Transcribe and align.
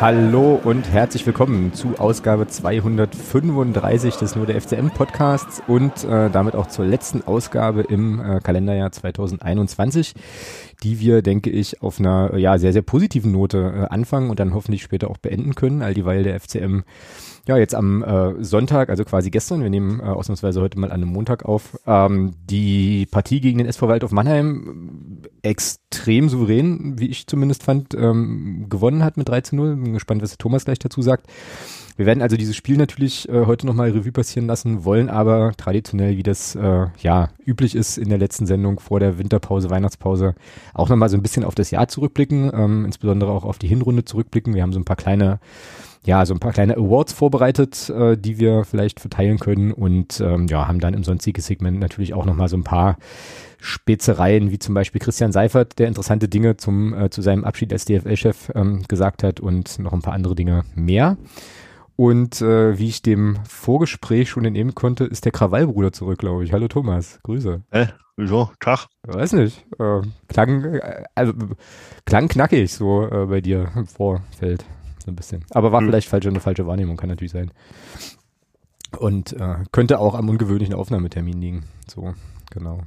Hallo 0.00 0.58
und 0.64 0.90
herzlich 0.90 1.26
willkommen 1.26 1.74
zu 1.74 1.98
Ausgabe 1.98 2.46
235 2.46 4.16
des 4.16 4.34
Nur 4.34 4.46
der 4.46 4.58
FCM 4.58 4.88
Podcasts 4.88 5.62
und 5.66 6.04
äh, 6.04 6.30
damit 6.30 6.54
auch 6.54 6.68
zur 6.68 6.86
letzten 6.86 7.20
Ausgabe 7.20 7.82
im 7.82 8.18
äh, 8.18 8.40
Kalenderjahr 8.40 8.92
2021, 8.92 10.14
die 10.82 11.00
wir, 11.00 11.20
denke 11.20 11.50
ich, 11.50 11.82
auf 11.82 12.00
einer 12.00 12.34
ja 12.38 12.56
sehr, 12.56 12.72
sehr 12.72 12.80
positiven 12.80 13.30
Note 13.30 13.58
äh, 13.90 13.94
anfangen 13.94 14.30
und 14.30 14.40
dann 14.40 14.54
hoffentlich 14.54 14.82
später 14.82 15.10
auch 15.10 15.18
beenden 15.18 15.54
können, 15.54 15.82
all 15.82 15.92
dieweil 15.92 16.22
der 16.22 16.40
FCM 16.40 16.80
ja, 17.46 17.56
jetzt 17.56 17.74
am 17.74 18.02
äh, 18.02 18.44
Sonntag, 18.44 18.90
also 18.90 19.04
quasi 19.04 19.30
gestern, 19.30 19.62
wir 19.62 19.70
nehmen 19.70 20.00
äh, 20.00 20.04
ausnahmsweise 20.04 20.60
heute 20.60 20.78
mal 20.78 20.88
an 20.88 21.02
einem 21.02 21.12
Montag 21.12 21.44
auf, 21.44 21.78
ähm, 21.86 22.34
die 22.44 23.06
Partie 23.10 23.40
gegen 23.40 23.58
den 23.58 23.66
SV 23.66 23.88
Waldorf 23.88 24.12
Mannheim 24.12 25.22
extrem 25.42 26.28
souverän, 26.28 26.98
wie 26.98 27.08
ich 27.08 27.26
zumindest 27.26 27.62
fand, 27.62 27.94
ähm, 27.94 28.66
gewonnen 28.68 29.04
hat 29.04 29.16
mit 29.16 29.28
3 29.28 29.40
zu 29.40 29.56
0. 29.56 29.76
Bin 29.76 29.92
gespannt, 29.94 30.22
was 30.22 30.36
Thomas 30.38 30.64
gleich 30.64 30.78
dazu 30.78 31.02
sagt. 31.02 31.26
Wir 31.96 32.06
werden 32.06 32.22
also 32.22 32.36
dieses 32.36 32.56
Spiel 32.56 32.76
natürlich 32.76 33.28
äh, 33.28 33.46
heute 33.46 33.66
nochmal 33.66 33.90
Revue 33.90 34.12
passieren 34.12 34.46
lassen, 34.46 34.84
wollen 34.84 35.10
aber 35.10 35.52
traditionell, 35.56 36.16
wie 36.16 36.22
das 36.22 36.54
äh, 36.54 36.86
ja 36.98 37.28
üblich 37.44 37.74
ist 37.74 37.98
in 37.98 38.08
der 38.08 38.18
letzten 38.18 38.46
Sendung 38.46 38.80
vor 38.80 39.00
der 39.00 39.18
Winterpause, 39.18 39.70
Weihnachtspause, 39.70 40.34
auch 40.72 40.88
nochmal 40.88 41.08
so 41.08 41.16
ein 41.16 41.22
bisschen 41.22 41.44
auf 41.44 41.54
das 41.54 41.70
Jahr 41.70 41.88
zurückblicken, 41.88 42.50
ähm, 42.54 42.84
insbesondere 42.86 43.30
auch 43.30 43.44
auf 43.44 43.58
die 43.58 43.68
Hinrunde 43.68 44.04
zurückblicken. 44.04 44.54
Wir 44.54 44.62
haben 44.62 44.72
so 44.72 44.80
ein 44.80 44.86
paar 44.86 44.96
kleine 44.96 45.40
ja, 46.04 46.24
so 46.24 46.34
ein 46.34 46.40
paar 46.40 46.52
kleine 46.52 46.76
Awards 46.76 47.12
vorbereitet, 47.12 47.90
äh, 47.90 48.16
die 48.16 48.38
wir 48.38 48.64
vielleicht 48.64 49.00
verteilen 49.00 49.38
können 49.38 49.72
und 49.72 50.20
ähm, 50.20 50.46
ja, 50.46 50.66
haben 50.66 50.80
dann 50.80 50.94
im 50.94 51.04
sonstigen 51.04 51.42
Segment 51.42 51.78
natürlich 51.78 52.14
auch 52.14 52.24
nochmal 52.24 52.48
so 52.48 52.56
ein 52.56 52.64
paar 52.64 52.96
Spezereien, 53.58 54.50
wie 54.50 54.58
zum 54.58 54.74
Beispiel 54.74 55.00
Christian 55.00 55.32
Seifert, 55.32 55.78
der 55.78 55.88
interessante 55.88 56.28
Dinge 56.28 56.56
zum, 56.56 56.94
äh, 56.94 57.10
zu 57.10 57.20
seinem 57.20 57.44
Abschied 57.44 57.72
als 57.72 57.84
DFL-Chef 57.84 58.50
ähm, 58.54 58.84
gesagt 58.88 59.22
hat 59.22 59.40
und 59.40 59.78
noch 59.78 59.92
ein 59.92 60.00
paar 60.00 60.14
andere 60.14 60.34
Dinge 60.34 60.64
mehr. 60.74 61.18
Und 61.96 62.40
äh, 62.40 62.78
wie 62.78 62.88
ich 62.88 63.02
dem 63.02 63.36
Vorgespräch 63.46 64.30
schon 64.30 64.46
entnehmen 64.46 64.74
konnte, 64.74 65.04
ist 65.04 65.26
der 65.26 65.32
Krawallbruder 65.32 65.92
zurück, 65.92 66.18
glaube 66.18 66.44
ich. 66.44 66.52
Hallo 66.54 66.66
Thomas, 66.66 67.18
Grüße. 67.24 67.62
Hä? 67.70 67.88
Wieso? 68.16 68.50
Tag? 68.58 68.86
Weiß 69.02 69.34
nicht. 69.34 69.66
Äh, 69.78 70.00
klang, 70.28 70.64
äh, 70.64 71.04
also, 71.14 71.34
klang 72.06 72.28
knackig 72.28 72.72
so 72.72 73.06
äh, 73.06 73.26
bei 73.26 73.42
dir 73.42 73.70
im 73.76 73.86
Vorfeld 73.86 74.64
so 75.10 75.12
ein 75.12 75.16
bisschen. 75.16 75.44
Aber 75.50 75.72
war 75.72 75.80
mhm. 75.80 75.86
vielleicht 75.86 76.08
falsche, 76.08 76.28
eine 76.28 76.40
falsche 76.40 76.66
Wahrnehmung, 76.66 76.96
kann 76.96 77.08
natürlich 77.08 77.32
sein. 77.32 77.50
Und 78.98 79.32
äh, 79.34 79.64
könnte 79.72 79.98
auch 79.98 80.14
am 80.14 80.28
ungewöhnlichen 80.28 80.74
Aufnahmetermin 80.74 81.40
liegen. 81.40 81.64
So, 81.88 82.14
genau. 82.50 82.82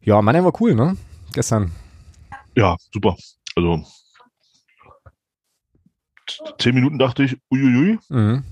Ja, 0.00 0.20
Mannheim 0.22 0.44
war 0.44 0.60
cool, 0.60 0.74
ne? 0.74 0.96
Gestern. 1.32 1.72
Ja, 2.56 2.76
super. 2.92 3.16
Also 3.56 3.84
zehn 6.58 6.74
Minuten 6.74 6.98
dachte 6.98 7.24
ich, 7.24 7.36
uiuiui. 7.50 7.98
Mhm. 8.08 8.44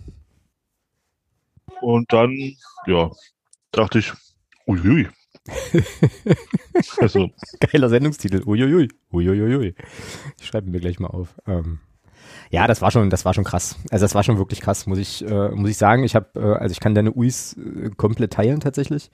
Und 1.81 2.13
dann, 2.13 2.57
ja, 2.87 3.11
dachte 3.73 4.01
ich, 4.01 4.13
uiuiui. 4.67 5.09
also. 6.99 7.31
Geiler 7.61 7.89
Sendungstitel, 7.89 8.43
uiuiui, 8.45 8.89
uiuiui. 9.13 9.75
Ich 10.41 10.47
schreibe 10.47 10.71
mir 10.71 10.81
gleich 10.81 10.99
mal 10.99 11.09
auf. 11.09 11.35
Ähm, 11.47 11.81
ja, 12.51 12.67
das 12.67 12.81
war 12.83 12.91
schon, 12.91 13.11
das 13.11 13.25
war 13.25 13.35
schon 13.35 13.45
krass. 13.45 13.77
Also 13.91 14.05
das 14.05 14.15
war 14.15 14.23
schon 14.23 14.39
wirklich 14.39 14.61
krass, 14.61 14.87
muss 14.87 14.99
ich, 14.99 15.25
äh, 15.27 15.49
muss 15.51 15.71
ich 15.71 15.77
sagen. 15.77 16.05
Ich 16.05 16.15
habe, 16.15 16.29
äh, 16.35 16.55
also 16.59 16.73
ich 16.73 16.81
kann 16.81 16.95
deine 16.95 17.15
Uis 17.15 17.57
äh, 17.57 17.91
komplett 17.91 18.33
teilen 18.33 18.61
tatsächlich. 18.61 19.11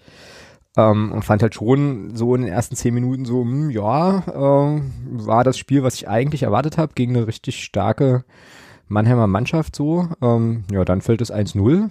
Ähm, 0.77 1.13
und 1.13 1.25
fand 1.25 1.43
halt 1.43 1.55
schon 1.55 2.17
so 2.17 2.35
in 2.35 2.43
den 2.43 2.53
ersten 2.53 2.75
zehn 2.75 2.95
Minuten 2.95 3.25
so, 3.25 3.45
mh, 3.45 3.53
hm, 3.53 3.71
ja, 3.71 4.19
äh, 4.27 4.83
war 5.11 5.45
das 5.45 5.57
Spiel, 5.57 5.83
was 5.83 5.95
ich 5.95 6.09
eigentlich 6.09 6.43
erwartet 6.43 6.79
habe, 6.79 6.95
gegen 6.95 7.17
eine 7.17 7.27
richtig 7.27 7.63
starke 7.63 8.25
Mannheimer 8.89 9.27
Mannschaft 9.27 9.77
so. 9.77 10.09
Ähm, 10.21 10.65
ja, 10.71 10.85
dann 10.85 11.01
fällt 11.01 11.21
es 11.21 11.33
1-0. 11.33 11.91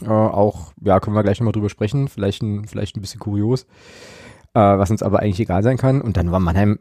Äh, 0.00 0.08
auch, 0.08 0.72
ja, 0.80 1.00
können 1.00 1.16
wir 1.16 1.22
gleich 1.22 1.40
nochmal 1.40 1.52
drüber 1.52 1.68
sprechen, 1.68 2.08
vielleicht 2.08 2.42
ein, 2.42 2.66
vielleicht 2.66 2.96
ein 2.96 3.00
bisschen 3.02 3.20
kurios, 3.20 3.64
äh, 4.54 4.60
was 4.60 4.90
uns 4.90 5.02
aber 5.02 5.20
eigentlich 5.20 5.40
egal 5.40 5.62
sein 5.62 5.76
kann. 5.76 6.00
Und 6.00 6.16
dann 6.16 6.32
war 6.32 6.40
Mannheim 6.40 6.78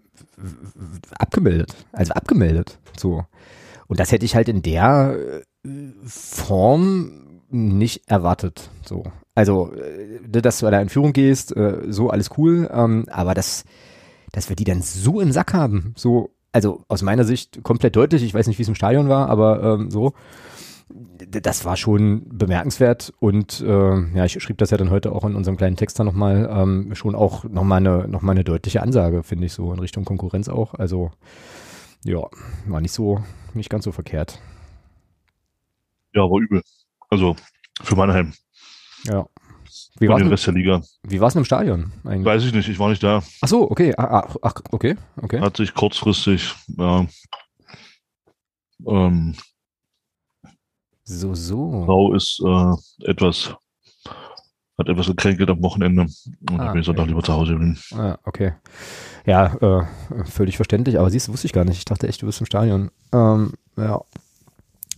abgemeldet, 1.18 1.76
also 1.92 2.14
abgemeldet, 2.14 2.80
so. 2.98 3.26
Und 3.92 4.00
das 4.00 4.14
hätte 4.14 4.24
ich 4.24 4.36
halt 4.36 4.48
in 4.48 4.62
der 4.62 5.18
äh, 5.66 5.70
Form 6.06 7.42
nicht 7.50 8.10
erwartet, 8.10 8.70
so. 8.86 9.04
Also, 9.36 9.74
äh, 9.74 10.42
dass 10.42 10.60
du 10.60 10.72
da 10.72 10.80
in 10.80 10.88
Führung 10.88 11.12
gehst, 11.12 11.54
äh, 11.58 11.80
so 11.90 12.10
alles 12.10 12.30
cool, 12.38 12.70
ähm, 12.74 13.06
aber 13.12 13.34
das, 13.34 13.66
dass 14.32 14.48
wir 14.48 14.56
die 14.56 14.64
dann 14.64 14.82
so 14.82 15.20
im 15.20 15.34
Sack 15.34 15.54
haben, 15.54 15.94
so, 15.98 16.30
also 16.54 16.86
aus 16.88 17.02
meiner 17.02 17.26
Sicht 17.26 17.64
komplett 17.64 17.98
deutlich, 17.98 18.24
ich 18.24 18.34
weiß 18.34 18.48
nicht, 18.48 18.60
wie 18.60 18.64
es 18.64 18.70
im 18.70 18.76
Stadion 18.76 19.10
war, 19.10 19.28
aber 19.28 19.62
ähm, 19.62 19.92
so, 19.92 20.14
das 21.30 21.66
war 21.66 21.76
schon 21.76 22.24
bemerkenswert 22.30 23.14
und 23.20 23.60
ja, 23.60 24.26
ich 24.26 24.42
schrieb 24.42 24.58
das 24.58 24.72
ja 24.72 24.78
dann 24.78 24.90
heute 24.90 25.14
auch 25.14 25.24
in 25.24 25.36
unserem 25.36 25.56
kleinen 25.56 25.78
Text 25.78 25.98
da 25.98 26.04
nochmal, 26.04 26.50
ähm, 26.52 26.96
schon 26.96 27.16
auch 27.16 27.46
nochmal 27.46 27.78
eine, 27.78 28.08
noch 28.10 28.24
eine 28.24 28.44
deutliche 28.44 28.82
Ansage, 28.82 29.24
finde 29.24 29.46
ich 29.46 29.54
so, 29.54 29.72
in 29.72 29.80
Richtung 29.80 30.04
Konkurrenz 30.04 30.50
auch. 30.50 30.74
Also 30.74 31.12
ja, 32.04 32.28
war 32.68 32.82
nicht 32.82 32.94
so, 32.94 33.24
nicht 33.54 33.70
ganz 33.70 33.86
so 33.86 33.92
verkehrt. 33.92 34.40
Ja, 36.14 36.22
war 36.22 36.40
übel. 36.40 36.62
Also 37.10 37.36
für 37.82 37.96
Mannheim. 37.96 38.34
Ja. 39.06 39.26
Wie 40.00 40.10
war 40.10 40.18
den 40.18 40.28
Rest 40.28 40.48
der 40.48 40.54
Liga. 40.54 40.82
Wie 41.04 41.22
war 41.22 41.30
es 41.30 41.36
im 41.36 41.46
Stadion 41.46 41.92
eigentlich? 42.04 42.26
Weiß 42.26 42.44
ich 42.44 42.54
nicht, 42.54 42.68
ich 42.68 42.80
war 42.80 42.90
nicht 42.90 43.04
da. 43.04 43.24
Ach 43.42 43.48
so, 43.48 43.70
okay. 43.70 43.94
Ach, 43.98 44.04
ah, 44.04 44.36
ach, 44.42 44.54
okay, 44.72 44.98
okay. 45.22 45.40
Hat 45.40 45.58
sich 45.58 45.74
kurzfristig, 45.74 46.54
ja, 46.78 47.06
ähm, 48.88 49.36
so, 51.04 51.34
so. 51.34 51.84
Frau 51.86 52.14
ist 52.14 52.42
äh, 52.46 53.10
etwas, 53.10 53.56
hat 54.82 54.90
etwas 54.90 55.08
gekränkelt 55.08 55.50
am 55.50 55.62
Wochenende 55.62 56.02
und 56.02 56.60
ah, 56.60 56.68
ich 56.68 56.74
bin 56.74 56.84
Sonntag 56.84 57.08
lieber 57.08 57.24
zu 57.24 57.34
Hause 57.34 57.56
bin. 57.56 57.78
Ah, 57.96 58.18
okay. 58.24 58.54
Ja, 59.26 59.56
äh, 59.56 59.86
völlig 60.26 60.56
verständlich, 60.56 61.00
aber 61.00 61.10
siehst 61.10 61.28
du, 61.28 61.34
wusste 61.34 61.48
ich 61.48 61.54
gar 61.54 61.66
nicht. 61.66 61.78
Ich 61.78 61.86
dachte 61.86 62.08
echt, 62.08 62.22
du 62.22 62.26
bist 62.26 62.40
im 62.40 62.46
Stadion. 62.46 62.92
Ähm, 63.14 63.54
ja. 63.78 64.02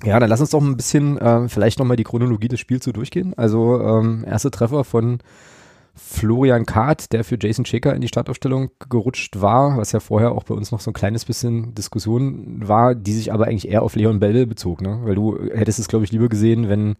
Ja, 0.04 0.20
dann 0.20 0.30
lass 0.30 0.42
uns 0.42 0.50
doch 0.50 0.62
ein 0.62 0.76
bisschen 0.76 1.18
äh, 1.18 1.48
vielleicht 1.48 1.80
nochmal 1.80 1.96
die 1.98 2.04
Chronologie 2.04 2.50
des 2.50 2.60
Spiels 2.60 2.84
so 2.84 2.92
durchgehen. 2.92 3.34
Also 3.38 3.82
ähm, 3.82 4.26
erste 4.28 4.52
Treffer 4.52 4.84
von 4.84 5.20
Florian 5.96 6.66
Kahrt, 6.66 7.14
der 7.14 7.24
für 7.24 7.38
Jason 7.40 7.66
Shaker 7.66 7.94
in 7.94 8.02
die 8.02 8.08
Startaufstellung 8.08 8.72
gerutscht 8.90 9.40
war, 9.40 9.78
was 9.78 9.92
ja 9.92 10.00
vorher 10.00 10.32
auch 10.32 10.44
bei 10.44 10.56
uns 10.56 10.72
noch 10.72 10.80
so 10.80 10.90
ein 10.90 10.96
kleines 10.96 11.24
bisschen 11.24 11.76
Diskussion 11.76 12.68
war, 12.68 12.96
die 12.96 13.14
sich 13.14 13.32
aber 13.32 13.46
eigentlich 13.46 13.70
eher 13.70 13.84
auf 13.84 13.96
Leon 13.96 14.20
Bell 14.20 14.48
bezog, 14.48 14.82
ne? 14.82 15.02
Weil 15.04 15.16
du 15.16 15.38
hättest 15.54 15.80
es, 15.80 15.88
glaube 15.88 16.04
ich, 16.04 16.12
lieber 16.12 16.30
gesehen, 16.30 16.68
wenn 16.68 16.96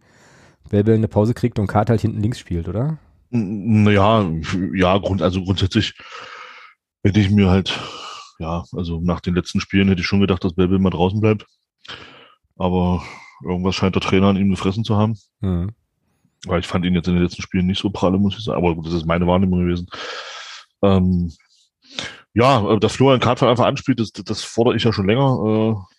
Bell 0.82 0.96
eine 0.96 1.08
Pause 1.08 1.34
kriegt 1.34 1.58
und 1.58 1.66
Kahrt 1.66 1.90
halt 1.90 2.00
hinten 2.00 2.20
links 2.20 2.38
spielt, 2.38 2.68
oder? 2.68 2.98
Naja, 3.30 4.30
ja, 4.74 4.98
Grund, 4.98 5.22
also 5.22 5.42
grundsätzlich 5.42 5.94
hätte 7.02 7.20
ich 7.20 7.30
mir 7.30 7.50
halt, 7.50 7.78
ja, 8.38 8.64
also 8.72 9.00
nach 9.00 9.20
den 9.20 9.34
letzten 9.34 9.60
Spielen 9.60 9.88
hätte 9.88 10.00
ich 10.00 10.06
schon 10.06 10.20
gedacht, 10.20 10.44
dass 10.44 10.54
Bell 10.54 10.68
mal 10.78 10.90
draußen 10.90 11.20
bleibt. 11.20 11.46
Aber 12.56 13.02
irgendwas 13.42 13.74
scheint 13.74 13.94
der 13.94 14.02
Trainer 14.02 14.28
an 14.28 14.36
ihm 14.36 14.50
gefressen 14.50 14.84
zu 14.84 14.96
haben. 14.96 15.18
Mhm. 15.40 15.72
Weil 16.46 16.60
ich 16.60 16.66
fand 16.66 16.84
ihn 16.84 16.94
jetzt 16.94 17.08
in 17.08 17.14
den 17.14 17.22
letzten 17.22 17.42
Spielen 17.42 17.66
nicht 17.66 17.80
so 17.80 17.90
pralle, 17.90 18.18
muss 18.18 18.36
ich 18.36 18.44
sagen. 18.44 18.58
Aber 18.58 18.74
gut, 18.74 18.86
das 18.86 18.92
ist 18.94 19.06
meine 19.06 19.26
Wahrnehmung 19.26 19.60
gewesen. 19.60 19.88
Ähm, 20.82 21.32
ja, 22.34 22.76
dass 22.76 22.96
Florian 22.96 23.20
Kart 23.20 23.38
von 23.38 23.48
Anfang 23.48 23.66
anspielt, 23.66 24.00
das, 24.00 24.12
das 24.12 24.42
fordere 24.42 24.76
ich 24.76 24.84
ja 24.84 24.92
schon 24.92 25.06
länger. 25.06 25.76
Äh, 25.78 25.94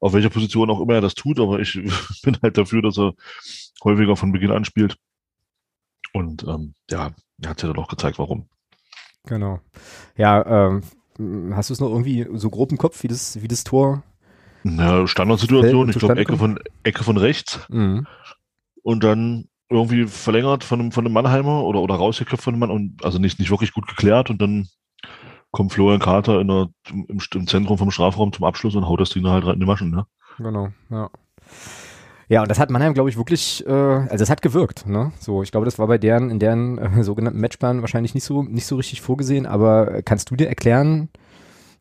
auf 0.00 0.12
welcher 0.12 0.30
Position 0.30 0.70
auch 0.70 0.80
immer 0.80 0.94
er 0.94 1.00
das 1.00 1.14
tut, 1.14 1.40
aber 1.40 1.58
ich 1.60 1.74
bin 2.22 2.38
halt 2.42 2.56
dafür, 2.56 2.82
dass 2.82 2.98
er 2.98 3.14
häufiger 3.84 4.16
von 4.16 4.32
Beginn 4.32 4.50
an 4.50 4.64
spielt. 4.64 4.98
Und 6.12 6.44
ähm, 6.44 6.74
ja, 6.90 7.10
er 7.42 7.50
hat 7.50 7.62
ja 7.62 7.68
dann 7.68 7.82
auch 7.82 7.88
gezeigt, 7.88 8.18
warum. 8.18 8.48
Genau. 9.24 9.60
Ja, 10.16 10.68
ähm, 10.68 10.82
hast 11.54 11.70
du 11.70 11.74
es 11.74 11.80
noch 11.80 11.90
irgendwie 11.90 12.26
so 12.34 12.50
grob 12.50 12.70
im 12.70 12.78
Kopf, 12.78 13.02
wie 13.02 13.08
das, 13.08 13.40
wie 13.42 13.48
das 13.48 13.64
Tor? 13.64 14.02
Na, 14.62 15.06
Standardsituation, 15.06 15.88
ich 15.88 15.98
glaube 15.98 16.18
Ecke 16.18 16.36
von 16.36 16.58
Ecke 16.82 17.04
von 17.04 17.16
rechts. 17.16 17.60
Mhm. 17.68 18.06
Und 18.82 19.04
dann 19.04 19.48
irgendwie 19.68 20.06
verlängert 20.06 20.64
von 20.64 20.80
einem, 20.80 20.92
von 20.92 21.04
einem 21.04 21.12
Mannheimer 21.12 21.64
oder, 21.64 21.80
oder 21.80 21.96
rausgeköpft 21.96 22.44
von 22.44 22.54
einem 22.54 22.60
Mann 22.60 22.70
und 22.70 23.04
also 23.04 23.18
nicht, 23.18 23.38
nicht 23.38 23.50
wirklich 23.50 23.72
gut 23.72 23.86
geklärt 23.86 24.30
und 24.30 24.40
dann 24.40 24.68
kommt 25.50 25.72
Florian 25.72 26.00
Carter 26.00 26.40
in 26.40 26.48
der, 26.48 26.68
im, 26.90 27.06
im 27.08 27.46
Zentrum 27.46 27.78
vom 27.78 27.90
Strafraum 27.90 28.32
zum 28.32 28.44
Abschluss 28.44 28.74
und 28.74 28.86
haut 28.86 29.00
das 29.00 29.10
Ding 29.10 29.26
halt 29.26 29.44
rein 29.44 29.54
in 29.54 29.60
die 29.60 29.66
Maschen, 29.66 29.90
ne? 29.90 30.06
Genau, 30.38 30.68
ja. 30.90 31.10
Ja, 32.28 32.42
und 32.42 32.50
das 32.50 32.58
hat 32.58 32.70
Mannheim, 32.70 32.92
glaube 32.92 33.08
ich, 33.08 33.16
wirklich, 33.16 33.66
äh, 33.66 33.72
also 33.72 34.22
es 34.22 34.28
hat 34.30 34.42
gewirkt, 34.42 34.86
ne? 34.86 35.12
So, 35.18 35.42
ich 35.42 35.50
glaube, 35.50 35.64
das 35.64 35.78
war 35.78 35.86
bei 35.86 35.98
deren, 35.98 36.30
in 36.30 36.38
deren 36.38 36.78
äh, 36.78 37.02
sogenannten 37.02 37.40
Matchplan 37.40 37.80
wahrscheinlich 37.80 38.14
nicht 38.14 38.24
so, 38.24 38.42
nicht 38.42 38.66
so 38.66 38.76
richtig 38.76 39.00
vorgesehen, 39.00 39.46
aber 39.46 40.02
kannst 40.02 40.30
du 40.30 40.36
dir 40.36 40.48
erklären, 40.48 41.08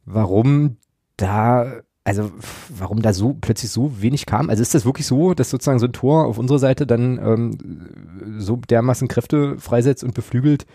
warum 0.06 0.78
da 1.18 1.82
also 2.06 2.32
warum 2.70 3.02
da 3.02 3.12
so 3.12 3.34
plötzlich 3.34 3.70
so 3.70 4.02
wenig 4.02 4.26
kam? 4.26 4.50
Also 4.50 4.62
ist 4.62 4.74
das 4.74 4.86
wirklich 4.86 5.06
so, 5.06 5.34
dass 5.34 5.50
sozusagen 5.50 5.80
so 5.80 5.88
ein 5.88 5.92
Tor 5.92 6.26
auf 6.26 6.38
unserer 6.38 6.58
Seite 6.60 6.88
dann 6.88 7.20
ähm, 7.22 8.38
so 8.40 8.56
dermaßen 8.56 9.10
Kräfte 9.10 9.58
freisetzt 9.60 10.06
und 10.06 10.14
beflügelt, 10.14 10.66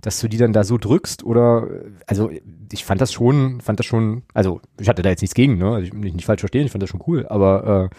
dass 0.00 0.18
du 0.18 0.26
die 0.26 0.38
dann 0.38 0.52
da 0.52 0.64
so 0.64 0.78
drückst 0.78 1.22
oder, 1.22 1.68
also 2.08 2.30
ich 2.72 2.84
fand 2.84 3.00
das 3.00 3.12
schon, 3.12 3.60
fand 3.60 3.78
das 3.78 3.86
schon, 3.86 4.24
also 4.34 4.60
ich 4.80 4.88
hatte 4.88 5.02
da 5.02 5.10
jetzt 5.10 5.20
nichts 5.20 5.36
gegen, 5.36 5.56
ne, 5.56 5.66
also 5.66 5.86
ich 5.86 5.92
mich 5.92 6.14
nicht 6.14 6.26
falsch 6.26 6.40
verstehen, 6.40 6.66
ich 6.66 6.72
fand 6.72 6.82
das 6.82 6.90
schon 6.90 7.04
cool, 7.06 7.26
aber 7.28 7.90
äh, 7.92 7.96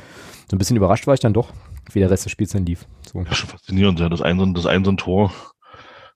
so 0.49 0.55
ein 0.55 0.59
bisschen 0.59 0.77
überrascht 0.77 1.07
war 1.07 1.13
ich 1.13 1.19
dann 1.19 1.33
doch, 1.33 1.51
wie 1.91 1.99
der 1.99 2.09
Rest 2.09 2.25
des 2.25 2.31
Spiels 2.31 2.51
dann 2.51 2.65
lief. 2.65 2.85
So. 3.11 3.19
Ja, 3.19 3.33
schon 3.33 3.49
faszinierend, 3.49 3.99
ja, 3.99 4.09
das 4.09 4.21
ein, 4.21 4.53
das 4.53 4.65
ein 4.65 4.85
so 4.85 4.91
ein 4.91 4.97
Tor, 4.97 5.31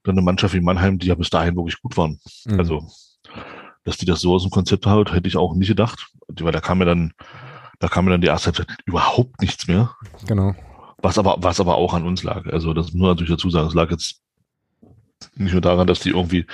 dann 0.03 0.15
eine 0.15 0.21
Mannschaft 0.21 0.53
wie 0.53 0.61
Mannheim, 0.61 0.99
die 0.99 1.07
ja 1.07 1.15
bis 1.15 1.29
dahin 1.29 1.55
wirklich 1.55 1.81
gut 1.81 1.97
waren. 1.97 2.19
Mhm. 2.45 2.59
Also, 2.59 2.87
dass 3.83 3.97
die 3.97 4.05
das 4.05 4.21
so 4.21 4.33
aus 4.33 4.43
dem 4.43 4.51
Konzept 4.51 4.85
haut, 4.85 5.13
hätte 5.13 5.27
ich 5.27 5.37
auch 5.37 5.55
nicht 5.55 5.69
gedacht, 5.69 6.07
weil 6.27 6.51
da 6.51 6.59
kam 6.59 6.79
ja 6.79 6.85
dann, 6.85 7.13
da 7.79 7.87
kam 7.87 8.05
ja 8.05 8.11
dann 8.11 8.21
die 8.21 8.27
erste 8.27 8.47
Halbzeit 8.47 8.67
überhaupt 8.85 9.41
nichts 9.41 9.67
mehr. 9.67 9.95
Genau. 10.27 10.55
Was 10.99 11.17
aber, 11.17 11.37
was 11.39 11.59
aber 11.59 11.75
auch 11.75 11.93
an 11.93 12.05
uns 12.05 12.23
lag. 12.23 12.45
Also, 12.47 12.73
das 12.73 12.87
muss 12.87 13.01
man 13.01 13.09
natürlich 13.11 13.31
dazu 13.31 13.49
sagen. 13.49 13.67
Es 13.67 13.75
lag 13.75 13.91
jetzt 13.91 14.21
nicht 15.35 15.51
nur 15.51 15.61
daran, 15.61 15.87
dass 15.87 15.99
die 15.99 16.09
irgendwie 16.09 16.45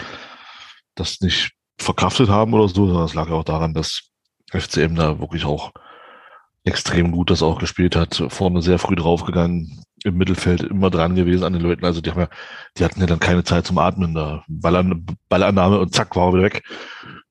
das 0.95 1.21
nicht 1.21 1.53
verkraftet 1.77 2.29
haben 2.29 2.53
oder 2.53 2.67
so, 2.67 2.85
sondern 2.87 3.05
es 3.05 3.13
lag 3.13 3.29
auch 3.29 3.43
daran, 3.43 3.73
dass 3.73 4.09
FCM 4.51 4.95
da 4.95 5.19
wirklich 5.19 5.45
auch 5.45 5.71
extrem 6.65 7.11
gut 7.11 7.29
das 7.29 7.43
auch 7.43 7.59
gespielt 7.59 7.95
hat, 7.95 8.23
vorne 8.29 8.61
sehr 8.61 8.79
früh 8.79 8.95
draufgegangen, 8.95 9.83
im 10.03 10.17
Mittelfeld 10.17 10.63
immer 10.63 10.89
dran 10.89 11.15
gewesen 11.15 11.43
an 11.43 11.53
den 11.53 11.61
Leuten. 11.61 11.85
Also 11.85 12.01
die 12.01 12.11
haben 12.11 12.21
ja, 12.21 12.29
die 12.77 12.83
hatten 12.83 12.99
ja 12.99 13.05
dann 13.05 13.19
keine 13.19 13.43
Zeit 13.43 13.65
zum 13.65 13.77
Atmen 13.77 14.13
da. 14.13 14.43
Ballan, 14.47 15.05
Ballannahme 15.29 15.79
und 15.79 15.93
zack, 15.93 16.15
war 16.15 16.27
er 16.27 16.33
wieder 16.33 16.43
weg. 16.43 16.63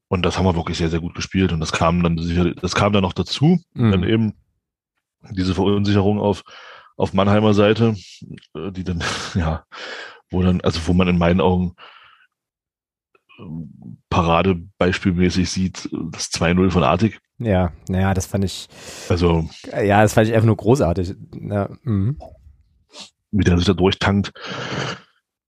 Und 0.09 0.23
das 0.23 0.37
haben 0.37 0.45
wir 0.45 0.57
wirklich 0.57 0.79
sehr, 0.79 0.91
sehr 0.91 1.01
gut 1.01 1.15
gespielt. 1.15 1.53
Und 1.53 1.61
das 1.61 1.73
kam 1.73 2.03
dann 2.03 2.17
das 2.61 2.75
kam 2.75 2.93
dann 2.93 3.03
noch 3.03 3.15
dazu. 3.15 3.61
Mhm. 3.75 3.91
Dann 3.91 4.05
eben 4.05 4.35
diese 5.31 5.55
Verunsicherung 5.55 6.21
auf, 6.21 6.43
auf 6.97 7.13
Mannheimer 7.15 7.55
Seite, 7.55 7.95
äh, 8.55 8.71
die 8.73 8.85
dann, 8.85 9.03
ja, 9.35 9.65
wo 10.31 10.43
dann, 10.43 10.61
also 10.61 10.81
wo 10.87 10.93
man 10.93 11.09
in 11.09 11.19
meinen 11.19 11.41
Augen 11.41 11.75
ähm, 13.39 13.99
paradebeispielmäßig 14.11 15.51
sieht, 15.51 15.89
das 15.93 16.31
2-0 16.33 16.71
von 16.71 16.85
Artig. 16.85 17.21
Ja, 17.45 17.73
naja, 17.89 18.15
das 18.15 18.27
fand 18.27 18.45
ich. 18.45 18.69
Also. 19.09 19.49
Ja, 19.73 20.03
das 20.03 20.15
fand 20.15 20.29
ich 20.29 20.35
einfach 20.35 20.47
nur 20.47 20.57
großartig. 20.57 21.15
Ja, 21.41 21.69
mhm. 21.83 22.19
Wie 23.31 23.45
der 23.45 23.57
sich 23.57 23.67
da 23.67 23.75
durchtankt. 23.75 24.33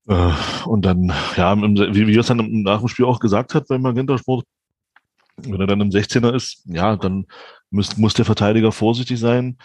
Äh, 0.07 0.33
und 0.67 0.85
dann, 0.85 1.13
ja, 1.37 1.57
wie, 1.57 2.07
wie 2.07 2.15
er 2.15 2.21
es 2.21 2.27
dann 2.27 2.63
nach 2.63 2.81
dem 2.81 2.89
Spiel 2.89 3.07
auch 3.07 3.21
gesagt 3.21 3.55
hat 3.55 3.69
beim 3.69 3.83
Magenta 3.83 4.19
Sport, 4.19 4.45
wenn 5.37 5.61
er 5.61 5.67
dann 5.67 5.81
im 5.81 5.91
16er 5.91 6.35
ist, 6.35 6.63
ja, 6.67 6.97
dann 6.97 7.27
muss, 7.71 7.97
muss 7.97 8.15
der 8.15 8.25
Verteidiger 8.25 8.73
vorsichtig 8.73 9.19
sein. 9.19 9.59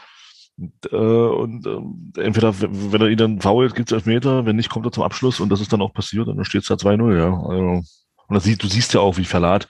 Äh, 0.91 0.95
und 0.95 1.65
äh, 1.65 2.21
entweder, 2.21 2.53
wenn 2.59 3.01
er 3.01 3.09
ihn 3.09 3.17
dann 3.17 3.41
fault, 3.41 3.75
gibt 3.75 3.91
es 3.91 3.95
Elfmeter, 3.95 4.45
wenn 4.45 4.55
nicht, 4.55 4.69
kommt 4.69 4.85
er 4.85 4.91
zum 4.91 5.03
Abschluss 5.03 5.39
und 5.39 5.49
das 5.49 5.61
ist 5.61 5.71
dann 5.71 5.81
auch 5.81 5.93
passiert 5.93 6.27
und 6.27 6.37
dann 6.37 6.45
steht 6.45 6.61
es 6.61 6.67
da 6.67 6.75
2-0, 6.75 7.17
ja. 7.17 7.33
Also, 7.33 7.83
und 8.27 8.35
das 8.35 8.43
sieht, 8.43 8.61
du 8.61 8.67
siehst 8.67 8.93
ja 8.93 8.99
auch, 8.99 9.17
wie 9.17 9.25
Verlat, 9.25 9.67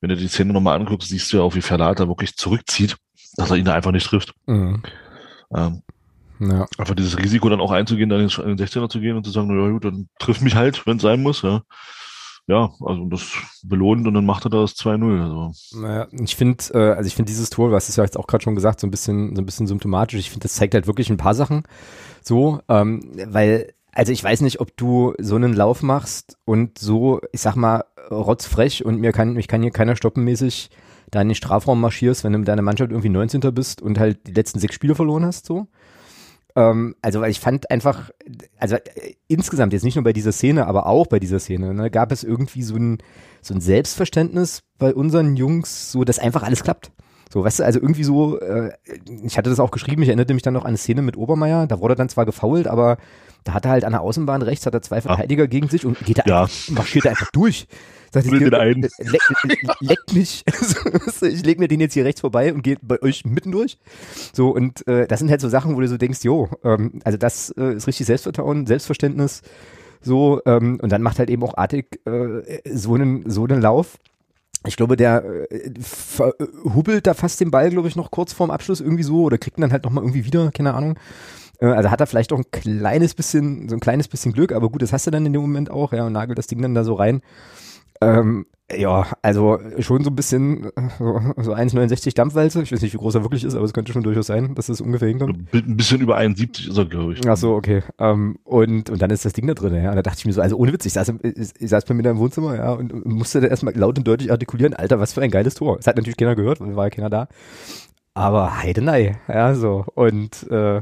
wenn 0.00 0.10
du 0.10 0.16
die 0.16 0.28
Szene 0.28 0.52
nochmal 0.52 0.78
anguckst, 0.78 1.08
siehst 1.08 1.32
du 1.32 1.38
ja 1.38 1.42
auch, 1.42 1.54
wie 1.54 1.62
Verlat 1.62 2.00
da 2.00 2.08
wirklich 2.08 2.36
zurückzieht, 2.36 2.96
dass 3.36 3.50
er 3.50 3.56
ihn 3.56 3.64
da 3.64 3.74
einfach 3.74 3.92
nicht 3.92 4.06
trifft. 4.06 4.34
Mhm. 4.46 4.82
Ähm, 5.54 5.82
ja. 6.38 6.66
Einfach 6.78 6.94
dieses 6.94 7.18
Risiko 7.18 7.48
dann 7.48 7.60
auch 7.60 7.70
einzugehen, 7.70 8.08
dann 8.08 8.20
in 8.20 8.28
den 8.28 8.58
16er 8.58 8.88
zu 8.88 9.00
gehen 9.00 9.16
und 9.16 9.24
zu 9.24 9.30
sagen, 9.30 9.48
na 9.48 9.62
ja 9.62 9.70
gut, 9.70 9.84
dann 9.84 10.08
triff 10.18 10.40
mich 10.40 10.54
halt, 10.54 10.86
wenn 10.86 10.96
es 10.96 11.02
sein 11.02 11.22
muss, 11.22 11.42
ja 11.42 11.62
ja, 12.50 12.72
also 12.80 13.04
das 13.06 13.32
belohnt 13.62 14.06
und 14.06 14.14
dann 14.14 14.26
macht 14.26 14.44
er 14.44 14.50
das 14.50 14.74
2-0. 14.74 15.22
Also. 15.22 15.80
Naja, 15.80 16.08
ich 16.10 16.34
finde, 16.36 16.64
äh, 16.74 16.94
also 16.94 17.06
ich 17.06 17.14
finde 17.14 17.30
dieses 17.30 17.48
Tor, 17.48 17.70
was 17.70 17.88
ist 17.88 17.96
ja 17.96 18.04
jetzt 18.04 18.18
auch 18.18 18.26
gerade 18.26 18.42
schon 18.42 18.56
gesagt, 18.56 18.80
so 18.80 18.86
ein 18.86 18.90
bisschen, 18.90 19.36
so 19.36 19.42
ein 19.42 19.46
bisschen 19.46 19.66
symptomatisch. 19.66 20.18
Ich 20.18 20.30
finde, 20.30 20.44
das 20.44 20.54
zeigt 20.54 20.74
halt 20.74 20.86
wirklich 20.86 21.10
ein 21.10 21.16
paar 21.16 21.34
Sachen. 21.34 21.62
So, 22.22 22.60
ähm, 22.68 23.02
weil, 23.26 23.72
also 23.92 24.12
ich 24.12 24.22
weiß 24.22 24.40
nicht, 24.40 24.60
ob 24.60 24.76
du 24.76 25.14
so 25.18 25.36
einen 25.36 25.54
Lauf 25.54 25.82
machst 25.82 26.38
und 26.44 26.78
so, 26.78 27.20
ich 27.32 27.40
sag 27.40 27.54
mal, 27.54 27.84
rotzfrech 28.10 28.84
und 28.84 29.00
mir 29.00 29.12
kann, 29.12 29.34
mich 29.34 29.48
kann 29.48 29.62
hier 29.62 29.70
keiner 29.70 29.96
stoppenmäßig 29.96 30.70
da 31.10 31.20
in 31.20 31.28
den 31.28 31.34
Strafraum 31.34 31.80
marschierst, 31.80 32.24
wenn 32.24 32.32
du 32.32 32.38
mit 32.38 32.48
deiner 32.48 32.62
Mannschaft 32.62 32.90
irgendwie 32.90 33.08
19. 33.08 33.40
bist 33.52 33.82
und 33.82 33.98
halt 33.98 34.26
die 34.26 34.32
letzten 34.32 34.60
sechs 34.60 34.74
Spiele 34.74 34.94
verloren 34.94 35.24
hast, 35.24 35.46
so. 35.46 35.66
Ähm, 36.56 36.96
also, 37.02 37.20
weil 37.20 37.30
ich 37.30 37.40
fand 37.40 37.70
einfach, 37.70 38.10
also 38.58 38.76
äh, 38.76 39.14
insgesamt 39.28 39.72
jetzt 39.72 39.84
nicht 39.84 39.96
nur 39.96 40.04
bei 40.04 40.12
dieser 40.12 40.32
Szene, 40.32 40.66
aber 40.66 40.86
auch 40.86 41.06
bei 41.06 41.18
dieser 41.18 41.38
Szene, 41.38 41.74
ne, 41.74 41.90
gab 41.90 42.12
es 42.12 42.24
irgendwie 42.24 42.62
so 42.62 42.76
ein, 42.76 42.98
so 43.40 43.54
ein 43.54 43.60
Selbstverständnis 43.60 44.62
bei 44.78 44.94
unseren 44.94 45.36
Jungs, 45.36 45.92
so 45.92 46.04
dass 46.04 46.18
einfach 46.18 46.42
alles 46.42 46.62
klappt. 46.62 46.92
So, 47.32 47.44
weißt 47.44 47.60
du, 47.60 47.64
also 47.64 47.80
irgendwie 47.80 48.02
so, 48.02 48.40
äh, 48.40 48.72
ich 49.24 49.38
hatte 49.38 49.50
das 49.50 49.60
auch 49.60 49.70
geschrieben, 49.70 50.02
ich 50.02 50.08
erinnerte 50.08 50.34
mich 50.34 50.42
dann 50.42 50.54
noch 50.54 50.64
an 50.64 50.68
eine 50.68 50.76
Szene 50.76 51.00
mit 51.00 51.16
Obermeier, 51.16 51.68
da 51.68 51.80
wurde 51.80 51.94
er 51.94 51.96
dann 51.96 52.08
zwar 52.08 52.26
gefault, 52.26 52.66
aber 52.66 52.98
da 53.44 53.54
hat 53.54 53.64
er 53.64 53.70
halt 53.70 53.84
an 53.84 53.92
der 53.92 54.00
Außenbahn 54.00 54.42
rechts, 54.42 54.66
hat 54.66 54.74
er 54.74 54.82
zwei 54.82 55.00
Verteidiger 55.00 55.44
ah. 55.44 55.46
gegen 55.46 55.68
sich 55.68 55.86
und 55.86 55.98
geht 56.00 56.18
da 56.18 56.22
ja. 56.26 56.42
einfach, 56.42 56.74
marschiert 56.74 57.04
er 57.04 57.12
einfach 57.12 57.30
durch. 57.30 57.66
Sagt, 58.12 58.26
ich, 58.26 58.32
den 58.32 58.54
einen. 58.54 58.82
Leck, 58.98 59.22
leck 59.78 60.00
mich. 60.12 60.42
ich 61.22 61.44
leg 61.44 61.60
mir 61.60 61.68
den 61.68 61.78
jetzt 61.78 61.94
hier 61.94 62.04
rechts 62.04 62.20
vorbei 62.20 62.52
und 62.52 62.62
gehe 62.62 62.76
bei 62.82 63.00
euch 63.02 63.24
mitten 63.24 63.52
durch. 63.52 63.78
So, 64.32 64.50
und 64.50 64.84
äh, 64.88 65.06
das 65.06 65.20
sind 65.20 65.30
halt 65.30 65.40
so 65.40 65.48
Sachen, 65.48 65.76
wo 65.76 65.80
du 65.80 65.86
so 65.86 65.96
denkst, 65.96 66.24
jo, 66.24 66.48
ähm, 66.64 67.00
also 67.04 67.16
das 67.16 67.50
äh, 67.50 67.74
ist 67.74 67.86
richtig 67.86 68.06
Selbstvertrauen, 68.06 68.66
Selbstverständnis. 68.66 69.42
So, 70.00 70.40
ähm, 70.44 70.80
und 70.82 70.90
dann 70.90 71.02
macht 71.02 71.20
halt 71.20 71.30
eben 71.30 71.44
auch 71.44 71.56
Artig 71.56 72.00
äh, 72.04 72.60
so 72.64 72.94
einen, 72.94 73.30
so 73.30 73.44
einen 73.44 73.62
Lauf. 73.62 73.98
Ich 74.66 74.76
glaube, 74.76 74.96
der 74.96 75.24
äh, 75.50 75.70
verhubelt 75.80 77.06
da 77.06 77.14
fast 77.14 77.40
den 77.40 77.50
Ball, 77.50 77.70
glaube 77.70 77.88
ich, 77.88 77.96
noch 77.96 78.10
kurz 78.10 78.32
vorm 78.32 78.50
Abschluss 78.50 78.80
irgendwie 78.80 79.02
so 79.02 79.22
oder 79.22 79.38
kriegt 79.38 79.58
ihn 79.58 79.62
dann 79.62 79.72
halt 79.72 79.84
nochmal 79.84 80.04
irgendwie 80.04 80.24
wieder, 80.24 80.50
keine 80.50 80.74
Ahnung. 80.74 80.98
Äh, 81.60 81.66
also 81.66 81.90
hat 81.90 82.00
er 82.00 82.06
vielleicht 82.06 82.32
auch 82.32 82.38
ein 82.38 82.50
kleines 82.50 83.14
bisschen, 83.14 83.68
so 83.68 83.76
ein 83.76 83.80
kleines 83.80 84.08
bisschen 84.08 84.32
Glück, 84.32 84.52
aber 84.52 84.68
gut, 84.68 84.82
das 84.82 84.92
hast 84.92 85.06
du 85.06 85.10
dann 85.10 85.24
in 85.26 85.32
dem 85.32 85.42
Moment 85.42 85.70
auch, 85.70 85.92
ja, 85.92 86.06
und 86.06 86.12
nagelt 86.12 86.38
das 86.38 86.46
Ding 86.46 86.60
dann 86.60 86.74
da 86.74 86.84
so 86.84 86.94
rein. 86.94 87.22
Ähm, 88.02 88.46
ja, 88.76 89.06
also 89.22 89.58
schon 89.78 90.04
so 90.04 90.10
ein 90.10 90.16
bisschen 90.16 90.70
so, 90.98 91.20
so 91.38 91.54
1,69 91.54 92.14
Dampfwalze. 92.14 92.62
Ich 92.62 92.72
weiß 92.72 92.82
nicht, 92.82 92.94
wie 92.94 92.98
groß 92.98 93.16
er 93.16 93.22
wirklich 93.22 93.44
ist, 93.44 93.54
aber 93.54 93.64
es 93.64 93.72
könnte 93.72 93.92
schon 93.92 94.02
durchaus 94.02 94.26
sein, 94.26 94.54
dass 94.54 94.66
das 94.66 94.80
ungefähr 94.80 95.08
hinkommt. 95.08 95.52
Ein 95.52 95.76
bisschen 95.76 96.00
über 96.00 96.16
71 96.16 96.68
ist 96.68 96.76
er, 96.76 96.84
glaube 96.84 97.14
ich. 97.14 97.28
Ach 97.28 97.36
so, 97.36 97.54
okay. 97.54 97.82
Ähm, 97.98 98.38
und, 98.44 98.90
und 98.90 99.02
dann 99.02 99.10
ist 99.10 99.24
das 99.24 99.32
Ding 99.32 99.46
da 99.46 99.54
drin, 99.54 99.74
ja. 99.74 99.90
Und 99.90 99.96
da 99.96 100.02
dachte 100.02 100.18
ich 100.18 100.26
mir 100.26 100.32
so, 100.32 100.40
also 100.40 100.56
ohne 100.56 100.72
Witz, 100.72 100.86
ich 100.86 100.92
saß, 100.92 101.12
ich, 101.22 101.70
saß 101.70 101.84
bei 101.84 101.94
mir 101.94 102.02
da 102.02 102.10
im 102.10 102.18
Wohnzimmer, 102.18 102.56
ja, 102.56 102.72
und 102.72 103.04
musste 103.06 103.40
da 103.40 103.48
erstmal 103.48 103.76
laut 103.76 103.98
und 103.98 104.06
deutlich 104.06 104.30
artikulieren, 104.30 104.74
Alter, 104.74 105.00
was 105.00 105.12
für 105.12 105.22
ein 105.22 105.30
geiles 105.30 105.54
Tor. 105.54 105.78
Es 105.78 105.86
hat 105.86 105.96
natürlich 105.96 106.16
keiner 106.16 106.36
gehört, 106.36 106.60
weil 106.60 106.76
war 106.76 106.86
ja 106.86 106.90
keiner 106.90 107.10
da. 107.10 107.28
Aber 108.14 108.58
Heidenei, 108.58 109.18
ja, 109.28 109.54
so. 109.54 109.84
Und 109.94 110.50
äh, 110.50 110.80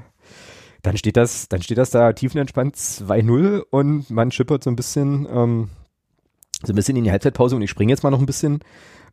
dann 0.82 0.96
steht 0.96 1.16
das, 1.16 1.48
dann 1.48 1.62
steht 1.62 1.78
das 1.78 1.90
da 1.90 2.12
tiefenentspannt 2.12 2.76
2-0 2.76 3.62
und 3.70 4.10
man 4.10 4.30
schippert 4.30 4.64
so 4.64 4.70
ein 4.70 4.76
bisschen 4.76 5.26
ähm, 5.30 5.70
so 6.62 6.72
ein 6.72 6.76
bisschen 6.76 6.96
in 6.96 7.04
die 7.04 7.10
Halbzeitpause 7.10 7.56
und 7.56 7.62
ich 7.62 7.70
springe 7.70 7.90
jetzt 7.90 8.02
mal 8.02 8.10
noch 8.10 8.20
ein 8.20 8.26
bisschen 8.26 8.60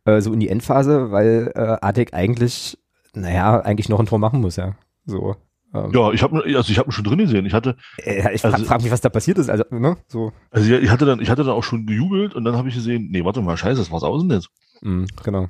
äh, 0.04 0.20
so 0.20 0.32
in 0.32 0.40
die 0.40 0.48
Endphase, 0.48 1.10
weil 1.10 1.52
äh, 1.54 1.76
Adek 1.80 2.14
eigentlich, 2.14 2.78
naja, 3.14 3.60
eigentlich 3.60 3.88
noch 3.88 4.00
ein 4.00 4.06
Tor 4.06 4.18
machen 4.18 4.40
muss, 4.40 4.56
ja. 4.56 4.74
So. 5.04 5.36
Ähm. 5.74 5.90
Ja, 5.92 6.12
ich 6.12 6.22
habe 6.22 6.42
also 6.44 6.70
ich 6.70 6.78
habe 6.78 6.88
ihn 6.88 6.92
schon 6.92 7.04
drin 7.04 7.18
gesehen. 7.18 7.46
Ich 7.46 7.52
hatte 7.52 7.76
äh, 7.98 8.34
ich 8.34 8.44
also, 8.44 8.64
frage 8.64 8.82
mich, 8.82 8.92
was 8.92 9.00
da 9.00 9.08
passiert 9.08 9.38
ist, 9.38 9.50
also 9.50 9.64
ne, 9.70 9.96
so. 10.08 10.32
Also 10.50 10.72
ich 10.72 10.90
hatte 10.90 11.06
dann 11.06 11.20
ich 11.20 11.30
hatte 11.30 11.44
dann 11.44 11.54
auch 11.54 11.64
schon 11.64 11.86
gejubelt 11.86 12.34
und 12.34 12.44
dann 12.44 12.56
habe 12.56 12.68
ich 12.68 12.74
gesehen, 12.74 13.08
nee, 13.10 13.24
warte 13.24 13.42
mal, 13.42 13.56
scheiße, 13.56 13.80
das 13.80 13.90
war's 13.90 14.02
außen 14.02 14.30
jetzt. 14.30 14.48
Mm, 14.82 15.04
genau. 15.22 15.48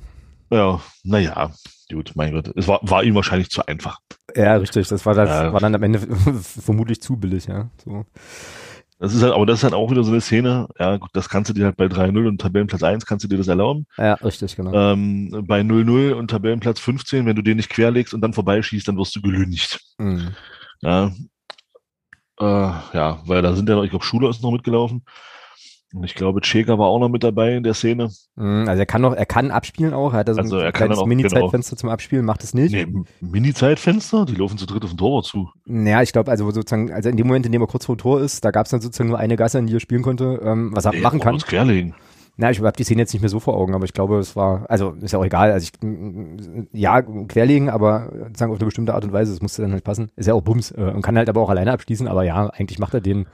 Ja, 0.50 0.80
naja, 1.02 1.50
gut, 1.92 2.12
mein 2.14 2.32
Gott. 2.32 2.52
Es 2.54 2.68
war, 2.68 2.80
war 2.82 3.02
ihm 3.02 3.14
wahrscheinlich 3.14 3.50
zu 3.50 3.66
einfach. 3.66 3.98
Ja, 4.34 4.56
richtig. 4.56 4.86
Das 4.88 5.04
war, 5.04 5.14
das 5.14 5.28
ja. 5.28 5.52
war 5.52 5.60
dann 5.60 5.74
am 5.74 5.82
Ende 5.82 5.98
vermutlich 6.42 7.02
zu 7.02 7.16
billig, 7.16 7.46
ja. 7.46 7.68
So. 7.84 8.04
Das 8.98 9.14
ist 9.14 9.22
halt, 9.22 9.34
aber 9.34 9.44
das 9.44 9.58
ist 9.58 9.64
halt 9.64 9.74
auch 9.74 9.90
wieder 9.90 10.02
so 10.04 10.10
eine 10.10 10.22
Szene, 10.22 10.68
ja, 10.78 10.96
gut, 10.96 11.10
das 11.12 11.28
kannst 11.28 11.50
du 11.50 11.54
dir 11.54 11.66
halt 11.66 11.76
bei 11.76 11.84
3-0 11.84 12.26
und 12.26 12.40
Tabellenplatz 12.40 12.82
1 12.82 13.04
kannst 13.04 13.24
du 13.24 13.28
dir 13.28 13.36
das 13.36 13.48
erlauben. 13.48 13.86
Ja, 13.98 14.14
richtig, 14.14 14.56
genau. 14.56 14.72
Ähm, 14.72 15.44
bei 15.46 15.60
0-0 15.60 16.12
und 16.12 16.30
Tabellenplatz 16.30 16.80
15, 16.80 17.26
wenn 17.26 17.36
du 17.36 17.42
den 17.42 17.58
nicht 17.58 17.68
querlegst 17.68 18.14
und 18.14 18.22
dann 18.22 18.32
vorbeischießt, 18.32 18.88
dann 18.88 18.96
wirst 18.96 19.14
du 19.14 19.20
gelüncht. 19.20 19.80
Mhm. 19.98 20.34
Ja. 20.80 21.12
Äh, 22.38 22.44
ja, 22.44 23.22
weil 23.26 23.42
da 23.42 23.54
sind 23.54 23.68
ja 23.68 23.74
noch, 23.74 23.84
ich 23.84 23.90
glaube, 23.90 24.04
Schuler 24.04 24.30
ist 24.30 24.42
noch 24.42 24.52
mitgelaufen. 24.52 25.04
Und 25.94 26.04
ich 26.04 26.14
glaube, 26.14 26.40
Cheka 26.40 26.78
war 26.78 26.88
auch 26.88 26.98
noch 26.98 27.08
mit 27.08 27.22
dabei 27.22 27.54
in 27.54 27.62
der 27.62 27.74
Szene. 27.74 28.10
Mhm, 28.34 28.68
also 28.68 28.80
er 28.80 28.86
kann 28.86 29.02
noch, 29.02 29.14
er 29.14 29.26
kann 29.26 29.50
abspielen 29.50 29.94
auch, 29.94 30.12
er 30.12 30.20
hat 30.20 30.28
also, 30.28 30.40
also 30.40 30.58
ein 30.58 30.72
kleines 30.72 31.04
Mini-Zeitfenster 31.04 31.76
genau. 31.76 31.80
zum 31.80 31.90
Abspielen, 31.90 32.24
macht 32.24 32.42
es 32.42 32.54
nicht. 32.54 32.72
Nee, 32.72 32.86
Mini-Zeitfenster? 33.20 34.26
Die 34.26 34.34
laufen 34.34 34.58
zu 34.58 34.66
dritt 34.66 34.84
auf 34.84 34.90
den 34.90 34.98
Torwart 34.98 35.26
zu. 35.26 35.48
Naja, 35.64 36.02
ich 36.02 36.12
glaube, 36.12 36.30
also 36.30 36.50
sozusagen, 36.50 36.92
also 36.92 37.08
in 37.08 37.16
dem 37.16 37.26
Moment, 37.28 37.46
in 37.46 37.52
dem 37.52 37.62
er 37.62 37.68
kurz 37.68 37.86
vor 37.86 37.94
dem 37.94 38.00
Tor 38.00 38.20
ist, 38.20 38.44
da 38.44 38.50
gab 38.50 38.66
es 38.66 38.70
dann 38.70 38.80
sozusagen 38.80 39.10
nur 39.10 39.18
eine 39.18 39.36
Gasse, 39.36 39.58
in 39.58 39.66
die 39.68 39.76
er 39.76 39.80
spielen 39.80 40.02
konnte, 40.02 40.40
ähm, 40.42 40.70
was 40.74 40.84
er 40.84 40.92
nee, 40.92 41.00
machen 41.00 41.20
kann. 41.20 41.38
Querlegen. 41.38 41.94
Na, 42.38 42.50
ich 42.50 42.60
habe 42.60 42.72
die 42.72 42.84
Szene 42.84 43.02
jetzt 43.02 43.14
nicht 43.14 43.22
mehr 43.22 43.30
so 43.30 43.40
vor 43.40 43.56
Augen, 43.56 43.74
aber 43.74 43.86
ich 43.86 43.94
glaube, 43.94 44.18
es 44.18 44.36
war, 44.36 44.68
also 44.68 44.90
ist 45.00 45.12
ja 45.12 45.18
auch 45.18 45.24
egal, 45.24 45.52
also 45.52 45.64
ich, 45.64 45.90
ja, 46.72 47.00
querlegen, 47.00 47.70
aber 47.70 48.12
sagen 48.36 48.52
auf 48.52 48.58
eine 48.58 48.66
bestimmte 48.66 48.92
Art 48.92 49.04
und 49.04 49.12
Weise, 49.12 49.32
das 49.32 49.40
musste 49.40 49.62
dann 49.62 49.72
halt 49.72 49.84
passen. 49.84 50.10
Ist 50.16 50.26
ja 50.26 50.34
auch 50.34 50.42
Bums 50.42 50.70
äh, 50.72 50.92
und 50.94 51.00
kann 51.00 51.16
halt 51.16 51.30
aber 51.30 51.40
auch 51.40 51.48
alleine 51.48 51.72
abschließen, 51.72 52.06
aber 52.06 52.24
ja, 52.24 52.48
eigentlich 52.48 52.78
macht 52.78 52.92
er 52.92 53.00
den 53.00 53.26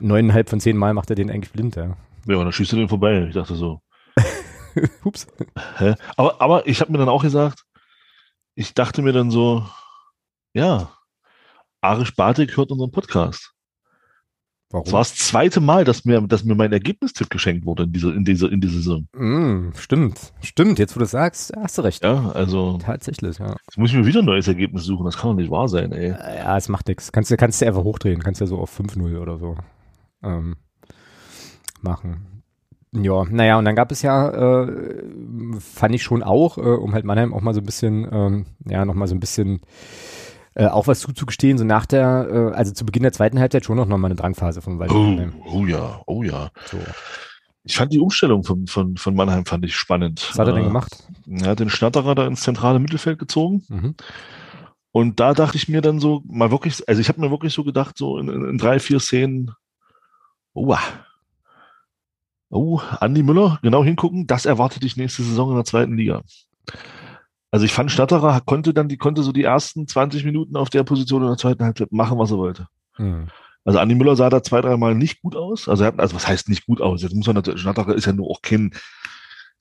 neuneinhalb 0.00 0.48
von 0.48 0.60
zehn 0.60 0.76
Mal 0.76 0.94
macht 0.94 1.10
er 1.10 1.16
den 1.16 1.30
eigentlich 1.30 1.52
blind, 1.52 1.76
ja. 1.76 1.96
Ja, 2.26 2.36
und 2.36 2.44
dann 2.44 2.52
schießt 2.52 2.72
er 2.72 2.78
den 2.78 2.88
vorbei. 2.88 3.26
Ich 3.28 3.34
dachte 3.34 3.54
so. 3.54 3.80
Ups. 5.04 5.26
Hä? 5.78 5.94
Aber, 6.16 6.40
aber 6.40 6.66
ich 6.66 6.80
habe 6.80 6.92
mir 6.92 6.98
dann 6.98 7.08
auch 7.08 7.22
gesagt, 7.22 7.64
ich 8.54 8.74
dachte 8.74 9.02
mir 9.02 9.12
dann 9.12 9.30
so, 9.30 9.64
ja, 10.52 10.90
Arisch 11.80 12.14
Bartik 12.14 12.56
hört 12.56 12.70
unseren 12.70 12.90
Podcast. 12.90 13.52
Warum? 14.72 14.84
Das 14.84 14.92
war 14.92 15.00
das 15.00 15.16
zweite 15.16 15.60
Mal, 15.60 15.84
dass 15.84 16.04
mir, 16.04 16.20
dass 16.20 16.44
mir 16.44 16.54
mein 16.54 16.72
Ergebnistipp 16.72 17.28
geschenkt 17.28 17.66
wurde 17.66 17.84
in 17.84 17.92
dieser, 17.92 18.14
in 18.14 18.24
dieser, 18.24 18.52
in 18.52 18.60
dieser 18.60 18.74
Saison. 18.74 19.08
Mm, 19.16 19.72
stimmt, 19.76 20.32
stimmt. 20.42 20.78
Jetzt, 20.78 20.94
wo 20.94 21.00
du 21.00 21.06
sagst, 21.06 21.52
hast 21.56 21.76
du 21.78 21.82
recht. 21.82 22.04
Ja, 22.04 22.30
also. 22.30 22.78
Tatsächlich, 22.78 23.38
ja. 23.38 23.56
Jetzt 23.66 23.78
muss 23.78 23.90
ich 23.90 23.96
mir 23.96 24.06
wieder 24.06 24.20
ein 24.20 24.26
neues 24.26 24.46
Ergebnis 24.46 24.84
suchen. 24.84 25.06
Das 25.06 25.16
kann 25.16 25.30
doch 25.30 25.36
nicht 25.36 25.50
wahr 25.50 25.68
sein, 25.68 25.90
ey. 25.90 26.10
Ja, 26.10 26.56
es 26.56 26.68
macht 26.68 26.86
nichts. 26.86 27.10
Kannst 27.10 27.32
du, 27.32 27.36
kannst 27.36 27.60
du 27.60 27.66
einfach 27.66 27.82
hochdrehen. 27.82 28.22
Kannst 28.22 28.40
ja 28.40 28.46
so 28.46 28.58
auf 28.58 28.78
5-0 28.78 29.18
oder 29.18 29.38
so, 29.38 29.56
ähm, 30.22 30.56
machen. 31.80 32.42
Ja, 32.92 33.24
naja, 33.24 33.56
und 33.56 33.64
dann 33.64 33.76
gab 33.76 33.92
es 33.92 34.02
ja, 34.02 34.64
äh, 34.64 34.72
fand 35.60 35.94
ich 35.94 36.02
schon 36.02 36.22
auch, 36.24 36.58
äh, 36.58 36.60
um 36.60 36.92
halt 36.92 37.04
Mannheim 37.04 37.32
auch 37.32 37.40
mal 37.40 37.54
so 37.54 37.60
ein 37.60 37.66
bisschen, 37.66 38.08
ähm, 38.10 38.46
ja, 38.66 38.84
nochmal 38.84 39.06
so 39.06 39.14
ein 39.14 39.20
bisschen 39.20 39.60
äh, 40.54 40.66
auch 40.66 40.88
was 40.88 41.00
zuzugestehen, 41.00 41.56
so 41.58 41.64
nach 41.64 41.86
der, 41.86 42.28
äh, 42.30 42.56
also 42.56 42.72
zu 42.72 42.84
Beginn 42.84 43.04
der 43.04 43.12
zweiten 43.12 43.38
Halbzeit 43.38 43.64
schon 43.64 43.76
noch 43.76 43.86
mal 43.86 44.04
eine 44.04 44.16
Drangphase 44.16 44.60
von 44.60 44.80
Walter 44.80 44.96
oh, 44.96 45.02
Mannheim. 45.02 45.34
Oh 45.46 45.64
ja, 45.66 46.02
oh 46.06 46.22
ja. 46.24 46.50
So. 46.66 46.78
Ich 47.62 47.76
fand 47.76 47.92
die 47.92 48.00
Umstellung 48.00 48.42
von, 48.42 48.66
von, 48.66 48.96
von 48.96 49.14
Mannheim 49.14 49.46
fand 49.46 49.64
ich 49.64 49.76
spannend. 49.76 50.26
Was 50.30 50.38
hat 50.38 50.48
er 50.48 50.54
denn 50.54 50.64
äh, 50.64 50.66
gemacht? 50.66 51.04
Er 51.28 51.50
hat 51.50 51.60
den 51.60 51.70
Schnatterer 51.70 52.16
da 52.16 52.26
ins 52.26 52.40
zentrale 52.40 52.80
Mittelfeld 52.80 53.18
gezogen. 53.18 53.62
Mhm. 53.68 53.94
Und 54.92 55.20
da 55.20 55.34
dachte 55.34 55.56
ich 55.56 55.68
mir 55.68 55.82
dann 55.82 56.00
so, 56.00 56.22
mal 56.26 56.50
wirklich, 56.50 56.88
also 56.88 57.00
ich 57.00 57.08
habe 57.08 57.20
mir 57.20 57.30
wirklich 57.30 57.52
so 57.52 57.62
gedacht, 57.62 57.96
so 57.96 58.18
in, 58.18 58.28
in 58.28 58.58
drei, 58.58 58.80
vier 58.80 58.98
Szenen, 58.98 59.52
oh, 60.54 60.76
oh, 62.50 62.80
Andi 63.00 63.22
Müller, 63.22 63.58
genau 63.62 63.84
hingucken, 63.84 64.26
das 64.26 64.46
erwartet 64.46 64.82
dich 64.82 64.96
nächste 64.96 65.22
Saison 65.22 65.50
in 65.50 65.56
der 65.56 65.64
zweiten 65.64 65.96
Liga. 65.96 66.22
Also 67.50 67.66
ich 67.66 67.72
fand, 67.72 67.90
Statterer 67.90 68.40
konnte 68.40 68.72
dann, 68.72 68.88
die 68.88 68.96
konnte 68.96 69.22
so 69.22 69.32
die 69.32 69.42
ersten 69.42 69.86
20 69.86 70.24
Minuten 70.24 70.56
auf 70.56 70.70
der 70.70 70.84
Position 70.84 71.22
in 71.22 71.28
der 71.28 71.36
zweiten 71.36 71.64
Halbzeit 71.64 71.92
machen, 71.92 72.18
was 72.18 72.30
er 72.30 72.38
wollte. 72.38 72.68
Mhm. 72.96 73.28
Also 73.64 73.78
Andi 73.78 73.94
Müller 73.94 74.16
sah 74.16 74.30
da 74.30 74.42
zwei, 74.42 74.60
dreimal 74.60 74.94
nicht 74.94 75.20
gut 75.20 75.36
aus. 75.36 75.68
Also, 75.68 75.84
hat, 75.84 75.98
also 75.98 76.14
was 76.14 76.26
heißt 76.26 76.48
nicht 76.48 76.66
gut 76.66 76.80
aus? 76.80 77.02
Jetzt 77.02 77.14
muss 77.14 77.26
man 77.26 77.36
natürlich, 77.36 77.60
Schnatterer 77.60 77.94
ist 77.94 78.06
ja 78.06 78.12
nur 78.12 78.30
auch 78.30 78.40
kein, 78.42 78.72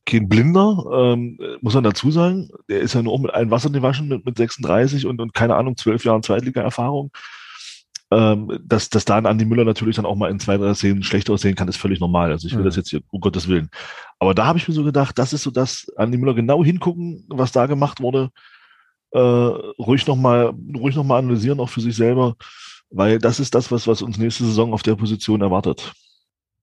kein 0.06 0.30
Blinder, 0.30 0.86
ähm, 0.94 1.38
muss 1.62 1.74
man 1.74 1.84
dazu 1.84 2.10
sagen. 2.12 2.50
Der 2.70 2.80
ist 2.80 2.94
ja 2.94 3.02
nur 3.02 3.14
auch 3.14 3.20
mit 3.20 3.34
allen 3.34 3.52
Wasser 3.52 3.70
gewaschen 3.70 4.08
mit, 4.08 4.26
mit 4.26 4.38
36 4.38 5.06
und, 5.06 5.20
und 5.20 5.34
keine 5.34 5.56
Ahnung, 5.56 5.76
zwölf 5.76 6.06
Jahren 6.06 6.24
Zweitliga-Erfahrung. 6.24 7.12
Ähm, 8.12 8.60
dass, 8.64 8.90
dass 8.90 9.06
da 9.06 9.18
ein 9.18 9.28
Andi 9.28 9.46
Müller 9.46 9.66
natürlich 9.66 9.96
dann 9.96 10.06
auch 10.06 10.16
mal 10.16 10.32
in 10.32 10.40
zwei, 10.40 10.58
drei 10.58 10.74
Szenen 10.74 11.04
schlecht 11.04 11.30
aussehen 11.30 11.56
kann, 11.56 11.68
ist 11.68 11.78
völlig 11.78 12.00
normal. 12.00 12.32
Also 12.32 12.48
ich 12.48 12.54
will 12.54 12.62
mhm. 12.62 12.66
das 12.66 12.76
jetzt 12.76 12.90
hier, 12.90 13.02
um 13.12 13.20
Gottes 13.20 13.48
Willen. 13.48 13.70
Aber 14.18 14.34
da 14.34 14.48
habe 14.48 14.58
ich 14.58 14.68
mir 14.68 14.74
so 14.74 14.84
gedacht, 14.84 15.20
das 15.20 15.32
ist 15.32 15.44
so 15.44 15.52
das, 15.52 15.92
Andi 15.96 16.18
Müller 16.18 16.34
genau 16.34 16.64
hingucken, 16.64 17.26
was 17.30 17.52
da 17.52 17.68
gemacht 17.68 18.02
wurde, 18.02 18.32
äh, 19.12 19.20
ruhig 19.20 20.08
nochmal, 20.08 20.54
ruhig 20.76 20.96
noch 20.96 21.04
mal 21.04 21.20
analysieren, 21.20 21.60
auch 21.60 21.70
für 21.70 21.82
sich 21.82 21.96
selber, 21.96 22.36
weil 22.90 23.20
das 23.20 23.40
ist 23.40 23.54
das, 23.54 23.72
was, 23.72 23.88
was 23.88 24.02
uns 24.02 24.18
nächste 24.18 24.44
Saison 24.44 24.74
auf 24.74 24.82
der 24.82 24.96
Position 24.96 25.42
erwartet. 25.42 25.94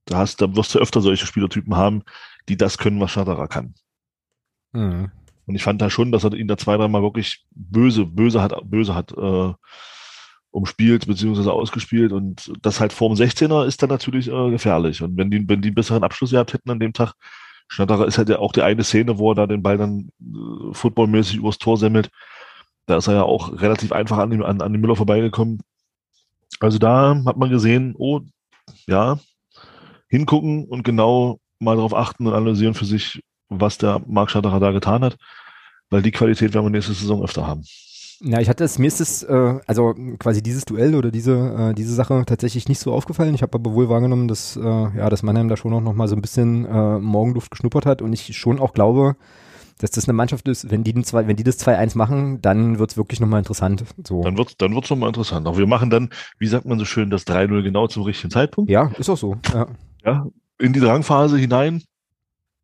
Da 0.07 0.19
hast, 0.19 0.41
da 0.41 0.55
wirst 0.55 0.75
du 0.75 0.79
öfter 0.79 1.01
solche 1.01 1.27
Spielertypen 1.27 1.77
haben, 1.77 2.03
die 2.49 2.57
das 2.57 2.79
können, 2.79 3.01
was 3.01 3.13
Schnatterer 3.13 3.49
kann. 3.49 3.75
Mhm. 4.73 5.11
Und 5.47 5.55
ich 5.55 5.63
fand 5.63 5.81
da 5.81 5.91
schon, 5.91 6.11
dass 6.11 6.25
er 6.25 6.35
ihn 6.35 6.49
da 6.49 6.57
zwei, 6.57 6.77
dreimal 6.77 7.03
wirklich 7.03 7.45
böse, 7.53 8.05
böse 8.05 8.43
hat, 8.43 8.53
böse 8.65 8.95
hat 8.95 9.13
äh, 9.13 9.53
umspielt 10.51 11.07
beziehungsweise 11.07 11.53
ausgespielt 11.53 12.13
und 12.13 12.53
das 12.63 12.81
halt 12.81 12.93
vorm 12.93 13.13
16er 13.13 13.67
ist 13.67 13.83
dann 13.83 13.91
natürlich 13.91 14.29
äh, 14.29 14.51
gefährlich. 14.51 15.03
Und 15.03 15.17
wenn 15.17 15.31
die, 15.31 15.47
wenn 15.49 15.61
die 15.61 15.69
einen 15.69 15.75
besseren 15.75 16.05
Abschluss 16.05 16.31
gehabt 16.31 16.55
hätten 16.55 16.71
an 16.71 16.81
dem 16.81 16.93
Tag, 16.93 17.15
Schnatterer 17.69 18.07
ist 18.07 18.17
halt 18.19 18.29
ja 18.29 18.39
auch 18.39 18.53
die 18.53 18.63
eine 18.63 18.85
Szene, 18.85 19.19
wo 19.19 19.33
er 19.33 19.35
da 19.35 19.47
den 19.47 19.63
Ball 19.63 19.77
dann 19.77 20.11
äh, 20.21 20.73
footballmäßig 20.73 21.37
übers 21.37 21.59
Tor 21.59 21.77
semmelt. 21.77 22.11
Da 22.87 22.97
ist 22.97 23.09
er 23.09 23.15
ja 23.15 23.23
auch 23.23 23.61
relativ 23.61 23.93
einfach 23.93 24.19
an, 24.19 24.43
an, 24.43 24.61
an 24.63 24.73
den 24.73 24.81
Müller 24.81 24.97
vorbeigekommen. 24.97 25.61
Also 26.61 26.79
da 26.79 27.21
hat 27.27 27.37
man 27.37 27.51
gesehen, 27.51 27.95
oh, 27.99 28.21
ja, 28.87 29.19
hingucken 30.09 30.67
und 30.67 30.85
genau 30.85 31.41
mal 31.59 31.77
darauf 31.77 31.95
achten 31.95 32.27
und 32.27 32.35
analysieren 32.35 32.75
für 32.75 32.85
sich, 32.85 33.23
was 33.49 33.79
der 33.79 34.01
Marc 34.07 34.31
Schnatterer 34.31 34.61
da 34.61 34.71
getan 34.71 35.03
hat, 35.03 35.17
weil 35.91 36.03
die 36.03 36.13
Qualität 36.13 36.55
werden 36.55 36.67
wir 36.67 36.71
nächste 36.71 36.95
Saison 36.95 37.23
öfter 37.23 37.47
haben. 37.47 37.65
Ja, 38.21 38.41
ich 38.41 38.49
hatte 38.49 38.65
es, 38.65 38.79
mir 38.79 38.87
ist 38.87 39.01
es, 39.01 39.23
äh, 39.23 39.59
also 39.67 39.95
quasi 40.19 40.43
dieses 40.43 40.65
Duell 40.65 40.95
oder 40.95 41.11
diese, 41.11 41.71
äh, 41.71 41.75
diese 41.75 41.95
Sache 41.95 42.25
tatsächlich 42.27 42.69
nicht 42.69 42.79
so 42.79 42.93
aufgefallen. 42.93 43.35
Ich 43.35 43.43
habe 43.43 43.55
aber 43.55 43.75
wohl 43.75 43.89
wahrgenommen, 43.89 44.27
dass, 44.27 44.57
äh, 44.57 44.63
ja, 44.63 45.11
dass 45.11 45.23
Mannheim 45.23 45.49
da 45.49 45.57
schon 45.57 45.73
auch 45.75 45.81
noch 45.81 45.93
mal 45.93 46.09
so 46.09 46.17
ein 46.17 46.23
bisschen 46.23 46.65
äh, 46.65 46.99
Morgenluft 46.99 47.51
geschnuppert 47.51 47.85
hat 47.85 48.01
und 48.01 48.13
ich 48.13 48.37
schon 48.37 48.59
auch 48.59 48.73
glaube, 48.73 49.17
dass 49.79 49.91
das 49.91 50.09
eine 50.09 50.15
Mannschaft 50.15 50.49
ist, 50.49 50.71
wenn 50.71 50.85
die, 50.85 50.95
den 50.95 51.05
zwei, 51.05 51.27
wenn 51.27 51.37
die 51.37 51.45
das 51.45 51.59
2-1 51.61 51.99
machen, 51.99 52.41
dann 52.41 52.79
wird's 52.79 52.97
wirklich 52.97 53.21
nochmal 53.21 53.41
interessant. 53.41 53.85
So. 54.07 54.23
Dann 54.23 54.39
wird's 54.39 54.57
dann 54.57 54.75
wird's 54.75 54.89
nochmal 54.89 55.09
interessant. 55.09 55.47
Aber 55.47 55.59
wir 55.59 55.67
machen 55.67 55.91
dann, 55.91 56.09
wie 56.39 56.47
sagt 56.47 56.65
man 56.65 56.79
so 56.79 56.87
schön, 56.87 57.11
das 57.11 57.27
3-0 57.27 57.63
genau 57.63 57.87
zum 57.87 58.05
richtigen 58.05 58.31
Zeitpunkt. 58.31 58.71
Ja, 58.71 58.91
ist 58.99 59.11
auch 59.11 59.19
so. 59.19 59.37
Ja, 59.53 59.67
ja 60.05 60.27
in 60.59 60.73
die 60.73 60.81
Drangphase 60.81 61.37
hinein, 61.37 61.83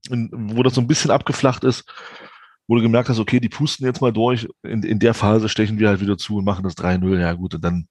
in, 0.09 0.31
wo 0.33 0.63
das 0.63 0.75
so 0.75 0.81
ein 0.81 0.87
bisschen 0.87 1.11
abgeflacht 1.11 1.65
ist 1.65 1.85
wo 2.69 2.77
du 2.77 2.83
gemerkt 2.83 3.09
hast, 3.09 3.19
okay, 3.19 3.41
die 3.41 3.49
pusten 3.49 3.85
jetzt 3.85 4.01
mal 4.01 4.13
durch, 4.13 4.49
in, 4.63 4.83
in 4.83 4.99
der 4.99 5.15
Phase 5.15 5.49
stechen 5.49 5.79
wir 5.79 5.89
halt 5.89 6.01
wieder 6.01 6.17
zu 6.17 6.37
und 6.37 6.45
machen 6.45 6.65
das 6.65 6.77
3-0, 6.77 7.19
ja 7.19 7.33
gut, 7.35 7.55
und 7.55 7.65
dann, 7.65 7.87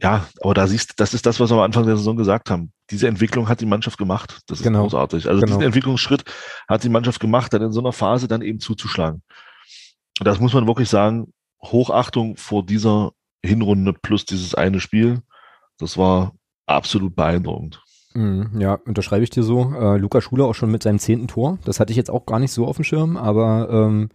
ja, 0.00 0.26
aber 0.42 0.54
da 0.54 0.66
siehst 0.66 0.94
das 0.96 1.14
ist 1.14 1.26
das, 1.26 1.40
was 1.40 1.50
wir 1.50 1.56
am 1.56 1.62
Anfang 1.62 1.86
der 1.86 1.96
Saison 1.96 2.16
gesagt 2.16 2.50
haben. 2.50 2.72
Diese 2.90 3.08
Entwicklung 3.08 3.48
hat 3.48 3.60
die 3.60 3.66
Mannschaft 3.66 3.96
gemacht. 3.96 4.40
Das 4.46 4.58
ist 4.58 4.64
genau. 4.64 4.82
großartig. 4.82 5.28
Also 5.28 5.40
genau. 5.40 5.46
diesen 5.46 5.62
Entwicklungsschritt 5.62 6.24
hat 6.68 6.84
die 6.84 6.88
Mannschaft 6.88 7.20
gemacht, 7.20 7.52
dann 7.52 7.62
in 7.62 7.72
so 7.72 7.80
einer 7.80 7.92
Phase 7.92 8.28
dann 8.28 8.42
eben 8.42 8.58
zuzuschlagen. 8.58 9.22
Und 10.18 10.26
das 10.26 10.40
muss 10.40 10.52
man 10.52 10.66
wirklich 10.66 10.88
sagen, 10.88 11.32
Hochachtung 11.62 12.36
vor 12.36 12.64
dieser 12.64 13.12
Hinrunde 13.44 13.92
plus 13.92 14.24
dieses 14.24 14.54
eine 14.54 14.80
Spiel. 14.80 15.22
Das 15.78 15.96
war 15.96 16.32
absolut 16.66 17.14
beeindruckend. 17.16 17.82
Mhm, 18.14 18.60
ja, 18.60 18.78
unterschreibe 18.86 19.24
ich 19.24 19.30
dir 19.30 19.42
so. 19.42 19.74
Äh, 19.78 19.96
Luca 19.98 20.20
Schuler 20.20 20.46
auch 20.46 20.54
schon 20.54 20.70
mit 20.70 20.82
seinem 20.82 20.98
zehnten 20.98 21.28
Tor. 21.28 21.58
Das 21.64 21.80
hatte 21.80 21.90
ich 21.90 21.96
jetzt 21.96 22.10
auch 22.10 22.26
gar 22.26 22.38
nicht 22.38 22.52
so 22.52 22.66
auf 22.66 22.76
dem 22.76 22.84
Schirm, 22.84 23.16
aber 23.16 23.68
ähm, 23.70 24.10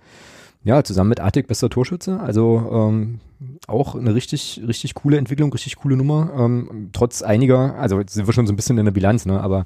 ja, 0.63 0.84
zusammen 0.84 1.10
mit 1.10 1.20
Artig 1.20 1.48
bester 1.48 1.70
Torschütze. 1.70 2.20
Also 2.20 2.70
ähm, 2.72 3.20
auch 3.68 3.96
eine 3.96 4.13
richtig, 4.15 4.62
richtig 4.68 4.94
coole 4.94 5.18
Entwicklung, 5.18 5.51
richtig 5.53 5.77
coole 5.77 5.96
Nummer. 5.96 6.32
Ähm, 6.38 6.89
trotz 6.91 7.22
einiger, 7.22 7.75
also 7.75 8.00
jetzt 8.00 8.13
sind 8.13 8.27
wir 8.27 8.34
schon 8.34 8.48
so 8.48 8.53
ein 8.53 8.56
bisschen 8.56 8.77
in 8.77 8.86
der 8.86 8.91
Bilanz, 8.91 9.25
ne? 9.25 9.41
Aber 9.41 9.63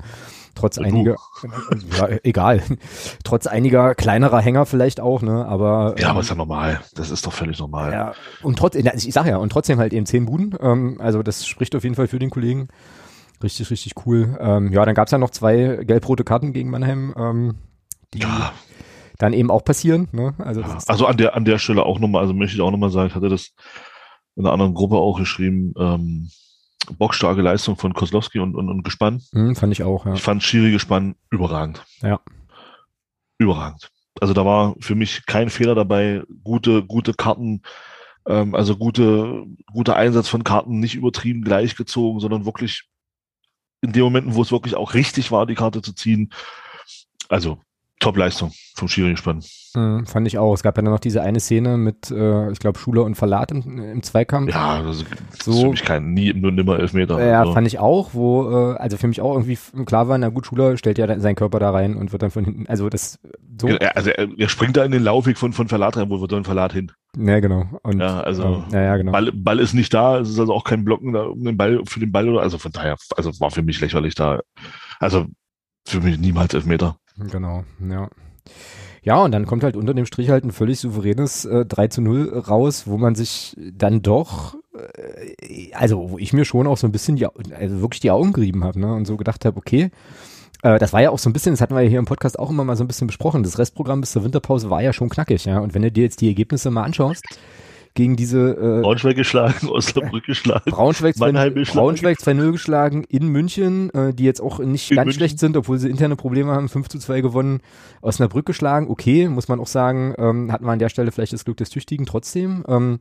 trotz 0.55 0.77
ja, 0.77 0.83
einiger, 0.83 1.15
ja, 1.97 2.09
egal, 2.23 2.61
trotz 3.23 3.47
einiger 3.47 3.95
kleinerer 3.95 4.39
Hänger 4.39 4.65
vielleicht 4.65 4.99
auch, 4.99 5.21
ne? 5.21 5.45
Aber 5.45 5.95
ja, 5.97 6.09
aber 6.09 6.17
ähm, 6.17 6.21
ist 6.21 6.29
ja 6.29 6.35
normal. 6.35 6.81
Das 6.95 7.09
ist 7.09 7.25
doch 7.25 7.33
völlig 7.33 7.59
normal. 7.59 7.91
Ja, 7.91 8.13
und 8.43 8.57
trotzdem, 8.59 8.87
ich 8.95 9.13
sag 9.13 9.25
ja, 9.25 9.37
und 9.37 9.51
trotzdem 9.51 9.79
halt 9.79 9.93
eben 9.93 10.05
zehn 10.05 10.25
Buden. 10.25 10.55
Ähm, 10.59 10.97
also 10.99 11.23
das 11.23 11.45
spricht 11.47 11.75
auf 11.75 11.83
jeden 11.83 11.95
Fall 11.95 12.07
für 12.07 12.19
den 12.19 12.29
Kollegen. 12.29 12.67
Richtig, 13.43 13.69
richtig 13.69 13.93
cool. 14.05 14.37
Ähm, 14.39 14.71
ja, 14.71 14.85
dann 14.85 14.95
gab 14.95 15.07
es 15.07 15.11
ja 15.11 15.17
noch 15.17 15.29
zwei 15.29 15.83
gelb-rote 15.83 16.23
Karten 16.23 16.53
gegen 16.53 16.69
Mannheim, 16.69 17.13
ähm, 17.17 17.55
die 18.13 18.19
ja. 18.19 18.53
dann 19.17 19.33
eben 19.33 19.51
auch 19.51 19.65
passieren. 19.65 20.07
Ne? 20.13 20.33
Also, 20.37 20.61
ja, 20.61 20.77
also 20.87 21.05
an 21.05 21.17
der 21.17 21.35
an 21.35 21.43
der 21.43 21.57
Stelle 21.57 21.83
auch 21.83 21.99
nochmal, 21.99 22.21
also 22.21 22.33
möchte 22.33 22.55
ich 22.55 22.61
auch 22.61 22.71
nochmal 22.71 22.89
sagen, 22.89 23.09
ich 23.09 23.15
hatte 23.15 23.29
das 23.29 23.51
in 24.35 24.45
einer 24.45 24.53
anderen 24.53 24.73
Gruppe 24.73 24.95
auch 24.95 25.19
geschrieben, 25.19 25.73
ähm, 25.77 26.29
bockstarke 26.97 27.41
Leistung 27.41 27.75
von 27.75 27.93
Kozlowski 27.93 28.39
und, 28.39 28.55
und, 28.55 28.69
und 28.69 28.83
Gespann. 28.83 29.21
Mhm, 29.33 29.55
fand 29.55 29.73
ich 29.73 29.83
auch, 29.83 30.05
ja. 30.05 30.13
Ich 30.13 30.21
fand 30.21 30.41
Schiri 30.41 30.71
Gespann 30.71 31.15
überragend. 31.29 31.83
Ja. 32.01 32.21
Überragend. 33.37 33.89
Also 34.21 34.33
da 34.33 34.45
war 34.45 34.75
für 34.79 34.95
mich 34.95 35.25
kein 35.25 35.49
Fehler 35.49 35.75
dabei, 35.75 36.23
gute, 36.43 36.83
gute 36.83 37.13
Karten, 37.13 37.61
ähm, 38.25 38.55
also 38.55 38.77
gute, 38.77 39.45
guter 39.71 39.95
Einsatz 39.95 40.29
von 40.29 40.43
Karten, 40.43 40.79
nicht 40.79 40.95
übertrieben 40.95 41.43
gleichgezogen, 41.43 42.19
sondern 42.19 42.45
wirklich 42.45 42.89
in 43.83 43.91
den 43.91 44.01
Momenten, 44.03 44.33
wo 44.33 44.41
es 44.41 44.51
wirklich 44.51 44.75
auch 44.75 44.93
richtig 44.93 45.31
war, 45.31 45.45
die 45.45 45.55
Karte 45.55 45.81
zu 45.81 45.93
ziehen. 45.93 46.31
Also 47.29 47.57
Top-Leistung 47.99 48.51
vom 48.75 48.87
Schiri-Spann. 48.87 49.43
Mhm, 49.75 50.05
fand 50.05 50.27
ich 50.27 50.37
auch. 50.37 50.53
Es 50.53 50.63
gab 50.63 50.77
ja 50.77 50.83
noch 50.83 50.99
diese 50.99 51.21
eine 51.21 51.39
Szene 51.39 51.77
mit, 51.77 52.11
äh, 52.11 52.51
ich 52.51 52.59
glaube, 52.59 52.79
Schuler 52.79 53.03
und 53.03 53.15
Verlat 53.15 53.51
im, 53.51 53.79
im 53.79 54.03
Zweikampf. 54.03 54.53
Ja, 54.53 54.81
das, 54.81 55.05
das 55.31 55.45
so, 55.45 55.51
ist 55.51 55.61
für 55.61 55.69
mich 55.69 55.83
kein 55.83 56.13
nie 56.13 56.33
nur 56.33 56.51
nimmer 56.51 56.79
Elfmeter. 56.79 57.23
Ja, 57.25 57.41
also. 57.41 57.53
fand 57.53 57.67
ich 57.67 57.79
auch, 57.79 58.09
wo, 58.13 58.73
äh, 58.73 58.77
also 58.77 58.97
für 58.97 59.07
mich 59.07 59.21
auch 59.21 59.33
irgendwie 59.33 59.57
klar 59.85 60.07
war, 60.07 60.17
na 60.17 60.29
gut, 60.29 60.45
Schuler 60.45 60.77
stellt 60.77 60.97
ja 60.97 61.19
seinen 61.19 61.35
Körper 61.35 61.59
da 61.59 61.71
rein 61.71 61.95
und 61.95 62.11
wird 62.11 62.23
dann 62.23 62.31
von 62.31 62.45
hinten, 62.45 62.67
also 62.67 62.89
das 62.89 63.19
so. 63.59 63.67
Also 63.67 64.09
er, 64.09 64.27
er 64.37 64.49
springt 64.49 64.75
da 64.75 64.83
in 64.83 64.91
den 64.91 65.03
Laufweg 65.03 65.37
von, 65.37 65.53
von 65.53 65.67
Verlat 65.67 65.95
rein, 65.95 66.09
wo 66.09 66.19
wird 66.19 66.31
dann 66.31 66.43
Verlat 66.43 66.73
hin. 66.73 66.91
Ja, 67.17 67.39
genau. 67.39 67.65
Und, 67.83 67.99
ja, 67.99 68.21
also 68.21 68.63
ja, 68.71 68.81
ja, 68.81 68.97
genau. 68.97 69.11
Ball, 69.11 69.31
Ball 69.31 69.59
ist 69.59 69.73
nicht 69.73 69.93
da, 69.93 70.19
es 70.19 70.29
ist 70.29 70.39
also 70.39 70.53
auch 70.53 70.63
kein 70.63 70.83
Blocken 70.83 71.13
da 71.13 71.23
um 71.25 71.43
den 71.43 71.57
Ball, 71.57 71.81
für 71.85 71.99
den 71.99 72.11
Ball 72.11 72.27
oder, 72.27 72.41
also 72.41 72.57
von 72.57 72.71
daher, 72.71 72.97
also 73.15 73.31
war 73.39 73.51
für 73.51 73.61
mich 73.61 73.79
lächerlich 73.81 74.15
da. 74.15 74.41
Also 74.99 75.27
für 75.85 76.01
mich 76.01 76.17
niemals 76.17 76.53
Elfmeter. 76.53 76.97
Genau, 77.17 77.63
ja. 77.79 78.09
Ja, 79.03 79.21
und 79.21 79.31
dann 79.31 79.45
kommt 79.45 79.63
halt 79.63 79.75
unter 79.75 79.93
dem 79.93 80.05
Strich 80.05 80.29
halt 80.29 80.45
ein 80.45 80.51
völlig 80.51 80.79
souveränes 80.79 81.43
äh, 81.45 81.65
3 81.65 81.89
zu 81.89 82.01
0 82.01 82.29
raus, 82.47 82.87
wo 82.87 82.97
man 82.97 83.15
sich 83.15 83.55
dann 83.59 84.01
doch, 84.01 84.55
äh, 84.73 85.73
also 85.73 86.11
wo 86.11 86.17
ich 86.17 86.31
mir 86.31 86.45
schon 86.45 86.67
auch 86.67 86.77
so 86.77 86.87
ein 86.87 86.93
bisschen, 86.93 87.17
die, 87.17 87.25
also 87.25 87.81
wirklich 87.81 87.99
die 87.99 88.11
Augen 88.11 88.31
gerieben 88.31 88.63
habe, 88.63 88.79
ne? 88.79 88.93
Und 88.93 89.05
so 89.05 89.17
gedacht 89.17 89.43
habe, 89.43 89.57
okay, 89.57 89.91
äh, 90.63 90.79
das 90.79 90.93
war 90.93 91.01
ja 91.01 91.11
auch 91.11 91.19
so 91.19 91.29
ein 91.29 91.33
bisschen, 91.33 91.53
das 91.53 91.61
hatten 91.61 91.75
wir 91.75 91.81
ja 91.81 91.89
hier 91.89 91.99
im 91.99 92.05
Podcast 92.05 92.39
auch 92.39 92.49
immer 92.49 92.63
mal 92.63 92.75
so 92.75 92.83
ein 92.83 92.87
bisschen 92.87 93.07
besprochen. 93.07 93.43
Das 93.43 93.59
Restprogramm 93.59 94.01
bis 94.01 94.11
zur 94.11 94.23
Winterpause 94.23 94.69
war 94.69 94.81
ja 94.81 94.93
schon 94.93 95.09
knackig, 95.09 95.45
ja. 95.45 95.59
Und 95.59 95.73
wenn 95.73 95.81
du 95.81 95.91
dir 95.91 96.03
jetzt 96.03 96.21
die 96.21 96.27
Ergebnisse 96.27 96.71
mal 96.71 96.83
anschaust, 96.83 97.23
gegen 97.95 98.15
diese 98.15 98.51
äh, 98.51 98.81
Braunschweig 98.81 99.15
geschlagen, 99.15 99.69
Osnabrück 99.69 100.25
geschlagen, 100.25 100.71
Braunschweig, 100.71 101.17
Mannheim 101.17 101.53
geschlagen. 101.53 101.79
Braunschweig 101.79 102.17
2-0 102.17 102.51
geschlagen 102.51 103.03
in 103.03 103.27
München, 103.27 103.93
äh, 103.93 104.13
die 104.13 104.23
jetzt 104.23 104.41
auch 104.41 104.59
nicht 104.59 104.89
in 104.89 104.95
ganz 104.95 105.05
München. 105.07 105.19
schlecht 105.19 105.39
sind, 105.39 105.55
obwohl 105.57 105.77
sie 105.77 105.89
interne 105.89 106.15
Probleme 106.15 106.51
haben, 106.51 106.69
5 106.69 106.89
zu 106.89 106.97
2 106.97 107.21
gewonnen, 107.21 107.61
Osnabrück 108.01 108.45
geschlagen, 108.45 108.89
okay, 108.89 109.27
muss 109.27 109.47
man 109.47 109.59
auch 109.59 109.67
sagen, 109.67 110.15
ähm, 110.17 110.51
hatten 110.51 110.65
wir 110.65 110.71
an 110.71 110.79
der 110.79 110.89
Stelle 110.89 111.11
vielleicht 111.11 111.33
das 111.33 111.45
Glück 111.45 111.57
des 111.57 111.69
Tüchtigen 111.69 112.05
trotzdem. 112.05 112.63
Ähm, 112.67 112.99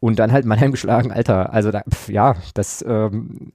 und 0.00 0.18
dann 0.18 0.32
halt 0.32 0.46
Mannheim 0.46 0.70
geschlagen, 0.70 1.12
Alter, 1.12 1.52
also 1.52 1.70
da, 1.70 1.82
pf, 1.82 2.08
ja, 2.08 2.36
das 2.54 2.82
ähm, 2.88 3.52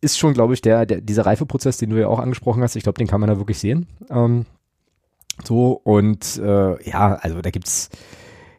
ist 0.00 0.18
schon, 0.18 0.34
glaube 0.34 0.54
ich, 0.54 0.62
der, 0.62 0.86
der, 0.86 1.00
dieser 1.00 1.26
Reifeprozess, 1.26 1.78
den 1.78 1.90
du 1.90 2.00
ja 2.00 2.08
auch 2.08 2.18
angesprochen 2.18 2.62
hast, 2.62 2.76
ich 2.76 2.82
glaube, 2.82 2.98
den 2.98 3.06
kann 3.06 3.20
man 3.20 3.28
da 3.28 3.38
wirklich 3.38 3.58
sehen. 3.58 3.86
Ähm, 4.10 4.46
so, 5.44 5.80
und 5.84 6.38
äh, 6.38 6.88
ja, 6.88 7.14
also 7.14 7.40
da 7.40 7.50
gibt's 7.50 7.90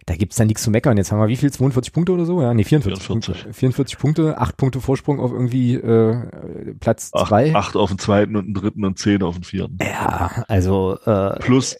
da 0.05 0.15
gibt's 0.15 0.35
dann 0.35 0.47
nichts 0.47 0.63
zu 0.63 0.71
meckern. 0.71 0.97
Jetzt 0.97 1.12
haben 1.12 1.19
wir 1.19 1.27
wie 1.27 1.38
viel? 1.38 1.51
42 1.51 1.93
Punkte 1.93 2.12
oder 2.12 2.25
so? 2.25 2.41
Ja, 2.41 2.53
nee, 2.53 2.63
44. 2.63 3.03
44, 3.03 3.07
Punkte, 3.07 3.53
44 3.53 3.97
Punkte, 3.97 4.38
8 4.38 4.57
Punkte 4.57 4.81
Vorsprung 4.81 5.19
auf 5.19 5.31
irgendwie 5.31 5.75
äh, 5.75 6.73
Platz 6.79 7.12
2. 7.12 7.55
8 7.55 7.75
auf 7.75 7.89
den 7.89 8.00
zweiten 8.00 8.35
und 8.35 8.47
den 8.47 8.53
dritten 8.53 8.83
und 8.83 9.00
10 9.00 9.23
auf 9.23 9.35
den 9.35 9.43
vierten. 9.43 9.77
Ja, 9.81 10.43
also 10.47 10.97
äh, 11.05 11.39
plus 11.39 11.77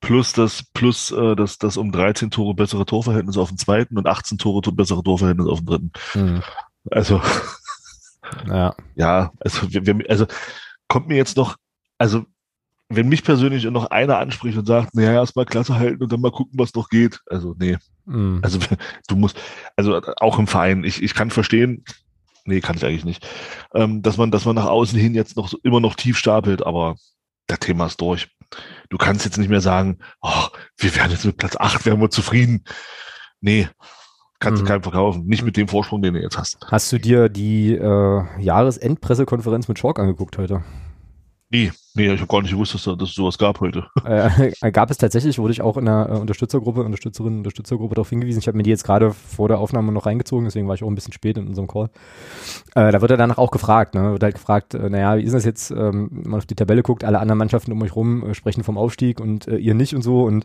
plus 0.00 0.34
das 0.34 0.62
plus 0.74 1.10
äh, 1.10 1.34
das 1.34 1.58
das 1.58 1.76
um 1.76 1.90
13 1.90 2.30
Tore 2.30 2.54
bessere 2.54 2.84
Torverhältnis 2.84 3.38
auf 3.38 3.48
dem 3.48 3.58
zweiten 3.58 3.98
und 3.98 4.06
18 4.06 4.38
Tore 4.38 4.60
bessere 4.72 5.02
Torverhältnis 5.02 5.48
auf 5.48 5.60
dem 5.60 5.66
dritten. 5.66 5.92
Mhm. 6.14 6.42
Also 6.90 7.20
ja. 8.48 8.74
ja, 8.94 9.32
also 9.40 9.72
wir, 9.72 9.86
wir, 9.86 10.10
also 10.10 10.26
kommt 10.88 11.08
mir 11.08 11.16
jetzt 11.16 11.36
noch 11.36 11.56
also 11.98 12.24
wenn 12.88 13.08
mich 13.08 13.24
persönlich 13.24 13.64
noch 13.64 13.86
einer 13.86 14.18
anspricht 14.18 14.58
und 14.58 14.66
sagt, 14.66 14.94
naja, 14.94 15.12
erstmal 15.12 15.46
Klasse 15.46 15.78
halten 15.78 16.02
und 16.02 16.12
dann 16.12 16.20
mal 16.20 16.30
gucken, 16.30 16.58
was 16.58 16.74
noch 16.74 16.88
geht. 16.88 17.20
Also, 17.26 17.54
nee. 17.58 17.76
Mm. 18.04 18.38
Also, 18.42 18.58
du 19.08 19.16
musst, 19.16 19.40
also 19.76 20.00
auch 20.18 20.38
im 20.38 20.46
Verein, 20.46 20.84
ich, 20.84 21.02
ich 21.02 21.14
kann 21.14 21.30
verstehen, 21.30 21.84
nee, 22.44 22.60
kann 22.60 22.76
ich 22.76 22.84
eigentlich 22.84 23.04
nicht, 23.04 23.26
ähm, 23.74 24.02
dass 24.02 24.16
man, 24.16 24.30
dass 24.30 24.44
man 24.44 24.54
nach 24.54 24.66
außen 24.66 24.98
hin 24.98 25.14
jetzt 25.14 25.36
noch 25.36 25.54
immer 25.62 25.80
noch 25.80 25.94
tief 25.94 26.18
stapelt, 26.18 26.64
aber 26.64 26.96
der 27.48 27.58
Thema 27.58 27.86
ist 27.86 28.00
durch. 28.00 28.28
Du 28.90 28.98
kannst 28.98 29.24
jetzt 29.24 29.38
nicht 29.38 29.48
mehr 29.48 29.60
sagen, 29.60 29.98
oh, 30.20 30.48
wir 30.76 30.94
werden 30.94 31.12
jetzt 31.12 31.24
mit 31.24 31.36
Platz 31.36 31.56
8, 31.56 31.86
werden 31.86 32.00
wir 32.00 32.10
zufrieden. 32.10 32.64
Nee, 33.40 33.68
kannst 34.44 34.60
du 34.60 34.64
mhm. 34.64 34.68
keinem 34.68 34.82
verkaufen. 34.82 35.26
Nicht 35.26 35.44
mit 35.44 35.56
dem 35.56 35.68
Vorsprung, 35.68 36.02
den 36.02 36.14
du 36.14 36.20
jetzt 36.20 36.38
hast. 36.38 36.58
Hast 36.66 36.92
du 36.92 36.98
dir 36.98 37.28
die 37.28 37.74
äh, 37.74 38.22
Jahresendpressekonferenz 38.38 39.68
mit 39.68 39.78
Schork 39.78 39.98
angeguckt 39.98 40.38
heute? 40.38 40.62
Nee, 41.50 41.70
nee, 41.94 42.12
ich 42.12 42.20
habe 42.20 42.26
gar 42.26 42.42
nicht 42.42 42.50
gewusst, 42.50 42.74
dass, 42.74 42.82
dass 42.82 43.10
es 43.10 43.14
sowas 43.14 43.38
gab 43.38 43.60
heute. 43.60 43.86
Äh, 44.04 44.72
gab 44.72 44.90
es 44.90 44.98
tatsächlich, 44.98 45.38
wurde 45.38 45.52
ich 45.52 45.62
auch 45.62 45.76
in 45.76 45.84
der 45.84 46.08
äh, 46.10 46.18
Unterstützergruppe, 46.18 46.82
Unterstützerinnen, 46.82 47.38
Unterstützergruppe 47.38 47.94
darauf 47.94 48.10
hingewiesen. 48.10 48.40
Ich 48.40 48.48
habe 48.48 48.56
mir 48.56 48.64
die 48.64 48.70
jetzt 48.70 48.84
gerade 48.84 49.12
vor 49.12 49.48
der 49.48 49.58
Aufnahme 49.58 49.92
noch 49.92 50.06
reingezogen, 50.06 50.44
deswegen 50.44 50.66
war 50.66 50.74
ich 50.74 50.82
auch 50.82 50.88
ein 50.88 50.94
bisschen 50.94 51.12
spät 51.12 51.38
in 51.38 51.46
unserem 51.46 51.68
Call. 51.68 51.90
Äh, 52.74 52.90
da 52.90 53.00
wird 53.00 53.10
er 53.10 53.16
danach 53.16 53.38
auch 53.38 53.50
gefragt, 53.50 53.94
ne? 53.94 54.12
Wird 54.12 54.22
halt 54.22 54.34
gefragt, 54.34 54.74
äh, 54.74 54.90
naja, 54.90 55.16
wie 55.16 55.22
ist 55.22 55.32
das 55.32 55.44
jetzt, 55.44 55.70
ähm, 55.70 56.08
wenn 56.10 56.30
man 56.30 56.38
auf 56.38 56.46
die 56.46 56.56
Tabelle 56.56 56.82
guckt, 56.82 57.04
alle 57.04 57.20
anderen 57.20 57.38
Mannschaften 57.38 57.72
um 57.72 57.82
euch 57.82 57.94
rum 57.94 58.30
äh, 58.30 58.34
sprechen 58.34 58.64
vom 58.64 58.76
Aufstieg 58.76 59.20
und 59.20 59.46
äh, 59.46 59.56
ihr 59.56 59.74
nicht 59.74 59.94
und 59.94 60.02
so 60.02 60.24
und 60.24 60.44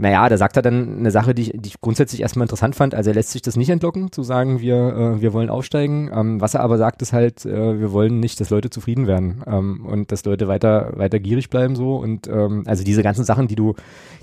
naja, 0.00 0.30
da 0.30 0.38
sagt 0.38 0.56
er 0.56 0.62
dann 0.62 0.98
eine 0.98 1.10
Sache, 1.10 1.34
die 1.34 1.42
ich, 1.42 1.52
die 1.54 1.68
ich 1.68 1.80
grundsätzlich 1.82 2.22
erstmal 2.22 2.44
interessant 2.44 2.74
fand. 2.74 2.94
Also 2.94 3.10
er 3.10 3.14
lässt 3.14 3.32
sich 3.32 3.42
das 3.42 3.56
nicht 3.56 3.68
entlocken, 3.68 4.10
zu 4.10 4.22
sagen, 4.22 4.60
wir, 4.60 4.76
äh, 4.76 5.20
wir 5.20 5.34
wollen 5.34 5.50
aufsteigen. 5.50 6.10
Ähm, 6.14 6.40
was 6.40 6.54
er 6.54 6.60
aber 6.60 6.78
sagt, 6.78 7.02
ist 7.02 7.12
halt, 7.12 7.44
äh, 7.44 7.78
wir 7.78 7.92
wollen 7.92 8.18
nicht, 8.18 8.40
dass 8.40 8.48
Leute 8.48 8.70
zufrieden 8.70 9.06
werden 9.06 9.42
ähm, 9.46 9.84
und 9.84 10.10
dass 10.10 10.24
Leute 10.24 10.48
weiter, 10.48 10.92
weiter 10.96 11.20
gierig 11.20 11.50
bleiben 11.50 11.76
so. 11.76 11.96
Und 11.96 12.28
ähm, 12.28 12.64
also 12.66 12.82
diese 12.82 13.02
ganzen 13.02 13.24
Sachen, 13.24 13.46
die 13.46 13.56
du, 13.56 13.74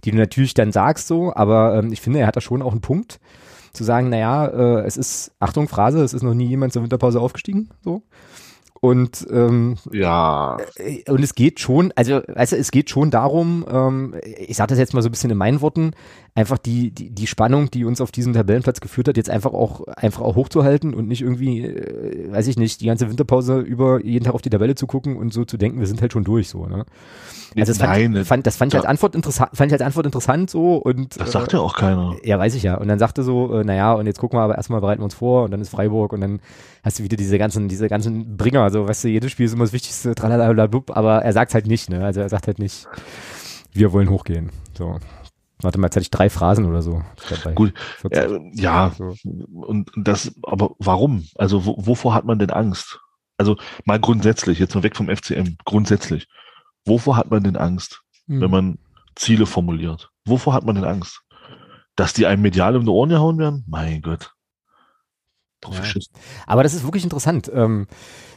die 0.04 0.10
du 0.10 0.18
natürlich 0.18 0.56
dann 0.56 0.72
sagst 0.72 1.08
so, 1.08 1.32
aber 1.36 1.76
ähm, 1.76 1.94
ich 1.94 2.02
finde, 2.02 2.20
er 2.20 2.28
hat 2.28 2.36
da 2.36 2.42
schon 2.42 2.64
auch 2.64 2.72
einen 2.72 2.82
Punkt 2.82 3.20
zu 3.72 3.84
sagen, 3.84 4.10
naja, 4.10 4.48
äh, 4.48 4.82
es 4.82 4.98
ist, 4.98 5.32
Achtung, 5.40 5.68
Phrase, 5.68 6.04
es 6.04 6.16
ist 6.16 6.24
noch 6.24 6.34
nie 6.34 6.48
jemand 6.48 6.74
zur 6.74 6.82
Winterpause 6.82 7.22
aufgestiegen, 7.22 7.70
so. 7.84 8.02
Und 8.80 9.26
ähm, 9.32 9.78
ja. 9.92 10.58
Äh, 10.76 11.10
und 11.10 11.24
es 11.24 11.36
geht 11.36 11.60
schon, 11.60 11.92
also 11.96 12.22
weißt 12.28 12.54
du, 12.54 12.58
es 12.58 12.72
geht 12.72 12.90
schon 12.90 13.12
darum, 13.12 13.66
ähm, 13.70 14.16
ich 14.24 14.58
sage 14.58 14.70
das 14.70 14.80
jetzt 14.80 14.94
mal 14.94 15.02
so 15.02 15.10
ein 15.10 15.12
bisschen 15.12 15.32
in 15.32 15.38
meinen 15.38 15.62
Worten, 15.62 15.92
einfach 16.38 16.60
die, 16.60 16.92
die, 16.92 17.10
die 17.10 17.26
Spannung, 17.26 17.72
die 17.72 17.84
uns 17.84 18.00
auf 18.00 18.12
diesen 18.12 18.34
Tabellenplatz 18.34 18.80
geführt 18.80 19.08
hat, 19.08 19.18
jetzt 19.18 19.30
einfach 19.30 19.54
auch, 19.54 19.88
einfach 19.88 20.22
auch 20.22 20.36
hochzuhalten 20.36 20.94
und 20.94 21.08
nicht 21.08 21.24
irgendwie, 21.24 21.66
äh, 21.66 22.32
weiß 22.32 22.46
ich 22.46 22.58
nicht, 22.58 22.80
die 22.80 22.86
ganze 22.86 23.10
Winterpause 23.10 23.58
über 23.58 24.06
jeden 24.06 24.24
Tag 24.24 24.36
auf 24.36 24.44
die 24.44 24.52
Tabelle 24.52 24.76
zu 24.76 24.86
gucken 24.86 25.18
und 25.18 25.34
so 25.34 25.46
zu 25.46 25.58
denken, 25.58 25.80
wir 25.80 25.88
sind 25.88 26.00
halt 26.00 26.14
schon 26.14 26.24
durch 26.24 26.48
so, 26.48 26.68
ne? 26.68 26.86
Also 27.56 27.72
das 27.72 27.80
fand, 27.80 28.14
Nein, 28.14 28.24
fand, 28.26 28.46
das 28.46 28.56
fand 28.56 28.72
ich 28.72 28.78
als 28.78 28.86
Antwort 28.86 29.16
interessant, 29.16 29.50
fand 29.54 29.72
ich 29.72 29.74
als 29.74 29.82
Antwort 29.82 30.06
interessant 30.06 30.52
so 30.52 30.76
und 30.76 31.20
Das 31.20 31.32
sagt 31.32 31.54
äh, 31.54 31.58
ja 31.58 31.64
auch 31.64 31.76
keiner. 31.76 32.16
Ja, 32.24 32.38
weiß 32.38 32.54
ich 32.54 32.62
ja. 32.62 32.76
Und 32.76 32.88
dann 32.88 33.00
sagte 33.00 33.24
so, 33.24 33.60
äh, 33.60 33.64
naja, 33.64 33.94
und 33.94 34.06
jetzt 34.06 34.20
gucken 34.20 34.38
wir 34.38 34.44
aber 34.44 34.58
erstmal 34.58 34.80
bereiten 34.80 35.02
wir 35.02 35.06
uns 35.06 35.16
vor 35.16 35.46
und 35.46 35.52
dann 35.52 35.62
ist 35.62 35.70
Freiburg 35.70 36.14
und 36.14 36.22
dann 36.22 36.40
hast 36.84 37.00
du 37.00 37.04
wieder 37.04 37.18
diese 37.18 37.40
ganzen, 37.40 37.68
diese 37.68 37.88
ganzen 37.88 38.38
Bringer, 38.38 38.62
also 38.62 38.88
weißt 38.88 39.06
du, 39.06 39.08
jedes 39.08 39.32
Spiel 39.32 39.48
ist 39.48 39.54
immer 39.54 39.64
das 39.64 39.74
Wichtigste, 39.74 40.14
aber 40.22 41.22
er 41.24 41.34
sagt 41.34 41.56
halt 41.56 41.66
nicht, 41.66 41.90
ne? 41.90 42.06
Also 42.06 42.22
er 42.22 42.30
sagt 42.30 42.46
halt 42.46 42.60
nicht, 42.60 42.88
wir 43.74 43.92
wollen 43.92 44.12
hochgehen. 44.12 44.52
So. 44.78 45.00
Warte 45.62 45.80
mal, 45.80 45.88
jetzt 45.88 45.96
hatte 45.96 46.04
ich 46.04 46.12
drei 46.12 46.30
Phrasen 46.30 46.66
oder 46.66 46.82
so. 46.82 47.04
Dabei. 47.30 47.54
Gut, 47.54 47.74
äh, 48.12 48.40
ja, 48.54 48.92
so. 48.96 49.16
und 49.24 49.92
das, 49.96 50.36
aber 50.44 50.76
warum? 50.78 51.28
Also 51.36 51.66
wo, 51.66 51.76
wovor 51.80 52.14
hat 52.14 52.26
man 52.26 52.38
denn 52.38 52.52
Angst? 52.52 53.00
Also 53.38 53.58
mal 53.86 54.00
grundsätzlich, 54.00 54.60
jetzt 54.60 54.76
mal 54.76 54.84
weg 54.84 54.96
vom 54.96 55.10
FCM, 55.10 55.58
grundsätzlich. 55.66 56.28
Wovor 56.86 57.18
hat 57.18 57.32
man 57.32 57.44
denn 57.44 57.56
Angst, 57.56 58.02
mhm. 58.28 58.42
wenn 58.42 58.52
man 58.52 58.78
Ziele 59.16 59.46
formuliert? 59.46 60.12
Wovor 60.26 60.54
hat 60.54 60.66
man 60.66 60.76
denn 60.76 60.86
Angst? 60.86 61.22
Dass 61.96 62.14
die 62.14 62.28
einem 62.28 62.44
medial 62.44 62.76
um 62.76 62.84
die 62.86 62.92
Ohren 62.92 63.10
gehauen 63.10 63.40
werden? 63.40 63.64
Mein 63.68 64.02
Gott. 64.02 64.34
Ja. 65.66 65.82
Aber 66.46 66.64
das 66.64 66.76
ist 66.76 66.84
wirklich 66.84 67.04
interessant. 67.04 67.52
Ähm, 67.54 67.88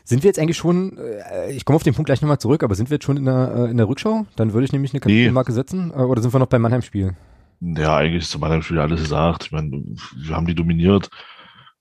sind 0.05 0.23
wir 0.23 0.29
jetzt 0.29 0.39
eigentlich 0.39 0.57
schon, 0.57 0.99
äh, 0.99 1.53
ich 1.53 1.65
komme 1.65 1.77
auf 1.77 1.83
den 1.83 1.95
Punkt 1.95 2.07
gleich 2.07 2.23
nochmal 2.23 2.39
zurück, 2.39 2.63
aber 2.63 2.75
sind 2.75 2.91
wir 2.91 2.97
jetzt 2.97 3.05
schon 3.05 3.17
in 3.17 3.25
der, 3.25 3.55
äh, 3.55 3.71
in 3.71 3.77
der 3.77 3.89
Rückschau? 3.89 4.27
Dann 4.37 4.53
würde 4.53 4.65
ich 4.65 4.73
nämlich 4.73 4.93
eine 4.93 5.01
Kapitelmarke 5.01 5.53
nee. 5.53 5.55
setzen. 5.55 5.91
Äh, 5.91 6.03
oder 6.03 6.23
sind 6.23 6.35
wir 6.35 6.39
noch 6.39 6.47
beim 6.47 6.63
Mannheim-Spiel? 6.63 7.15
Ja, 7.61 7.97
eigentlich 7.97 8.23
ist 8.23 8.31
zu 8.31 8.39
Mannheim-Spiel 8.39 8.79
alles 8.79 9.01
gesagt. 9.01 9.45
Ich 9.47 9.53
meine, 9.53 9.83
wir 10.17 10.37
haben 10.37 10.47
die 10.47 10.55
dominiert. 10.55 11.11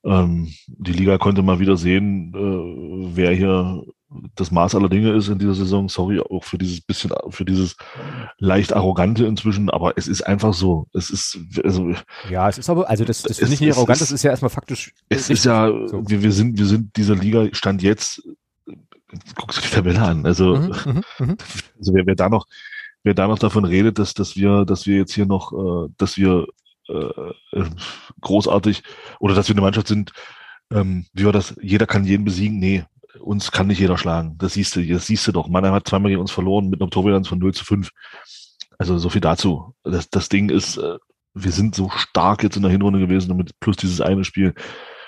Ähm, 0.03 0.49
die 0.67 0.93
Liga 0.93 1.17
konnte 1.17 1.41
mal 1.41 1.59
wieder 1.59 1.77
sehen, 1.77 2.33
wer 2.33 3.33
hier 3.33 3.83
das 4.35 4.51
Maß 4.51 4.75
aller 4.75 4.89
Dinge 4.89 5.11
ist 5.13 5.27
in 5.27 5.37
dieser 5.37 5.53
Saison. 5.53 5.87
Sorry 5.87 6.19
auch 6.19 6.43
für 6.43 6.57
dieses 6.57 6.81
bisschen, 6.81 7.11
für 7.29 7.45
dieses 7.45 7.75
leicht 8.37 8.73
arrogante 8.73 9.25
inzwischen, 9.25 9.69
aber 9.69 9.97
es 9.97 10.07
ist 10.07 10.23
einfach 10.25 10.53
so. 10.53 10.87
Es 10.93 11.09
ist, 11.09 11.37
also. 11.63 11.93
Ja, 12.29 12.49
es 12.49 12.57
ist 12.57 12.69
aber, 12.69 12.89
also 12.89 13.05
das, 13.05 13.21
das 13.21 13.39
ich 13.39 13.61
nicht 13.61 13.71
arrogant, 13.71 13.97
ist, 13.97 14.01
das 14.01 14.11
ist 14.11 14.23
ja 14.23 14.31
erstmal 14.31 14.49
faktisch. 14.49 14.93
Es 15.09 15.29
ist 15.29 15.45
ja, 15.45 15.67
so. 15.67 16.03
wir, 16.09 16.23
wir 16.23 16.31
sind, 16.31 16.57
wir 16.57 16.65
sind 16.65 16.95
dieser 16.97 17.15
Liga 17.15 17.47
Stand 17.53 17.83
jetzt, 17.83 18.23
guckst 19.35 19.59
du 19.59 19.61
die 19.61 19.73
Tabelle 19.73 20.01
an. 20.01 20.25
Also, 20.25 20.55
mhm, 20.55 20.73
mhm, 20.85 21.03
mhm, 21.19 21.37
also 21.77 21.93
wer, 21.93 22.05
wer 22.07 22.15
da 22.15 22.29
noch, 22.29 22.47
wer 23.03 23.13
da 23.13 23.27
noch 23.27 23.39
davon 23.39 23.65
redet, 23.65 23.99
dass, 23.99 24.15
dass 24.15 24.35
wir, 24.35 24.65
dass 24.65 24.87
wir 24.87 24.97
jetzt 24.97 25.13
hier 25.13 25.27
noch, 25.27 25.53
äh, 25.53 25.89
dass 25.97 26.17
wir 26.17 26.47
äh, 26.87 27.63
großartig 28.21 28.81
oder 29.19 29.35
dass 29.35 29.47
wir 29.47 29.53
eine 29.53 29.61
Mannschaft 29.61 29.87
sind, 29.87 30.13
ähm, 30.71 31.05
wie 31.13 31.25
war 31.25 31.31
das, 31.31 31.55
jeder 31.61 31.85
kann 31.85 32.05
jeden 32.05 32.25
besiegen? 32.25 32.59
Nee, 32.59 32.85
uns 33.19 33.51
kann 33.51 33.67
nicht 33.67 33.79
jeder 33.79 33.97
schlagen. 33.97 34.35
Das 34.37 34.53
siehst 34.53 34.75
du, 34.75 34.85
das 34.85 35.07
siehst 35.07 35.27
du 35.27 35.31
doch. 35.31 35.47
Mannheim 35.47 35.73
hat 35.73 35.87
zweimal 35.87 36.09
gegen 36.09 36.21
uns 36.21 36.31
verloren 36.31 36.69
mit 36.69 36.81
einer 36.81 36.89
Torbilanz 36.89 37.27
von 37.27 37.39
0 37.39 37.53
zu 37.53 37.65
5. 37.65 37.89
Also 38.77 38.97
so 38.97 39.09
viel 39.09 39.21
dazu. 39.21 39.75
Das, 39.83 40.09
das 40.09 40.29
Ding 40.29 40.49
ist, 40.49 40.77
äh, 40.77 40.97
wir 41.33 41.51
sind 41.51 41.75
so 41.75 41.89
stark 41.89 42.43
jetzt 42.43 42.55
in 42.55 42.63
der 42.63 42.71
Hinrunde 42.71 42.99
gewesen, 42.99 43.29
damit 43.29 43.59
plus 43.59 43.77
dieses 43.77 44.01
eine 44.01 44.23
Spiel. 44.23 44.53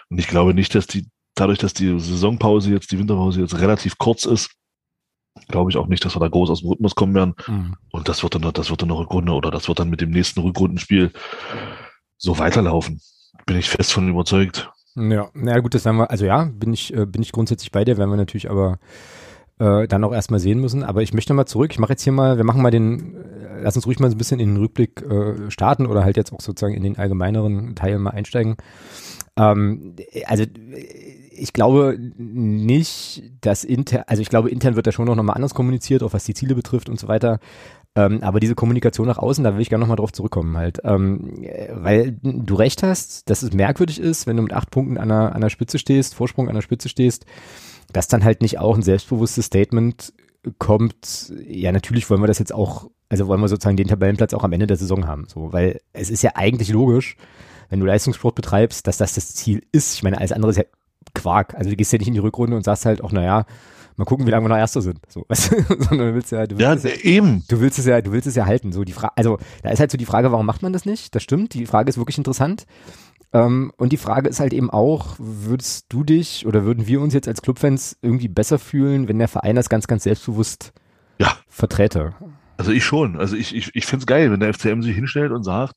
Und 0.10 0.20
ich 0.20 0.28
glaube 0.28 0.54
nicht, 0.54 0.76
dass 0.76 0.88
die, 0.88 1.08
dadurch, 1.36 1.60
dass 1.60 1.74
die 1.74 2.00
Saisonpause 2.00 2.72
jetzt, 2.72 2.92
die 2.92 3.00
Winterpause 3.00 3.42
jetzt 3.42 3.60
relativ 3.60 3.98
kurz 3.98 4.26
ist, 4.26 4.52
glaube 5.48 5.72
ich 5.72 5.78
auch 5.78 5.88
nicht, 5.88 6.04
dass 6.04 6.16
wir 6.16 6.20
da 6.20 6.28
groß 6.28 6.50
aus 6.50 6.60
dem 6.62 6.70
Rhythmus 6.70 6.96
kommen 6.96 7.16
werden. 7.16 7.36
Mhm. 7.48 7.76
Und 7.92 8.10
das 8.10 8.24
wird 8.24 8.36
dann, 8.36 8.42
das 8.42 8.70
wird 8.70 8.82
dann 8.82 8.92
eine 8.92 9.00
Rückrunde 9.00 9.32
oder 9.32 9.52
das 9.52 9.68
wird 9.68 9.80
dann 9.80 9.90
mit 9.90 10.02
dem 10.02 10.12
nächsten 10.12 10.42
Rückrundenspiel 10.42 11.14
so 12.18 12.38
weiterlaufen. 12.40 13.02
Bin 13.46 13.58
ich 13.58 13.70
fest 13.70 13.94
von 13.94 14.10
überzeugt. 14.10 14.70
Ja, 14.96 15.30
na 15.34 15.60
gut, 15.60 15.74
das 15.74 15.86
werden 15.86 15.98
wir, 15.98 16.12
also 16.12 16.26
ja, 16.26 16.46
bin 16.54 16.74
ich, 16.74 16.94
äh, 16.94 17.06
bin 17.06 17.22
ich 17.22 17.32
grundsätzlich 17.32 17.72
bei 17.72 17.86
dir, 17.86 17.98
werden 17.98 18.10
wir 18.10 18.18
natürlich 18.18 18.50
aber 18.50 18.78
äh, 19.60 19.88
dann 19.88 20.04
auch 20.04 20.14
erstmal 20.14 20.40
sehen 20.40 20.60
müssen. 20.60 20.84
Aber 20.84 21.02
ich 21.02 21.14
möchte 21.14 21.34
mal 21.34 21.46
zurück, 21.46 21.72
ich 21.72 21.80
mache 21.80 21.94
jetzt 21.94 22.04
hier 22.04 22.14
mal, 22.14 22.38
wir 22.38 22.44
machen 22.44 22.62
mal 22.62 22.72
den, 22.72 23.16
äh, 23.16 23.62
lass 23.62 23.76
uns 23.76 23.86
ruhig 23.88 24.00
mal 24.00 24.10
so 24.10 24.16
ein 24.16 24.18
bisschen 24.18 24.40
in 24.40 24.56
den 24.56 24.58
Rückblick 24.58 25.02
äh, 25.04 25.50
starten 25.50 25.86
oder 25.86 26.04
halt 26.04 26.18
jetzt 26.18 26.34
auch 26.34 26.42
sozusagen 26.42 26.74
in 26.74 26.84
den 26.84 26.98
allgemeineren 26.98 27.76
Teil 27.76 28.00
mal 28.00 28.10
einsteigen. 28.12 28.58
Ähm, 29.38 29.96
also 30.26 30.44
ich 31.32 31.54
glaube 31.54 31.98
nicht, 32.18 33.24
dass 33.42 33.64
intern, 33.64 34.04
also 34.08 34.22
ich 34.22 34.30
glaube 34.30 34.50
intern 34.50 34.76
wird 34.76 34.88
da 34.88 34.92
schon 34.92 35.06
noch 35.06 35.16
mal 35.16 35.34
anders 35.34 35.54
kommuniziert, 35.54 36.04
auch 36.04 36.14
was 36.14 36.26
die 36.26 36.34
Ziele 36.34 36.56
betrifft 36.56 36.90
und 36.90 37.00
so 37.00 37.08
weiter. 37.08 37.40
Ähm, 37.96 38.24
aber 38.24 38.40
diese 38.40 38.56
Kommunikation 38.56 39.08
nach 39.08 39.18
außen, 39.18 39.44
da 39.44 39.54
will 39.54 39.62
ich 39.62 39.70
gerne 39.70 39.82
nochmal 39.82 39.98
drauf 39.98 40.14
zurückkommen 40.14 40.56
halt. 40.56 40.80
Ähm, 40.84 41.44
weil 41.74 42.18
du 42.22 42.56
recht 42.56 42.84
hast, 42.84 43.30
dass 43.30 43.44
es 43.44 43.54
merkwürdig 43.54 44.00
ist, 44.00 44.28
wenn 44.28 44.38
du 44.38 44.44
mit 44.44 44.54
acht 44.54 44.72
Punkten 44.72 44.98
an 44.98 45.10
der, 45.10 45.36
an 45.36 45.42
der 45.42 45.50
Spitze 45.50 45.78
stehst, 45.78 46.16
Vorsprung 46.16 46.48
an 46.48 46.56
der 46.56 46.62
Spitze 46.62 46.88
stehst, 46.88 47.26
dass 47.92 48.08
dann 48.08 48.24
halt 48.24 48.42
nicht 48.42 48.60
auch 48.60 48.76
ein 48.76 48.82
selbstbewusstes 48.82 49.46
Statement 49.46 50.14
kommt, 50.58 51.34
ja, 51.46 51.72
natürlich 51.72 52.10
wollen 52.10 52.22
wir 52.22 52.28
das 52.28 52.40
jetzt 52.40 52.54
auch, 52.54 52.90
also 53.10 53.28
wollen 53.28 53.42
wir 53.42 53.48
sozusagen 53.48 53.78
den 53.78 53.88
Tabellenplatz 53.88 54.34
auch 54.34 54.44
am 54.44 54.54
Ende 54.54 54.68
der 54.68 54.78
Saison 54.78 55.06
haben, 55.06 55.28
so, 55.28 55.54
weil 55.54 55.82
es 55.94 56.10
ist 56.10 56.24
ja 56.24 56.32
eigentlich 56.36 56.70
logisch, 56.70 57.16
wenn 57.70 57.80
du 57.80 57.86
Leistungssport 57.86 58.36
betreibst, 58.36 58.88
dass 58.88 58.98
das 58.98 59.14
das 59.14 59.36
Ziel 59.36 59.64
ist. 59.72 59.96
Ich 59.96 60.04
meine, 60.04 60.18
alles 60.18 60.32
andere 60.32 60.52
ist 60.52 60.58
ja 60.58 60.64
Quark. 61.14 61.56
Also 61.56 61.70
du 61.70 61.76
gehst 61.76 61.92
ja 61.92 62.00
nicht 62.00 62.08
in 62.08 62.14
die 62.14 62.20
Rückrunde 62.20 62.56
und 62.56 62.64
sagst 62.64 62.86
halt 62.86 63.04
auch, 63.04 63.12
naja, 63.12 63.46
mal 63.98 64.06
gucken, 64.06 64.26
wie 64.26 64.32
lange 64.32 64.46
wir 64.46 64.50
noch 64.50 64.58
Erster 64.58 64.82
sind. 64.82 65.00
So, 65.08 65.26
weißt 65.30 65.52
du? 65.52 65.64
Sondern 65.84 66.08
du 66.10 66.14
willst 66.16 66.32
ja, 66.32 66.46
du 66.48 66.58
willst 66.58 66.62
Ja, 66.62 66.74
es 66.74 66.84
ja, 66.84 67.04
eben. 67.10 67.44
du 67.48 67.60
willst 67.60 67.80
es 67.80 67.86
ja, 67.86 68.02
du 68.02 68.12
willst 68.12 68.28
es 68.28 68.36
ja 68.36 68.46
halten. 68.46 68.72
So 68.72 68.84
die 68.84 68.94
Frage, 68.94 69.14
also 69.18 69.38
da 69.64 69.70
ist 69.70 69.80
halt 69.80 69.92
so 69.92 69.98
die 69.98 70.06
Frage, 70.06 70.32
warum 70.32 70.46
macht 70.46 70.62
man 70.64 70.74
das 70.74 70.86
nicht? 70.86 71.14
Das 71.16 71.24
stimmt. 71.24 71.54
Die 71.54 71.66
Frage 71.66 71.90
ist 71.90 71.98
wirklich 71.98 72.18
interessant. 72.18 72.66
Ähm, 73.34 73.72
und 73.78 73.94
die 73.94 73.98
Frage 73.98 74.28
ist 74.30 74.40
halt 74.40 74.54
eben 74.54 74.70
auch, 74.70 75.16
würdest 75.18 75.86
du 75.90 76.04
dich 76.04 76.46
oder 76.46 76.64
würden 76.66 76.88
wir 76.88 77.00
uns 77.02 77.14
jetzt 77.14 77.28
als 77.30 77.42
Clubfans 77.42 77.98
irgendwie 78.02 78.28
besser 78.28 78.60
fühlen, 78.60 79.08
wenn 79.08 79.20
der 79.20 79.30
Verein 79.30 79.56
das 79.56 79.70
ganz, 79.70 79.88
ganz 79.88 80.04
selbstbewusst 80.04 80.74
Ja. 81.20 81.38
verträte? 81.48 82.14
Also 82.58 82.72
ich 82.74 82.84
schon. 82.84 83.18
Also 83.18 83.36
ich, 83.38 83.56
ich, 83.56 83.72
ich 83.74 83.86
finde 83.86 84.04
es 84.04 84.08
geil, 84.08 84.32
wenn 84.32 84.40
der 84.42 84.54
FCM 84.54 84.82
sich 84.82 84.96
hinstellt 84.96 85.32
und 85.32 85.44
sagt, 85.44 85.76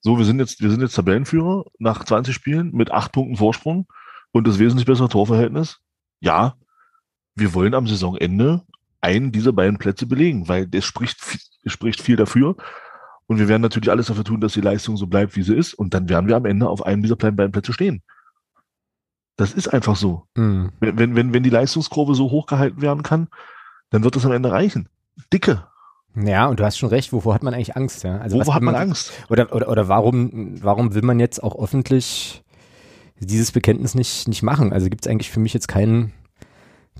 so, 0.00 0.16
wir 0.16 0.24
sind 0.24 0.38
jetzt, 0.40 0.62
wir 0.62 0.70
sind 0.70 0.80
jetzt 0.80 0.94
Tabellenführer 0.94 1.64
nach 1.78 2.02
20 2.04 2.34
Spielen 2.34 2.70
mit 2.72 2.90
acht 2.90 3.12
Punkten 3.12 3.36
Vorsprung 3.36 3.86
und 4.32 4.46
das 4.48 4.58
wesentlich 4.58 4.86
bessere 4.86 5.10
Torverhältnis. 5.10 5.80
Ja, 6.20 6.54
wir 7.40 7.54
wollen 7.54 7.74
am 7.74 7.86
Saisonende 7.86 8.62
einen 9.00 9.32
dieser 9.32 9.52
beiden 9.52 9.78
Plätze 9.78 10.06
belegen, 10.06 10.48
weil 10.48 10.66
das 10.66 10.84
spricht, 10.84 11.20
vi- 11.20 11.40
spricht 11.66 12.00
viel 12.02 12.16
dafür. 12.16 12.56
Und 13.26 13.38
wir 13.38 13.48
werden 13.48 13.62
natürlich 13.62 13.90
alles 13.90 14.06
dafür 14.06 14.24
tun, 14.24 14.40
dass 14.40 14.52
die 14.54 14.60
Leistung 14.60 14.96
so 14.96 15.06
bleibt, 15.06 15.36
wie 15.36 15.42
sie 15.42 15.54
ist. 15.54 15.74
Und 15.74 15.94
dann 15.94 16.08
werden 16.08 16.28
wir 16.28 16.36
am 16.36 16.46
Ende 16.46 16.68
auf 16.68 16.84
einem 16.84 17.02
dieser 17.02 17.16
beiden 17.16 17.52
Plätze 17.52 17.72
stehen. 17.72 18.02
Das 19.36 19.52
ist 19.52 19.68
einfach 19.68 19.96
so. 19.96 20.26
Hm. 20.36 20.70
Wenn, 20.80 21.16
wenn, 21.16 21.32
wenn, 21.32 21.42
die 21.42 21.50
Leistungskurve 21.50 22.14
so 22.14 22.30
hochgehalten 22.30 22.82
werden 22.82 23.02
kann, 23.02 23.28
dann 23.90 24.04
wird 24.04 24.16
das 24.16 24.26
am 24.26 24.32
Ende 24.32 24.50
reichen. 24.50 24.88
Dicke. 25.32 25.66
Ja, 26.16 26.48
und 26.48 26.58
du 26.58 26.64
hast 26.64 26.76
schon 26.76 26.88
recht, 26.88 27.12
wovor 27.12 27.34
hat 27.34 27.42
man 27.42 27.54
eigentlich 27.54 27.76
Angst? 27.76 28.02
Ja? 28.02 28.18
Also 28.18 28.38
Wovor 28.38 28.54
hat 28.54 28.62
will 28.62 28.66
man 28.66 28.74
Angst? 28.74 29.12
Oder, 29.28 29.54
oder, 29.54 29.68
oder 29.68 29.88
warum, 29.88 30.62
warum 30.62 30.94
will 30.94 31.02
man 31.02 31.20
jetzt 31.20 31.42
auch 31.42 31.56
öffentlich 31.62 32.42
dieses 33.20 33.52
Bekenntnis 33.52 33.94
nicht, 33.94 34.26
nicht 34.26 34.42
machen? 34.42 34.72
Also 34.72 34.88
gibt 34.90 35.06
es 35.06 35.10
eigentlich 35.10 35.30
für 35.30 35.40
mich 35.40 35.54
jetzt 35.54 35.68
keinen, 35.68 36.12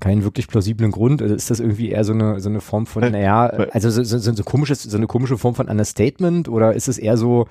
keinen 0.01 0.23
wirklich 0.23 0.47
plausiblen 0.49 0.91
Grund? 0.91 1.21
Also 1.21 1.33
ist 1.33 1.49
das 1.49 1.61
irgendwie 1.61 1.89
eher 1.89 2.03
so 2.03 2.11
eine, 2.11 2.41
so 2.41 2.49
eine 2.49 2.59
Form 2.59 2.85
von, 2.85 3.09
naja, 3.09 3.45
also 3.45 3.89
so, 3.89 4.03
so, 4.03 4.17
so, 4.19 4.43
komisches, 4.43 4.83
so 4.83 4.97
eine 4.97 5.07
komische 5.07 5.37
Form 5.37 5.55
von 5.55 5.69
Understatement 5.69 6.49
oder 6.49 6.73
ist 6.73 6.89
es 6.89 6.97
eher 6.97 7.15
so, 7.15 7.47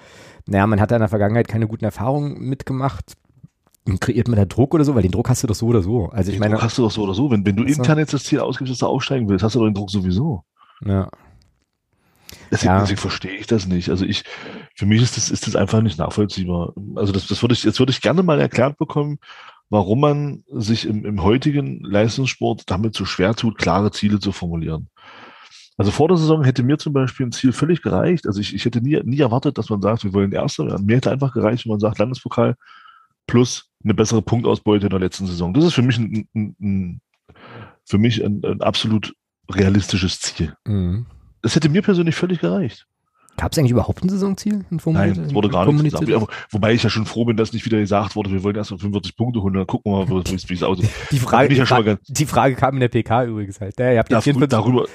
naja, 0.46 0.66
man 0.66 0.80
hat 0.80 0.90
da 0.90 0.96
in 0.96 1.00
der 1.00 1.08
Vergangenheit 1.08 1.48
keine 1.48 1.66
guten 1.66 1.86
Erfahrungen 1.86 2.38
mitgemacht? 2.40 3.14
Und 3.86 3.98
kreiert 4.00 4.28
man 4.28 4.36
da 4.36 4.44
Druck 4.44 4.74
oder 4.74 4.84
so? 4.84 4.94
Weil 4.94 5.02
den 5.02 5.10
Druck 5.10 5.30
hast 5.30 5.42
du 5.42 5.46
doch 5.46 5.54
so 5.54 5.66
oder 5.66 5.82
so. 5.82 6.10
Also 6.10 6.30
ich 6.30 6.36
Den 6.36 6.40
meine, 6.40 6.54
Druck 6.54 6.64
hast 6.64 6.76
du 6.76 6.82
doch 6.82 6.90
so 6.90 7.02
oder 7.02 7.14
so. 7.14 7.30
Wenn, 7.30 7.46
wenn 7.46 7.56
du 7.56 7.62
intern 7.64 7.98
jetzt 7.98 8.12
das 8.12 8.24
Ziel 8.24 8.40
ausgibst, 8.40 8.70
dass 8.72 8.78
du 8.78 8.86
aufsteigen 8.86 9.26
willst, 9.28 9.42
hast 9.42 9.54
du 9.54 9.60
doch 9.60 9.66
den 9.66 9.74
Druck 9.74 9.90
sowieso. 9.90 10.44
ja. 10.84 11.08
Deswegen, 12.50 12.72
Ja. 12.72 12.80
deswegen 12.80 13.00
verstehe 13.00 13.32
ich 13.36 13.46
das 13.46 13.66
nicht. 13.66 13.90
Also 13.90 14.04
ich, 14.04 14.24
für 14.74 14.86
mich 14.86 15.02
ist 15.02 15.16
das, 15.16 15.30
ist 15.30 15.46
das 15.46 15.56
einfach 15.56 15.82
nicht 15.82 15.98
nachvollziehbar. 15.98 16.72
Also 16.96 17.12
das, 17.12 17.26
das 17.26 17.42
würde 17.42 17.54
ich, 17.54 17.64
jetzt 17.64 17.78
würde 17.78 17.90
ich 17.90 18.00
gerne 18.00 18.22
mal 18.22 18.40
erklärt 18.40 18.76
bekommen, 18.76 19.18
warum 19.70 20.00
man 20.00 20.44
sich 20.48 20.86
im, 20.86 21.04
im 21.04 21.22
heutigen 21.22 21.82
Leistungssport 21.82 22.64
damit 22.66 22.94
so 22.94 23.04
schwer 23.04 23.34
tut, 23.34 23.56
klare 23.56 23.92
Ziele 23.92 24.18
zu 24.18 24.32
formulieren. 24.32 24.88
Also 25.78 25.92
vor 25.92 26.08
der 26.08 26.18
Saison 26.18 26.44
hätte 26.44 26.62
mir 26.62 26.76
zum 26.76 26.92
Beispiel 26.92 27.26
ein 27.26 27.32
Ziel 27.32 27.52
völlig 27.52 27.80
gereicht. 27.80 28.26
Also 28.26 28.40
ich, 28.40 28.54
ich 28.54 28.64
hätte 28.66 28.82
nie, 28.82 29.00
nie 29.04 29.20
erwartet, 29.20 29.56
dass 29.56 29.70
man 29.70 29.80
sagt, 29.80 30.04
wir 30.04 30.12
wollen 30.12 30.32
Erster 30.32 30.66
werden. 30.66 30.84
Mir 30.84 30.96
hätte 30.96 31.10
einfach 31.10 31.32
gereicht, 31.32 31.64
wenn 31.64 31.70
man 31.70 31.80
sagt, 31.80 31.98
Landespokal 31.98 32.56
plus 33.26 33.70
eine 33.82 33.94
bessere 33.94 34.20
Punktausbeute 34.20 34.86
in 34.86 34.90
der 34.90 35.00
letzten 35.00 35.26
Saison. 35.26 35.54
Das 35.54 35.64
ist 35.64 35.72
für 35.72 35.82
mich 35.82 35.96
ein, 35.96 36.28
ein, 36.34 36.56
ein 36.60 37.00
für 37.86 37.98
mich 37.98 38.22
ein, 38.22 38.44
ein 38.44 38.60
absolut 38.60 39.14
realistisches 39.50 40.20
Ziel. 40.20 40.54
Mhm. 40.66 41.06
Das 41.42 41.56
hätte 41.56 41.68
mir 41.68 41.80
persönlich 41.80 42.14
völlig 42.14 42.40
gereicht. 42.40 42.86
Gab 43.36 43.52
es 43.52 43.58
eigentlich 43.58 43.70
überhaupt 43.70 44.04
ein 44.04 44.08
Saisonziel? 44.10 44.66
Ein 44.70 44.80
Nein, 44.92 45.10
es 45.12 45.34
wurde 45.34 45.48
gar 45.48 45.60
nicht 45.64 45.74
kommuniziert? 45.74 46.06
gesagt. 46.06 46.32
Wobei 46.50 46.74
ich 46.74 46.82
ja 46.82 46.90
schon 46.90 47.06
froh 47.06 47.24
bin, 47.24 47.36
dass 47.38 47.52
nicht 47.54 47.64
wieder 47.64 47.78
gesagt 47.78 48.14
wurde, 48.14 48.30
wir 48.30 48.42
wollen 48.42 48.56
erst 48.56 48.70
mal 48.70 48.76
45 48.78 49.16
Punkte 49.16 49.40
holen, 49.40 49.54
dann 49.54 49.66
gucken 49.66 49.90
wir 49.92 50.04
mal, 50.06 50.24
wie 50.24 50.54
es- 50.54 50.62
aussieht. 50.62 50.90
Die 51.10 51.18
Frage, 51.18 51.54
ja 51.54 51.94
die, 51.94 52.12
die 52.12 52.26
Frage 52.26 52.54
kam 52.54 52.74
in 52.74 52.80
der 52.80 52.88
PK 52.88 53.24
übrigens 53.24 53.60
halt. 53.60 53.78
Ja, 53.78 53.92
ihr 53.92 53.98
habt 53.98 54.08
44 54.08 54.48
darüber, 54.48 54.86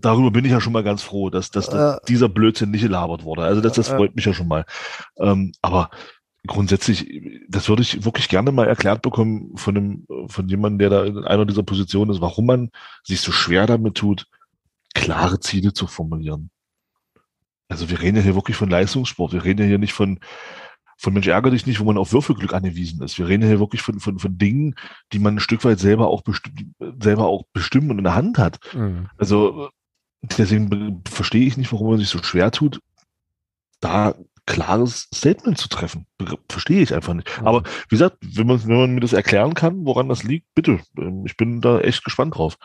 darüber 0.00 0.30
bin 0.32 0.44
ich 0.44 0.50
ja 0.50 0.60
schon 0.60 0.72
mal 0.72 0.82
ganz 0.82 1.02
froh, 1.02 1.30
dass, 1.30 1.50
dass, 1.50 1.68
dass 1.68 2.00
dieser 2.08 2.28
Blödsinn 2.28 2.72
nicht 2.72 2.82
gelabert 2.82 3.24
wurde. 3.24 3.42
Also 3.42 3.60
das, 3.60 3.74
das 3.74 3.88
Äh. 3.90 3.96
freut 3.96 4.16
mich 4.16 4.24
ja 4.24 4.32
schon 4.34 4.48
mal. 4.48 4.64
Ähm, 5.18 5.52
aber 5.62 5.90
grundsätzlich, 6.46 7.06
das 7.48 7.68
würde 7.68 7.82
ich 7.82 8.04
wirklich 8.04 8.28
gerne 8.28 8.50
mal 8.50 8.66
erklärt 8.66 9.02
bekommen 9.02 9.52
von 9.56 9.76
einem, 9.76 10.06
von 10.26 10.48
jemandem, 10.48 10.78
der 10.78 10.90
da 10.90 11.04
in 11.04 11.18
einer 11.24 11.44
dieser 11.46 11.62
Positionen 11.62 12.10
ist, 12.10 12.20
warum 12.20 12.46
man 12.46 12.70
sich 13.04 13.20
so 13.20 13.30
schwer 13.30 13.66
damit 13.66 13.94
tut, 13.96 14.26
klare 14.94 15.38
Ziele 15.38 15.72
zu 15.72 15.86
formulieren. 15.86 16.50
Also 17.70 17.88
wir 17.88 18.00
reden 18.02 18.16
ja 18.16 18.22
hier 18.22 18.34
wirklich 18.34 18.56
von 18.56 18.68
Leistungssport. 18.68 19.32
Wir 19.32 19.44
reden 19.44 19.62
ja 19.62 19.66
hier 19.66 19.78
nicht 19.78 19.92
von, 19.92 20.18
von 20.98 21.14
Mensch 21.14 21.28
ärger 21.28 21.50
dich 21.50 21.66
nicht, 21.66 21.80
wo 21.80 21.84
man 21.84 21.96
auf 21.96 22.12
Würfelglück 22.12 22.52
angewiesen 22.52 23.02
ist. 23.02 23.16
Wir 23.18 23.28
reden 23.28 23.42
ja 23.42 23.48
hier 23.48 23.60
wirklich 23.60 23.80
von, 23.80 24.00
von, 24.00 24.18
von 24.18 24.36
Dingen, 24.36 24.74
die 25.12 25.18
man 25.18 25.36
ein 25.36 25.40
Stück 25.40 25.64
weit 25.64 25.78
selber 25.78 26.08
auch, 26.08 26.22
selber 27.00 27.26
auch 27.26 27.44
bestimmen 27.52 27.90
und 27.90 27.98
in 27.98 28.04
der 28.04 28.16
Hand 28.16 28.38
hat. 28.38 28.58
Mhm. 28.74 29.08
Also 29.16 29.70
deswegen 30.20 31.02
verstehe 31.08 31.46
ich 31.46 31.56
nicht, 31.56 31.72
warum 31.72 31.90
man 31.90 31.98
sich 31.98 32.08
so 32.08 32.22
schwer 32.22 32.50
tut, 32.50 32.80
da 33.80 34.14
klares 34.46 35.08
Statement 35.14 35.58
zu 35.58 35.68
treffen. 35.68 36.06
Verstehe 36.48 36.82
ich 36.82 36.92
einfach 36.92 37.14
nicht. 37.14 37.40
Mhm. 37.40 37.46
Aber 37.46 37.62
wie 37.62 37.94
gesagt, 37.96 38.18
wenn 38.20 38.48
man, 38.48 38.66
wenn 38.66 38.76
man 38.76 38.94
mir 38.94 39.00
das 39.00 39.12
erklären 39.12 39.54
kann, 39.54 39.86
woran 39.86 40.08
das 40.08 40.24
liegt, 40.24 40.52
bitte. 40.54 40.80
Ähm, 40.98 41.24
Ich 41.24 41.36
bin 41.36 41.60
da 41.60 41.80
echt 41.80 42.04
gespannt 42.04 42.36
drauf. 42.36 42.58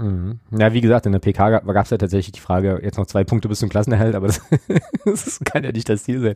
Mhm. 0.00 0.38
Ja, 0.58 0.72
wie 0.72 0.80
gesagt, 0.80 1.04
in 1.06 1.12
der 1.12 1.18
PK 1.18 1.50
gab 1.60 1.84
es 1.84 1.90
ja 1.90 1.98
tatsächlich 1.98 2.32
die 2.32 2.40
Frage, 2.40 2.80
jetzt 2.82 2.96
noch 2.96 3.06
zwei 3.06 3.22
Punkte 3.24 3.48
bis 3.48 3.58
zum 3.58 3.68
Klassenerhalt, 3.68 4.14
aber 4.14 4.28
das, 4.28 4.40
das 5.04 5.40
kann 5.44 5.62
ja 5.64 5.72
nicht 5.72 5.88
das 5.88 6.04
Ziel 6.04 6.20
sein. 6.20 6.34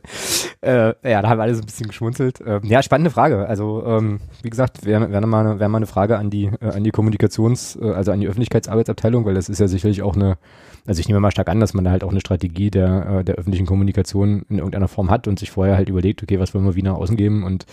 Äh, 0.61 0.93
ja, 1.09 1.21
da 1.21 1.29
haben 1.29 1.39
wir 1.39 1.43
alle 1.43 1.55
so 1.55 1.61
ein 1.61 1.65
bisschen 1.65 1.87
geschmunzelt. 1.87 2.39
Ähm, 2.45 2.61
ja, 2.63 2.83
spannende 2.83 3.09
Frage. 3.09 3.47
Also, 3.47 3.83
ähm, 3.85 4.19
wie 4.43 4.49
gesagt, 4.49 4.85
wäre 4.85 5.11
wär 5.11 5.25
mal, 5.25 5.45
eine- 5.47 5.59
wär 5.59 5.67
mal 5.69 5.77
eine 5.77 5.87
Frage 5.87 6.17
an 6.17 6.29
die, 6.29 6.45
äh, 6.61 6.69
an 6.75 6.83
die 6.83 6.91
Kommunikations-, 6.91 7.75
äh, 7.81 7.91
also 7.93 8.11
an 8.11 8.19
die 8.19 8.27
Öffentlichkeitsarbeitsabteilung, 8.27 9.25
weil 9.25 9.33
das 9.33 9.49
ist 9.49 9.59
ja 9.59 9.67
sicherlich 9.67 10.01
auch 10.03 10.15
eine, 10.15 10.37
also 10.85 10.99
ich 10.99 11.07
nehme 11.07 11.19
mal 11.19 11.31
stark 11.31 11.49
an, 11.49 11.59
dass 11.59 11.73
man 11.73 11.83
da 11.83 11.91
halt 11.91 12.03
auch 12.03 12.11
eine 12.11 12.19
Strategie 12.19 12.69
der, 12.69 13.19
äh, 13.19 13.23
der 13.23 13.35
öffentlichen 13.35 13.65
Kommunikation 13.65 14.43
in 14.49 14.57
irgendeiner 14.59 14.87
Form 14.87 15.09
hat 15.09 15.27
und 15.27 15.39
sich 15.39 15.49
vorher 15.51 15.75
halt 15.75 15.89
überlegt, 15.89 16.21
okay, 16.21 16.39
was 16.39 16.53
wollen 16.53 16.65
wir 16.65 16.75
wie 16.75 16.83
nach 16.83 16.93
außen 16.95 17.17
geben 17.17 17.43
und 17.43 17.65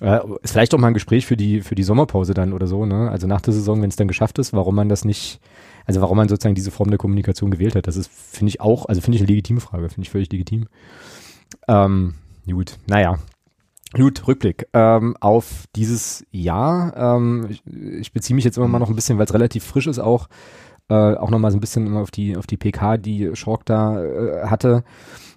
äh, 0.00 0.20
ist 0.42 0.52
vielleicht 0.52 0.74
auch 0.74 0.78
mal 0.78 0.88
ein 0.88 0.94
Gespräch 0.94 1.26
für 1.26 1.36
die, 1.36 1.60
für 1.60 1.74
die 1.74 1.82
Sommerpause 1.82 2.34
dann 2.34 2.52
oder 2.52 2.66
so, 2.66 2.86
ne? 2.86 3.10
Also 3.10 3.26
nach 3.26 3.40
der 3.40 3.52
Saison, 3.52 3.82
wenn 3.82 3.88
es 3.88 3.96
dann 3.96 4.08
geschafft 4.08 4.38
ist, 4.38 4.52
warum 4.52 4.74
man 4.74 4.88
das 4.88 5.04
nicht, 5.04 5.40
also 5.86 6.00
warum 6.00 6.16
man 6.16 6.28
sozusagen 6.28 6.54
diese 6.54 6.70
Form 6.70 6.90
der 6.90 6.98
Kommunikation 6.98 7.50
gewählt 7.50 7.74
hat. 7.74 7.86
Das 7.86 7.96
ist, 7.96 8.10
finde 8.10 8.50
ich 8.50 8.60
auch, 8.60 8.86
also 8.86 9.00
finde 9.00 9.16
ich 9.16 9.22
eine 9.22 9.28
legitime 9.28 9.60
Frage, 9.60 9.88
finde 9.88 10.06
ich 10.06 10.10
völlig 10.10 10.30
legitim. 10.30 10.68
Ähm, 11.66 12.14
gut, 12.46 12.78
naja. 12.86 13.18
Gut, 13.94 14.28
Rückblick 14.28 14.68
ähm, 14.74 15.16
auf 15.18 15.64
dieses 15.74 16.24
Jahr. 16.30 16.94
Ähm, 16.96 17.46
ich, 17.48 17.62
ich 17.66 18.12
beziehe 18.12 18.34
mich 18.34 18.44
jetzt 18.44 18.58
immer 18.58 18.68
mal 18.68 18.78
noch 18.78 18.90
ein 18.90 18.94
bisschen, 18.94 19.16
weil 19.16 19.24
es 19.24 19.32
relativ 19.32 19.64
frisch 19.64 19.86
ist, 19.86 19.98
auch 19.98 20.28
äh, 20.90 20.94
auch 20.94 21.30
noch 21.30 21.38
mal 21.38 21.50
so 21.50 21.56
ein 21.56 21.60
bisschen 21.60 21.96
auf 21.96 22.10
die 22.10 22.36
auf 22.36 22.46
die 22.46 22.56
PK, 22.56 22.96
die 22.96 23.30
Schork 23.34 23.64
da 23.66 24.02
äh, 24.02 24.46
hatte. 24.46 24.84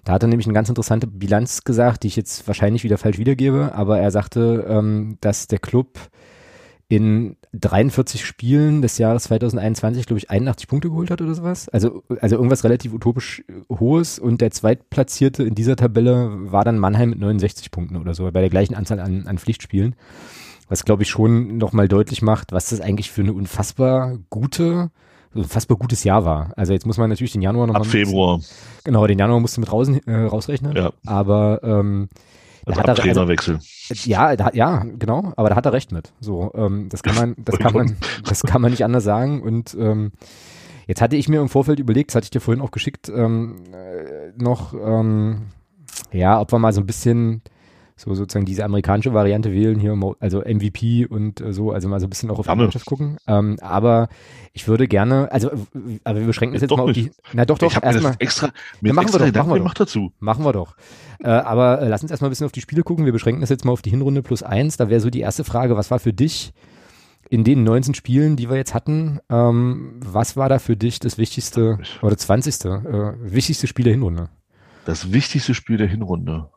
Da 0.04 0.12
hat 0.12 0.22
er 0.22 0.28
nämlich 0.28 0.46
eine 0.46 0.54
ganz 0.54 0.68
interessante 0.68 1.06
Bilanz 1.06 1.62
gesagt, 1.64 2.02
die 2.02 2.08
ich 2.08 2.16
jetzt 2.16 2.46
wahrscheinlich 2.48 2.82
wieder 2.82 2.98
falsch 2.98 3.18
wiedergebe, 3.18 3.72
aber 3.74 4.00
er 4.00 4.10
sagte, 4.10 4.66
ähm, 4.68 5.16
dass 5.20 5.46
der 5.46 5.60
Club 5.60 5.98
in 6.88 7.36
43 7.52 8.24
Spielen 8.24 8.82
des 8.82 8.98
Jahres 8.98 9.24
2021, 9.24 10.06
glaube 10.06 10.18
ich, 10.18 10.30
81 10.30 10.68
Punkte 10.68 10.90
geholt 10.90 11.10
hat 11.10 11.22
oder 11.22 11.34
sowas. 11.34 11.68
Also, 11.68 12.02
also 12.20 12.36
irgendwas 12.36 12.64
relativ 12.64 12.92
utopisch 12.92 13.44
äh, 13.48 13.74
Hohes 13.74 14.18
und 14.18 14.40
der 14.40 14.50
Zweitplatzierte 14.50 15.42
in 15.42 15.54
dieser 15.54 15.76
Tabelle 15.76 16.30
war 16.50 16.64
dann 16.64 16.78
Mannheim 16.78 17.10
mit 17.10 17.20
69 17.20 17.70
Punkten 17.70 17.96
oder 17.96 18.14
so, 18.14 18.24
bei 18.30 18.40
der 18.40 18.50
gleichen 18.50 18.74
Anzahl 18.74 19.00
an, 19.00 19.26
an 19.26 19.38
Pflichtspielen. 19.38 19.94
Was, 20.68 20.84
glaube 20.84 21.02
ich, 21.02 21.10
schon 21.10 21.58
nochmal 21.58 21.88
deutlich 21.88 22.22
macht, 22.22 22.52
was 22.52 22.70
das 22.70 22.80
eigentlich 22.80 23.10
für 23.10 23.22
eine 23.22 23.34
unfassbar 23.34 24.18
gute, 24.30 24.90
unfassbar 25.34 25.76
gutes 25.78 26.04
Jahr 26.04 26.24
war. 26.24 26.52
Also 26.56 26.72
jetzt 26.72 26.86
muss 26.86 26.98
man 26.98 27.08
natürlich 27.10 27.32
den 27.32 27.42
Januar 27.42 27.66
noch 27.66 27.74
Ab 27.74 27.86
Februar, 27.86 28.40
Genau, 28.84 29.06
den 29.06 29.18
Januar 29.18 29.40
musst 29.40 29.56
du 29.56 29.60
mit 29.60 29.72
rausen, 29.72 30.00
äh, 30.06 30.24
rausrechnen. 30.26 30.74
ja, 30.76 30.92
Aber 31.06 31.60
ähm, 31.62 32.08
also 32.66 32.80
hat 32.80 32.88
ab 32.90 32.98
er- 32.98 33.02
also- 33.04 33.12
Trainerwechsel. 33.20 33.58
ja, 34.04 34.36
da, 34.36 34.50
ja, 34.52 34.84
genau, 34.98 35.32
aber 35.36 35.48
da 35.50 35.56
hat 35.56 35.66
er 35.66 35.72
recht 35.72 35.92
mit. 35.92 36.12
So, 36.20 36.50
ähm, 36.54 36.88
das 36.88 37.02
kann 37.02 37.14
man, 37.16 37.34
das 37.44 37.58
kann 37.58 37.72
man, 37.72 37.96
das 38.28 38.42
kann 38.42 38.62
man 38.62 38.70
nicht 38.70 38.84
anders 38.84 39.04
sagen. 39.04 39.42
Und 39.42 39.74
ähm, 39.78 40.12
jetzt 40.86 41.00
hatte 41.00 41.16
ich 41.16 41.28
mir 41.28 41.40
im 41.40 41.48
Vorfeld 41.48 41.80
überlegt, 41.80 42.10
das 42.10 42.16
hatte 42.16 42.24
ich 42.24 42.30
dir 42.30 42.40
vorhin 42.40 42.62
auch 42.62 42.70
geschickt, 42.70 43.08
ähm, 43.14 43.56
äh, 43.72 44.32
noch, 44.42 44.74
ähm, 44.74 45.42
ja, 46.12 46.40
ob 46.40 46.52
wir 46.52 46.58
mal 46.58 46.72
so 46.72 46.80
ein 46.80 46.86
bisschen 46.86 47.42
so 48.04 48.14
sozusagen 48.14 48.44
diese 48.44 48.64
amerikanische 48.64 49.14
Variante 49.14 49.52
wählen 49.52 49.78
hier, 49.78 49.96
also 50.18 50.40
MVP 50.40 51.06
und 51.06 51.40
äh, 51.40 51.52
so, 51.52 51.70
also 51.70 51.88
mal 51.88 52.00
so 52.00 52.06
ein 52.06 52.10
bisschen 52.10 52.30
auch 52.30 52.38
auf 52.38 52.46
die. 52.46 52.56
Mannschaft 52.56 52.84
gucken. 52.84 53.16
Ähm, 53.26 53.58
aber 53.60 54.08
ich 54.52 54.66
würde 54.66 54.88
gerne, 54.88 55.30
also, 55.30 55.50
aber 56.04 56.20
wir 56.20 56.26
beschränken 56.26 56.54
das 56.54 56.62
jetzt 56.62 56.70
doch 56.70 56.78
mal 56.78 56.84
auf 56.84 56.96
nicht. 56.96 57.10
die, 57.10 57.22
na 57.32 57.44
doch, 57.44 57.58
doch, 57.58 57.70
ich 57.70 57.76
habe 57.76 57.86
mir 57.86 57.92
erstmal. 57.92 58.12
das 58.12 58.20
extra, 58.20 58.46
Ja, 58.48 58.52
mir 58.80 58.92
machen 58.92 59.12
wir 59.12 59.20
extra 59.20 59.30
doch, 59.30 59.46
machen 59.46 59.64
wir 59.64 59.72
dazu. 59.74 60.12
Machen 60.18 60.44
wir 60.44 60.52
doch. 60.52 60.76
Äh, 61.20 61.28
aber 61.28 61.80
äh, 61.80 61.88
lass 61.88 62.02
uns 62.02 62.10
erstmal 62.10 62.28
ein 62.28 62.32
bisschen 62.32 62.46
auf 62.46 62.52
die 62.52 62.60
Spiele 62.60 62.82
gucken. 62.82 63.04
Wir 63.04 63.12
beschränken 63.12 63.40
das 63.40 63.50
jetzt 63.50 63.64
mal 63.64 63.72
auf 63.72 63.82
die 63.82 63.90
Hinrunde 63.90 64.22
plus 64.22 64.42
eins. 64.42 64.76
Da 64.76 64.88
wäre 64.88 65.00
so 65.00 65.10
die 65.10 65.20
erste 65.20 65.44
Frage, 65.44 65.76
was 65.76 65.90
war 65.90 66.00
für 66.00 66.12
dich 66.12 66.52
in 67.30 67.44
den 67.44 67.62
19 67.64 67.94
Spielen, 67.94 68.36
die 68.36 68.50
wir 68.50 68.56
jetzt 68.56 68.74
hatten, 68.74 69.20
ähm, 69.30 70.00
was 70.04 70.36
war 70.36 70.48
da 70.48 70.58
für 70.58 70.76
dich 70.76 70.98
das 70.98 71.16
wichtigste 71.16 71.78
oder 72.02 72.16
20. 72.16 72.64
Äh, 72.64 73.14
wichtigste 73.22 73.66
Spiel 73.66 73.84
der 73.84 73.94
Hinrunde? 73.94 74.28
Das 74.84 75.12
wichtigste 75.12 75.54
Spiel 75.54 75.76
der 75.76 75.86
Hinrunde. 75.86 76.50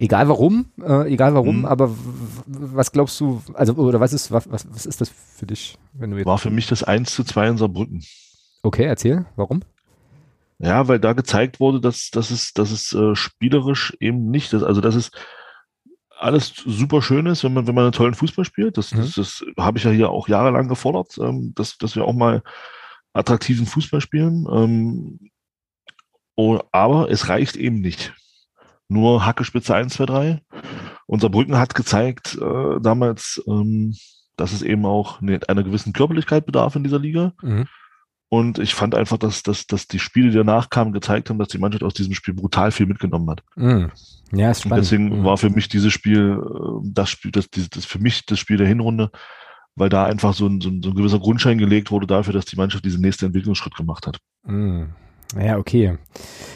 Egal 0.00 0.28
warum, 0.28 0.66
äh, 0.80 1.12
egal 1.12 1.34
warum, 1.34 1.60
mhm. 1.60 1.64
aber 1.64 1.90
was 2.46 2.92
glaubst 2.92 3.18
du, 3.20 3.42
also 3.54 3.74
oder 3.74 3.98
was 3.98 4.12
ist, 4.12 4.30
was, 4.30 4.48
was, 4.48 4.64
ist 4.86 5.00
das 5.00 5.08
für 5.08 5.46
dich, 5.46 5.76
wenn 5.92 6.12
du 6.12 6.18
jetzt 6.18 6.26
War 6.26 6.38
für 6.38 6.50
mich 6.50 6.68
das 6.68 6.84
1 6.84 7.12
zu 7.12 7.24
2 7.24 7.48
in 7.48 7.58
Saarbrücken. 7.58 8.04
Okay, 8.62 8.84
erzähl, 8.84 9.26
warum? 9.34 9.62
Ja, 10.58 10.86
weil 10.86 11.00
da 11.00 11.14
gezeigt 11.14 11.58
wurde, 11.58 11.80
dass, 11.80 12.10
dass 12.10 12.30
es, 12.30 12.52
dass 12.52 12.70
es 12.70 12.92
äh, 12.92 13.16
spielerisch 13.16 13.96
eben 13.98 14.30
nicht 14.30 14.52
ist. 14.52 14.62
Also 14.62 14.80
dass 14.80 14.94
es 14.94 15.10
alles 16.16 16.52
super 16.64 17.02
schön 17.02 17.26
ist, 17.26 17.42
wenn 17.42 17.54
man, 17.54 17.66
wenn 17.66 17.74
man 17.74 17.84
einen 17.84 17.92
tollen 17.92 18.14
Fußball 18.14 18.44
spielt. 18.44 18.76
Das, 18.76 18.92
mhm. 18.92 18.98
das, 18.98 19.12
das 19.14 19.44
habe 19.58 19.78
ich 19.78 19.84
ja 19.84 19.90
hier 19.90 20.10
auch 20.10 20.28
jahrelang 20.28 20.68
gefordert, 20.68 21.16
ähm, 21.18 21.52
dass, 21.56 21.76
dass 21.78 21.96
wir 21.96 22.04
auch 22.04 22.14
mal 22.14 22.42
attraktiven 23.12 23.66
Fußball 23.66 24.00
spielen. 24.00 24.46
Ähm, 24.52 25.30
oh, 26.36 26.60
aber 26.70 27.10
es 27.10 27.28
reicht 27.28 27.56
eben 27.56 27.80
nicht 27.80 28.12
nur 28.88 29.24
Hackespitze 29.24 29.74
1, 29.74 29.94
2, 29.94 30.06
3. 30.06 30.42
Unser 31.06 31.30
Brücken 31.30 31.56
hat 31.58 31.74
gezeigt 31.74 32.36
äh, 32.40 32.80
damals, 32.80 33.42
ähm, 33.46 33.94
dass 34.36 34.52
es 34.52 34.62
eben 34.62 34.86
auch 34.86 35.20
eine, 35.20 35.40
einer 35.48 35.62
gewissen 35.62 35.92
Körperlichkeit 35.92 36.46
bedarf 36.46 36.76
in 36.76 36.84
dieser 36.84 36.98
Liga. 36.98 37.32
Mhm. 37.42 37.66
Und 38.30 38.58
ich 38.58 38.74
fand 38.74 38.94
einfach, 38.94 39.16
dass, 39.16 39.42
dass, 39.42 39.66
dass 39.66 39.86
die 39.86 39.98
Spiele, 39.98 40.30
die 40.30 40.36
danach 40.36 40.68
kamen, 40.68 40.92
gezeigt 40.92 41.30
haben, 41.30 41.38
dass 41.38 41.48
die 41.48 41.58
Mannschaft 41.58 41.82
aus 41.82 41.94
diesem 41.94 42.14
Spiel 42.14 42.34
brutal 42.34 42.72
viel 42.72 42.86
mitgenommen 42.86 43.30
hat. 43.30 43.42
Mhm. 43.56 43.90
Ja, 44.32 44.50
ist 44.50 44.60
spannend. 44.60 44.72
Und 44.72 44.84
deswegen 44.84 45.20
mhm. 45.20 45.24
war 45.24 45.38
für 45.38 45.50
mich 45.50 45.68
dieses 45.68 45.92
Spiel, 45.92 46.38
äh, 46.38 46.90
das 46.92 47.08
Spiel, 47.08 47.30
das, 47.30 47.48
das, 47.50 47.70
das 47.70 47.84
für 47.86 47.98
mich 47.98 48.26
das 48.26 48.38
Spiel 48.38 48.58
der 48.58 48.66
Hinrunde, 48.66 49.10
weil 49.76 49.88
da 49.88 50.04
einfach 50.04 50.34
so 50.34 50.46
ein, 50.46 50.60
so 50.60 50.68
ein, 50.68 50.82
so 50.82 50.90
ein 50.90 50.94
gewisser 50.94 51.18
Grundschein 51.18 51.56
gelegt 51.56 51.90
wurde 51.90 52.06
dafür, 52.06 52.34
dass 52.34 52.44
die 52.44 52.56
Mannschaft 52.56 52.84
diesen 52.84 53.00
nächsten 53.00 53.26
Entwicklungsschritt 53.26 53.74
gemacht 53.74 54.06
hat. 54.06 54.18
Mhm. 54.44 54.90
Ja, 55.36 55.58
okay. 55.58 55.98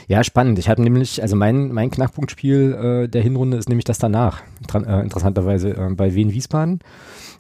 Ja, 0.09 0.25
spannend. 0.25 0.59
Ich 0.59 0.69
hatte 0.69 0.83
nämlich, 0.83 1.23
also 1.23 1.37
mein, 1.37 1.73
mein 1.73 1.91
Knackpunktspiel 1.91 3.05
äh, 3.05 3.09
der 3.09 3.23
Hinrunde 3.23 3.57
ist 3.59 3.69
nämlich 3.69 3.85
das 3.85 3.99
danach, 3.99 4.43
äh, 4.75 5.03
interessanterweise 5.03 5.77
äh, 5.77 5.95
bei 5.95 6.15
Wien 6.15 6.33
Wiesbaden. 6.33 6.81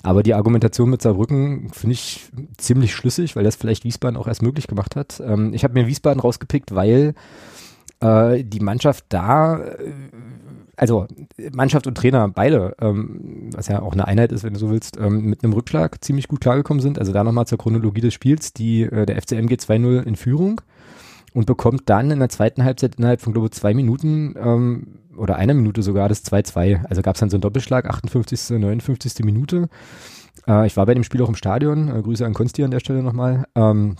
Aber 0.02 0.22
die 0.22 0.34
Argumentation 0.34 0.90
mit 0.90 1.00
Saarbrücken 1.00 1.70
finde 1.72 1.94
ich 1.94 2.28
ziemlich 2.58 2.94
schlüssig, 2.94 3.36
weil 3.36 3.44
das 3.44 3.56
vielleicht 3.56 3.84
Wiesbaden 3.84 4.16
auch 4.16 4.26
erst 4.26 4.42
möglich 4.42 4.66
gemacht 4.66 4.96
hat. 4.96 5.22
Ähm, 5.24 5.54
ich 5.54 5.64
habe 5.64 5.74
mir 5.74 5.86
Wiesbaden 5.86 6.20
rausgepickt, 6.20 6.74
weil 6.74 7.14
äh, 8.00 8.44
die 8.44 8.60
Mannschaft 8.60 9.06
da, 9.08 9.58
äh, 9.58 9.92
also 10.76 11.06
Mannschaft 11.52 11.86
und 11.86 11.96
Trainer 11.96 12.28
beide, 12.28 12.74
ähm, 12.80 13.50
was 13.54 13.68
ja 13.68 13.80
auch 13.80 13.92
eine 13.92 14.06
Einheit 14.06 14.32
ist, 14.32 14.42
wenn 14.42 14.54
du 14.54 14.58
so 14.58 14.70
willst, 14.70 14.98
ähm, 14.98 15.26
mit 15.26 15.44
einem 15.44 15.52
Rückschlag 15.52 16.04
ziemlich 16.04 16.28
gut 16.28 16.40
klargekommen 16.40 16.80
sind. 16.80 16.98
Also 16.98 17.12
da 17.12 17.24
nochmal 17.24 17.46
zur 17.46 17.58
Chronologie 17.58 18.00
des 18.00 18.12
Spiels. 18.12 18.52
Die, 18.52 18.82
äh, 18.82 19.06
der 19.06 19.16
FCM 19.16 19.46
geht 19.46 19.60
2-0 19.60 20.02
in 20.02 20.16
Führung 20.16 20.60
und 21.34 21.46
bekommt 21.46 21.82
dann 21.86 22.10
in 22.10 22.18
der 22.18 22.28
zweiten 22.28 22.64
Halbzeit 22.64 22.96
innerhalb 22.96 23.20
von, 23.20 23.32
glaube 23.32 23.46
ich, 23.46 23.52
zwei 23.52 23.74
Minuten 23.74 24.34
ähm, 24.36 24.98
oder 25.16 25.36
einer 25.36 25.54
Minute 25.54 25.82
sogar 25.82 26.08
das 26.08 26.24
2-2. 26.24 26.84
Also 26.86 27.02
gab 27.02 27.16
es 27.16 27.20
dann 27.20 27.30
so 27.30 27.36
einen 27.36 27.42
Doppelschlag, 27.42 27.86
58., 27.86 28.58
59. 28.58 29.24
Minute. 29.24 29.68
Äh, 30.46 30.66
ich 30.66 30.76
war 30.76 30.86
bei 30.86 30.94
dem 30.94 31.04
Spiel 31.04 31.22
auch 31.22 31.28
im 31.28 31.34
Stadion. 31.34 31.88
Äh, 31.88 32.02
Grüße 32.02 32.24
an 32.24 32.34
Konsti 32.34 32.64
an 32.64 32.70
der 32.70 32.80
Stelle 32.80 33.02
nochmal. 33.02 33.44
Ähm, 33.54 33.96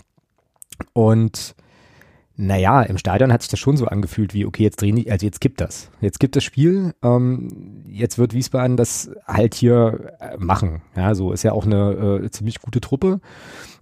und 0.93 1.55
naja, 2.35 2.81
im 2.81 2.97
Stadion 2.97 3.31
hat 3.31 3.41
sich 3.41 3.51
das 3.51 3.59
schon 3.59 3.77
so 3.77 3.85
angefühlt 3.85 4.33
wie, 4.33 4.45
okay, 4.45 4.63
jetzt 4.63 4.81
drehen 4.81 4.95
die, 4.95 5.11
also 5.11 5.25
jetzt 5.25 5.39
gibt 5.39 5.61
das. 5.61 5.91
Jetzt 6.01 6.19
gibt 6.19 6.35
das 6.35 6.43
Spiel, 6.43 6.93
ähm, 7.03 7.83
jetzt 7.87 8.17
wird 8.17 8.33
Wiesbaden 8.33 8.75
das 8.75 9.11
halt 9.27 9.53
hier 9.53 10.15
äh, 10.19 10.37
machen. 10.37 10.81
Ja, 10.95 11.13
so 11.13 11.31
ist 11.31 11.43
ja 11.43 11.51
auch 11.51 11.65
eine 11.65 12.21
äh, 12.23 12.31
ziemlich 12.31 12.59
gute 12.59 12.81
Truppe. 12.81 13.19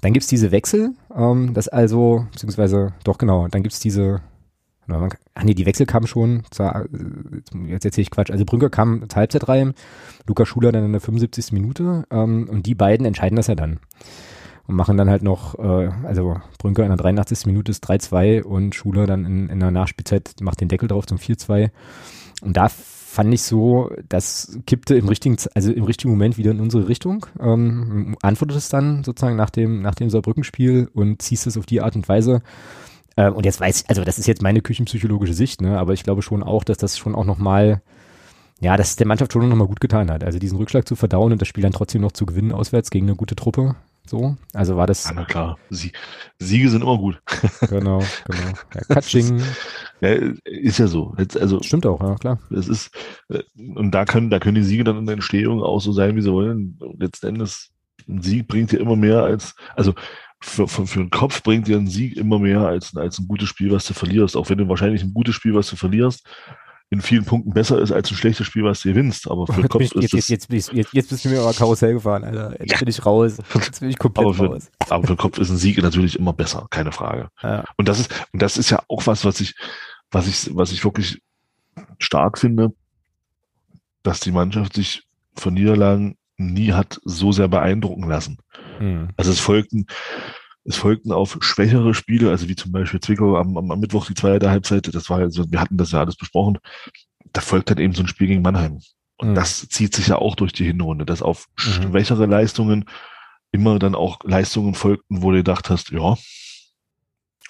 Dann 0.02 0.12
gibt's 0.12 0.28
diese 0.28 0.52
Wechsel, 0.52 0.92
ähm, 1.16 1.54
das 1.54 1.70
also, 1.70 2.26
beziehungsweise, 2.32 2.94
doch 3.06 3.18
genau, 3.18 3.48
dann 3.48 3.64
gibt's 3.64 3.80
diese, 3.80 4.22
ach 4.88 5.44
nee, 5.44 5.54
die 5.54 5.66
Wechsel 5.66 5.86
kamen 5.86 6.08
schon, 6.08 6.44
zwar, 6.52 6.86
jetzt 7.68 7.86
erzähle 7.86 8.04
ich 8.04 8.12
Quatsch, 8.12 8.32
also 8.32 8.44
Brünker 8.44 8.70
kam 8.70 9.08
zur 9.08 9.18
Halbzeit 9.18 9.48
rein, 9.48 9.74
Luca 10.28 10.46
Schuler 10.46 10.74
dann 10.74 10.84
in 10.84 10.92
der 10.92 11.00
75. 11.00 11.54
Minute 11.54 12.04
ähm, 12.12 12.50
und 12.50 12.66
die 12.66 12.76
beiden 12.76 13.06
entscheiden 13.06 13.38
das 13.38 13.48
ja 13.48 13.56
dann 13.56 13.80
und 14.72 14.78
machen 14.78 14.98
dann 14.98 15.10
halt 15.10 15.22
noch, 15.22 15.60
äh, 15.60 15.90
also 16.04 16.38
Brünker 16.58 16.84
in 16.84 16.90
der 16.90 16.98
83. 16.98 17.46
Minute 17.46 17.72
ist 17.72 17.88
3-2 17.88 18.42
und 18.42 18.74
Schuler 18.74 19.06
dann 19.06 19.26
in, 19.26 19.50
in 19.50 19.60
der 19.60 19.70
Nachspielzeit 19.70 20.36
macht 20.42 20.62
den 20.62 20.70
Deckel 20.70 20.88
drauf 20.88 21.06
zum 21.06 21.18
4-2. 21.18 21.70
Und 22.42 22.58
da 22.58 22.70
fand 22.70 23.34
ich 23.34 23.44
so, 23.44 23.92
das 24.08 24.58
kippte 24.66 24.96
im 24.96 25.10
richtigen, 25.10 25.36
also 25.54 25.72
im 25.74 25.84
richtigen 25.84 26.12
Moment 26.12 26.38
wieder 26.38 26.52
in 26.52 26.62
unsere 26.62 26.88
Richtung. 26.88 27.26
Ähm, 27.40 28.16
antwortet 28.22 28.58
es 28.58 28.70
dann 28.70 29.04
sozusagen 29.04 29.36
nach 29.36 29.50
dem, 29.50 29.82
nach 29.82 29.96
dem 29.96 30.10
Saarbrückenspiel 30.10 30.90
und 30.94 31.22
ziehst 31.22 31.46
es 31.48 31.58
auf 31.58 31.66
die 31.66 31.82
Art 31.82 31.98
und 31.98 32.08
Weise. 32.08 32.42
Äh, 33.18 33.30
und 33.30 33.46
jetzt 33.46 33.60
weiß 33.60 33.82
ich, 33.82 33.90
also 33.90 34.06
das 34.06 34.18
ist 34.18 34.28
jetzt 34.28 34.42
meine 34.42 34.62
küchenpsychologische 34.62 35.34
Sicht, 35.34 35.62
ne, 35.62 35.78
aber 35.78 35.92
ich 35.92 36.04
glaube 36.04 36.22
schon 36.22 36.44
auch, 36.44 36.64
dass 36.64 36.78
das 36.78 36.98
schon 36.98 37.14
auch 37.14 37.26
nochmal, 37.26 37.82
ja, 38.62 38.78
dass 38.78 38.92
es 38.92 38.96
der 38.96 39.08
Mannschaft 39.08 39.34
schon 39.34 39.50
nochmal 39.50 39.68
gut 39.68 39.82
getan 39.82 40.10
hat. 40.10 40.24
Also 40.24 40.40
diesen 40.40 40.58
Rückschlag 40.58 40.88
zu 40.88 40.96
verdauen 40.96 41.34
und 41.34 41.42
das 41.42 41.50
Spiel 41.50 41.64
dann 41.64 41.74
trotzdem 41.74 42.02
noch 42.02 42.14
zu 42.14 42.26
gewinnen 42.26 42.54
auswärts 42.54 42.90
gegen 42.90 43.08
eine 43.08 43.18
gute 43.18 43.36
Truppe. 43.36 43.76
So, 44.06 44.36
also 44.54 44.76
war 44.76 44.88
das. 44.88 45.06
Ja, 45.06 45.14
na 45.14 45.26
klar, 45.26 45.58
Sie 45.70 45.92
Siege 46.40 46.70
sind 46.70 46.82
immer 46.82 46.98
gut. 46.98 47.22
Genau, 47.70 48.00
genau. 48.26 48.54
Ja, 48.74 48.82
Katsching. 48.90 49.42
Ja, 50.02 50.10
ist 50.44 50.80
ja 50.80 50.88
so. 50.88 51.16
Jetzt, 51.18 51.38
also, 51.38 51.62
Stimmt 51.62 51.86
auch, 51.86 52.02
ja, 52.02 52.16
klar. 52.16 52.40
Es 52.50 52.68
ist, 52.68 52.92
äh, 53.30 53.44
und 53.76 53.92
da 53.92 54.06
können, 54.06 54.30
da 54.30 54.40
können 54.40 54.56
die 54.56 54.64
Siege 54.64 54.84
dann 54.84 54.98
in 54.98 55.06
der 55.06 55.14
Entstehung 55.14 55.62
auch 55.62 55.80
so 55.80 55.92
sein, 55.92 56.16
wie 56.16 56.22
sie 56.22 56.32
wollen. 56.32 56.78
letzten 56.98 57.28
Endes, 57.28 57.70
ein 58.10 58.22
Sieg 58.22 58.48
bringt 58.48 58.72
dir 58.72 58.80
immer 58.80 58.96
mehr 58.96 59.24
als, 59.24 59.56
also 59.76 59.94
für, 60.42 60.68
für, 60.68 60.88
für 60.88 61.00
den 61.00 61.12
Kopf 61.12 61.44
bringt 61.44 61.68
dir 61.68 61.78
ein 61.78 61.88
Sieg 61.88 62.18
immer 62.18 62.40
mehr 62.40 62.62
als, 62.62 62.96
als 62.98 63.20
ein 63.20 63.28
gutes 63.28 63.48
Spiel, 63.48 63.72
was 63.72 63.86
du 63.86 63.94
verlierst. 63.94 64.36
Auch 64.36 64.50
wenn 64.50 64.58
du 64.58 64.68
wahrscheinlich 64.68 65.04
ein 65.04 65.14
gutes 65.14 65.36
Spiel, 65.36 65.54
was 65.54 65.70
du 65.70 65.76
verlierst, 65.76 66.28
in 66.92 67.00
vielen 67.00 67.24
Punkten 67.24 67.54
besser 67.54 67.80
ist 67.80 67.94
als 67.94 68.12
ein 68.12 68.18
schlechtes 68.18 68.46
Spiel, 68.46 68.66
was 68.66 68.82
du 68.82 68.90
gewinnst. 68.90 69.32
Aber 69.32 69.48
für 69.48 69.62
den 69.62 69.70
Kopf 69.70 69.82
ist 69.82 69.96
jetzt, 69.96 70.12
jetzt, 70.12 70.52
jetzt, 70.52 70.74
jetzt, 70.74 70.94
jetzt 70.94 71.10
bist 71.10 71.24
du 71.24 71.30
mir 71.30 71.40
aber 71.40 71.54
Karussell 71.54 71.94
gefahren, 71.94 72.26
Alter. 72.26 72.60
Jetzt 72.60 72.74
ja. 72.74 72.80
bin 72.80 72.90
ich 72.90 73.06
raus. 73.06 73.38
Jetzt 73.56 73.80
bin 73.80 73.90
ich 73.90 73.98
komplett 73.98 74.26
aber 74.26 74.34
für, 74.34 74.48
raus. 74.48 74.70
Aber 74.90 75.08
für 75.08 75.14
den 75.14 75.18
Kopf 75.18 75.38
ist 75.38 75.50
ein 75.50 75.58
Sieg 75.58 75.82
natürlich 75.82 76.20
immer 76.20 76.34
besser, 76.34 76.68
keine 76.70 76.92
Frage. 76.92 77.30
Ja. 77.42 77.64
Und 77.78 77.88
das 77.88 78.02
ist, 78.02 78.12
und 78.34 78.42
das 78.42 78.58
ist 78.58 78.72
ja 78.72 78.84
auch 78.90 79.08
was, 79.08 79.24
was 79.24 79.40
ich, 79.40 79.56
was 80.12 80.28
ich, 80.28 80.54
was 80.54 80.74
ich 80.74 80.84
wirklich 80.84 81.22
stark 81.98 82.38
finde, 82.38 82.74
dass 84.04 84.20
die 84.20 84.34
Mannschaft 84.34 84.74
sich 84.74 85.04
von 85.36 85.54
Niederlagen 85.54 86.18
nie 86.36 86.74
hat 86.74 87.00
so 87.06 87.32
sehr 87.32 87.48
beeindrucken 87.48 88.10
lassen. 88.10 88.38
Hm. 88.80 89.12
Also 89.16 89.32
es 89.32 89.40
folgten, 89.40 89.86
es 90.64 90.76
folgten 90.76 91.12
auf 91.12 91.38
schwächere 91.42 91.94
Spiele, 91.94 92.30
also 92.30 92.48
wie 92.48 92.56
zum 92.56 92.72
Beispiel 92.72 93.00
Zwickau 93.00 93.38
am, 93.38 93.58
am, 93.58 93.80
Mittwoch 93.80 94.06
die 94.06 94.14
zweite 94.14 94.50
Halbzeit, 94.50 94.94
das 94.94 95.10
war 95.10 95.20
also, 95.20 95.52
wir 95.52 95.60
hatten 95.60 95.78
das 95.78 95.92
ja 95.92 96.00
alles 96.00 96.16
besprochen, 96.16 96.60
da 97.34 97.42
folgt 97.42 97.70
dann 97.70 97.80
eben 97.80 97.94
so 97.94 98.04
ein 98.04 98.08
Spiel 98.08 98.28
gegen 98.28 98.42
Mannheim. 98.42 98.80
Und 99.18 99.32
mhm. 99.32 99.36
das 99.36 99.68
zieht 99.70 99.96
sich 99.96 100.08
ja 100.08 100.18
auch 100.18 100.36
durch 100.36 100.54
die 100.54 100.66
Hinrunde, 100.66 101.06
dass 101.06 101.22
auf 101.22 101.48
mhm. 101.58 101.92
schwächere 101.92 102.26
Leistungen 102.26 102.86
immer 103.52 103.80
dann 103.80 103.96
auch 103.96 104.20
Leistungen 104.24 104.76
folgten, 104.76 105.22
wo 105.24 105.32
du 105.32 105.38
gedacht 105.38 105.70
hast, 105.70 105.92
ja, 105.92 106.16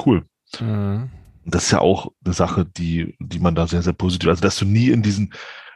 cool. 0.06 0.26
Mhm. 0.60 1.10
Das 1.46 1.66
ist 1.66 1.72
ja 1.72 1.80
auch 1.80 2.12
eine 2.24 2.34
Sache, 2.34 2.66
die, 2.66 3.16
die 3.20 3.40
man 3.40 3.56
da 3.56 3.68
sehr, 3.68 3.82
sehr 3.82 3.94
positiv, 3.94 4.30
also 4.30 4.42
dass 4.42 4.58
du 4.58 4.66
nie 4.66 4.90
in 4.90 5.02
diesen, 5.02 5.34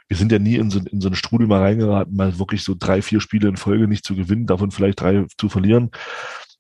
wir 0.08 0.18
sind 0.18 0.32
ja 0.32 0.40
nie 0.40 0.56
in 0.56 0.70
so, 0.70 0.80
in 0.80 1.02
so 1.02 1.08
eine 1.08 1.16
Strudel 1.16 1.48
mal 1.48 1.62
reingeraten, 1.62 2.16
mal 2.16 2.38
wirklich 2.38 2.64
so 2.64 2.76
drei, 2.78 3.02
vier 3.02 3.20
Spiele 3.20 3.50
in 3.50 3.58
Folge 3.58 3.88
nicht 3.88 4.06
zu 4.06 4.16
gewinnen, 4.16 4.46
davon 4.46 4.72
vielleicht 4.72 5.02
drei 5.02 5.26
zu 5.38 5.50
verlieren. 5.50 5.92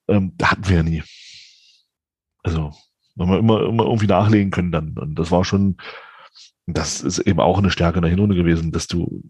Ähm, 0.07 0.33
hatten 0.41 0.67
wir 0.67 0.77
ja 0.77 0.83
nie. 0.83 1.03
Also, 2.43 2.73
wenn 3.15 3.29
wir 3.29 3.39
immer, 3.39 3.63
immer 3.63 3.83
irgendwie 3.85 4.07
nachlegen 4.07 4.51
können 4.51 4.71
dann. 4.71 4.97
Und 4.97 5.15
das 5.15 5.31
war 5.31 5.43
schon, 5.45 5.77
das 6.67 7.01
ist 7.01 7.19
eben 7.19 7.39
auch 7.39 7.59
eine 7.59 7.69
Stärke 7.69 7.97
in 7.97 8.01
der 8.01 8.09
Hinrunde 8.09 8.35
gewesen, 8.35 8.71
dass 8.71 8.87
du 8.87 9.21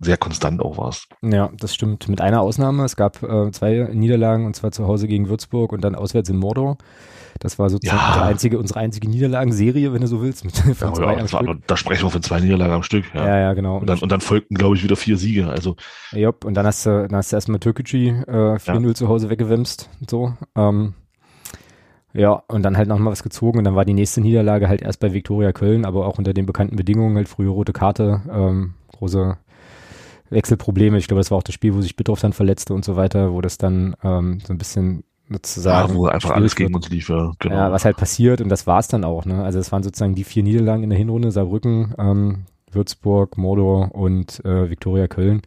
sehr 0.00 0.16
konstant 0.16 0.60
auch 0.60 0.76
warst. 0.76 1.08
Ja, 1.22 1.50
das 1.56 1.74
stimmt. 1.74 2.08
Mit 2.08 2.20
einer 2.20 2.40
Ausnahme. 2.40 2.84
Es 2.84 2.96
gab 2.96 3.22
äh, 3.22 3.50
zwei 3.52 3.88
Niederlagen 3.92 4.44
und 4.44 4.56
zwar 4.56 4.72
zu 4.72 4.86
Hause 4.86 5.06
gegen 5.06 5.28
Würzburg 5.28 5.72
und 5.72 5.82
dann 5.84 5.94
auswärts 5.94 6.28
in 6.30 6.36
Mordor. 6.36 6.78
Das 7.38 7.58
war 7.58 7.70
sozusagen 7.70 7.98
ja. 7.98 8.08
unsere 8.08 8.24
einzige, 8.26 8.58
unsere 8.58 8.80
einzige 8.80 9.08
Niederlagenserie, 9.08 9.92
wenn 9.92 10.00
du 10.00 10.08
so 10.08 10.20
willst. 10.20 10.44
Mit 10.44 10.56
ja, 10.80 11.12
ja, 11.12 11.32
war, 11.32 11.56
da 11.66 11.76
sprechen 11.76 12.02
wir 12.04 12.10
von 12.10 12.22
zwei 12.22 12.40
Niederlagen 12.40 12.72
am 12.72 12.82
Stück. 12.82 13.04
Ja, 13.14 13.38
ja, 13.38 13.52
genau. 13.54 13.78
Und 13.78 13.86
dann, 13.86 14.00
und 14.00 14.10
dann 14.10 14.20
folgten, 14.20 14.56
glaube 14.56 14.76
ich, 14.76 14.82
wieder 14.82 14.96
vier 14.96 15.16
Siege. 15.16 15.48
Also. 15.48 15.76
Ja, 16.10 16.32
und 16.44 16.54
dann 16.54 16.66
hast 16.66 16.84
du, 16.86 17.06
dann 17.08 17.16
hast 17.16 17.30
du 17.30 17.36
erstmal 17.36 17.60
Türkgücü 17.60 18.08
äh, 18.08 18.56
4-0 18.56 18.94
zu 18.94 19.08
Hause 19.08 19.30
weggewemst. 19.30 19.88
So. 20.08 20.34
Ähm, 20.56 20.94
ja, 22.12 22.42
und 22.48 22.62
dann 22.62 22.76
halt 22.76 22.88
nochmal 22.88 23.12
was 23.12 23.22
gezogen 23.22 23.58
und 23.58 23.64
dann 23.64 23.76
war 23.76 23.84
die 23.84 23.94
nächste 23.94 24.20
Niederlage 24.20 24.68
halt 24.68 24.82
erst 24.82 25.00
bei 25.00 25.12
Viktoria 25.12 25.52
Köln, 25.52 25.84
aber 25.84 26.06
auch 26.06 26.18
unter 26.18 26.32
den 26.32 26.46
bekannten 26.46 26.76
Bedingungen, 26.76 27.16
halt 27.16 27.28
frühe 27.28 27.48
rote 27.48 27.72
Karte, 27.72 28.22
ähm, 28.32 28.74
große 28.96 29.36
Wechselprobleme. 30.30 30.98
Ich 30.98 31.08
glaube, 31.08 31.20
das 31.20 31.30
war 31.30 31.38
auch 31.38 31.42
das 31.42 31.54
Spiel, 31.54 31.74
wo 31.74 31.80
sich 31.80 31.96
Bitthoff 31.96 32.20
dann 32.20 32.32
verletzte 32.32 32.74
und 32.74 32.84
so 32.84 32.96
weiter, 32.96 33.32
wo 33.32 33.40
das 33.40 33.58
dann 33.58 33.94
ähm, 34.02 34.40
so 34.44 34.52
ein 34.52 34.58
bisschen 34.58 35.04
sozusagen. 35.28 35.92
Ja, 35.92 35.94
wo 35.94 36.06
einfach 36.06 36.30
alles 36.30 36.56
gegen 36.56 36.74
uns 36.74 36.88
lief, 36.88 37.08
ja, 37.08 37.32
genau. 37.38 37.54
Ja, 37.54 37.72
was 37.72 37.84
halt 37.84 37.96
passiert 37.96 38.40
und 38.40 38.48
das 38.48 38.66
war's 38.66 38.88
dann 38.88 39.04
auch, 39.04 39.24
ne? 39.24 39.42
Also 39.44 39.58
es 39.58 39.70
waren 39.70 39.82
sozusagen 39.82 40.14
die 40.14 40.24
vier 40.24 40.42
Niederlagen 40.42 40.82
in 40.82 40.90
der 40.90 40.98
Hinrunde, 40.98 41.30
Saarbrücken, 41.30 41.94
ähm, 41.98 42.44
Würzburg, 42.72 43.38
Mordor 43.38 43.94
und 43.94 44.44
äh, 44.44 44.70
Viktoria 44.70 45.06
Köln. 45.08 45.42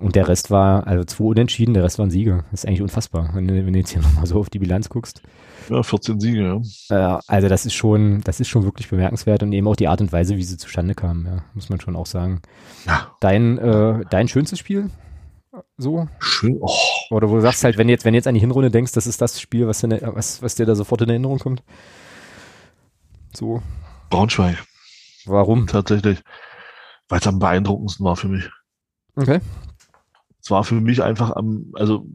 Und 0.00 0.16
der 0.16 0.28
Rest 0.28 0.50
war, 0.50 0.86
also 0.86 1.04
zwei 1.04 1.24
Unentschieden, 1.24 1.74
der 1.74 1.84
Rest 1.84 1.98
waren 1.98 2.10
Siege. 2.10 2.44
Das 2.50 2.60
ist 2.60 2.66
eigentlich 2.66 2.82
unfassbar, 2.82 3.30
wenn 3.34 3.46
du, 3.46 3.54
wenn 3.54 3.72
du 3.72 3.78
jetzt 3.78 3.90
hier 3.90 4.02
nochmal 4.02 4.26
so 4.26 4.40
auf 4.40 4.50
die 4.50 4.58
Bilanz 4.58 4.88
guckst. 4.88 5.22
Ja, 5.68 5.82
14 5.82 6.20
Siege, 6.20 6.62
ja. 6.90 7.16
Äh, 7.16 7.20
also 7.26 7.48
das 7.48 7.66
ist 7.66 7.74
schon, 7.74 8.20
das 8.22 8.40
ist 8.40 8.48
schon 8.48 8.64
wirklich 8.64 8.88
bemerkenswert 8.88 9.42
und 9.42 9.52
eben 9.52 9.66
auch 9.66 9.76
die 9.76 9.88
Art 9.88 10.00
und 10.00 10.12
Weise, 10.12 10.36
wie 10.36 10.42
sie 10.42 10.56
zustande 10.56 10.94
kamen, 10.94 11.26
ja, 11.26 11.44
muss 11.54 11.70
man 11.70 11.80
schon 11.80 11.96
auch 11.96 12.06
sagen. 12.06 12.42
Ja. 12.86 13.14
Dein, 13.20 13.58
äh, 13.58 14.04
dein 14.10 14.28
schönstes 14.28 14.58
Spiel? 14.58 14.90
So? 15.76 16.08
Schön. 16.18 16.58
Oh. 16.60 16.70
Oder 17.10 17.30
wo 17.30 17.36
du 17.36 17.40
sagst 17.40 17.64
halt, 17.64 17.78
wenn 17.78 17.86
du 17.86 17.92
jetzt, 17.92 18.04
wenn 18.04 18.12
du 18.12 18.18
jetzt 18.18 18.26
an 18.26 18.34
die 18.34 18.40
Hinrunde 18.40 18.70
denkst, 18.70 18.92
das 18.92 19.06
ist 19.06 19.20
das 19.20 19.40
Spiel, 19.40 19.66
was, 19.66 19.82
in, 19.82 19.90
was, 19.90 20.42
was 20.42 20.54
dir 20.54 20.66
da 20.66 20.74
sofort 20.74 21.02
in 21.02 21.10
Erinnerung 21.10 21.38
kommt? 21.38 21.62
So. 23.32 23.62
Braunschweig. 24.10 24.62
Warum? 25.26 25.66
Tatsächlich. 25.66 26.20
Weil 27.08 27.20
es 27.20 27.26
am 27.26 27.38
beeindruckendsten 27.38 28.04
war 28.04 28.16
für 28.16 28.28
mich. 28.28 28.48
Okay. 29.16 29.40
Es 30.42 30.50
war 30.50 30.64
für 30.64 30.74
mich 30.74 31.02
einfach 31.02 31.30
am, 31.36 31.72
also 31.74 32.06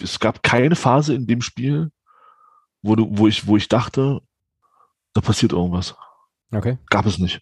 es 0.00 0.20
gab 0.20 0.42
keine 0.42 0.76
Phase 0.76 1.14
in 1.14 1.26
dem 1.26 1.42
Spiel, 1.42 1.90
wo 2.82 2.96
du, 2.96 3.08
wo 3.10 3.26
ich, 3.26 3.46
wo 3.46 3.56
ich 3.56 3.68
dachte, 3.68 4.20
da 5.14 5.20
passiert 5.20 5.52
irgendwas. 5.52 5.94
Okay. 6.54 6.78
Gab 6.90 7.06
es 7.06 7.18
nicht. 7.18 7.40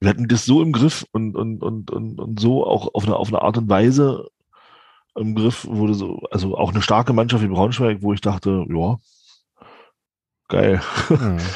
Wir 0.00 0.10
hatten 0.10 0.28
das 0.28 0.44
so 0.44 0.62
im 0.62 0.72
Griff 0.72 1.06
und, 1.12 1.36
und, 1.36 1.62
und, 1.62 1.90
und, 1.90 2.18
und 2.18 2.40
so 2.40 2.66
auch 2.66 2.94
auf 2.94 3.04
eine, 3.04 3.16
auf 3.16 3.28
eine 3.28 3.42
Art 3.42 3.58
und 3.58 3.68
Weise 3.68 4.28
im 5.16 5.34
Griff, 5.34 5.66
wurde 5.66 5.94
so, 5.94 6.20
also 6.30 6.56
auch 6.56 6.70
eine 6.70 6.82
starke 6.82 7.12
Mannschaft 7.12 7.42
wie 7.42 7.48
Braunschweig, 7.48 7.98
wo 8.00 8.12
ich 8.12 8.20
dachte, 8.20 8.64
ja, 8.68 8.98
geil. 10.48 10.80
Mhm. 11.08 11.38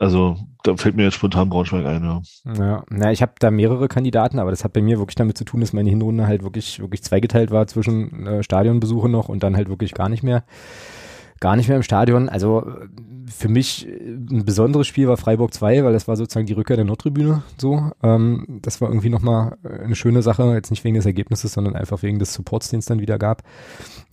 Also 0.00 0.36
da 0.64 0.76
fällt 0.76 0.96
mir 0.96 1.04
jetzt 1.04 1.14
spontan 1.14 1.48
Braunschweig 1.48 1.86
ein, 1.86 2.02
ja. 2.02 2.20
Ja, 2.52 2.84
na, 2.90 3.12
ich 3.12 3.22
habe 3.22 3.34
da 3.38 3.52
mehrere 3.52 3.86
Kandidaten, 3.86 4.40
aber 4.40 4.50
das 4.50 4.64
hat 4.64 4.72
bei 4.72 4.82
mir 4.82 4.98
wirklich 4.98 5.14
damit 5.14 5.38
zu 5.38 5.44
tun, 5.44 5.60
dass 5.60 5.72
meine 5.72 5.88
Hinrunde 5.88 6.26
halt 6.26 6.42
wirklich, 6.42 6.80
wirklich 6.80 7.04
zweigeteilt 7.04 7.52
war 7.52 7.68
zwischen 7.68 8.26
äh, 8.26 8.42
Stadionbesuche 8.42 9.08
noch 9.08 9.28
und 9.28 9.44
dann 9.44 9.56
halt 9.56 9.68
wirklich 9.68 9.94
gar 9.94 10.08
nicht 10.08 10.24
mehr 10.24 10.42
gar 11.44 11.56
nicht 11.56 11.68
mehr 11.68 11.76
im 11.76 11.82
Stadion. 11.82 12.30
Also 12.30 12.66
für 13.26 13.50
mich 13.50 13.86
ein 13.86 14.46
besonderes 14.46 14.86
Spiel 14.86 15.08
war 15.08 15.18
Freiburg 15.18 15.52
2, 15.52 15.84
weil 15.84 15.92
das 15.92 16.08
war 16.08 16.16
sozusagen 16.16 16.46
die 16.46 16.54
Rückkehr 16.54 16.76
der 16.76 16.86
Nordtribüne 16.86 17.42
so. 17.58 17.90
Ähm, 18.02 18.60
das 18.62 18.80
war 18.80 18.88
irgendwie 18.88 19.10
nochmal 19.10 19.58
eine 19.62 19.94
schöne 19.94 20.22
Sache, 20.22 20.54
jetzt 20.54 20.70
nicht 20.70 20.84
wegen 20.84 20.94
des 20.94 21.04
Ergebnisses, 21.04 21.52
sondern 21.52 21.76
einfach 21.76 22.02
wegen 22.02 22.18
des 22.18 22.32
Supports, 22.32 22.70
den 22.70 22.78
es 22.78 22.86
dann 22.86 22.98
wieder 22.98 23.18
gab. 23.18 23.42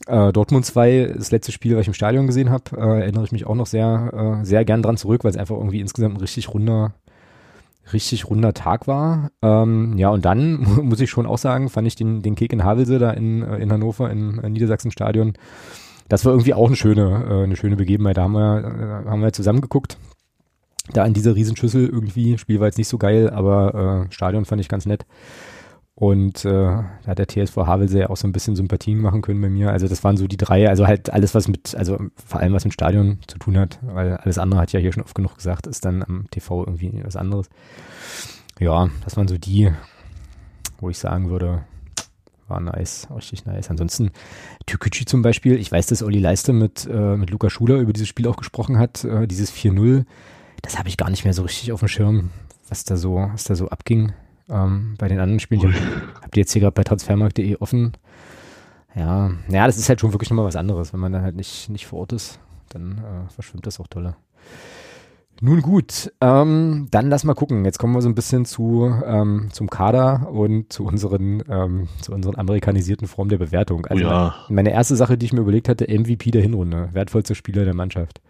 Äh, 0.07 0.33
Dortmund 0.33 0.65
2, 0.65 1.13
das 1.15 1.31
letzte 1.31 1.53
Spiel, 1.53 1.77
was 1.77 1.83
ich 1.83 1.87
im 1.87 1.93
Stadion 1.93 2.27
gesehen 2.27 2.49
habe, 2.49 2.75
äh, 2.75 2.99
erinnere 2.99 3.23
ich 3.23 3.31
mich 3.31 3.47
auch 3.47 3.55
noch 3.55 3.67
sehr, 3.67 4.39
äh, 4.41 4.45
sehr 4.45 4.65
gern 4.65 4.81
dran 4.81 4.97
zurück, 4.97 5.23
weil 5.23 5.31
es 5.31 5.37
einfach 5.37 5.55
irgendwie 5.55 5.79
insgesamt 5.79 6.15
ein 6.15 6.21
richtig 6.21 6.53
runder, 6.53 6.95
richtig 7.93 8.29
runder 8.29 8.53
Tag 8.53 8.87
war. 8.87 9.31
Ähm, 9.41 9.97
ja, 9.97 10.09
und 10.09 10.25
dann 10.25 10.63
muss 10.83 10.99
ich 10.99 11.09
schon 11.09 11.25
auch 11.25 11.37
sagen, 11.37 11.69
fand 11.69 11.87
ich 11.87 11.95
den, 11.95 12.23
den 12.23 12.35
Kick 12.35 12.51
in 12.51 12.65
Havelse 12.65 12.99
da 12.99 13.11
in, 13.11 13.41
äh, 13.41 13.59
in 13.59 13.71
Hannover 13.71 14.11
im 14.11 14.35
Niedersachsen 14.51 14.91
Stadion 14.91 15.35
das 16.11 16.25
war 16.25 16.33
irgendwie 16.33 16.53
auch 16.53 16.67
eine 16.67 16.75
schöne, 16.75 17.25
äh, 17.29 17.43
eine 17.43 17.55
schöne 17.55 17.77
Begebenheit. 17.77 18.17
Da 18.17 18.23
haben 18.23 18.33
wir, 18.33 19.05
äh, 19.05 19.09
haben 19.09 19.21
wir 19.21 19.31
zusammen 19.31 19.61
geguckt. 19.61 19.97
Da 20.91 21.05
in 21.05 21.13
dieser 21.13 21.35
Riesenschüssel 21.35 21.87
irgendwie. 21.87 22.37
Spiel 22.37 22.59
war 22.59 22.67
jetzt 22.67 22.77
nicht 22.77 22.89
so 22.89 22.97
geil, 22.97 23.29
aber 23.29 24.07
äh, 24.09 24.13
Stadion 24.13 24.43
fand 24.43 24.59
ich 24.59 24.67
ganz 24.67 24.85
nett. 24.85 25.05
Und 25.95 26.43
äh, 26.43 26.51
da 26.51 26.91
hat 27.07 27.17
der 27.17 27.29
TSV 27.29 27.55
Havelse 27.55 28.09
auch 28.09 28.17
so 28.17 28.27
ein 28.27 28.33
bisschen 28.33 28.57
Sympathien 28.57 28.99
machen 28.99 29.21
können 29.21 29.39
bei 29.39 29.49
mir. 29.49 29.71
Also 29.71 29.87
das 29.87 30.03
waren 30.03 30.17
so 30.17 30.27
die 30.27 30.35
drei, 30.35 30.67
also 30.67 30.85
halt 30.85 31.13
alles, 31.13 31.33
was 31.33 31.47
mit, 31.47 31.75
also 31.75 31.97
vor 32.25 32.41
allem 32.41 32.51
was 32.51 32.65
mit 32.65 32.73
Stadion 32.73 33.19
zu 33.27 33.37
tun 33.37 33.57
hat, 33.57 33.79
weil 33.81 34.17
alles 34.17 34.37
andere 34.37 34.59
hat 34.59 34.73
ja 34.73 34.81
hier 34.81 34.91
schon 34.91 35.03
oft 35.03 35.15
genug 35.15 35.37
gesagt, 35.37 35.65
ist 35.65 35.85
dann 35.85 36.03
am 36.03 36.25
TV 36.29 36.65
irgendwie 36.65 37.03
was 37.05 37.15
anderes. 37.15 37.47
Ja, 38.59 38.89
das 39.05 39.15
waren 39.15 39.29
so 39.29 39.37
die, 39.37 39.71
wo 40.81 40.89
ich 40.89 40.97
sagen 40.97 41.29
würde, 41.29 41.63
war 42.51 42.59
nice, 42.59 43.07
richtig 43.15 43.45
nice. 43.45 43.69
Ansonsten 43.69 44.11
Türkücü 44.65 45.05
zum 45.05 45.21
Beispiel, 45.21 45.57
ich 45.57 45.71
weiß, 45.71 45.87
dass 45.87 46.03
Olli 46.03 46.19
Leiste 46.19 46.53
mit, 46.53 46.87
äh, 46.91 47.17
mit 47.17 47.29
Luca 47.29 47.49
Schuler 47.49 47.77
über 47.77 47.93
dieses 47.93 48.09
Spiel 48.09 48.27
auch 48.27 48.37
gesprochen 48.37 48.77
hat, 48.77 49.03
äh, 49.03 49.27
dieses 49.27 49.51
4-0, 49.51 50.05
das 50.61 50.77
habe 50.77 50.89
ich 50.89 50.97
gar 50.97 51.09
nicht 51.09 51.23
mehr 51.23 51.33
so 51.33 51.43
richtig 51.43 51.71
auf 51.71 51.79
dem 51.79 51.87
Schirm, 51.87 52.29
was 52.69 52.83
da 52.83 52.97
so, 52.97 53.29
was 53.31 53.45
da 53.45 53.55
so 53.55 53.69
abging. 53.69 54.13
Ähm, 54.49 54.95
bei 54.97 55.07
den 55.07 55.19
anderen 55.19 55.39
Spielen, 55.39 55.61
die 55.61 55.73
habt 56.21 56.35
ihr 56.35 56.41
jetzt 56.41 56.51
hier 56.51 56.61
gerade 56.61 56.73
bei 56.73 56.83
transfermarkt.de 56.83 57.55
offen. 57.57 57.93
Ja, 58.93 59.31
ja, 59.49 59.65
das 59.65 59.77
ist 59.77 59.87
halt 59.87 60.01
schon 60.01 60.13
wirklich 60.13 60.29
nochmal 60.29 60.45
was 60.45 60.57
anderes, 60.57 60.91
wenn 60.91 60.99
man 60.99 61.13
dann 61.13 61.23
halt 61.23 61.35
nicht, 61.35 61.69
nicht 61.69 61.87
vor 61.87 61.99
Ort 61.99 62.11
ist, 62.11 62.39
dann 62.69 62.97
äh, 62.97 63.31
verschwimmt 63.33 63.65
das 63.65 63.79
auch 63.79 63.87
toller. 63.87 64.17
Nun 65.43 65.63
gut, 65.63 66.13
ähm, 66.21 66.87
dann 66.91 67.09
lass 67.09 67.23
mal 67.23 67.33
gucken. 67.33 67.65
Jetzt 67.65 67.79
kommen 67.79 67.95
wir 67.95 68.03
so 68.03 68.09
ein 68.09 68.13
bisschen 68.13 68.45
zu 68.45 68.93
ähm, 69.03 69.49
zum 69.51 69.71
Kader 69.71 70.29
und 70.31 70.71
zu 70.71 70.85
unseren 70.85 71.43
ähm, 71.49 71.87
zu 71.99 72.13
unseren 72.13 72.35
amerikanisierten 72.35 73.07
Formen 73.07 73.29
der 73.29 73.39
Bewertung. 73.39 73.87
Also 73.87 74.05
oh 74.05 74.07
ja. 74.07 74.35
meine 74.49 74.71
erste 74.71 74.95
Sache, 74.95 75.17
die 75.17 75.25
ich 75.25 75.33
mir 75.33 75.41
überlegt 75.41 75.67
hatte, 75.67 75.87
MVP 75.87 76.29
der 76.29 76.43
Hinrunde, 76.43 76.89
wertvollster 76.93 77.33
Spieler 77.33 77.65
der 77.65 77.73
Mannschaft. 77.73 78.21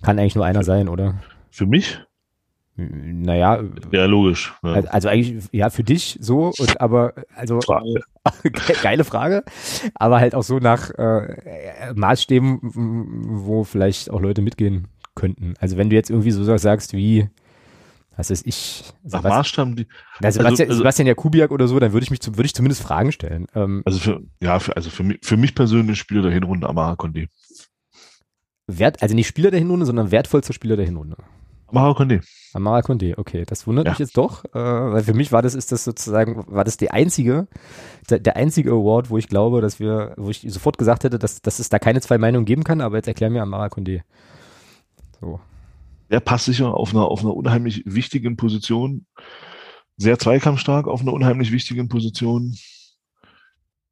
Kann 0.00 0.18
eigentlich 0.18 0.34
nur 0.34 0.46
einer 0.46 0.64
sein, 0.64 0.88
oder? 0.88 1.20
Für 1.50 1.66
mich? 1.66 2.00
Naja. 2.76 3.62
Ja, 3.90 4.06
logisch. 4.06 4.54
Ja. 4.62 4.72
Also 4.86 5.10
eigentlich, 5.10 5.44
ja, 5.52 5.68
für 5.68 5.84
dich 5.84 6.16
so, 6.22 6.50
und 6.58 6.80
aber, 6.80 7.12
also, 7.36 7.60
Frage. 7.60 8.00
geile 8.82 9.04
Frage, 9.04 9.44
aber 9.94 10.18
halt 10.18 10.34
auch 10.34 10.42
so 10.42 10.58
nach 10.60 10.90
äh, 10.92 11.92
Maßstäben, 11.94 12.60
wo 12.62 13.64
vielleicht 13.64 14.10
auch 14.10 14.20
Leute 14.20 14.40
mitgehen 14.40 14.88
könnten. 15.14 15.54
Also 15.58 15.76
wenn 15.76 15.90
du 15.90 15.96
jetzt 15.96 16.10
irgendwie 16.10 16.30
so 16.30 16.56
sagst 16.56 16.92
wie, 16.92 17.28
was 18.16 18.30
ist 18.30 18.46
ich? 18.46 18.84
Nach 19.04 19.22
Maßstab, 19.22 19.74
die, 19.76 19.86
also, 20.20 20.38
Sebastian, 20.38 20.68
also, 20.68 20.78
Sebastian 20.78 21.06
Jakubiak 21.08 21.50
oder 21.50 21.66
so, 21.66 21.78
dann 21.78 21.92
würde 21.92 22.04
ich 22.04 22.10
mich, 22.10 22.20
würde 22.26 22.44
ich 22.44 22.54
zumindest 22.54 22.82
Fragen 22.82 23.12
stellen. 23.12 23.46
Ähm, 23.54 23.82
also 23.84 23.98
für, 23.98 24.20
ja, 24.40 24.58
für, 24.58 24.76
also 24.76 24.90
für 24.90 25.02
mich, 25.02 25.18
für 25.22 25.36
mich 25.36 25.54
persönlich 25.54 25.98
Spieler 25.98 26.22
der 26.22 26.30
Hinrunde 26.30 26.68
Amara 26.68 26.96
Conde. 26.96 27.28
Wert, 28.66 29.02
also 29.02 29.14
nicht 29.14 29.26
Spieler 29.26 29.50
der 29.50 29.60
Hinrunde, 29.60 29.86
sondern 29.86 30.10
wertvollster 30.10 30.52
Spieler 30.52 30.76
der 30.76 30.84
Hinrunde. 30.84 31.16
Amara 31.68 31.94
Conde. 31.94 32.20
Amara 32.52 32.82
Conde, 32.82 33.14
okay. 33.16 33.44
Das 33.46 33.66
wundert 33.66 33.86
ja. 33.86 33.92
mich 33.92 33.98
jetzt 33.98 34.16
doch, 34.18 34.44
äh, 34.44 34.58
weil 34.58 35.02
für 35.02 35.14
mich 35.14 35.32
war 35.32 35.40
das, 35.40 35.54
ist 35.54 35.72
das 35.72 35.84
sozusagen, 35.84 36.44
war 36.46 36.64
das 36.64 36.76
die 36.76 36.90
einzige, 36.90 37.48
der, 38.10 38.18
der, 38.18 38.36
einzige 38.36 38.72
Award, 38.72 39.08
wo 39.08 39.16
ich 39.16 39.26
glaube, 39.26 39.62
dass 39.62 39.80
wir, 39.80 40.12
wo 40.18 40.28
ich 40.28 40.44
sofort 40.48 40.76
gesagt 40.76 41.04
hätte, 41.04 41.18
dass, 41.18 41.40
dass 41.40 41.58
es 41.58 41.70
da 41.70 41.78
keine 41.78 42.02
zwei 42.02 42.18
Meinungen 42.18 42.44
geben 42.44 42.62
kann, 42.62 42.82
aber 42.82 42.96
jetzt 42.96 43.08
erklär 43.08 43.30
mir 43.30 43.42
Amara 43.42 43.70
Conde. 43.70 44.02
So. 45.22 45.40
Passt 46.24 46.44
sicher 46.44 46.74
auf 46.74 46.90
einer, 46.90 47.06
auf 47.06 47.20
einer 47.20 47.34
unheimlich 47.34 47.82
wichtigen 47.86 48.36
Position. 48.36 49.06
Sehr 49.96 50.18
zweikampfstark 50.18 50.86
auf 50.86 51.00
einer 51.00 51.12
unheimlich 51.12 51.52
wichtigen 51.52 51.88
Position. 51.88 52.54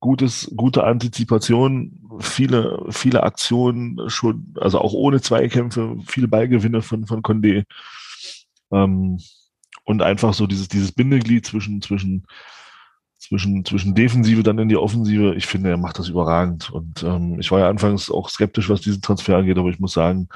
Gutes, 0.00 0.50
gute 0.56 0.84
Antizipation, 0.84 2.08
viele, 2.20 2.86
viele 2.90 3.22
Aktionen 3.22 3.98
schon, 4.08 4.54
also 4.58 4.80
auch 4.80 4.92
ohne 4.92 5.20
Zweikämpfe, 5.20 5.96
viele 6.06 6.26
Ballgewinne 6.26 6.82
von, 6.82 7.06
von 7.06 7.22
Condé. 7.22 7.64
Ähm, 8.72 9.18
und 9.84 10.02
einfach 10.02 10.34
so 10.34 10.46
dieses, 10.46 10.68
dieses 10.68 10.92
Bindeglied 10.92 11.46
zwischen, 11.46 11.82
zwischen, 11.82 12.26
zwischen, 13.18 13.64
zwischen 13.64 13.94
Defensive 13.94 14.42
dann 14.42 14.58
in 14.58 14.68
die 14.68 14.76
Offensive. 14.76 15.34
Ich 15.34 15.46
finde, 15.46 15.70
er 15.70 15.76
macht 15.76 15.98
das 15.98 16.08
überragend. 16.08 16.70
Und 16.70 17.02
ähm, 17.02 17.38
ich 17.38 17.50
war 17.50 17.60
ja 17.60 17.68
anfangs 17.68 18.10
auch 18.10 18.28
skeptisch, 18.30 18.68
was 18.68 18.80
diesen 18.80 19.02
Transfer 19.02 19.36
angeht, 19.36 19.58
aber 19.58 19.68
ich 19.68 19.80
muss 19.80 19.92
sagen, 19.92 20.28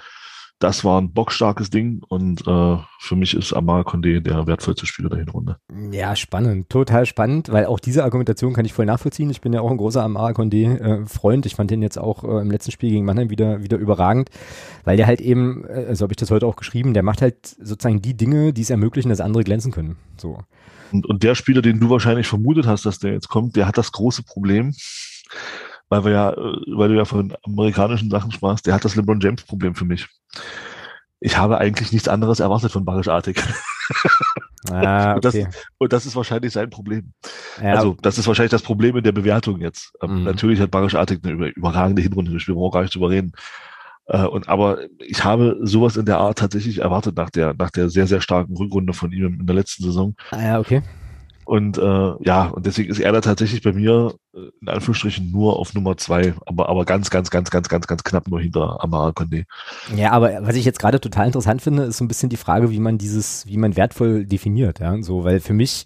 das 0.59 0.85
war 0.85 1.01
ein 1.01 1.13
bockstarkes 1.13 1.71
Ding 1.71 2.03
und 2.09 2.47
äh, 2.47 2.77
für 3.01 3.17
mich 3.17 3.35
ist 3.35 3.53
Amar 3.53 3.83
Condé 3.83 4.21
der 4.21 4.47
wertvollste 4.47 4.87
Spieler 4.87 5.11
der 5.11 5.19
Hinrunde. 5.19 5.59
Ja, 5.91 6.17
spannend, 6.17 6.71
total 6.71 7.07
spannend, 7.07 7.51
weil 7.51 7.67
auch 7.67 7.81
diese 7.81 8.05
Argumentation 8.05 8.55
kann 8.55 8.65
ich 8.65 8.73
voll 8.73 8.87
nachvollziehen. 8.87 9.31
Ich 9.31 9.41
bin 9.41 9.53
ja 9.53 9.61
auch 9.61 9.71
ein 9.71 9.77
großer 9.77 10.03
Amar 10.03 10.31
Condé 10.33 10.79
äh, 10.79 11.07
Freund. 11.07 11.45
Ich 11.47 11.55
fand 11.55 11.71
den 11.71 11.83
jetzt 11.83 11.99
auch 11.99 12.25
äh, 12.25 12.41
im 12.41 12.51
letzten 12.51 12.71
Spiel 12.71 12.91
gegen 12.91 13.05
Mannheim 13.05 13.31
wieder 13.31 13.63
wieder 13.63 13.77
überragend, 13.77 14.31
weil 14.85 14.97
der 14.97 15.07
halt 15.07 15.21
eben, 15.21 15.65
äh, 15.65 15.95
so 15.95 16.05
habe 16.05 16.13
ich 16.13 16.19
das 16.19 16.31
heute 16.31 16.47
auch 16.47 16.57
geschrieben, 16.57 16.95
der 16.95 17.03
macht 17.03 17.21
halt 17.21 17.47
sozusagen 17.47 18.01
die 18.01 18.17
Dinge, 18.17 18.53
die 18.53 18.63
es 18.63 18.71
ermöglichen, 18.71 19.09
dass 19.09 19.21
andere 19.21 19.45
glänzen 19.45 19.73
können. 19.73 19.97
So. 20.17 20.39
Und, 20.93 21.07
und 21.07 21.23
der 21.23 21.35
Spieler, 21.35 21.63
den 21.63 21.81
du 21.81 21.91
wahrscheinlich 21.91 22.29
vermutet 22.29 22.67
hast, 22.67 22.87
dass 22.87 23.01
der 23.01 23.13
jetzt 23.13 23.29
kommt, 23.29 23.57
der 23.57 23.67
hat 23.67 23.77
das 23.77 23.93
große 23.93 24.23
Problem, 24.23 24.73
weil 25.95 26.05
wir 26.05 26.13
ja, 26.13 26.31
äh, 26.33 26.77
weil 26.77 26.89
du 26.89 26.97
ja 26.97 27.05
von 27.05 27.35
amerikanischen 27.45 28.11
Sachen 28.11 28.33
sprachst, 28.33 28.67
der 28.67 28.75
hat 28.75 28.85
das 28.85 28.97
LeBron 28.97 29.21
James 29.21 29.43
Problem 29.45 29.75
für 29.75 29.85
mich. 29.85 30.07
Ich 31.21 31.39
habe 31.39 31.59
eigentlich 31.59 31.93
nichts 31.93 32.09
anderes 32.09 32.41
erwartet 32.41 32.73
von 32.73 32.85
Barisch 32.85 33.09
Artig. 33.09 33.43
Ah, 34.71 35.11
okay. 35.11 35.15
und, 35.17 35.25
das, 35.27 35.35
und, 35.77 35.93
das, 35.93 36.07
ist 36.07 36.17
wahrscheinlich 36.17 36.51
sein 36.51 36.71
Problem. 36.71 37.13
Ja. 37.63 37.75
Also, 37.75 37.99
das 38.01 38.17
ist 38.17 38.27
wahrscheinlich 38.27 38.51
das 38.51 38.63
Problem 38.63 38.97
in 38.97 39.05
der 39.05 39.13
Bewertung 39.13 39.61
jetzt. 39.61 39.93
Ähm, 40.03 40.21
mhm. 40.21 40.25
Natürlich 40.25 40.59
hat 40.59 40.71
Barisch 40.71 40.95
Artig 40.95 41.21
eine 41.23 41.49
überragende 41.49 42.01
Hinrunde 42.01 42.33
gespielt, 42.33 42.57
wir 42.57 42.71
gar 42.71 42.81
nicht 42.81 42.95
drüber 42.95 43.11
reden. 43.11 43.33
Äh, 44.07 44.25
und, 44.25 44.49
aber 44.49 44.79
ich 44.99 45.23
habe 45.23 45.59
sowas 45.63 45.99
in 45.99 46.07
der 46.07 46.19
Art 46.19 46.39
tatsächlich 46.39 46.79
erwartet 46.79 47.17
nach 47.17 47.31
der, 47.31 47.55
nach 47.55 47.71
der 47.71 47.91
sehr, 47.91 48.07
sehr 48.07 48.23
starken 48.23 48.57
Rückrunde 48.57 48.95
von 48.95 49.13
ihm 49.13 49.39
in 49.41 49.47
der 49.47 49.57
letzten 49.57 49.85
Saison. 49.85 50.15
Ah, 50.31 50.43
ja, 50.43 50.59
okay. 50.59 50.83
Und 51.45 51.79
äh, 51.79 52.13
ja, 52.21 52.47
und 52.47 52.67
deswegen 52.67 52.91
ist 52.91 53.01
er 53.01 53.13
da 53.13 53.21
tatsächlich 53.21 53.63
bei 53.63 53.73
mir 53.73 54.15
äh, 54.35 54.51
in 54.61 54.69
Anführungsstrichen 54.69 55.31
nur 55.31 55.59
auf 55.59 55.75
Nummer 55.75 55.97
zwei, 55.97 56.35
aber, 56.47 56.69
aber 56.69 56.85
ganz, 56.85 57.11
ganz, 57.11 57.31
ganz, 57.31 57.51
ganz, 57.51 57.69
ganz, 57.69 57.87
ganz 57.87 58.05
knapp 58.05 58.29
nur 58.29 58.41
hinter 58.41 58.83
Amara 58.83 59.11
Condé. 59.11 59.45
Ja, 59.95 60.13
aber 60.13 60.39
was 60.41 60.57
ich 60.57 60.65
jetzt 60.65 60.79
gerade 60.79 61.01
total 61.01 61.27
interessant 61.27 61.63
finde, 61.63 61.85
ist 61.85 61.99
so 61.99 62.05
ein 62.05 62.09
bisschen 62.09 62.31
die 62.31 62.37
Frage, 62.37 62.71
wie 62.71 62.81
man 62.81 62.99
dieses, 62.99 63.47
wie 63.47 63.57
man 63.57 63.77
wertvoll 63.77 64.25
definiert, 64.25 64.81
ja, 64.81 65.01
so, 65.03 65.25
weil 65.25 65.41
für 65.41 65.55
mich 65.55 65.85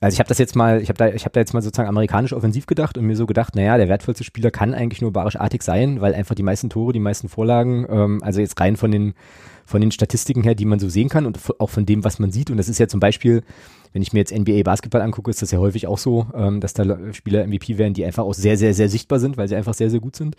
Also 0.00 0.14
ich 0.14 0.20
habe 0.20 0.28
das 0.28 0.38
jetzt 0.38 0.54
mal, 0.54 0.80
ich 0.80 0.88
habe 0.90 0.96
da, 0.96 1.08
ich 1.08 1.24
habe 1.24 1.32
da 1.32 1.40
jetzt 1.40 1.54
mal 1.54 1.62
sozusagen 1.62 1.88
amerikanisch 1.88 2.32
offensiv 2.32 2.66
gedacht 2.66 2.96
und 2.96 3.04
mir 3.04 3.16
so 3.16 3.26
gedacht, 3.26 3.56
naja, 3.56 3.76
der 3.76 3.88
wertvollste 3.88 4.22
Spieler 4.22 4.52
kann 4.52 4.72
eigentlich 4.72 5.02
nur 5.02 5.12
Barisch 5.12 5.36
Artig 5.36 5.64
sein, 5.64 6.00
weil 6.00 6.14
einfach 6.14 6.36
die 6.36 6.44
meisten 6.44 6.70
Tore, 6.70 6.92
die 6.92 7.00
meisten 7.00 7.28
Vorlagen, 7.28 7.84
ähm, 7.90 8.22
also 8.22 8.40
jetzt 8.40 8.60
rein 8.60 8.76
von 8.76 8.92
den 8.92 9.14
von 9.68 9.82
den 9.82 9.90
Statistiken 9.90 10.42
her, 10.42 10.54
die 10.54 10.64
man 10.64 10.78
so 10.78 10.88
sehen 10.88 11.10
kann 11.10 11.26
und 11.26 11.38
auch 11.58 11.68
von 11.68 11.84
dem, 11.84 12.02
was 12.02 12.18
man 12.18 12.30
sieht. 12.30 12.50
Und 12.50 12.56
das 12.56 12.70
ist 12.70 12.78
ja 12.78 12.88
zum 12.88 13.00
Beispiel, 13.00 13.42
wenn 13.92 14.00
ich 14.00 14.14
mir 14.14 14.20
jetzt 14.20 14.34
NBA 14.34 14.62
Basketball 14.62 15.02
angucke, 15.02 15.30
ist 15.30 15.42
das 15.42 15.50
ja 15.50 15.58
häufig 15.58 15.86
auch 15.86 15.98
so, 15.98 16.26
ähm, 16.34 16.60
dass 16.60 16.72
da 16.72 17.12
Spieler 17.12 17.46
MVP 17.46 17.76
werden, 17.76 17.92
die 17.92 18.06
einfach 18.06 18.24
auch 18.24 18.32
sehr, 18.32 18.56
sehr, 18.56 18.72
sehr 18.72 18.88
sichtbar 18.88 19.18
sind, 19.18 19.36
weil 19.36 19.46
sie 19.46 19.56
einfach 19.56 19.74
sehr, 19.74 19.90
sehr 19.90 20.00
gut 20.00 20.16
sind. 20.16 20.36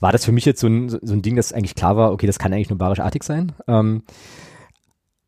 War 0.00 0.12
das 0.12 0.24
für 0.24 0.32
mich 0.32 0.46
jetzt 0.46 0.60
so 0.60 0.66
ein, 0.66 0.88
so 0.88 1.12
ein 1.12 1.20
Ding, 1.20 1.36
dass 1.36 1.52
eigentlich 1.52 1.74
klar 1.74 1.98
war, 1.98 2.10
okay, 2.10 2.26
das 2.26 2.38
kann 2.38 2.54
eigentlich 2.54 2.70
nur 2.70 2.78
Barisch 2.78 3.00
Artig 3.00 3.22
sein. 3.22 3.52
Ähm, 3.68 4.02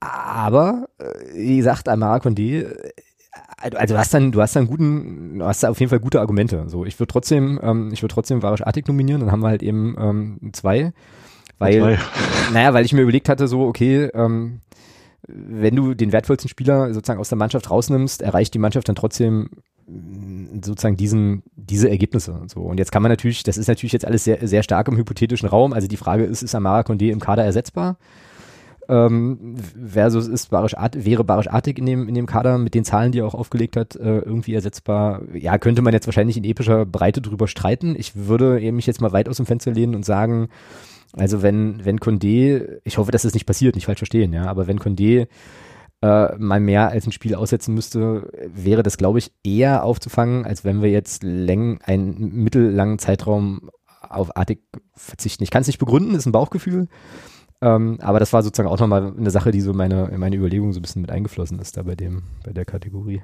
aber, 0.00 0.88
äh, 0.98 1.04
wie 1.34 1.58
gesagt, 1.58 1.90
Amara 1.90 2.16
Condé, 2.16 2.74
also 3.56 3.94
du 3.94 3.98
hast 3.98 4.12
dann, 4.12 4.32
du 4.32 4.40
hast 4.40 4.56
dann 4.56 4.66
guten, 4.66 5.38
du 5.38 5.44
hast 5.44 5.62
da 5.62 5.70
auf 5.70 5.80
jeden 5.80 5.90
Fall 5.90 6.00
gute 6.00 6.20
Argumente. 6.20 6.64
So, 6.66 6.84
ich 6.84 6.98
würde 6.98 7.10
trotzdem, 7.12 7.60
ähm, 7.62 7.90
ich 7.92 8.02
würde 8.02 8.14
trotzdem 8.14 8.42
Varisch 8.42 8.62
Artig 8.62 8.86
nominieren, 8.88 9.20
dann 9.20 9.32
haben 9.32 9.40
wir 9.40 9.48
halt 9.48 9.62
eben 9.62 9.96
ähm, 9.98 10.52
zwei. 10.52 10.92
Weil, 11.58 11.80
zwei. 11.80 11.98
naja, 12.52 12.74
weil 12.74 12.84
ich 12.84 12.92
mir 12.92 13.02
überlegt 13.02 13.28
hatte, 13.28 13.48
so, 13.48 13.62
okay, 13.62 14.10
ähm, 14.14 14.60
wenn 15.28 15.76
du 15.76 15.94
den 15.94 16.12
wertvollsten 16.12 16.48
Spieler 16.48 16.92
sozusagen 16.92 17.20
aus 17.20 17.28
der 17.28 17.38
Mannschaft 17.38 17.70
rausnimmst, 17.70 18.22
erreicht 18.22 18.54
die 18.54 18.58
Mannschaft 18.58 18.88
dann 18.88 18.96
trotzdem 18.96 19.50
mm, 19.86 20.60
sozusagen 20.64 20.96
diesen, 20.96 21.44
diese 21.54 21.88
Ergebnisse 21.88 22.32
und 22.32 22.50
so. 22.50 22.60
Und 22.60 22.78
jetzt 22.78 22.90
kann 22.90 23.02
man 23.02 23.10
natürlich, 23.12 23.44
das 23.44 23.56
ist 23.56 23.68
natürlich 23.68 23.92
jetzt 23.92 24.04
alles 24.04 24.24
sehr, 24.24 24.46
sehr 24.46 24.64
stark 24.64 24.88
im 24.88 24.96
hypothetischen 24.96 25.48
Raum. 25.48 25.72
Also 25.72 25.86
die 25.86 25.96
Frage 25.96 26.24
ist, 26.24 26.42
ist 26.42 26.54
Amara 26.54 26.80
Condé 26.80 27.10
im 27.10 27.20
Kader 27.20 27.44
ersetzbar? 27.44 27.96
Ähm, 28.88 29.56
versus 29.86 30.28
ist 30.28 30.50
Barisch 30.50 30.76
Art, 30.76 31.04
wäre 31.04 31.24
Barisch 31.24 31.48
Artig 31.48 31.78
in 31.78 31.86
dem, 31.86 32.08
in 32.08 32.14
dem 32.14 32.26
Kader 32.26 32.58
mit 32.58 32.74
den 32.74 32.84
Zahlen, 32.84 33.12
die 33.12 33.20
er 33.20 33.26
auch 33.26 33.34
aufgelegt 33.34 33.76
hat, 33.76 33.96
äh, 33.96 34.18
irgendwie 34.18 34.54
ersetzbar. 34.54 35.22
Ja, 35.34 35.58
könnte 35.58 35.82
man 35.82 35.92
jetzt 35.92 36.06
wahrscheinlich 36.06 36.36
in 36.36 36.44
epischer 36.44 36.84
Breite 36.86 37.20
drüber 37.20 37.48
streiten. 37.48 37.94
Ich 37.96 38.16
würde 38.16 38.60
mich 38.72 38.86
jetzt 38.86 39.00
mal 39.00 39.12
weit 39.12 39.28
aus 39.28 39.36
dem 39.36 39.46
Fenster 39.46 39.72
lehnen 39.72 39.94
und 39.94 40.04
sagen, 40.04 40.48
also 41.14 41.42
wenn, 41.42 41.84
wenn 41.84 41.98
Condé, 42.00 42.80
ich 42.84 42.98
hoffe, 42.98 43.12
dass 43.12 43.22
das 43.22 43.34
nicht 43.34 43.46
passiert, 43.46 43.74
nicht 43.74 43.86
falsch 43.86 43.98
verstehen, 43.98 44.32
ja, 44.32 44.46
aber 44.46 44.66
wenn 44.66 44.80
Condé 44.80 45.28
äh, 46.00 46.36
mal 46.38 46.60
mehr 46.60 46.88
als 46.88 47.06
ein 47.06 47.12
Spiel 47.12 47.34
aussetzen 47.34 47.74
müsste, 47.74 48.30
wäre 48.52 48.82
das, 48.82 48.96
glaube 48.96 49.18
ich, 49.18 49.30
eher 49.44 49.84
aufzufangen, 49.84 50.44
als 50.44 50.64
wenn 50.64 50.82
wir 50.82 50.90
jetzt 50.90 51.22
läng, 51.22 51.80
einen 51.82 52.34
mittellangen 52.42 52.98
Zeitraum 52.98 53.70
auf 54.00 54.36
Artig 54.36 54.62
verzichten. 54.94 55.44
Ich 55.44 55.50
kann 55.50 55.62
es 55.62 55.68
nicht 55.68 55.78
begründen, 55.78 56.14
ist 56.14 56.26
ein 56.26 56.32
Bauchgefühl. 56.32 56.88
Ähm, 57.62 57.98
aber 58.00 58.18
das 58.18 58.32
war 58.32 58.42
sozusagen 58.42 58.68
auch 58.68 58.80
nochmal 58.80 59.14
eine 59.16 59.30
Sache, 59.30 59.52
die 59.52 59.60
so 59.60 59.72
meine, 59.72 60.08
in 60.08 60.18
meine 60.18 60.36
Überlegung 60.36 60.72
so 60.72 60.80
ein 60.80 60.82
bisschen 60.82 61.00
mit 61.00 61.12
eingeflossen 61.12 61.60
ist 61.60 61.76
da 61.76 61.82
bei 61.82 61.94
dem, 61.94 62.24
bei 62.44 62.52
der 62.52 62.64
Kategorie. 62.64 63.22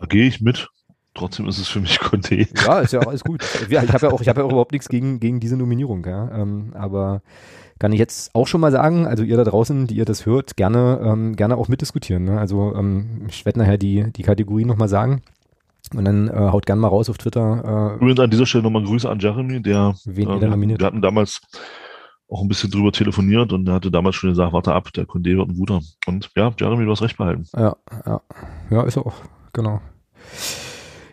Da 0.00 0.06
gehe 0.06 0.26
ich 0.26 0.40
mit. 0.40 0.68
Trotzdem 1.12 1.46
ist 1.46 1.58
es 1.58 1.68
für 1.68 1.80
mich 1.80 2.00
Conte. 2.00 2.34
Ja, 2.34 2.80
ist 2.80 2.92
ja 2.92 3.00
auch 3.00 3.06
alles 3.06 3.22
gut. 3.22 3.44
Ich 3.68 3.76
habe 3.76 4.06
ja 4.06 4.12
auch, 4.12 4.20
ich 4.22 4.28
habe 4.28 4.40
ja 4.40 4.46
auch 4.46 4.50
überhaupt 4.50 4.72
nichts 4.72 4.88
gegen, 4.88 5.20
gegen 5.20 5.38
diese 5.38 5.56
Nominierung, 5.56 6.04
ja. 6.06 6.30
Ähm, 6.34 6.72
aber 6.74 7.22
kann 7.78 7.92
ich 7.92 7.98
jetzt 7.98 8.34
auch 8.34 8.46
schon 8.46 8.60
mal 8.60 8.72
sagen, 8.72 9.06
also 9.06 9.22
ihr 9.22 9.36
da 9.36 9.44
draußen, 9.44 9.86
die 9.86 9.96
ihr 9.96 10.06
das 10.06 10.24
hört, 10.24 10.56
gerne, 10.56 11.00
ähm, 11.04 11.36
gerne 11.36 11.56
auch 11.56 11.68
mitdiskutieren. 11.68 12.24
Ne? 12.24 12.38
Also 12.38 12.74
ähm, 12.74 13.26
ich 13.28 13.44
werde 13.44 13.58
nachher 13.58 13.78
die, 13.78 14.10
die 14.12 14.22
Kategorie 14.22 14.64
nochmal 14.64 14.88
sagen. 14.88 15.22
Und 15.94 16.06
dann 16.06 16.28
äh, 16.28 16.32
haut 16.32 16.64
gerne 16.64 16.80
mal 16.80 16.88
raus 16.88 17.10
auf 17.10 17.18
Twitter. 17.18 17.92
Äh, 17.92 17.96
Übrigens 17.96 18.20
an 18.20 18.30
dieser 18.30 18.46
Stelle 18.46 18.64
nochmal 18.64 18.84
Grüße 18.84 19.08
an 19.08 19.18
Jeremy, 19.18 19.60
der 19.60 19.94
wen 20.06 20.30
äh, 20.30 20.48
nominiert. 20.48 20.80
wir 20.80 20.86
hatten 20.86 21.02
damals 21.02 21.42
auch 22.34 22.42
ein 22.42 22.48
bisschen 22.48 22.70
drüber 22.70 22.90
telefoniert 22.90 23.52
und 23.52 23.68
er 23.68 23.74
hatte 23.74 23.90
damals 23.90 24.16
schon 24.16 24.30
gesagt, 24.30 24.52
warte 24.52 24.74
ab, 24.74 24.92
der 24.92 25.06
Kunde 25.06 25.36
wird 25.36 25.48
ein 25.48 25.56
guter. 25.56 25.80
Und 26.06 26.30
ja, 26.36 26.52
Jeremy, 26.58 26.84
du 26.84 26.90
hast 26.90 27.02
recht 27.02 27.16
behalten. 27.16 27.46
Ja, 27.56 27.76
ja. 28.04 28.20
Ja, 28.70 28.82
ist 28.82 28.96
er 28.96 29.06
auch, 29.06 29.14
genau. 29.52 29.80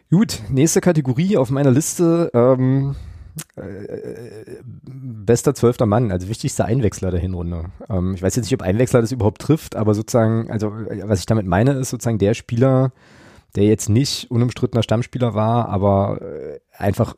Gut, 0.10 0.42
nächste 0.50 0.82
Kategorie 0.82 1.38
auf 1.38 1.52
meiner 1.52 1.72
Liste. 1.72 2.32
Ähm, 2.34 2.96
äh, 3.56 4.62
bester 4.84 5.54
zwölfter 5.54 5.86
Mann, 5.86 6.12
also 6.12 6.28
wichtigster 6.28 6.66
Einwechsler 6.66 7.12
der 7.12 7.20
Hinrunde. 7.20 7.66
Ähm, 7.88 8.16
ich 8.16 8.24
weiß 8.24 8.36
jetzt 8.36 8.46
nicht, 8.46 8.60
ob 8.60 8.64
Einwechsler 8.64 9.02
das 9.02 9.12
überhaupt 9.12 9.42
trifft, 9.42 9.76
aber 9.76 9.94
sozusagen, 9.94 10.50
also 10.50 10.72
was 11.04 11.20
ich 11.20 11.28
damit 11.28 11.46
meine, 11.46 11.74
ist 11.74 11.92
sozusagen 11.92 12.18
der 12.18 12.34
Spieler, 12.34 12.92
der 13.56 13.66
jetzt 13.66 13.90
nicht 13.90 14.30
unumstrittener 14.32 14.84
Stammspieler 14.84 15.34
war, 15.34 15.70
aber 15.70 16.20
äh, 16.22 16.60
einfach 16.76 17.16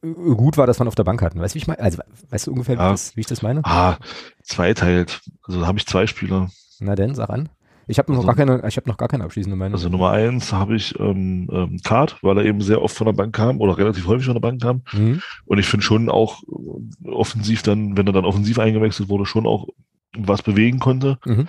gut 0.00 0.56
war, 0.56 0.66
dass 0.66 0.78
man 0.78 0.88
auf 0.88 0.94
der 0.94 1.04
Bank 1.04 1.22
hatten. 1.22 1.40
Weißt 1.40 1.54
du, 1.54 1.56
wie 1.56 1.62
ich 1.62 1.66
meine? 1.66 1.80
Also, 1.80 1.98
weißt 2.30 2.46
du 2.46 2.52
ungefähr, 2.52 2.76
ja. 2.76 2.86
wie, 2.86 2.92
das, 2.92 3.16
wie, 3.16 3.20
ich 3.20 3.26
das 3.26 3.42
meine? 3.42 3.64
Ah, 3.64 3.96
zweiteilt. 4.42 5.20
Also 5.42 5.60
da 5.60 5.66
habe 5.66 5.78
ich 5.78 5.86
zwei 5.86 6.06
Spieler. 6.06 6.50
Na 6.80 6.94
denn, 6.94 7.14
sag 7.14 7.30
an. 7.30 7.48
Ich 7.88 7.98
habe 7.98 8.10
noch 8.10 8.18
also, 8.18 8.26
gar 8.26 8.34
keine, 8.34 8.66
ich 8.66 8.76
habe 8.76 8.88
noch 8.88 8.96
gar 8.96 9.08
keine 9.08 9.24
abschließende 9.24 9.56
Meinung. 9.56 9.74
Also 9.74 9.88
Nummer 9.88 10.10
eins 10.10 10.52
habe 10.52 10.74
ich 10.74 10.98
ähm, 10.98 11.48
ähm, 11.52 11.80
Kart, 11.84 12.16
weil 12.22 12.36
er 12.38 12.44
eben 12.44 12.60
sehr 12.60 12.82
oft 12.82 12.96
von 12.96 13.06
der 13.06 13.12
Bank 13.12 13.34
kam 13.34 13.60
oder 13.60 13.78
relativ 13.78 14.08
häufig 14.08 14.26
von 14.26 14.34
der 14.34 14.40
Bank 14.40 14.60
kam. 14.60 14.82
Mhm. 14.92 15.22
Und 15.44 15.58
ich 15.58 15.66
finde 15.66 15.84
schon 15.84 16.08
auch 16.08 16.42
äh, 16.42 17.08
offensiv 17.10 17.62
dann, 17.62 17.96
wenn 17.96 18.06
er 18.06 18.12
dann 18.12 18.24
offensiv 18.24 18.58
eingewechselt 18.58 19.08
wurde, 19.08 19.24
schon 19.24 19.46
auch 19.46 19.68
was 20.16 20.42
bewegen 20.42 20.80
konnte. 20.80 21.18
Mhm. 21.24 21.48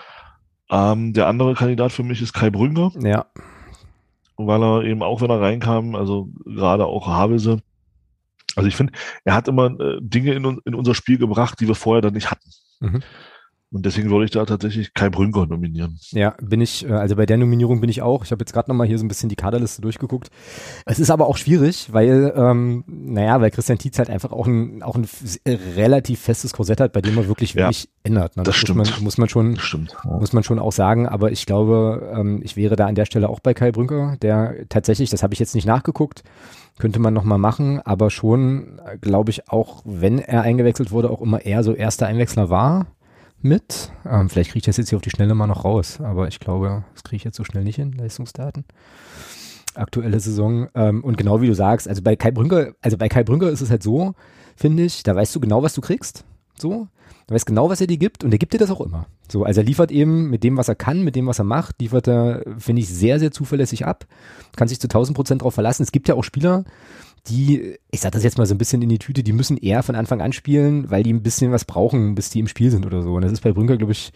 Ähm, 0.69 1.13
der 1.13 1.27
andere 1.27 1.55
Kandidat 1.55 1.91
für 1.91 2.03
mich 2.03 2.21
ist 2.21 2.33
Kai 2.33 2.51
Brünger. 2.51 2.91
Ja. 3.01 3.25
Weil 4.35 4.61
er 4.61 4.83
eben 4.83 5.01
auch, 5.01 5.21
wenn 5.21 5.31
er 5.31 5.41
reinkam, 5.41 5.95
also 5.95 6.29
gerade 6.45 6.85
auch 6.85 7.07
Havelse, 7.07 7.59
also 8.57 8.67
ich 8.67 8.75
finde, 8.75 8.93
er 9.23 9.35
hat 9.35 9.47
immer 9.47 9.79
äh, 9.79 9.97
Dinge 10.01 10.33
in, 10.33 10.61
in, 10.65 10.75
unser 10.75 10.95
Spiel 10.95 11.17
gebracht, 11.17 11.59
die 11.59 11.67
wir 11.67 11.75
vorher 11.75 12.01
dann 12.01 12.13
nicht 12.13 12.31
hatten. 12.31 12.49
Mhm. 12.79 13.03
Und 13.69 13.85
deswegen 13.85 14.09
würde 14.09 14.23
ich 14.23 14.31
da 14.31 14.45
tatsächlich 14.45 14.93
Kai 14.93 15.09
Brünker 15.09 15.45
nominieren. 15.45 15.99
Ja, 16.11 16.35
bin 16.41 16.61
ich, 16.61 16.87
äh, 16.87 16.93
also 16.93 17.17
bei 17.17 17.25
der 17.25 17.35
Nominierung 17.35 17.81
bin 17.81 17.89
ich 17.89 18.01
auch. 18.01 18.23
Ich 18.23 18.31
habe 18.31 18.41
jetzt 18.41 18.53
gerade 18.53 18.71
nochmal 18.71 18.87
hier 18.87 18.97
so 18.97 19.03
ein 19.03 19.09
bisschen 19.09 19.27
die 19.27 19.35
Kaderliste 19.35 19.81
durchgeguckt. 19.81 20.29
Es 20.85 20.99
ist 20.99 21.09
aber 21.09 21.27
auch 21.27 21.35
schwierig, 21.35 21.89
weil, 21.91 22.33
ähm, 22.33 22.85
naja, 22.87 23.41
weil 23.41 23.51
Christian 23.51 23.77
Tietz 23.77 23.99
halt 23.99 24.09
einfach 24.09 24.31
auch 24.31 24.47
ein, 24.47 24.81
auch 24.83 24.95
ein 24.95 25.05
relativ 25.75 26.21
festes 26.21 26.53
Korsett 26.53 26.79
hat, 26.79 26.93
bei 26.93 27.01
dem 27.01 27.17
er 27.17 27.27
wirklich 27.27 27.55
wenig 27.55 27.83
ja, 27.83 27.89
ändert. 28.03 28.37
Ne? 28.37 28.43
Das, 28.43 28.53
das 28.53 28.55
stimmt. 28.55 28.77
Muss 28.77 28.91
man, 28.91 29.03
muss 29.03 29.17
man 29.17 29.27
schon, 29.27 29.59
stimmt. 29.59 29.97
muss 30.05 30.31
man 30.31 30.43
schon 30.43 30.59
auch 30.59 30.71
sagen. 30.71 31.05
Aber 31.05 31.33
ich 31.33 31.45
glaube, 31.45 32.09
ähm, 32.15 32.39
ich 32.43 32.55
wäre 32.55 32.77
da 32.77 32.87
an 32.87 32.95
der 32.95 33.05
Stelle 33.05 33.27
auch 33.27 33.41
bei 33.41 33.53
Kai 33.53 33.73
Brünker, 33.73 34.15
der 34.21 34.55
tatsächlich, 34.69 35.09
das 35.09 35.23
habe 35.23 35.33
ich 35.33 35.39
jetzt 35.41 35.55
nicht 35.55 35.67
nachgeguckt, 35.67 36.23
könnte 36.79 36.99
man 36.99 37.13
nochmal 37.13 37.37
machen, 37.37 37.81
aber 37.81 38.09
schon, 38.09 38.79
glaube 39.01 39.31
ich, 39.31 39.49
auch 39.49 39.81
wenn 39.85 40.19
er 40.19 40.43
eingewechselt 40.43 40.91
wurde, 40.91 41.09
auch 41.09 41.21
immer 41.21 41.45
eher 41.45 41.63
so 41.63 41.73
erster 41.73 42.07
Einwechsler 42.07 42.49
war 42.49 42.87
mit. 43.41 43.91
Ähm, 44.05 44.29
vielleicht 44.29 44.51
kriege 44.51 44.59
ich 44.59 44.65
das 44.65 44.77
jetzt 44.77 44.89
hier 44.89 44.97
auf 44.97 45.03
die 45.03 45.09
Schnelle 45.09 45.35
mal 45.35 45.47
noch 45.47 45.65
raus, 45.65 45.99
aber 46.01 46.27
ich 46.27 46.39
glaube, 46.39 46.83
das 46.93 47.03
kriege 47.03 47.17
ich 47.17 47.23
jetzt 47.23 47.37
so 47.37 47.43
schnell 47.43 47.63
nicht 47.63 47.77
hin, 47.77 47.93
Leistungsdaten. 47.93 48.65
Aktuelle 49.75 50.19
Saison. 50.19 50.67
Ähm, 50.75 51.03
und 51.03 51.17
genau 51.17 51.41
wie 51.41 51.47
du 51.47 51.53
sagst, 51.53 51.87
also 51.87 52.01
bei 52.01 52.15
Kai 52.15 52.31
Brünker, 52.31 52.73
also 52.81 52.97
bei 52.97 53.09
Kai 53.09 53.23
Brünker 53.23 53.49
ist 53.49 53.61
es 53.61 53.69
halt 53.69 53.83
so, 53.83 54.13
finde 54.55 54.83
ich, 54.83 55.03
da 55.03 55.15
weißt 55.15 55.35
du 55.35 55.39
genau, 55.39 55.63
was 55.63 55.73
du 55.73 55.81
kriegst. 55.81 56.25
So. 56.57 56.87
Du 57.27 57.35
weißt 57.35 57.45
genau, 57.45 57.69
was 57.69 57.81
er 57.81 57.87
dir 57.87 57.97
gibt 57.97 58.23
und 58.23 58.31
er 58.31 58.37
gibt 58.37 58.53
dir 58.53 58.57
das 58.57 58.71
auch 58.71 58.79
immer. 58.79 59.05
So, 59.29 59.43
also 59.43 59.59
er 59.59 59.65
liefert 59.65 59.91
eben 59.91 60.29
mit 60.29 60.43
dem, 60.43 60.55
was 60.55 60.69
er 60.69 60.75
kann, 60.75 61.03
mit 61.03 61.15
dem, 61.15 61.27
was 61.27 61.39
er 61.39 61.45
macht, 61.45 61.81
liefert 61.81 62.07
er, 62.07 62.43
finde 62.57 62.81
ich, 62.81 62.87
sehr, 62.87 63.19
sehr 63.19 63.31
zuverlässig 63.31 63.85
ab. 63.85 64.05
Kann 64.55 64.69
sich 64.69 64.79
zu 64.79 64.87
1000 64.87 65.13
Prozent 65.13 65.41
darauf 65.41 65.53
verlassen. 65.53 65.83
Es 65.83 65.91
gibt 65.91 66.07
ja 66.07 66.15
auch 66.15 66.23
Spieler, 66.23 66.63
die, 67.27 67.77
ich 67.91 67.99
sag 67.99 68.13
das 68.13 68.23
jetzt 68.23 68.37
mal 68.37 68.45
so 68.45 68.55
ein 68.55 68.57
bisschen 68.57 68.81
in 68.81 68.87
die 68.87 68.99
Tüte, 68.99 69.23
die 69.23 69.33
müssen 69.33 69.57
eher 69.57 69.83
von 69.83 69.95
Anfang 69.95 70.21
an 70.21 70.31
spielen, 70.31 70.89
weil 70.89 71.03
die 71.03 71.11
ein 71.11 71.21
bisschen 71.21 71.51
was 71.51 71.65
brauchen, 71.65 72.15
bis 72.15 72.29
die 72.29 72.39
im 72.39 72.47
Spiel 72.47 72.71
sind 72.71 72.85
oder 72.85 73.01
so. 73.01 73.15
Und 73.15 73.23
das 73.23 73.33
ist 73.33 73.41
bei 73.41 73.51
Brünker, 73.51 73.75
glaube 73.75 73.91
ich, 73.91 74.13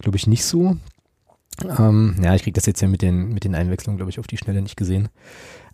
glaube 0.00 0.16
ich, 0.16 0.26
nicht 0.26 0.44
so. 0.44 0.76
Ähm, 1.78 2.16
ja, 2.20 2.34
ich 2.34 2.42
kriege 2.42 2.54
das 2.54 2.66
jetzt 2.66 2.80
ja 2.80 2.88
mit 2.88 3.02
den, 3.02 3.28
mit 3.28 3.44
den 3.44 3.54
Einwechslungen, 3.54 3.96
glaube 3.96 4.10
ich, 4.10 4.18
auf 4.18 4.26
die 4.26 4.38
Schnelle 4.38 4.60
nicht 4.60 4.76
gesehen. 4.76 5.08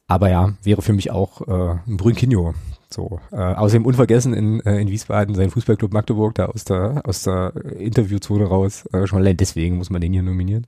Aber 0.09 0.29
ja, 0.29 0.53
wäre 0.63 0.83
für 0.83 0.93
mich 0.93 1.11
auch 1.11 1.41
äh, 1.49 1.79
ein 1.87 1.97
Brünkinho. 1.97 2.55
So. 2.91 3.21
Äh, 3.33 3.37
außerdem 3.37 3.85
unvergessen 3.85 4.33
in, 4.35 4.61
äh, 4.61 4.81
in 4.81 4.89
Wiesbaden 4.89 5.35
sein 5.35 5.51
Fußballclub 5.51 5.93
Magdeburg 5.93 6.35
da 6.35 6.47
aus 6.47 6.65
der, 6.65 7.03
aus 7.05 7.23
der 7.23 7.53
Interviewzone 7.79 8.45
raus. 8.45 8.87
Äh, 8.93 9.07
schon 9.07 9.19
allein 9.19 9.37
deswegen 9.37 9.77
muss 9.77 9.91
man 9.91 10.01
den 10.01 10.13
hier 10.13 10.23
nominieren. 10.23 10.67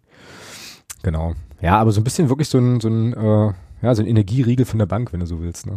Genau. 1.02 1.34
Ja, 1.60 1.78
aber 1.78 1.92
so 1.92 2.00
ein 2.00 2.04
bisschen 2.04 2.28
wirklich 2.28 2.48
so 2.48 2.58
ein, 2.58 2.80
so 2.80 2.88
ein, 2.88 3.12
äh, 3.12 3.52
ja, 3.82 3.94
so 3.94 4.02
ein 4.02 4.08
Energieriegel 4.08 4.66
von 4.66 4.78
der 4.78 4.86
Bank, 4.86 5.12
wenn 5.12 5.20
du 5.20 5.26
so 5.26 5.40
willst, 5.40 5.66
ne? 5.66 5.76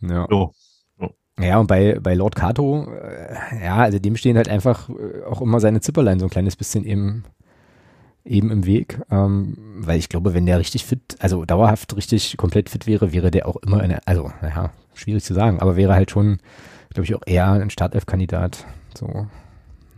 Ja. 0.00 0.26
Oh. 0.30 0.52
Ja, 1.40 1.58
und 1.58 1.68
bei, 1.68 1.98
bei 2.00 2.14
Lord 2.14 2.34
Kato, 2.34 2.88
äh, 2.92 3.64
ja, 3.64 3.76
also 3.76 3.98
dem 4.00 4.16
stehen 4.16 4.36
halt 4.36 4.48
einfach 4.48 4.88
äh, 4.88 5.22
auch 5.24 5.40
immer 5.40 5.60
seine 5.60 5.80
Zipperlein 5.80 6.18
so 6.18 6.26
ein 6.26 6.30
kleines 6.30 6.56
bisschen 6.56 6.84
eben, 6.84 7.24
eben 8.24 8.50
im 8.50 8.66
Weg. 8.66 9.00
Ähm, 9.10 9.56
weil 9.78 9.98
ich 9.98 10.08
glaube, 10.08 10.34
wenn 10.34 10.46
der 10.46 10.58
richtig 10.58 10.84
fit, 10.84 11.16
also 11.20 11.44
dauerhaft 11.44 11.94
richtig 11.96 12.36
komplett 12.36 12.70
fit 12.70 12.88
wäre, 12.88 13.12
wäre 13.12 13.30
der 13.30 13.46
auch 13.46 13.56
immer 13.56 13.80
eine, 13.80 14.00
also, 14.06 14.32
naja, 14.42 14.72
schwierig 14.98 15.24
zu 15.24 15.34
sagen, 15.34 15.60
aber 15.60 15.76
wäre 15.76 15.94
halt 15.94 16.10
schon, 16.10 16.38
glaube 16.90 17.04
ich, 17.04 17.14
auch 17.14 17.22
eher 17.26 17.50
ein 17.52 17.70
Startelf-Kandidat. 17.70 18.66
So, 18.96 19.26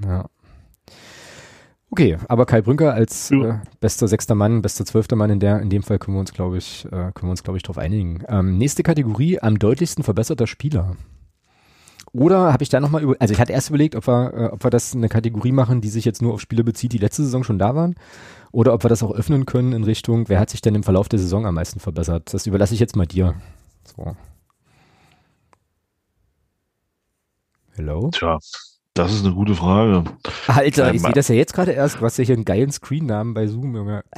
ja. 0.05 0.26
Okay, 1.92 2.18
aber 2.28 2.46
Kai 2.46 2.62
Brünker 2.62 2.94
als 2.94 3.30
ja. 3.30 3.48
äh, 3.48 3.59
bester 3.80 4.07
sechster 4.07 4.36
Mann, 4.36 4.62
bester 4.62 4.84
zwölfter 4.84 5.16
Mann 5.16 5.30
in 5.30 5.40
der, 5.40 5.61
in 5.61 5.70
dem 5.70 5.82
Fall 5.82 5.98
können 5.98 6.16
wir 6.16 6.20
uns, 6.20 6.32
glaube 6.32 6.57
ich, 6.57 6.84
äh, 6.86 6.88
können 6.90 7.22
wir 7.22 7.30
uns, 7.30 7.42
glaube 7.42 7.57
ich, 7.57 7.64
darauf 7.64 7.78
einigen. 7.78 8.22
Ähm, 8.28 8.59
nächste 8.59 8.84
Kategorie, 8.84 9.40
am 9.40 9.59
deutlichsten 9.59 10.05
verbesserter 10.05 10.46
Spieler. 10.46 10.96
Oder 12.12 12.53
habe 12.53 12.62
ich 12.62 12.68
da 12.68 12.80
nochmal 12.80 13.03
über, 13.03 13.16
also 13.18 13.32
ich 13.32 13.40
hatte 13.40 13.53
erst 13.53 13.70
überlegt, 13.70 13.96
ob 13.96 14.07
wir, 14.07 14.34
äh, 14.34 14.44
ob 14.46 14.64
wir 14.64 14.70
das 14.70 14.94
eine 14.94 15.09
Kategorie 15.09 15.53
machen, 15.53 15.80
die 15.80 15.88
sich 15.88 16.05
jetzt 16.05 16.22
nur 16.22 16.34
auf 16.34 16.40
Spiele 16.40 16.62
bezieht, 16.62 16.92
die 16.92 16.98
letzte 16.98 17.24
Saison 17.24 17.42
schon 17.42 17.59
da 17.59 17.74
waren. 17.74 17.96
Oder 18.53 18.72
ob 18.72 18.84
wir 18.84 18.88
das 18.88 19.03
auch 19.03 19.12
öffnen 19.12 19.46
können 19.46 19.72
in 19.72 19.84
Richtung, 19.84 20.28
wer 20.28 20.40
hat 20.40 20.51
sich 20.51 20.61
denn 20.61 20.74
im 20.74 20.82
Verlauf 20.82 21.09
der 21.09 21.18
Saison 21.18 21.46
am 21.46 21.55
meisten 21.57 21.80
verbessert? 21.80 22.32
Das 22.34 22.46
überlasse 22.46 22.74
ich 22.74 22.80
jetzt 22.80 22.96
mal 22.96 23.07
dir. 23.07 23.34
So. 23.96 24.16
Hello? 27.81 28.11
Tja, 28.12 28.39
das 28.93 29.14
ist 29.14 29.24
eine 29.24 29.35
gute 29.35 29.55
Frage. 29.55 30.05
Alter, 30.49 30.91
ähm, 30.91 30.97
ich 30.97 31.01
sehe 31.01 31.12
das 31.12 31.28
ja 31.28 31.35
jetzt 31.35 31.55
gerade 31.55 31.72
erst. 31.72 31.99
Hast 32.03 32.18
ja 32.18 32.24
hier 32.24 32.35
einen 32.35 32.45
geilen 32.45 32.70
Screen-Namen 32.70 33.33
bei 33.33 33.47
Zoom, 33.47 33.74
Junge. 33.74 34.05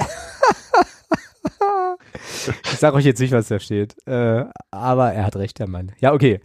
ich 2.65 2.77
sag 2.77 2.93
euch 2.93 3.05
jetzt 3.05 3.21
nicht, 3.21 3.31
was 3.31 3.47
da 3.47 3.61
steht. 3.61 3.95
Äh, 4.05 4.43
aber 4.69 5.13
er 5.13 5.23
hat 5.23 5.37
recht, 5.37 5.59
der 5.59 5.69
Mann. 5.69 5.93
Ja, 6.01 6.11
okay. 6.11 6.41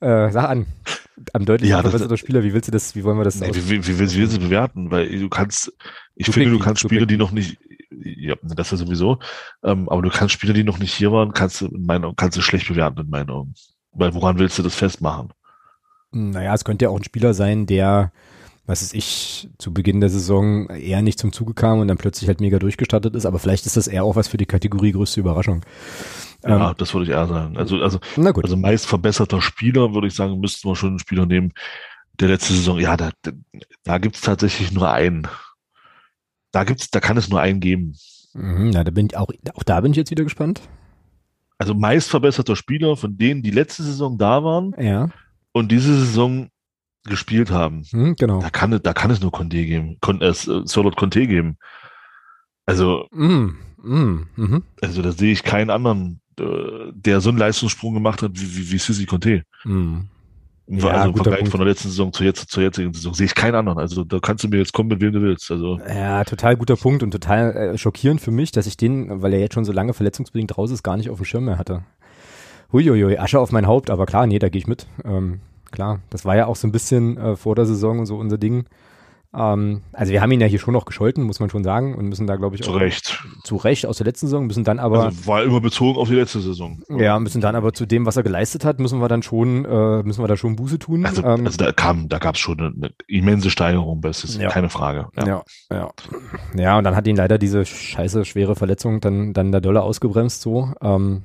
Äh, 0.00 0.30
sag 0.30 0.48
an. 0.48 0.64
Am 1.34 1.44
deutlichen 1.44 1.72
ja, 1.72 1.82
verbesserter 1.82 2.16
Spieler, 2.16 2.42
wie 2.42 2.54
willst 2.54 2.68
du 2.68 2.72
das, 2.72 2.96
wie 2.96 3.04
wollen 3.04 3.18
wir 3.18 3.24
das 3.24 3.38
nee, 3.38 3.50
wie, 3.52 3.68
wie, 3.68 3.86
wie, 3.86 3.98
willst, 3.98 4.34
du 4.34 4.40
bewerten? 4.40 4.90
Weil 4.90 5.10
du 5.10 5.28
kannst, 5.28 5.70
ich 6.14 6.24
du 6.24 6.32
finde, 6.32 6.52
du 6.52 6.58
kannst 6.58 6.80
Spieler, 6.80 7.04
die 7.04 7.18
noch 7.18 7.32
nicht, 7.32 7.58
ja, 7.90 8.34
das 8.42 8.72
ist 8.72 8.78
sowieso, 8.78 9.18
ähm, 9.62 9.90
aber 9.90 10.00
du 10.00 10.08
kannst 10.08 10.32
Spieler, 10.32 10.54
die 10.54 10.64
noch 10.64 10.78
nicht 10.78 10.94
hier 10.94 11.12
waren, 11.12 11.34
kannst 11.34 11.60
du 11.60 11.66
in 11.66 11.84
meinen 11.84 12.16
kannst 12.16 12.38
du 12.38 12.40
schlecht 12.40 12.66
bewerten 12.66 13.00
in 13.00 13.10
meinen 13.10 13.28
Augen. 13.28 13.52
Weil 13.92 14.14
woran 14.14 14.38
willst 14.38 14.58
du 14.58 14.62
das 14.62 14.74
festmachen? 14.74 15.34
Naja, 16.12 16.54
es 16.54 16.64
könnte 16.64 16.84
ja 16.84 16.90
auch 16.90 16.96
ein 16.96 17.04
Spieler 17.04 17.32
sein, 17.32 17.66
der, 17.66 18.12
was 18.66 18.82
ist 18.82 18.94
ich, 18.94 19.48
zu 19.58 19.72
Beginn 19.72 20.00
der 20.00 20.10
Saison 20.10 20.68
eher 20.68 21.02
nicht 21.02 21.18
zum 21.18 21.32
Zuge 21.32 21.54
kam 21.54 21.80
und 21.80 21.88
dann 21.88 21.96
plötzlich 21.96 22.28
halt 22.28 22.40
mega 22.40 22.58
durchgestattet 22.58 23.14
ist, 23.16 23.24
aber 23.24 23.38
vielleicht 23.38 23.66
ist 23.66 23.76
das 23.76 23.86
eher 23.86 24.04
auch 24.04 24.14
was 24.14 24.28
für 24.28 24.36
die 24.36 24.46
Kategorie 24.46 24.92
größte 24.92 25.20
Überraschung. 25.20 25.64
Ja, 26.44 26.70
ähm, 26.70 26.74
das 26.76 26.92
würde 26.92 27.04
ich 27.04 27.10
eher 27.10 27.26
sagen. 27.26 27.56
Also, 27.56 27.76
also, 27.78 27.98
also 28.16 28.56
meist 28.56 28.86
verbesserter 28.86 29.40
Spieler, 29.40 29.94
würde 29.94 30.06
ich 30.06 30.14
sagen, 30.14 30.38
müssten 30.38 30.68
wir 30.68 30.76
schon 30.76 30.90
einen 30.90 30.98
Spieler 30.98 31.24
nehmen, 31.24 31.52
der 32.20 32.28
letzte 32.28 32.52
Saison, 32.52 32.78
ja, 32.78 32.96
da, 32.96 33.10
da 33.84 33.98
gibt 33.98 34.16
es 34.16 34.20
tatsächlich 34.20 34.70
nur 34.70 34.90
einen. 34.90 35.26
Da 36.50 36.64
gibt's, 36.64 36.90
da 36.90 37.00
kann 37.00 37.16
es 37.16 37.30
nur 37.30 37.40
einen 37.40 37.60
geben. 37.60 37.96
Mhm, 38.34 38.70
na, 38.70 38.84
da 38.84 38.90
bin 38.90 39.06
ich 39.06 39.16
auch, 39.16 39.30
auch 39.54 39.62
da 39.62 39.80
bin 39.80 39.92
ich 39.92 39.96
jetzt 39.96 40.10
wieder 40.10 40.24
gespannt. 40.24 40.60
Also 41.56 41.74
meist 41.74 42.10
verbesserter 42.10 42.56
Spieler 42.56 42.96
von 42.96 43.16
denen, 43.16 43.42
die 43.42 43.50
letzte 43.50 43.82
Saison 43.82 44.18
da 44.18 44.44
waren. 44.44 44.74
Ja 44.78 45.08
und 45.52 45.70
diese 45.70 45.94
Saison 45.94 46.48
gespielt 47.04 47.50
haben, 47.50 47.84
hm, 47.90 48.14
genau. 48.16 48.40
da 48.40 48.50
kann, 48.50 48.78
da 48.82 48.92
kann 48.92 49.10
es 49.10 49.20
nur 49.20 49.32
Conte 49.32 49.64
geben, 49.64 49.96
Con, 50.00 50.20
äh, 50.20 50.32
Solot 50.32 50.96
Conte 50.96 51.26
geben. 51.26 51.56
Also, 52.64 53.06
mm, 53.10 53.56
mm, 53.82 54.26
mm, 54.36 54.62
also 54.80 55.02
da 55.02 55.12
sehe 55.12 55.32
ich 55.32 55.42
keinen 55.42 55.70
anderen, 55.70 56.20
äh, 56.38 56.92
der 56.92 57.20
so 57.20 57.30
einen 57.30 57.38
Leistungssprung 57.38 57.94
gemacht 57.94 58.22
hat 58.22 58.32
wie, 58.34 58.56
wie, 58.56 58.72
wie 58.72 58.78
Sissi 58.78 59.06
Conte. 59.06 59.42
Mm. 59.64 60.02
Ja, 60.68 60.88
also 60.88 61.08
im 61.08 61.16
Vergleich 61.16 61.38
Punkt. 61.40 61.50
von 61.50 61.60
der 61.60 61.68
letzten 61.68 61.88
Saison 61.88 62.12
zur, 62.12 62.24
jetzt, 62.24 62.48
zur 62.50 62.62
jetzigen 62.62 62.94
Saison 62.94 63.12
sehe 63.12 63.26
ich 63.26 63.34
keinen 63.34 63.56
anderen. 63.56 63.78
Also 63.78 64.04
da 64.04 64.20
kannst 64.20 64.44
du 64.44 64.48
mir 64.48 64.58
jetzt 64.58 64.72
kommen, 64.72 64.88
mit 64.88 65.00
wem 65.00 65.12
du 65.12 65.20
willst. 65.20 65.50
Also 65.50 65.78
ja, 65.80 66.22
total 66.24 66.56
guter 66.56 66.76
Punkt 66.76 67.02
und 67.02 67.10
total 67.10 67.56
äh, 67.56 67.78
schockierend 67.78 68.20
für 68.20 68.30
mich, 68.30 68.52
dass 68.52 68.66
ich 68.66 68.76
den, 68.76 69.22
weil 69.22 69.34
er 69.34 69.40
jetzt 69.40 69.54
schon 69.54 69.64
so 69.64 69.72
lange 69.72 69.92
verletzungsbedingt 69.92 70.56
raus 70.56 70.70
ist, 70.70 70.84
gar 70.84 70.96
nicht 70.96 71.10
auf 71.10 71.18
dem 71.18 71.24
Schirm 71.24 71.44
mehr 71.46 71.58
hatte. 71.58 71.84
Huiuiui, 72.72 73.18
Asche 73.18 73.38
auf 73.38 73.52
mein 73.52 73.66
Haupt, 73.66 73.90
aber 73.90 74.06
klar, 74.06 74.26
nee, 74.26 74.38
da 74.38 74.48
gehe 74.48 74.58
ich 74.58 74.66
mit. 74.66 74.86
Ähm, 75.04 75.40
klar, 75.70 76.00
das 76.10 76.24
war 76.24 76.36
ja 76.36 76.46
auch 76.46 76.56
so 76.56 76.66
ein 76.66 76.72
bisschen 76.72 77.16
äh, 77.16 77.36
vor 77.36 77.54
der 77.54 77.66
Saison 77.66 78.06
so 78.06 78.16
unser 78.16 78.38
Ding. 78.38 78.66
Ähm, 79.34 79.80
also 79.92 80.12
wir 80.12 80.20
haben 80.20 80.30
ihn 80.30 80.40
ja 80.40 80.46
hier 80.46 80.58
schon 80.58 80.74
noch 80.74 80.84
gescholten, 80.84 81.24
muss 81.24 81.40
man 81.40 81.48
schon 81.48 81.64
sagen, 81.64 81.94
und 81.94 82.06
müssen 82.06 82.26
da, 82.26 82.36
glaube 82.36 82.56
ich, 82.56 82.62
zu 82.62 82.72
Recht. 82.72 83.24
Zu 83.44 83.56
Recht 83.56 83.86
aus 83.86 83.96
der 83.96 84.06
letzten 84.06 84.26
Saison, 84.26 84.46
müssen 84.46 84.64
dann 84.64 84.78
aber. 84.78 85.04
Also 85.04 85.26
war 85.26 85.42
immer 85.42 85.60
bezogen 85.60 85.98
auf 85.98 86.08
die 86.08 86.14
letzte 86.14 86.40
Saison. 86.40 86.82
Ja, 86.90 87.18
müssen 87.18 87.40
dann 87.40 87.56
aber 87.56 87.72
zu 87.72 87.86
dem, 87.86 88.04
was 88.04 88.16
er 88.16 88.22
geleistet 88.22 88.64
hat, 88.64 88.78
müssen 88.78 89.00
wir 89.00 89.08
dann 89.08 89.22
schon, 89.22 89.64
äh, 89.64 90.02
müssen 90.02 90.22
wir 90.22 90.28
da 90.28 90.36
schon 90.36 90.56
Buße 90.56 90.78
tun. 90.78 91.06
Also, 91.06 91.22
ähm, 91.22 91.46
also 91.46 91.56
da 91.56 91.72
kam, 91.72 92.08
da 92.08 92.18
gab 92.18 92.34
es 92.34 92.40
schon 92.40 92.58
eine, 92.58 92.68
eine, 92.68 92.90
immense 93.06 93.50
Steigerung, 93.50 94.02
das 94.02 94.24
ist 94.24 94.38
ja. 94.38 94.50
keine 94.50 94.68
Frage. 94.68 95.08
Ja. 95.16 95.26
ja, 95.26 95.42
ja. 95.70 95.90
Ja, 96.54 96.78
und 96.78 96.84
dann 96.84 96.94
hat 96.94 97.06
ihn 97.06 97.16
leider 97.16 97.38
diese 97.38 97.64
scheiße 97.64 98.24
schwere 98.26 98.54
Verletzung 98.54 99.00
dann, 99.00 99.32
dann 99.32 99.50
der 99.50 99.62
Dolle 99.62 99.82
ausgebremst 99.82 100.42
so. 100.42 100.72
Ähm, 100.82 101.22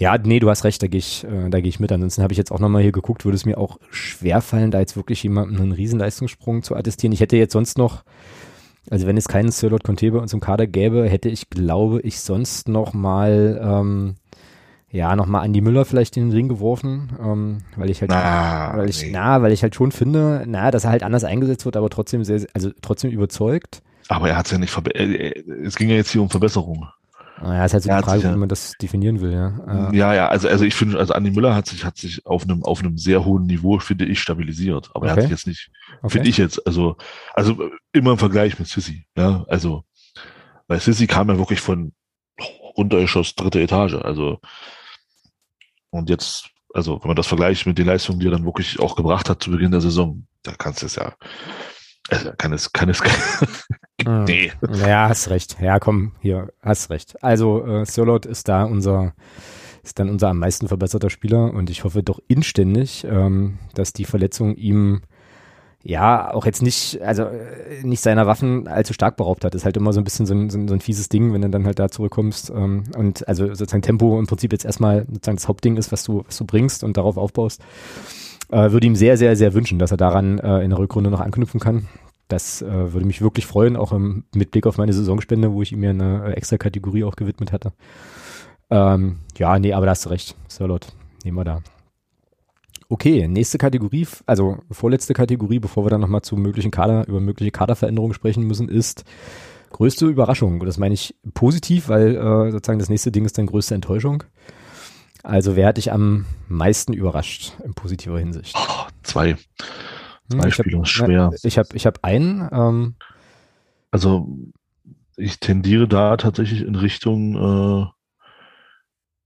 ja, 0.00 0.16
nee, 0.16 0.40
du 0.40 0.48
hast 0.48 0.64
recht, 0.64 0.82
da 0.82 0.86
gehe 0.86 0.98
ich, 0.98 1.24
äh, 1.24 1.50
da 1.50 1.60
gehe 1.60 1.68
ich 1.68 1.78
mit. 1.78 1.92
Ansonsten 1.92 2.22
habe 2.22 2.32
ich 2.32 2.38
jetzt 2.38 2.50
auch 2.50 2.58
nochmal 2.58 2.80
hier 2.80 2.90
geguckt, 2.90 3.26
würde 3.26 3.36
es 3.36 3.44
mir 3.44 3.58
auch 3.58 3.78
schwerfallen, 3.90 4.70
da 4.70 4.80
jetzt 4.80 4.96
wirklich 4.96 5.22
jemandem 5.22 5.60
einen 5.60 5.72
Riesenleistungssprung 5.72 6.62
zu 6.62 6.74
attestieren. 6.74 7.12
Ich 7.12 7.20
hätte 7.20 7.36
jetzt 7.36 7.52
sonst 7.52 7.76
noch, 7.76 8.02
also 8.90 9.06
wenn 9.06 9.18
es 9.18 9.28
keinen 9.28 9.52
Sir 9.52 9.68
Lord 9.68 9.84
Conte 9.84 10.10
bei 10.10 10.18
uns 10.18 10.32
im 10.32 10.40
Kader 10.40 10.66
gäbe, 10.66 11.06
hätte 11.06 11.28
ich, 11.28 11.50
glaube 11.50 12.00
ich, 12.00 12.18
sonst 12.20 12.66
noch 12.66 12.94
mal, 12.94 13.60
ähm, 13.62 14.14
ja, 14.90 15.14
noch 15.16 15.26
mal 15.26 15.42
Andi 15.42 15.60
Müller 15.60 15.84
vielleicht 15.84 16.16
in 16.16 16.30
den 16.30 16.32
Ring 16.32 16.48
geworfen, 16.48 17.10
ähm, 17.22 17.58
weil 17.76 17.90
ich 17.90 18.00
halt, 18.00 18.10
na, 18.10 18.72
weil 18.76 18.88
ich, 18.88 19.02
nee. 19.02 19.10
na, 19.12 19.42
weil 19.42 19.52
ich 19.52 19.62
halt 19.62 19.74
schon 19.74 19.92
finde, 19.92 20.44
na, 20.46 20.70
dass 20.70 20.84
er 20.84 20.92
halt 20.92 21.02
anders 21.02 21.24
eingesetzt 21.24 21.66
wird, 21.66 21.76
aber 21.76 21.90
trotzdem 21.90 22.24
sehr, 22.24 22.46
also 22.54 22.70
trotzdem 22.80 23.10
überzeugt. 23.10 23.82
Aber 24.08 24.30
er 24.30 24.38
hat 24.38 24.46
es 24.46 24.52
ja 24.52 24.56
nicht, 24.56 24.74
es 25.62 25.76
ging 25.76 25.90
ja 25.90 25.96
jetzt 25.96 26.10
hier 26.10 26.22
um 26.22 26.30
Verbesserung. 26.30 26.88
Ja, 27.42 27.64
ist 27.64 27.72
halt 27.72 27.82
so 27.82 27.90
die 27.90 28.02
Frage, 28.02 28.22
ja, 28.22 28.34
wie 28.34 28.38
man 28.38 28.48
das 28.48 28.74
definieren 28.80 29.20
will, 29.20 29.32
ja. 29.32 29.90
Ja, 29.92 30.14
ja, 30.14 30.28
also, 30.28 30.48
also 30.48 30.64
ich 30.64 30.74
finde, 30.74 30.98
also 30.98 31.14
Andi 31.14 31.30
Müller 31.30 31.54
hat 31.54 31.66
sich, 31.66 31.84
hat 31.84 31.96
sich 31.96 32.26
auf 32.26 32.44
einem, 32.44 32.62
auf 32.64 32.80
einem 32.80 32.98
sehr 32.98 33.24
hohen 33.24 33.46
Niveau, 33.46 33.78
finde 33.78 34.04
ich, 34.04 34.20
stabilisiert. 34.20 34.90
Aber 34.94 35.06
okay. 35.06 35.08
er 35.08 35.12
hat 35.12 35.22
sich 35.22 35.30
jetzt 35.30 35.46
nicht, 35.46 35.70
okay. 36.02 36.10
finde 36.10 36.28
ich 36.28 36.36
jetzt, 36.36 36.66
also, 36.66 36.96
also 37.32 37.70
immer 37.92 38.12
im 38.12 38.18
Vergleich 38.18 38.58
mit 38.58 38.68
Sissy, 38.68 39.06
ja, 39.16 39.44
also, 39.48 39.84
weil 40.68 40.80
Sissy 40.80 41.06
kam 41.06 41.28
ja 41.28 41.38
wirklich 41.38 41.60
von 41.60 41.92
runtergeschoss 42.76 43.34
dritte 43.34 43.60
Etage, 43.60 43.94
also, 43.94 44.38
und 45.90 46.10
jetzt, 46.10 46.50
also, 46.74 47.00
wenn 47.02 47.08
man 47.08 47.16
das 47.16 47.26
vergleicht 47.26 47.66
mit 47.66 47.78
den 47.78 47.86
Leistungen, 47.86 48.20
die 48.20 48.26
er 48.26 48.32
dann 48.32 48.44
wirklich 48.44 48.78
auch 48.80 48.96
gebracht 48.96 49.30
hat 49.30 49.42
zu 49.42 49.50
Beginn 49.50 49.70
der 49.70 49.80
Saison, 49.80 50.26
da 50.42 50.52
kannst 50.52 50.82
du 50.82 50.86
es 50.86 50.96
ja, 50.96 51.14
also 52.10 52.30
kann 52.36 52.52
es, 52.52 52.72
kann 52.72 52.88
es, 52.88 53.00
hm. 54.04 54.24
nee. 54.24 54.52
Ja, 54.86 55.08
hast 55.08 55.30
recht. 55.30 55.56
Ja, 55.60 55.78
komm, 55.78 56.12
hier, 56.20 56.52
hast 56.62 56.90
recht. 56.90 57.22
Also, 57.22 57.64
äh, 57.64 57.86
Sirlot 57.86 58.26
ist 58.26 58.48
da 58.48 58.64
unser, 58.64 59.14
ist 59.82 59.98
dann 59.98 60.10
unser 60.10 60.28
am 60.28 60.38
meisten 60.38 60.68
verbesserter 60.68 61.10
Spieler 61.10 61.52
und 61.52 61.70
ich 61.70 61.84
hoffe 61.84 62.02
doch 62.02 62.20
inständig, 62.28 63.04
ähm, 63.04 63.58
dass 63.74 63.92
die 63.92 64.04
Verletzung 64.04 64.54
ihm 64.56 65.02
ja, 65.82 66.34
auch 66.34 66.44
jetzt 66.44 66.60
nicht, 66.60 67.00
also 67.00 67.22
äh, 67.22 67.82
nicht 67.82 68.02
seiner 68.02 68.26
Waffen 68.26 68.68
allzu 68.68 68.92
stark 68.92 69.16
beraubt 69.16 69.44
hat. 69.44 69.54
ist 69.54 69.64
halt 69.64 69.78
immer 69.78 69.92
so 69.94 70.00
ein 70.00 70.04
bisschen 70.04 70.26
so 70.26 70.34
ein, 70.34 70.50
so 70.50 70.58
ein, 70.58 70.68
so 70.68 70.74
ein 70.74 70.80
fieses 70.80 71.08
Ding, 71.08 71.32
wenn 71.32 71.40
du 71.40 71.48
dann 71.48 71.64
halt 71.64 71.78
da 71.78 71.88
zurückkommst. 71.88 72.50
Ähm, 72.50 72.84
und 72.96 73.26
also 73.26 73.46
sozusagen 73.46 73.80
Tempo 73.82 74.18
im 74.18 74.26
Prinzip 74.26 74.52
jetzt 74.52 74.66
erstmal 74.66 75.06
sozusagen 75.06 75.36
das 75.36 75.48
Hauptding 75.48 75.78
ist, 75.78 75.90
was 75.90 76.04
du, 76.04 76.22
was 76.26 76.36
du 76.36 76.44
bringst 76.44 76.84
und 76.84 76.98
darauf 76.98 77.16
aufbaust. 77.16 77.62
Äh, 78.50 78.72
würde 78.72 78.86
ihm 78.86 78.96
sehr, 78.96 79.16
sehr, 79.16 79.36
sehr 79.36 79.54
wünschen, 79.54 79.78
dass 79.78 79.92
er 79.92 79.96
daran 79.96 80.38
äh, 80.38 80.62
in 80.62 80.70
der 80.70 80.78
Rückrunde 80.78 81.10
noch 81.10 81.20
anknüpfen 81.20 81.60
kann. 81.60 81.86
Das 82.28 82.62
äh, 82.62 82.92
würde 82.92 83.06
mich 83.06 83.22
wirklich 83.22 83.46
freuen, 83.46 83.76
auch 83.76 83.92
im, 83.92 84.24
mit 84.34 84.50
Blick 84.50 84.66
auf 84.66 84.78
meine 84.78 84.92
Saisonspende, 84.92 85.52
wo 85.52 85.62
ich 85.62 85.72
ihm 85.72 85.82
ja 85.82 85.90
eine 85.90 86.26
äh, 86.26 86.32
extra 86.32 86.58
Kategorie 86.58 87.04
auch 87.04 87.16
gewidmet 87.16 87.52
hatte. 87.52 87.72
Ähm, 88.70 89.18
ja, 89.36 89.58
nee, 89.58 89.72
aber 89.72 89.86
da 89.86 89.92
hast 89.92 90.06
du 90.06 90.10
recht. 90.10 90.36
Sirlot, 90.48 90.88
nehmen 91.24 91.36
wir 91.36 91.44
da. 91.44 91.60
Okay, 92.88 93.28
nächste 93.28 93.58
Kategorie, 93.58 94.06
also 94.26 94.58
vorletzte 94.70 95.14
Kategorie, 95.14 95.60
bevor 95.60 95.84
wir 95.84 95.90
dann 95.90 96.00
nochmal 96.00 96.22
zu 96.22 96.36
möglichen 96.36 96.72
Kader, 96.72 97.06
über 97.06 97.20
mögliche 97.20 97.52
Kaderveränderungen 97.52 98.14
sprechen 98.14 98.44
müssen, 98.48 98.68
ist 98.68 99.04
größte 99.70 100.06
Überraschung. 100.06 100.58
Das 100.64 100.76
meine 100.76 100.94
ich 100.94 101.14
positiv, 101.34 101.88
weil 101.88 102.16
äh, 102.16 102.50
sozusagen 102.50 102.80
das 102.80 102.88
nächste 102.88 103.12
Ding 103.12 103.24
ist 103.24 103.38
dann 103.38 103.46
größte 103.46 103.76
Enttäuschung. 103.76 104.24
Also 105.22 105.56
wer 105.56 105.68
hat 105.68 105.76
dich 105.76 105.92
am 105.92 106.26
meisten 106.48 106.92
überrascht 106.92 107.52
in 107.64 107.74
positiver 107.74 108.18
Hinsicht? 108.18 108.56
Oh, 108.56 108.86
zwei. 109.02 109.36
Zwei 110.30 110.44
hm, 110.44 110.50
Spieler 110.50 110.82
ist 110.82 110.88
schwer. 110.88 111.30
Ich 111.42 111.58
habe 111.58 111.68
ich 111.74 111.86
hab 111.86 112.04
einen. 112.04 112.48
Ähm, 112.52 112.94
also 113.90 114.28
ich 115.16 115.40
tendiere 115.40 115.88
da 115.88 116.16
tatsächlich 116.16 116.62
in 116.62 116.74
Richtung 116.74 117.34
äh, 117.36 117.86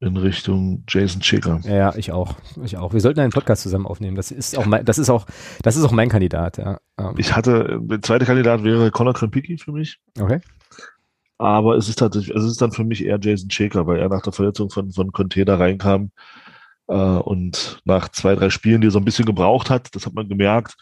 in 0.05 0.16
Richtung 0.16 0.84
Jason 0.88 1.20
Chicker. 1.20 1.61
Ja, 1.64 1.95
ich 1.97 2.12
auch. 2.12 2.34
Ich 2.62 2.76
auch. 2.76 2.92
Wir 2.92 3.01
sollten 3.01 3.20
einen 3.20 3.32
Podcast 3.32 3.62
zusammen 3.62 3.86
aufnehmen. 3.86 4.16
Das 4.16 4.30
ist 4.30 4.57
auch 4.59 4.66
mein, 4.66 4.84
das 4.84 4.99
ist 4.99 5.09
auch, 5.09 5.26
das 5.62 5.76
ist 5.76 5.84
auch 5.84 5.92
mein 5.92 6.11
Kandidat, 6.11 6.59
ja. 6.59 6.78
Ähm. 6.99 7.14
Ich 7.16 7.34
hatte, 7.34 7.78
der 7.80 8.03
zweite 8.03 8.26
Kandidat 8.26 8.64
wäre 8.64 8.90
Conor 8.90 9.14
Krempicki 9.14 9.57
für 9.57 9.72
mich. 9.72 9.99
Okay. 10.20 10.40
Aber 11.39 11.76
es 11.76 11.89
ist 11.89 11.99
tatsächlich, 11.99 12.35
es 12.35 12.45
ist 12.45 12.61
dann 12.61 12.72
für 12.72 12.85
mich 12.85 13.05
eher 13.05 13.18
Jason 13.20 13.51
Shaker, 13.51 13.87
weil 13.87 13.99
er 13.99 14.09
nach 14.09 14.22
der 14.22 14.32
Verletzung 14.32 14.70
von, 14.70 14.93
von 14.93 15.12
Container 15.12 15.59
reinkam 15.59 16.11
äh, 16.89 16.95
und 16.95 17.80
nach 17.85 18.09
zwei, 18.09 18.35
drei 18.35 18.51
Spielen, 18.51 18.80
die 18.80 18.89
er 18.89 18.93
so 18.93 18.99
ein 18.99 19.05
bisschen 19.05 19.26
gebraucht 19.26 19.70
hat, 19.70 19.95
das 19.95 20.07
hat 20.07 20.14
man 20.14 20.28
gemerkt. 20.28 20.76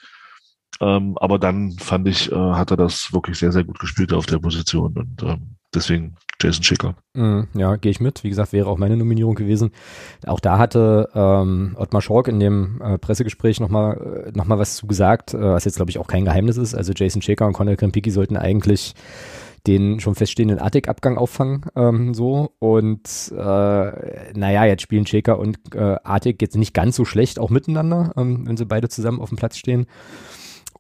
Ähm, 0.81 1.17
aber 1.19 1.39
dann 1.39 1.73
fand 1.73 2.09
ich, 2.09 2.33
äh, 2.33 2.35
hat 2.35 2.71
er 2.71 2.77
das 2.77 3.13
wirklich 3.13 3.39
sehr, 3.39 3.53
sehr 3.53 3.65
gut 3.65 3.79
gespielt 3.79 4.13
auf 4.13 4.27
der 4.27 4.39
Position 4.39 4.95
und 4.95 5.23
ähm, 5.23 5.57
deswegen 5.75 6.17
Jason 6.41 6.65
Schicker. 6.65 6.97
Mm, 7.15 7.43
ja, 7.55 7.77
gehe 7.77 7.91
ich 7.91 8.01
mit. 8.01 8.25
Wie 8.25 8.29
gesagt, 8.29 8.53
wäre 8.53 8.67
auch 8.67 8.79
meine 8.79 8.97
Nominierung 8.97 9.35
gewesen. 9.35 9.71
Auch 10.27 10.41
da 10.41 10.59
hatte 10.59 11.09
ähm, 11.15 11.77
Ottmar 11.79 12.03
Schork 12.03 12.27
in 12.29 12.41
dem 12.41 12.81
äh, 12.83 12.99
Pressegespräch 12.99 13.61
nochmal 13.61 14.27
äh, 14.27 14.33
noch 14.37 14.47
mal 14.47 14.59
was 14.59 14.77
zu 14.77 14.87
gesagt, 14.87 15.35
äh, 15.35 15.41
was 15.41 15.65
jetzt 15.65 15.77
glaube 15.77 15.91
ich 15.91 15.99
auch 15.99 16.09
kein 16.09 16.25
Geheimnis 16.25 16.57
ist. 16.57 16.75
Also 16.75 16.93
Jason 16.95 17.23
Schicker 17.23 17.47
und 17.47 17.53
Conor 17.53 17.77
Krempicki 17.77 18.11
sollten 18.11 18.37
eigentlich 18.37 18.95
den 19.67 20.01
schon 20.01 20.15
feststehenden 20.15 20.59
Artig-Abgang 20.59 21.19
auffangen, 21.19 21.63
ähm, 21.77 22.15
so. 22.15 22.53
Und 22.59 23.33
äh, 23.33 24.33
naja, 24.35 24.65
jetzt 24.65 24.83
spielen 24.83 25.05
Cheka 25.05 25.35
und 25.35 25.59
äh, 25.75 25.97
Artig 26.03 26.43
jetzt 26.43 26.57
nicht 26.57 26.75
ganz 26.75 26.97
so 26.97 27.05
schlecht 27.05 27.39
auch 27.39 27.51
miteinander, 27.51 28.13
ähm, 28.17 28.47
wenn 28.47 28.57
sie 28.57 28.67
beide 28.67 28.89
zusammen 28.89 29.21
auf 29.21 29.29
dem 29.29 29.39
Platz 29.39 29.57
stehen. 29.57 29.87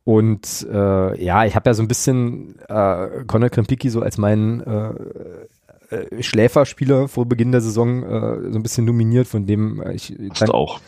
Und 0.04 0.66
äh, 0.72 1.24
ja, 1.24 1.44
ich 1.44 1.54
habe 1.54 1.70
ja 1.70 1.74
so 1.74 1.82
ein 1.82 1.88
bisschen 1.88 2.58
äh, 2.68 3.24
Conor 3.26 3.50
Krempicki 3.50 3.88
so 3.88 4.00
als 4.00 4.18
meinen 4.18 4.60
äh, 4.60 4.90
äh, 5.90 6.22
Schläferspieler 6.22 7.06
vor 7.06 7.26
Beginn 7.26 7.52
der 7.52 7.60
Saison 7.60 8.02
äh, 8.02 8.50
so 8.50 8.58
ein 8.58 8.62
bisschen 8.62 8.84
nominiert, 8.84 9.28
von 9.28 9.46
dem 9.46 9.80
äh, 9.80 9.92
ich 9.92 10.16
Fast 10.34 10.52
auch. 10.52 10.80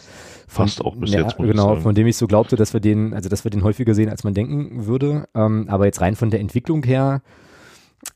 Fast 0.48 0.84
auch 0.84 0.96
bis 0.96 1.12
ja, 1.12 1.22
jetzt. 1.22 1.36
Genau, 1.36 1.76
von 1.76 1.94
dem 1.94 2.06
ich 2.06 2.16
so 2.16 2.26
glaubte, 2.26 2.56
dass 2.56 2.72
wir 2.72 2.80
den, 2.80 3.14
also 3.14 3.28
dass 3.28 3.44
wir 3.44 3.50
den 3.50 3.62
häufiger 3.64 3.94
sehen, 3.94 4.08
als 4.08 4.24
man 4.24 4.34
denken 4.34 4.86
würde. 4.86 5.26
Ähm, 5.34 5.66
aber 5.68 5.86
jetzt 5.86 6.00
rein 6.00 6.16
von 6.16 6.30
der 6.30 6.40
Entwicklung 6.40 6.82
her 6.84 7.22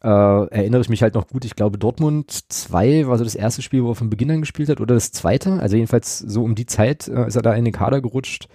äh, 0.03 0.09
erinnere 0.09 0.80
ich 0.80 0.89
mich 0.89 1.03
halt 1.03 1.14
noch 1.14 1.26
gut. 1.28 1.45
Ich 1.45 1.57
glaube, 1.57 1.78
Dortmund 1.78 2.30
2 2.30 3.07
war 3.09 3.18
so 3.18 3.24
das 3.24 3.34
erste 3.34 3.62
Spiel, 3.62 3.82
wo 3.84 3.91
er 3.91 3.95
von 3.95 4.11
Beginn 4.11 4.30
an 4.30 4.41
gespielt 4.41 4.68
hat, 4.68 4.80
oder 4.80 4.95
das 4.95 5.12
zweite. 5.12 5.55
Also 5.61 5.76
jedenfalls 5.76 6.18
so 6.18 6.43
um 6.45 6.55
die 6.55 6.66
Zeit 6.66 7.09
äh, 7.09 7.26
ist 7.26 7.36
er 7.36 7.43
da 7.43 7.55
in 7.55 7.64
den 7.64 7.74
Kader 7.74 8.01
gerutscht 8.01 8.49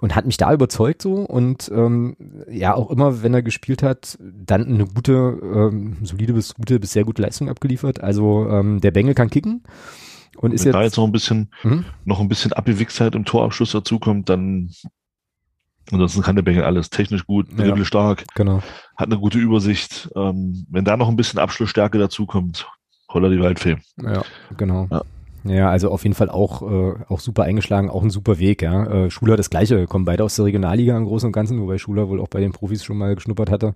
und 0.00 0.16
hat 0.16 0.26
mich 0.26 0.36
da 0.36 0.52
überzeugt 0.52 1.00
so 1.00 1.14
und 1.14 1.70
ähm, 1.74 2.16
ja 2.50 2.74
auch 2.74 2.90
immer, 2.90 3.22
wenn 3.22 3.32
er 3.32 3.42
gespielt 3.42 3.82
hat, 3.82 4.18
dann 4.20 4.66
eine 4.66 4.86
gute, 4.86 5.12
ähm, 5.12 5.98
solide 6.02 6.32
bis 6.34 6.54
gute 6.54 6.80
bis 6.80 6.92
sehr 6.92 7.04
gute 7.04 7.22
Leistung 7.22 7.48
abgeliefert. 7.48 8.02
Also 8.02 8.48
ähm, 8.50 8.80
der 8.80 8.90
Bengel 8.90 9.14
kann 9.14 9.30
kicken 9.30 9.62
und 10.36 10.52
ist 10.52 10.64
Wenn 10.64 10.72
da 10.72 10.80
jetzt, 10.82 10.92
jetzt 10.92 10.96
noch 10.98 11.04
ein 11.06 11.12
bisschen, 11.12 11.50
Mhm. 11.62 11.84
noch 12.04 12.20
ein 12.20 12.28
bisschen 12.28 12.52
Abgewichstheit 12.52 13.14
im 13.14 13.24
Torabschluss 13.24 13.72
dazukommt, 13.72 14.28
dann 14.28 14.70
ansonsten 15.90 16.22
kann 16.22 16.36
der 16.36 16.42
Bengel 16.42 16.64
alles. 16.64 16.90
Technisch 16.90 17.26
gut, 17.26 17.48
Ja. 17.50 17.64
dribbelstark, 17.64 18.24
genau. 18.34 18.62
hat 18.96 19.06
eine 19.06 19.18
gute 19.18 19.38
Übersicht. 19.38 20.10
Ähm, 20.16 20.66
wenn 20.70 20.84
da 20.84 20.96
noch 20.96 21.08
ein 21.08 21.16
bisschen 21.16 21.38
Abschlussstärke 21.38 21.98
dazukommt, 21.98 22.66
holla 23.08 23.28
die 23.28 23.40
Waldfee. 23.40 23.76
Ja, 24.02 24.22
genau. 24.56 24.88
Ja. 24.90 25.02
Ja, 25.46 25.68
also 25.68 25.90
auf 25.90 26.04
jeden 26.04 26.14
Fall 26.14 26.30
auch, 26.30 26.62
äh, 26.62 26.94
auch 27.08 27.20
super 27.20 27.42
eingeschlagen, 27.42 27.90
auch 27.90 28.02
ein 28.02 28.08
super 28.08 28.38
Weg, 28.38 28.62
ja. 28.62 28.86
Äh, 28.86 29.10
Schuler 29.10 29.36
das 29.36 29.50
gleiche, 29.50 29.86
kommen 29.86 30.06
beide 30.06 30.24
aus 30.24 30.36
der 30.36 30.46
Regionalliga 30.46 30.96
im 30.96 31.04
Großen 31.04 31.26
und 31.26 31.32
Ganzen, 31.32 31.60
wobei 31.60 31.76
Schuler 31.76 32.08
wohl 32.08 32.18
auch 32.18 32.28
bei 32.28 32.40
den 32.40 32.52
Profis 32.52 32.82
schon 32.82 32.96
mal 32.96 33.14
geschnuppert 33.14 33.50
hatte. 33.50 33.74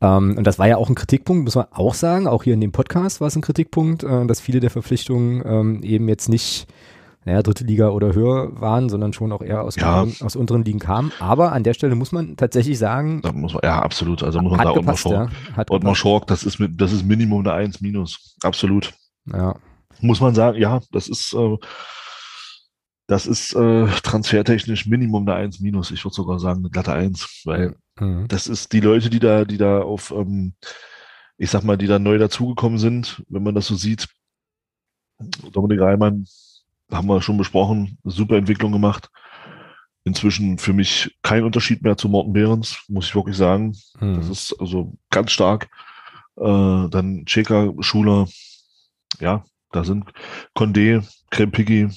Ähm, 0.00 0.34
und 0.38 0.46
das 0.46 0.58
war 0.58 0.66
ja 0.66 0.78
auch 0.78 0.88
ein 0.88 0.94
Kritikpunkt, 0.94 1.44
muss 1.44 1.56
man 1.56 1.66
auch 1.72 1.92
sagen, 1.92 2.26
auch 2.26 2.42
hier 2.42 2.54
in 2.54 2.60
dem 2.62 2.72
Podcast 2.72 3.20
war 3.20 3.28
es 3.28 3.36
ein 3.36 3.42
Kritikpunkt, 3.42 4.02
äh, 4.02 4.26
dass 4.26 4.40
viele 4.40 4.60
der 4.60 4.70
Verpflichtungen 4.70 5.42
ähm, 5.44 5.82
eben 5.82 6.08
jetzt 6.08 6.30
nicht 6.30 6.66
naja, 7.24 7.42
dritte 7.42 7.64
Liga 7.64 7.90
oder 7.90 8.14
höher 8.14 8.60
waren, 8.60 8.88
sondern 8.88 9.12
schon 9.12 9.30
auch 9.32 9.42
eher 9.42 9.62
aus, 9.62 9.76
Ja. 9.76 10.00
unteren, 10.02 10.26
aus 10.26 10.36
unteren 10.36 10.64
Ligen 10.64 10.78
kamen. 10.78 11.12
Aber 11.20 11.52
an 11.52 11.62
der 11.62 11.74
Stelle 11.74 11.94
muss 11.94 12.10
man 12.12 12.36
tatsächlich 12.36 12.78
sagen, 12.78 13.20
Da 13.22 13.32
muss 13.32 13.52
man, 13.54 13.60
ja, 13.62 13.80
absolut. 13.80 14.22
Also 14.22 14.40
muss 14.40 14.50
man 14.50 14.60
hat 14.60 14.66
da 14.66 14.70
Ottmar 14.70 14.82
gepasst, 14.84 15.02
Schork. 15.02 15.30
ja. 15.30 15.58
Ottmar 15.60 15.78
gepasst. 15.78 16.00
Schork, 16.00 16.26
das 16.26 16.44
ist 16.44 16.58
mit, 16.58 16.80
das 16.80 16.92
ist 16.92 17.04
Minimum 17.04 17.40
eine 17.40 17.52
1 17.52 17.80
minus. 17.80 18.36
Absolut. 18.42 18.92
Ja, 19.32 19.54
Muss 20.00 20.20
man 20.20 20.34
sagen, 20.34 20.58
ja, 20.58 20.80
das 20.90 21.08
ist, 21.08 21.32
äh, 21.34 21.56
das 23.06 23.26
ist 23.26 23.54
äh, 23.54 23.86
transfertechnisch 24.02 24.86
Minimum 24.86 25.28
eine 25.28 25.36
1 25.36 25.60
minus. 25.60 25.90
Ich 25.92 26.04
würde 26.04 26.14
sogar 26.14 26.40
sagen 26.40 26.60
eine 26.60 26.70
glatte 26.70 26.92
1, 26.92 27.42
weil 27.44 27.76
mhm. 28.00 28.26
das 28.26 28.48
ist 28.48 28.72
die 28.72 28.80
Leute, 28.80 29.10
die 29.10 29.20
da, 29.20 29.44
die 29.44 29.58
da 29.58 29.80
auf, 29.82 30.10
ähm, 30.10 30.54
ich 31.36 31.50
sag 31.50 31.62
mal, 31.62 31.76
die 31.76 31.86
da 31.86 31.98
neu 31.98 32.18
dazugekommen 32.18 32.78
sind, 32.78 33.22
wenn 33.28 33.42
man 33.42 33.54
das 33.54 33.66
so 33.66 33.74
sieht. 33.76 34.08
Dominik 35.52 35.80
Reimann, 35.80 36.26
haben 36.92 37.06
wir 37.08 37.22
schon 37.22 37.36
besprochen, 37.38 37.98
super 38.04 38.36
Entwicklung 38.36 38.72
gemacht. 38.72 39.10
Inzwischen 40.04 40.58
für 40.58 40.72
mich 40.72 41.16
kein 41.22 41.44
Unterschied 41.44 41.82
mehr 41.82 41.96
zu 41.96 42.08
Morten 42.08 42.32
Behrens, 42.32 42.78
muss 42.88 43.06
ich 43.06 43.14
wirklich 43.14 43.36
sagen. 43.36 43.72
Das 44.00 44.26
Mhm. 44.26 44.32
ist 44.32 44.56
also 44.58 44.92
ganz 45.10 45.30
stark. 45.30 45.68
Äh, 46.36 46.88
dann 46.88 47.24
Cheka, 47.26 47.72
Schuler, 47.80 48.26
ja, 49.20 49.44
da 49.70 49.84
sind 49.84 50.06
Condé, 50.56 51.06
Krempicki, 51.30 51.88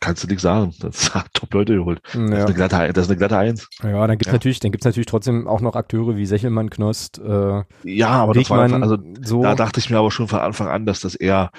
kannst 0.00 0.24
du 0.24 0.26
nichts 0.28 0.42
sagen. 0.42 0.74
Das 0.80 1.14
hat 1.14 1.32
Top-Leute 1.32 1.76
geholt. 1.76 2.00
Das, 2.04 2.14
ist 2.14 2.20
eine 2.22 2.54
glatte, 2.54 2.92
das 2.92 3.04
ist 3.06 3.10
eine 3.10 3.18
glatte 3.18 3.38
Eins. 3.38 3.66
Ja, 3.82 4.06
dann 4.06 4.18
gibt's 4.18 4.26
Ja. 4.26 4.32
natürlich, 4.34 4.60
dann 4.60 4.72
gibt's 4.72 4.84
natürlich 4.84 5.06
trotzdem 5.06 5.48
auch 5.48 5.60
noch 5.62 5.74
Akteure 5.74 6.16
wie 6.16 6.26
Sechelmann, 6.26 6.68
Knost, 6.68 7.18
äh, 7.18 7.62
Ja, 7.84 8.08
aber 8.10 8.34
das 8.34 8.50
war 8.50 8.62
einfach, 8.62 8.82
also 8.82 8.98
so. 9.22 9.42
da 9.42 9.54
dachte 9.54 9.80
ich 9.80 9.88
mir 9.88 9.98
aber 9.98 10.10
schon 10.10 10.28
von 10.28 10.40
Anfang 10.40 10.68
an, 10.68 10.84
dass 10.84 11.00
das 11.00 11.14
eher, 11.14 11.50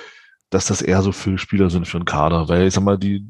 dass 0.50 0.68
das 0.68 0.82
eher 0.82 1.02
so 1.02 1.12
Füllspieler 1.12 1.70
sind 1.70 1.88
für 1.88 1.98
einen 1.98 2.06
Kader, 2.06 2.48
weil 2.48 2.68
ich 2.68 2.74
sag 2.74 2.84
mal, 2.84 2.98
die 2.98 3.26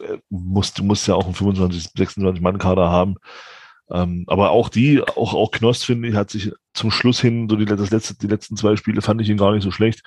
äh, 0.00 0.18
muss, 0.28 0.74
du 0.74 0.84
musst 0.84 1.06
ja 1.08 1.14
auch 1.14 1.24
einen 1.24 1.34
25, 1.34 1.90
26 1.96 2.42
Mann 2.42 2.58
Kader 2.58 2.90
haben. 2.90 3.16
Ähm, 3.90 4.24
aber 4.26 4.50
auch 4.50 4.68
die, 4.68 5.02
auch 5.02 5.32
auch 5.32 5.50
Knost 5.50 5.86
finde 5.86 6.08
ich, 6.08 6.14
hat 6.14 6.30
sich 6.30 6.52
zum 6.74 6.90
Schluss 6.90 7.20
hin, 7.20 7.48
so 7.48 7.56
die, 7.56 7.64
das 7.64 7.90
letzte, 7.90 8.16
die 8.16 8.26
letzten 8.26 8.56
zwei 8.56 8.76
Spiele 8.76 9.00
fand 9.00 9.20
ich 9.22 9.30
ihn 9.30 9.38
gar 9.38 9.52
nicht 9.52 9.62
so 9.64 9.70
schlecht. 9.70 10.02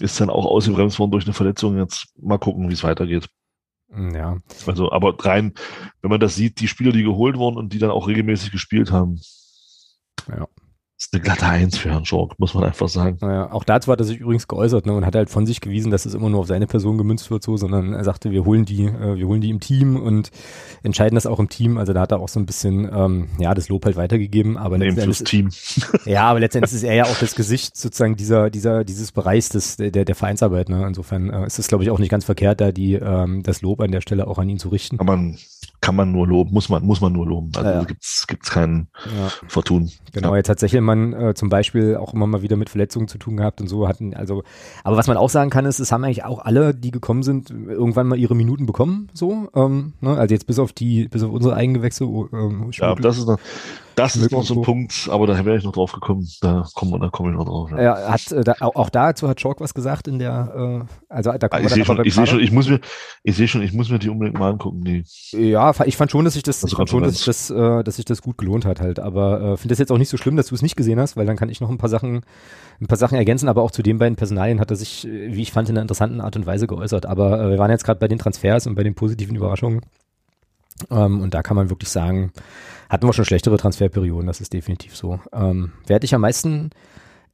Ist 0.00 0.20
dann 0.20 0.30
auch 0.30 0.46
ausgebremst 0.46 0.98
worden 0.98 1.12
durch 1.12 1.24
eine 1.24 1.34
Verletzung. 1.34 1.78
Jetzt 1.78 2.08
mal 2.20 2.38
gucken, 2.38 2.68
wie 2.68 2.72
es 2.74 2.82
weitergeht. 2.82 3.28
ja, 3.96 4.38
Also, 4.66 4.90
aber 4.90 5.14
rein, 5.24 5.54
wenn 6.02 6.10
man 6.10 6.18
das 6.18 6.34
sieht, 6.34 6.58
die 6.58 6.66
Spieler, 6.66 6.90
die 6.90 7.04
geholt 7.04 7.36
wurden 7.36 7.56
und 7.56 7.72
die 7.72 7.78
dann 7.78 7.92
auch 7.92 8.08
regelmäßig 8.08 8.50
gespielt 8.50 8.90
haben, 8.90 9.20
Ja. 10.28 10.48
Ist 10.96 11.12
eine 11.12 11.22
glatte 11.22 11.46
Eins 11.46 11.76
für 11.76 11.90
Herrn 11.90 12.04
Schork, 12.04 12.38
muss 12.38 12.54
man 12.54 12.64
einfach 12.64 12.88
sagen. 12.88 13.18
naja, 13.20 13.50
auch 13.52 13.64
dazu 13.64 13.90
hat 13.90 13.98
er 13.98 14.04
sich 14.04 14.18
übrigens 14.18 14.46
geäußert, 14.46 14.86
ne, 14.86 14.92
und 14.92 15.04
hat 15.04 15.16
halt 15.16 15.28
von 15.28 15.44
sich 15.44 15.60
gewiesen, 15.60 15.90
dass 15.90 16.06
es 16.06 16.14
immer 16.14 16.30
nur 16.30 16.40
auf 16.40 16.46
seine 16.46 16.68
Person 16.68 16.98
gemünzt 16.98 17.30
wird, 17.32 17.42
so, 17.42 17.56
sondern 17.56 17.92
er 17.92 18.04
sagte, 18.04 18.30
wir 18.30 18.44
holen 18.44 18.64
die, 18.64 18.84
äh, 18.84 19.16
wir 19.16 19.26
holen 19.26 19.40
die 19.40 19.50
im 19.50 19.58
Team 19.58 19.96
und 19.96 20.30
entscheiden 20.84 21.16
das 21.16 21.26
auch 21.26 21.40
im 21.40 21.48
Team. 21.48 21.78
Also 21.78 21.92
da 21.92 22.00
hat 22.00 22.12
er 22.12 22.20
auch 22.20 22.28
so 22.28 22.38
ein 22.38 22.46
bisschen, 22.46 22.88
ähm, 22.92 23.28
ja, 23.38 23.54
das 23.54 23.68
Lob 23.68 23.84
halt 23.84 23.96
weitergegeben, 23.96 24.56
aber 24.56 24.78
letzten 24.78 25.02
fürs 25.02 25.24
Team. 25.24 25.50
ja, 26.04 26.22
aber 26.28 26.38
letztendlich 26.38 26.72
ist 26.72 26.84
er 26.84 26.94
ja 26.94 27.04
auch 27.04 27.18
das 27.18 27.34
Gesicht 27.34 27.76
sozusagen 27.76 28.14
dieser, 28.14 28.50
dieser, 28.50 28.84
dieses 28.84 29.10
Bereichs 29.10 29.48
des, 29.48 29.76
der, 29.76 29.90
der 29.90 30.14
Vereinsarbeit, 30.14 30.68
ne. 30.68 30.86
Insofern 30.86 31.28
äh, 31.30 31.46
ist 31.46 31.58
es, 31.58 31.66
glaube 31.66 31.82
ich, 31.82 31.90
auch 31.90 31.98
nicht 31.98 32.10
ganz 32.10 32.24
verkehrt, 32.24 32.60
da 32.60 32.70
die, 32.70 32.94
ähm, 32.94 33.42
das 33.42 33.62
Lob 33.62 33.80
an 33.80 33.90
der 33.90 34.00
Stelle 34.00 34.28
auch 34.28 34.38
an 34.38 34.48
ihn 34.48 34.58
zu 34.58 34.68
richten. 34.68 34.98
Kann 34.98 35.06
man, 35.06 35.38
kann 35.84 35.96
man 35.96 36.12
nur 36.12 36.26
loben, 36.26 36.50
muss 36.54 36.70
man, 36.70 36.82
muss 36.82 37.02
man 37.02 37.12
nur 37.12 37.26
loben. 37.26 37.52
Also 37.54 37.68
Ja, 37.68 37.76
ja. 37.76 37.84
gibt's, 37.84 38.26
gibt's 38.26 38.50
keinen 38.50 38.88
Ja. 39.04 39.28
Vertun. 39.48 39.90
Genau, 40.14 40.34
jetzt 40.34 40.48
hat 40.48 40.58
Sechelmann 40.58 41.12
äh, 41.12 41.34
zum 41.34 41.50
Beispiel 41.50 41.96
auch 41.96 42.14
immer 42.14 42.26
mal 42.26 42.40
wieder 42.40 42.56
mit 42.56 42.70
Verletzungen 42.70 43.06
zu 43.06 43.18
tun 43.18 43.36
gehabt 43.36 43.60
und 43.60 43.68
so 43.68 43.86
hatten, 43.86 44.14
also, 44.14 44.44
aber 44.82 44.96
was 44.96 45.08
man 45.08 45.18
auch 45.18 45.28
sagen 45.28 45.50
kann, 45.50 45.66
ist, 45.66 45.80
es 45.80 45.92
haben 45.92 46.02
eigentlich 46.02 46.24
auch 46.24 46.38
alle, 46.38 46.74
die 46.74 46.90
gekommen 46.90 47.22
sind, 47.22 47.50
irgendwann 47.50 48.06
mal 48.06 48.18
ihre 48.18 48.34
Minuten 48.34 48.64
bekommen, 48.64 49.10
so, 49.12 49.50
ähm, 49.54 49.92
ne? 50.00 50.16
also 50.16 50.32
jetzt 50.32 50.46
bis 50.46 50.58
auf 50.58 50.72
die, 50.72 51.06
bis 51.08 51.22
auf 51.22 51.30
unsere 51.30 51.54
Eigengewächse, 51.54 52.08
oh, 52.08 52.30
ähm, 52.32 52.70
Ja, 52.72 52.94
das 52.94 53.18
ist 53.18 53.26
noch, 53.26 53.38
das 53.96 54.16
ist 54.16 54.30
noch 54.32 54.42
so 54.42 54.54
ein. 54.54 54.62
Punkt, 54.62 55.08
aber 55.10 55.26
da 55.26 55.44
wäre 55.44 55.56
ich 55.56 55.64
noch 55.64 55.72
drauf 55.72 55.92
gekommen. 55.92 56.28
Da 56.40 56.66
kommen 56.74 57.00
da 57.00 57.08
komme 57.10 57.30
ich 57.30 57.36
noch 57.36 57.44
drauf. 57.44 57.70
Ja. 57.70 57.82
ja, 57.82 58.12
hat, 58.12 58.32
äh, 58.32 58.42
da, 58.42 58.54
auch, 58.60 58.90
dazu 58.90 59.28
hat 59.28 59.40
Schork 59.40 59.60
was 59.60 59.74
gesagt 59.74 60.08
in 60.08 60.18
der, 60.18 60.86
äh, 60.88 60.94
also 61.08 61.32
da 61.32 61.46
Ah, 61.46 61.48
kommen 61.48 61.66
ich 61.66 61.72
sehe 61.72 61.84
dann 61.84 61.96
schon, 61.96 62.04
ich 62.04 62.14
sehe 62.14 62.26
schon, 62.26 62.40
ich 62.40 62.52
muss 62.52 62.68
mir, 62.68 62.80
ich 63.22 63.36
sehe 63.36 63.48
schon, 63.48 63.62
ich 63.62 63.72
muss 63.72 63.90
mir 63.90 63.98
die 63.98 64.08
unbedingt 64.08 64.38
mal 64.38 64.50
angucken. 64.50 64.84
Die, 64.84 65.04
Ja, 65.32 65.72
ich 65.84 65.96
fand 65.96 66.10
schon, 66.10 66.24
dass 66.24 66.34
sich 66.34 66.42
das, 66.42 66.62
Also 66.62 66.72
ich 66.72 66.76
fand 66.76 66.90
schon, 66.90 67.02
dass 67.02 67.14
sich 67.16 67.24
das, 67.24 67.50
äh, 67.50 67.84
dass 67.84 67.96
sich 67.96 68.04
das 68.04 68.22
gut 68.22 68.38
gelohnt 68.38 68.64
hat 68.64 68.80
halt. 68.80 68.98
Aber 69.00 69.40
äh, 69.40 69.56
finde 69.56 69.72
das 69.72 69.78
jetzt 69.78 69.92
auch 69.92 69.98
nicht 69.98 70.08
so 70.08 70.16
schlimm, 70.16 70.36
dass 70.36 70.46
du 70.46 70.54
es 70.54 70.62
nicht 70.62 70.76
gesehen 70.76 70.98
hast, 71.00 71.16
weil 71.16 71.26
dann 71.26 71.36
kann 71.36 71.48
ich 71.48 71.60
noch 71.60 71.70
ein 71.70 71.78
paar 71.78 71.90
Sachen, 71.90 72.22
ein 72.80 72.86
paar 72.86 72.98
Sachen 72.98 73.16
ergänzen. 73.16 73.48
Aber 73.48 73.62
auch 73.62 73.70
zu 73.70 73.82
den 73.82 73.98
beiden 73.98 74.16
Personalien 74.16 74.60
hat 74.60 74.70
er 74.70 74.76
sich, 74.76 75.06
äh, 75.06 75.34
wie 75.34 75.42
ich 75.42 75.52
fand, 75.52 75.68
in 75.68 75.76
einer 75.76 75.82
interessanten 75.82 76.20
Art 76.20 76.36
und 76.36 76.46
Weise 76.46 76.66
geäußert. 76.66 77.06
Aber 77.06 77.40
äh, 77.40 77.50
wir 77.50 77.58
waren 77.58 77.70
jetzt 77.70 77.84
gerade 77.84 78.00
bei 78.00 78.08
den 78.08 78.18
Transfers 78.18 78.66
und 78.66 78.74
bei 78.74 78.82
den 78.82 78.94
positiven 78.94 79.36
Überraschungen. 79.36 79.82
Ähm, 80.90 81.20
und 81.20 81.34
da 81.34 81.42
kann 81.42 81.56
man 81.56 81.70
wirklich 81.70 81.90
sagen, 81.90 82.32
hatten 82.88 83.06
wir 83.06 83.12
schon 83.12 83.24
schlechtere 83.24 83.56
Transferperioden. 83.56 84.26
Das 84.26 84.40
ist 84.40 84.52
definitiv 84.52 84.96
so. 84.96 85.18
Ähm, 85.32 85.72
wer 85.86 85.96
hat 85.96 86.02
dich 86.02 86.14
am 86.14 86.20
meisten 86.20 86.70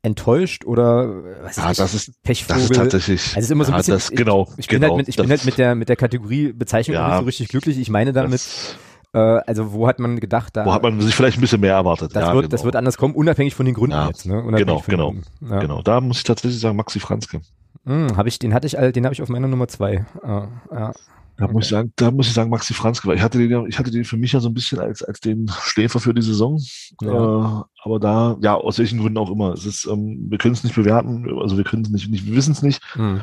enttäuscht 0.03 0.65
oder 0.65 1.05
äh, 1.05 1.45
was 1.45 1.57
ja, 1.57 1.71
ich, 1.71 1.77
das 1.77 1.95
ist, 1.95 2.23
Pechvogel? 2.23 2.63
das 2.63 2.71
ist 2.71 2.77
tatsächlich, 2.77 3.21
Also 3.29 3.39
es 3.39 3.45
ist 3.45 3.51
immer 3.51 3.65
so 3.65 3.73
ein 3.73 3.75
ja, 3.75 3.79
bisschen, 3.79 3.95
das, 3.95 4.11
genau, 4.11 4.49
ich, 4.53 4.61
ich 4.61 4.69
bin 4.69 4.81
genau, 4.81 4.93
halt 4.95 4.99
mit, 4.99 5.09
ich 5.09 5.17
das, 5.17 5.25
bin 5.25 5.31
halt 5.31 5.45
mit 5.45 5.59
der 5.59 5.75
mit 5.75 5.89
der 5.91 5.97
Kategorie 5.97 6.53
Bezeichnung 6.53 6.95
Ja. 6.95 7.09
nicht 7.09 7.19
so 7.19 7.25
richtig 7.27 7.49
glücklich. 7.49 7.79
Ich 7.79 7.91
meine 7.91 8.13
damit, 8.15 8.33
das, 8.35 8.77
äh, 9.13 9.19
also 9.19 9.73
wo 9.73 9.87
hat 9.87 9.99
man 9.99 10.19
gedacht, 10.19 10.57
da 10.57 10.65
wo 10.65 10.73
hat 10.73 10.83
man 10.83 10.99
sich 11.03 11.15
vielleicht 11.15 11.37
ein 11.37 11.43
bisschen 11.43 11.61
mehr 11.61 11.75
erwartet. 11.75 12.17
das 12.17 12.23
ja, 12.23 12.33
wird 12.33 12.45
genau. 12.45 12.51
das 12.51 12.65
wird 12.65 12.77
anders 12.77 12.97
kommen, 12.97 13.15
unabhängig 13.15 13.55
von 13.55 13.67
den 13.67 13.75
Gründen 13.75 13.97
Ja. 13.97 14.07
jetzt, 14.07 14.25
ne? 14.25 14.43
Unabhängig 14.43 14.85
Genau, 14.87 15.11
genau. 15.11 15.15
Ja. 15.51 15.61
Genau, 15.61 15.83
da 15.83 16.01
muss 16.01 16.19
ich 16.19 16.25
tatsächlich 16.25 16.61
sagen, 16.61 16.77
Maxi 16.77 16.99
Franzke. 16.99 17.43
Hm, 17.85 18.17
hab 18.17 18.27
ich, 18.27 18.39
den 18.39 18.55
hatte 18.55 18.67
ich, 18.67 18.79
all- 18.79 18.93
den 18.93 19.05
habe 19.05 19.13
ich 19.15 19.21
auf 19.21 19.29
meiner 19.29 19.49
Nummer 19.49 19.69
zwei. 19.69 20.07
Äh, 20.23 20.29
ja. 20.73 20.93
Da 21.41 21.49
muss 21.49 21.65
ich 21.65 21.71
sagen, 21.71 21.91
da 21.97 22.11
muss 22.11 22.27
ich 22.27 22.35
sagen, 22.35 22.51
Maxi 22.51 22.75
Franzke, 22.75 23.09
weil 23.09 23.17
ich 23.17 23.23
hatte 23.23 23.39
den, 23.39 23.67
ich 23.67 23.79
hatte 23.79 23.91
den 23.91 24.05
für 24.05 24.19
mich 24.19 24.33
ja 24.33 24.41
so 24.41 24.51
ein 24.51 24.55
bisschen 24.55 24.79
als, 24.79 25.03
als 25.03 25.21
den 25.21 25.51
Schläfer 25.63 25.99
für 25.99 26.13
die 26.13 26.21
Saison. 26.21 26.61
Ja. 27.01 27.09
Äh, 27.09 27.63
aber 27.83 27.99
da, 27.99 28.37
ja, 28.43 28.55
aus 28.55 28.79
welchen 28.79 29.01
Gründen 29.01 29.17
auch 29.17 29.31
immer. 29.31 29.55
Es 29.55 29.65
ist, 29.65 29.87
ähm, 29.87 30.27
wir 30.29 30.37
können 30.37 30.53
es 30.53 30.65
nicht 30.65 30.77
bewerten, 30.77 31.27
also 31.41 31.57
wir 31.57 31.65
können 31.65 31.83
es 31.83 31.89
nicht, 31.89 32.11
nicht, 32.11 32.27
wir 32.27 32.37
wissen 32.37 32.53
es 32.53 32.61
nicht. 32.61 32.83
Hm. 32.93 33.23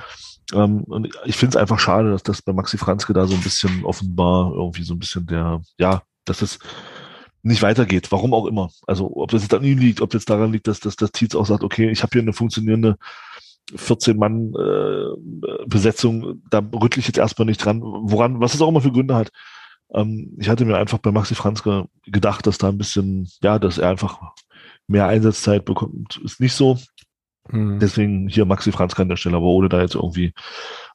Ähm, 0.53 0.83
und 0.85 1.09
ich 1.25 1.37
finde 1.37 1.55
es 1.55 1.61
einfach 1.61 1.77
schade, 1.77 2.09
dass 2.09 2.23
das 2.23 2.41
bei 2.41 2.53
Maxi 2.53 2.79
Franzke 2.79 3.13
da 3.13 3.27
so 3.27 3.35
ein 3.35 3.41
bisschen 3.41 3.85
offenbar 3.85 4.51
irgendwie 4.51 4.83
so 4.83 4.95
ein 4.95 4.99
bisschen 4.99 5.27
der, 5.27 5.61
ja, 5.77 6.01
dass 6.25 6.41
es 6.41 6.57
nicht 7.43 7.61
weitergeht, 7.61 8.11
warum 8.11 8.33
auch 8.33 8.47
immer. 8.47 8.71
Also 8.87 9.15
ob 9.15 9.29
das 9.29 9.43
jetzt 9.43 9.53
an 9.53 9.63
ihm 9.63 9.77
liegt, 9.77 10.01
ob 10.01 10.09
das 10.09 10.25
daran 10.25 10.51
liegt, 10.51 10.67
dass, 10.67 10.79
dass 10.79 10.95
das 10.95 11.11
Tietz 11.11 11.35
auch 11.35 11.45
sagt, 11.45 11.63
okay, 11.63 11.91
ich 11.91 12.01
habe 12.01 12.09
hier 12.13 12.23
eine 12.23 12.33
funktionierende 12.33 12.97
14-Mann 13.75 14.53
äh, 14.53 15.65
Besetzung, 15.67 16.41
da 16.49 16.59
rüttle 16.59 16.99
ich 16.99 17.07
jetzt 17.07 17.17
erstmal 17.17 17.45
nicht 17.45 17.63
dran, 17.63 17.81
woran, 17.81 18.39
was 18.39 18.53
es 18.53 18.61
auch 18.61 18.69
immer 18.69 18.81
für 18.81 18.91
Gründe 18.91 19.15
hat. 19.15 19.29
Ähm, 19.93 20.35
ich 20.39 20.49
hatte 20.49 20.65
mir 20.65 20.77
einfach 20.77 20.99
bei 20.99 21.11
Maxi 21.11 21.35
Franzke 21.35 21.85
gedacht, 22.05 22.47
dass 22.47 22.57
da 22.57 22.69
ein 22.69 22.77
bisschen, 22.77 23.29
ja, 23.41 23.59
dass 23.59 23.77
er 23.77 23.89
einfach 23.89 24.19
mehr 24.87 25.07
Einsatzzeit 25.07 25.65
bekommt, 25.65 26.19
ist 26.23 26.39
nicht 26.39 26.53
so. 26.53 26.77
Mhm. 27.49 27.79
Deswegen 27.79 28.27
hier 28.27 28.45
Maxi 28.45 28.71
Franz 28.71 28.97
an 28.99 29.09
der 29.09 29.15
Stelle, 29.15 29.37
aber 29.37 29.45
ohne 29.45 29.69
da 29.69 29.81
jetzt 29.81 29.95
irgendwie 29.95 30.33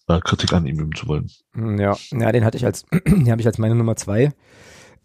äh, 0.09 0.20
Kritik 0.20 0.53
an 0.53 0.66
ihm 0.66 0.79
üben 0.79 0.95
zu 0.95 1.07
wollen. 1.09 1.31
Hm, 1.55 1.79
ja, 1.79 1.97
ja, 2.11 2.33
den 2.33 2.45
hatte 2.45 2.57
ich 2.57 2.64
als, 2.64 2.85
den 3.07 3.31
habe 3.31 3.41
ich 3.41 3.47
als 3.47 3.59
meine 3.59 3.75
Nummer 3.75 3.97
zwei 3.97 4.33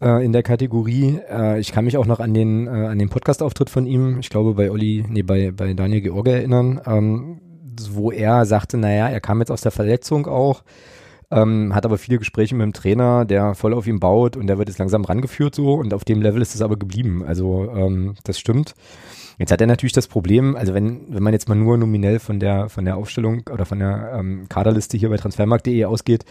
äh, 0.00 0.24
in 0.24 0.32
der 0.32 0.42
Kategorie. 0.42 1.18
Äh, 1.30 1.60
ich 1.60 1.72
kann 1.72 1.84
mich 1.84 1.96
auch 1.96 2.06
noch 2.06 2.20
an 2.20 2.34
den, 2.34 2.66
äh, 2.66 2.86
an 2.86 2.98
den 2.98 3.08
Podcast-Auftritt 3.08 3.70
von 3.70 3.86
ihm, 3.86 4.18
ich 4.20 4.30
glaube 4.30 4.54
bei 4.54 4.70
Olli, 4.70 5.04
nee, 5.08 5.22
bei, 5.22 5.50
bei 5.50 5.74
Daniel 5.74 6.02
George 6.02 6.32
erinnern, 6.32 6.80
ähm, 6.86 7.40
wo 7.94 8.10
er 8.10 8.44
sagte, 8.44 8.76
naja, 8.76 9.08
er 9.08 9.20
kam 9.20 9.40
jetzt 9.40 9.50
aus 9.50 9.60
der 9.62 9.72
Verletzung 9.72 10.26
auch, 10.26 10.62
ähm, 11.30 11.74
hat 11.74 11.84
aber 11.84 11.98
viele 11.98 12.18
Gespräche 12.18 12.54
mit 12.54 12.64
dem 12.64 12.72
Trainer, 12.72 13.24
der 13.24 13.54
voll 13.54 13.74
auf 13.74 13.86
ihn 13.86 14.00
baut 14.00 14.36
und 14.36 14.46
der 14.46 14.58
wird 14.58 14.68
jetzt 14.68 14.78
langsam 14.78 15.04
rangeführt 15.04 15.54
so 15.54 15.74
und 15.74 15.92
auf 15.92 16.04
dem 16.04 16.22
Level 16.22 16.40
ist 16.40 16.54
es 16.54 16.62
aber 16.62 16.76
geblieben. 16.76 17.24
Also 17.26 17.70
ähm, 17.70 18.14
das 18.24 18.38
stimmt. 18.38 18.74
Jetzt 19.38 19.52
hat 19.52 19.60
er 19.60 19.68
natürlich 19.68 19.92
das 19.92 20.08
Problem, 20.08 20.56
also 20.56 20.74
wenn, 20.74 21.14
wenn 21.14 21.22
man 21.22 21.32
jetzt 21.32 21.48
mal 21.48 21.54
nur 21.54 21.76
nominell 21.76 22.18
von 22.18 22.40
der, 22.40 22.68
von 22.68 22.84
der 22.84 22.96
Aufstellung 22.96 23.44
oder 23.52 23.66
von 23.66 23.78
der 23.78 24.14
ähm, 24.18 24.46
Kaderliste 24.48 24.96
hier 24.96 25.10
bei 25.10 25.16
transfermarkt.de 25.16 25.84
ausgeht, 25.84 26.24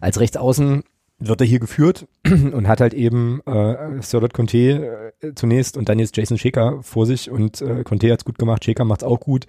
als 0.00 0.20
Rechtsaußen 0.20 0.82
wird 1.20 1.40
er 1.40 1.46
hier 1.46 1.60
geführt 1.60 2.06
und 2.26 2.66
hat 2.68 2.80
halt 2.80 2.94
eben 2.94 3.40
äh, 3.46 4.02
Serdot 4.02 4.34
Conte 4.34 5.12
äh, 5.20 5.34
zunächst 5.34 5.76
und 5.76 5.88
dann 5.88 5.98
jetzt 5.98 6.16
Jason 6.16 6.38
Shaker 6.38 6.82
vor 6.82 7.06
sich 7.06 7.30
und 7.30 7.62
äh, 7.62 7.82
Conte 7.84 8.10
hat's 8.10 8.24
gut 8.24 8.38
gemacht, 8.38 8.64
Shaker 8.64 8.84
macht's 8.84 9.04
auch 9.04 9.20
gut. 9.20 9.46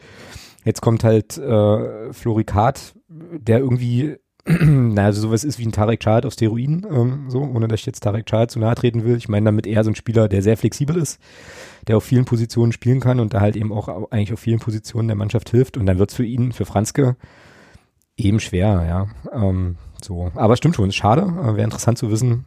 Jetzt 0.63 0.81
kommt 0.81 1.03
halt 1.03 1.37
äh, 1.37 2.13
Florikat, 2.13 2.95
der 3.09 3.59
irgendwie 3.59 4.17
naja, 4.45 5.07
also 5.07 5.21
sowas 5.21 5.43
ist 5.43 5.59
wie 5.59 5.65
ein 5.65 5.71
Tarek 5.71 5.99
Chad 5.99 6.25
auf 6.25 6.33
Steroiden, 6.33 6.85
ähm, 6.89 7.25
so, 7.29 7.41
ohne 7.41 7.67
dass 7.67 7.81
ich 7.81 7.85
jetzt 7.85 8.01
Tarek 8.01 8.25
Chad 8.25 8.49
zu 8.49 8.59
nahe 8.59 8.73
treten 8.73 9.03
will. 9.03 9.15
Ich 9.15 9.29
meine 9.29 9.45
damit 9.45 9.67
eher 9.67 9.83
so 9.83 9.91
ein 9.91 9.95
Spieler, 9.95 10.27
der 10.27 10.41
sehr 10.41 10.57
flexibel 10.57 10.97
ist, 10.97 11.19
der 11.87 11.97
auf 11.97 12.03
vielen 12.03 12.25
Positionen 12.25 12.71
spielen 12.71 12.99
kann 12.99 13.19
und 13.19 13.33
da 13.33 13.41
halt 13.41 13.55
eben 13.55 13.71
auch 13.71 14.11
eigentlich 14.11 14.33
auf 14.33 14.39
vielen 14.39 14.59
Positionen 14.59 15.07
der 15.07 15.17
Mannschaft 15.17 15.49
hilft. 15.51 15.77
Und 15.77 15.85
dann 15.85 15.99
wird's 15.99 16.15
für 16.15 16.25
ihn, 16.25 16.53
für 16.53 16.65
Franzke, 16.65 17.17
eben 18.17 18.39
schwer, 18.39 18.83
ja. 18.87 19.07
Ähm, 19.31 19.75
so. 20.01 20.31
Aber 20.33 20.57
stimmt 20.57 20.75
schon, 20.75 20.89
ist 20.89 20.95
schade. 20.95 21.21
Äh, 21.21 21.55
Wäre 21.55 21.63
interessant 21.63 21.99
zu 21.99 22.09
wissen, 22.09 22.45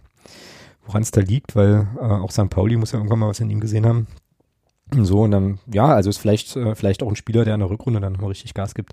woran 0.87 1.03
es 1.03 1.13
da 1.13 1.21
liegt, 1.21 1.55
weil 1.55 1.87
äh, 1.97 2.05
auch 2.05 2.33
St. 2.33 2.51
Pauli 2.51 2.77
muss 2.77 2.91
ja 2.91 2.99
irgendwann 2.99 3.21
mal 3.21 3.29
was 3.29 3.41
in 3.41 3.51
ihm 3.51 3.61
gesehen 3.61 3.87
haben. 3.87 4.09
So, 5.03 5.23
und 5.23 5.31
dann, 5.31 5.59
ja, 5.73 5.87
also 5.87 6.11
ist 6.11 6.19
vielleicht, 6.19 6.55
äh, 6.57 6.75
vielleicht 6.75 7.03
auch 7.03 7.09
ein 7.09 7.17
Spieler, 7.17 7.45
der 7.45 7.55
in 7.55 7.61
der 7.61 7.71
Rückrunde 7.71 8.01
dann 8.01 8.13
nochmal 8.13 8.29
richtig 8.29 8.55
Gas 8.55 8.75
gibt. 8.75 8.93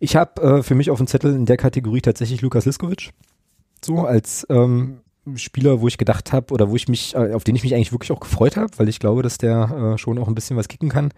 Ich 0.00 0.16
habe 0.16 0.42
äh, 0.42 0.62
für 0.62 0.74
mich 0.74 0.90
auf 0.90 0.98
dem 0.98 1.06
Zettel 1.06 1.34
in 1.34 1.46
der 1.46 1.56
Kategorie 1.56 2.00
tatsächlich 2.00 2.42
Lukas 2.42 2.66
Liskovic. 2.66 3.12
So, 3.84 4.00
als 4.00 4.46
ähm, 4.50 5.00
Spieler, 5.34 5.80
wo 5.80 5.88
ich 5.88 5.98
gedacht 5.98 6.32
habe 6.32 6.52
oder 6.54 6.70
wo 6.70 6.76
ich 6.76 6.88
mich, 6.88 7.14
äh, 7.14 7.32
auf 7.32 7.44
den 7.44 7.56
ich 7.56 7.64
mich 7.64 7.74
eigentlich 7.74 7.92
wirklich 7.92 8.12
auch 8.12 8.20
gefreut 8.20 8.56
habe, 8.56 8.70
weil 8.76 8.88
ich 8.88 9.00
glaube, 9.00 9.22
dass 9.22 9.38
der 9.38 9.94
äh, 9.94 9.98
schon 9.98 10.18
auch 10.18 10.28
ein 10.28 10.34
bisschen 10.34 10.56
was 10.56 10.68
kicken 10.68 10.88
kann. 10.88 11.10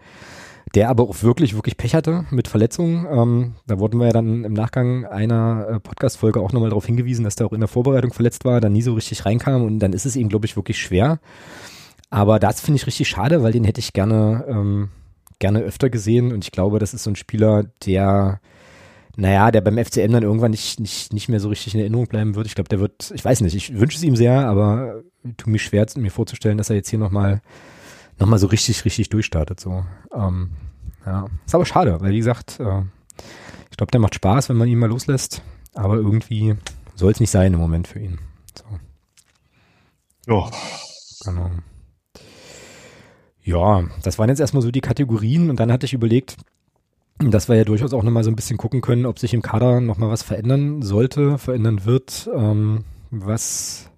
Der 0.75 0.89
aber 0.89 1.03
auch 1.03 1.23
wirklich, 1.23 1.55
wirklich 1.55 1.77
Pech 1.77 1.95
hatte 1.95 2.25
mit 2.29 2.47
Verletzungen. 2.47 3.07
Ähm, 3.09 3.55
da 3.65 3.79
wurden 3.79 3.99
wir 3.99 4.07
ja 4.07 4.13
dann 4.13 4.43
im 4.43 4.53
Nachgang 4.53 5.05
einer 5.05 5.67
äh, 5.67 5.79
Podcast-Folge 5.79 6.39
auch 6.39 6.51
nochmal 6.51 6.69
darauf 6.69 6.85
hingewiesen, 6.85 7.23
dass 7.23 7.35
der 7.35 7.47
auch 7.47 7.53
in 7.53 7.59
der 7.59 7.67
Vorbereitung 7.67 8.13
verletzt 8.13 8.45
war, 8.45 8.61
dann 8.61 8.73
nie 8.73 8.83
so 8.83 8.93
richtig 8.93 9.25
reinkam 9.25 9.63
und 9.63 9.79
dann 9.79 9.93
ist 9.93 10.05
es 10.05 10.15
ihm, 10.15 10.29
glaube 10.29 10.45
ich, 10.45 10.55
wirklich 10.55 10.79
schwer. 10.79 11.19
Aber 12.09 12.39
das 12.39 12.61
finde 12.61 12.77
ich 12.77 12.87
richtig 12.87 13.07
schade, 13.07 13.43
weil 13.43 13.51
den 13.51 13.63
hätte 13.63 13.79
ich 13.79 13.93
gerne, 13.93 14.45
ähm, 14.47 14.89
gerne 15.37 15.59
öfter 15.59 15.89
gesehen. 15.89 16.31
Und 16.31 16.43
ich 16.43 16.51
glaube, 16.51 16.79
das 16.79 16.93
ist 16.93 17.03
so 17.03 17.11
ein 17.11 17.15
Spieler, 17.15 17.65
der, 17.85 18.39
naja, 19.15 19.51
der 19.51 19.61
beim 19.61 19.77
FCN 19.77 20.11
dann 20.11 20.23
irgendwann 20.23 20.51
nicht, 20.51 20.79
nicht, 20.79 21.13
nicht 21.13 21.29
mehr 21.29 21.39
so 21.39 21.49
richtig 21.49 21.75
in 21.75 21.81
Erinnerung 21.81 22.07
bleiben 22.07 22.35
wird. 22.35 22.47
Ich 22.47 22.55
glaube, 22.55 22.69
der 22.69 22.79
wird, 22.79 23.11
ich 23.13 23.23
weiß 23.23 23.41
nicht, 23.41 23.55
ich 23.55 23.79
wünsche 23.79 23.97
es 23.97 24.03
ihm 24.03 24.15
sehr, 24.15 24.47
aber 24.47 25.03
tut 25.37 25.47
mir 25.47 25.59
schwer, 25.59 25.85
mir 25.97 26.11
vorzustellen, 26.11 26.57
dass 26.57 26.69
er 26.69 26.77
jetzt 26.77 26.89
hier 26.89 26.99
nochmal 26.99 27.41
noch 28.17 28.27
mal 28.27 28.39
so 28.39 28.47
richtig, 28.47 28.83
richtig 28.85 29.09
durchstartet. 29.09 29.59
So. 29.59 29.85
Ähm, 30.13 30.51
ja. 31.05 31.27
Ist 31.45 31.55
aber 31.55 31.65
schade, 31.65 32.01
weil 32.01 32.11
wie 32.11 32.17
gesagt, 32.17 32.59
äh, 32.59 32.81
ich 33.71 33.77
glaube, 33.77 33.91
der 33.91 34.01
macht 34.01 34.15
Spaß, 34.15 34.49
wenn 34.49 34.57
man 34.57 34.67
ihn 34.67 34.79
mal 34.79 34.89
loslässt. 34.89 35.41
Aber 35.73 35.95
irgendwie 35.95 36.55
soll 36.95 37.11
es 37.11 37.19
nicht 37.19 37.29
sein 37.29 37.53
im 37.53 37.59
Moment 37.59 37.87
für 37.87 37.99
ihn. 37.99 38.19
So. 38.57 38.65
Ja. 40.27 40.51
Genau. 41.25 41.51
Ja, 43.43 43.83
das 44.03 44.19
waren 44.19 44.29
jetzt 44.29 44.39
erstmal 44.39 44.61
so 44.61 44.71
die 44.71 44.81
Kategorien 44.81 45.49
und 45.49 45.59
dann 45.59 45.71
hatte 45.71 45.85
ich 45.85 45.93
überlegt, 45.93 46.37
dass 47.19 47.49
wir 47.49 47.55
ja 47.55 47.63
durchaus 47.65 47.93
auch 47.93 48.03
nochmal 48.03 48.23
so 48.23 48.31
ein 48.31 48.35
bisschen 48.35 48.57
gucken 48.57 48.81
können, 48.81 49.05
ob 49.05 49.19
sich 49.19 49.33
im 49.33 49.41
Kader 49.41 49.81
nochmal 49.81 50.09
was 50.09 50.23
verändern 50.23 50.81
sollte, 50.81 51.37
verändern 51.37 51.85
wird, 51.85 52.29
ähm, 52.33 52.85
was, 53.11 53.89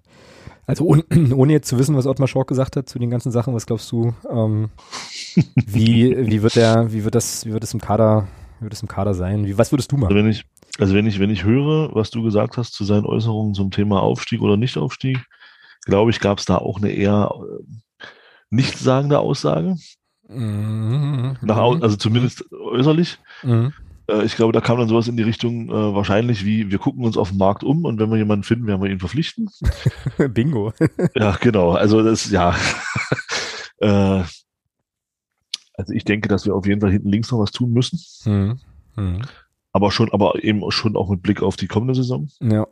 also 0.66 0.84
ohne, 0.84 1.04
ohne 1.34 1.52
jetzt 1.52 1.68
zu 1.68 1.78
wissen, 1.78 1.96
was 1.96 2.06
Ottmar 2.06 2.28
Schork 2.28 2.48
gesagt 2.48 2.76
hat 2.76 2.88
zu 2.88 2.98
den 2.98 3.10
ganzen 3.10 3.30
Sachen, 3.30 3.54
was 3.54 3.66
glaubst 3.66 3.90
du, 3.92 4.12
ähm, 4.28 4.70
wie, 5.54 6.16
wie 6.16 6.42
wird 6.42 6.56
der, 6.56 6.92
wie 6.92 7.04
wird 7.04 7.14
das, 7.14 7.46
wie 7.46 7.52
wird 7.52 7.62
es 7.62 7.74
im 7.74 7.80
Kader, 7.80 8.26
wie 8.58 8.64
wird 8.64 8.74
es 8.74 8.82
im 8.82 8.88
Kader 8.88 9.14
sein? 9.14 9.46
Wie, 9.46 9.56
was 9.56 9.70
würdest 9.72 9.92
du 9.92 9.96
machen? 9.96 10.14
Also 10.14 10.24
wenn 10.24 10.30
ich, 10.30 10.44
also 10.78 10.94
wenn 10.94 11.06
ich, 11.06 11.20
wenn 11.20 11.30
ich 11.30 11.44
höre, 11.44 11.94
was 11.94 12.10
du 12.10 12.22
gesagt 12.22 12.56
hast 12.56 12.72
zu 12.72 12.84
seinen 12.84 13.06
Äußerungen 13.06 13.54
zum 13.54 13.70
Thema 13.70 14.02
Aufstieg 14.02 14.40
oder 14.40 14.56
Nichtaufstieg, 14.56 15.18
glaube 15.84 16.10
ich, 16.10 16.20
gab 16.20 16.38
es 16.38 16.44
da 16.44 16.56
auch 16.56 16.78
eine 16.78 16.90
eher 16.90 17.34
nichtssagende 18.52 19.18
Aussage. 19.18 19.76
Mhm. 20.28 21.36
Nach, 21.42 21.56
also 21.56 21.96
zumindest 21.96 22.44
äußerlich. 22.52 23.18
Mhm. 23.42 23.72
Äh, 24.08 24.24
ich 24.24 24.36
glaube, 24.36 24.52
da 24.52 24.60
kam 24.60 24.78
dann 24.78 24.88
sowas 24.88 25.08
in 25.08 25.16
die 25.16 25.22
Richtung, 25.22 25.68
äh, 25.68 25.94
wahrscheinlich 25.94 26.44
wie, 26.44 26.70
wir 26.70 26.78
gucken 26.78 27.04
uns 27.04 27.16
auf 27.16 27.30
dem 27.30 27.38
Markt 27.38 27.64
um 27.64 27.84
und 27.84 27.98
wenn 27.98 28.10
wir 28.10 28.18
jemanden 28.18 28.44
finden, 28.44 28.66
werden 28.66 28.82
wir 28.82 28.90
ihn 28.90 28.98
verpflichten. 28.98 29.48
Bingo. 30.32 30.72
ja, 31.14 31.36
genau. 31.40 31.72
Also 31.72 32.02
das, 32.02 32.30
ja. 32.30 32.54
äh, 33.78 34.22
also 35.74 35.92
ich 35.92 36.04
denke, 36.04 36.28
dass 36.28 36.46
wir 36.46 36.54
auf 36.54 36.66
jeden 36.66 36.80
Fall 36.80 36.92
hinten 36.92 37.08
links 37.08 37.30
noch 37.30 37.38
was 37.38 37.52
tun 37.52 37.72
müssen. 37.72 37.98
Mhm. 38.24 38.60
Mhm. 38.96 39.22
Aber 39.72 39.90
schon, 39.90 40.12
aber 40.12 40.44
eben 40.44 40.70
schon 40.70 40.96
auch 40.96 41.08
mit 41.08 41.22
Blick 41.22 41.42
auf 41.42 41.56
die 41.56 41.66
kommende 41.66 41.94
Saison. 41.94 42.28
Ja. 42.40 42.66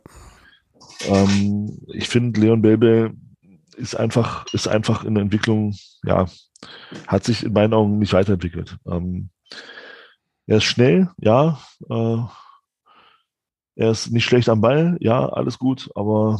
Ähm, 1.07 1.79
ich 1.87 2.07
finde, 2.07 2.39
Leon 2.39 2.61
Belbe 2.61 3.13
ist 3.75 3.95
einfach, 3.95 4.45
ist 4.53 4.67
einfach 4.67 5.03
in 5.03 5.15
der 5.15 5.23
Entwicklung, 5.23 5.75
ja, 6.03 6.27
hat 7.07 7.23
sich 7.23 7.43
in 7.43 7.53
meinen 7.53 7.73
Augen 7.73 7.99
nicht 7.99 8.13
weiterentwickelt. 8.13 8.77
Ähm, 8.85 9.29
er 10.47 10.57
ist 10.57 10.65
schnell, 10.65 11.09
ja. 11.17 11.59
Äh, 11.89 12.17
er 13.75 13.91
ist 13.91 14.11
nicht 14.11 14.25
schlecht 14.25 14.49
am 14.49 14.61
Ball, 14.61 14.97
ja, 14.99 15.27
alles 15.27 15.57
gut, 15.57 15.89
aber 15.95 16.39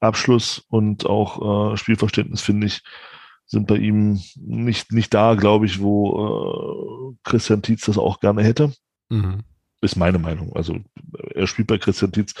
Abschluss 0.00 0.64
und 0.68 1.06
auch 1.06 1.72
äh, 1.72 1.76
Spielverständnis, 1.76 2.42
finde 2.42 2.66
ich, 2.66 2.82
sind 3.46 3.66
bei 3.66 3.76
ihm 3.76 4.20
nicht, 4.36 4.92
nicht 4.92 5.12
da, 5.14 5.34
glaube 5.34 5.66
ich, 5.66 5.80
wo 5.80 7.14
äh, 7.14 7.16
Christian 7.24 7.62
Tietz 7.62 7.86
das 7.86 7.98
auch 7.98 8.20
gerne 8.20 8.42
hätte. 8.42 8.72
Mhm. 9.08 9.42
Ist 9.80 9.96
meine 9.96 10.18
Meinung. 10.18 10.54
Also 10.54 10.78
er 11.34 11.46
spielt 11.46 11.68
bei 11.68 11.78
Christian 11.78 12.12
Tietz 12.12 12.34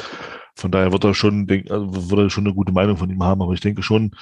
von 0.54 0.70
daher 0.70 0.92
wird 0.92 1.04
er 1.04 1.14
schon, 1.14 1.46
denk, 1.46 1.70
also 1.70 2.10
wird 2.10 2.20
er 2.20 2.30
schon 2.30 2.46
eine 2.46 2.54
gute 2.54 2.72
Meinung 2.72 2.96
von 2.96 3.10
ihm 3.10 3.22
haben. 3.22 3.42
Aber 3.42 3.52
ich 3.52 3.60
denke 3.60 3.82
schon, 3.82 4.12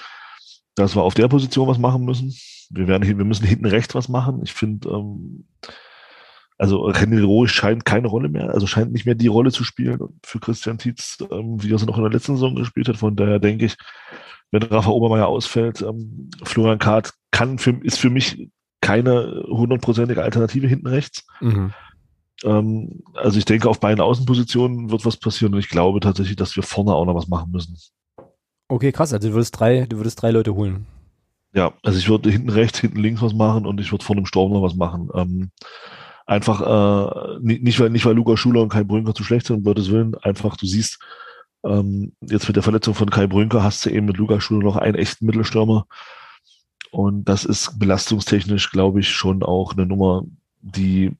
dass 0.74 0.94
wir 0.94 1.02
auf 1.02 1.14
der 1.14 1.28
Position 1.28 1.68
was 1.68 1.78
machen 1.78 2.04
müssen. 2.04 2.34
Wir 2.70 2.86
werden, 2.86 3.06
wir 3.06 3.24
müssen 3.24 3.46
hinten 3.46 3.66
rechts 3.66 3.94
was 3.94 4.08
machen. 4.08 4.40
Ich 4.44 4.52
finde, 4.52 4.88
ähm, 4.88 5.46
also 6.58 6.86
René 6.88 7.24
Roh 7.24 7.46
scheint 7.46 7.84
keine 7.84 8.08
Rolle 8.08 8.28
mehr, 8.28 8.50
also 8.50 8.66
scheint 8.66 8.92
nicht 8.92 9.06
mehr 9.06 9.14
die 9.14 9.28
Rolle 9.28 9.52
zu 9.52 9.64
spielen 9.64 9.98
für 10.24 10.40
Christian 10.40 10.78
Tietz, 10.78 11.18
ähm, 11.30 11.62
wie 11.62 11.70
er 11.70 11.76
es 11.76 11.86
noch 11.86 11.96
in 11.96 12.02
der 12.02 12.12
letzten 12.12 12.34
Saison 12.34 12.56
gespielt 12.56 12.88
hat. 12.88 12.96
Von 12.96 13.16
daher 13.16 13.38
denke 13.38 13.66
ich, 13.66 13.76
wenn 14.50 14.62
Rafa 14.62 14.90
Obermeier 14.90 15.28
ausfällt, 15.28 15.82
ähm, 15.82 16.30
Florian 16.42 16.78
Kahrt 16.78 17.12
kann 17.30 17.58
für, 17.58 17.78
ist 17.82 17.98
für 17.98 18.10
mich 18.10 18.50
keine 18.80 19.44
hundertprozentige 19.48 20.22
Alternative 20.22 20.66
hinten 20.66 20.86
rechts. 20.86 21.26
Mhm. 21.40 21.72
Ähm, 22.44 23.02
also 23.14 23.38
ich 23.38 23.44
denke, 23.44 23.68
auf 23.68 23.80
beiden 23.80 24.00
Außenpositionen 24.00 24.90
wird 24.90 25.04
was 25.04 25.16
passieren 25.16 25.54
und 25.54 25.60
ich 25.60 25.68
glaube 25.68 26.00
tatsächlich, 26.00 26.36
dass 26.36 26.56
wir 26.56 26.62
vorne 26.62 26.94
auch 26.94 27.04
noch 27.04 27.14
was 27.14 27.28
machen 27.28 27.50
müssen. 27.50 27.76
Okay, 28.68 28.92
krass. 28.92 29.12
Also 29.12 29.28
du 29.28 29.34
würdest 29.34 29.58
drei, 29.58 29.86
du 29.86 29.96
würdest 29.96 30.20
drei 30.20 30.30
Leute 30.30 30.54
holen. 30.54 30.86
Ja, 31.54 31.72
also 31.82 31.98
ich 31.98 32.08
würde 32.08 32.30
hinten 32.30 32.50
rechts, 32.50 32.78
hinten 32.78 33.00
links 33.00 33.22
was 33.22 33.32
machen 33.32 33.66
und 33.66 33.80
ich 33.80 33.90
würde 33.90 34.04
vorne 34.04 34.20
im 34.20 34.26
Sturm 34.26 34.52
noch 34.52 34.62
was 34.62 34.76
machen. 34.76 35.08
Ähm, 35.14 35.50
einfach 36.26 36.60
äh, 36.60 37.38
nicht, 37.40 37.80
weil 37.80 37.90
nicht 37.90 38.04
weil 38.04 38.14
Luca 38.14 38.36
Schuler 38.36 38.60
und 38.60 38.68
Kai 38.68 38.84
Brünker 38.84 39.14
zu 39.14 39.24
schlecht 39.24 39.46
sind, 39.46 39.56
um 39.56 39.62
Gottes 39.64 39.90
Willen. 39.90 40.14
Einfach, 40.16 40.56
du 40.56 40.66
siehst, 40.66 40.98
ähm, 41.64 42.12
jetzt 42.20 42.46
mit 42.46 42.56
der 42.56 42.62
Verletzung 42.62 42.94
von 42.94 43.10
Kai 43.10 43.26
Brünker 43.26 43.62
hast 43.62 43.84
du 43.84 43.90
eben 43.90 44.06
mit 44.06 44.18
Luca 44.18 44.40
Schuler 44.40 44.62
noch 44.62 44.76
einen 44.76 44.94
echten 44.94 45.24
Mittelstürmer. 45.24 45.86
Und 46.90 47.24
das 47.24 47.44
ist 47.44 47.78
belastungstechnisch, 47.78 48.70
glaube 48.70 49.00
ich, 49.00 49.08
schon 49.08 49.42
auch 49.42 49.72
eine 49.72 49.86
Nummer, 49.86 50.22
die 50.60 51.16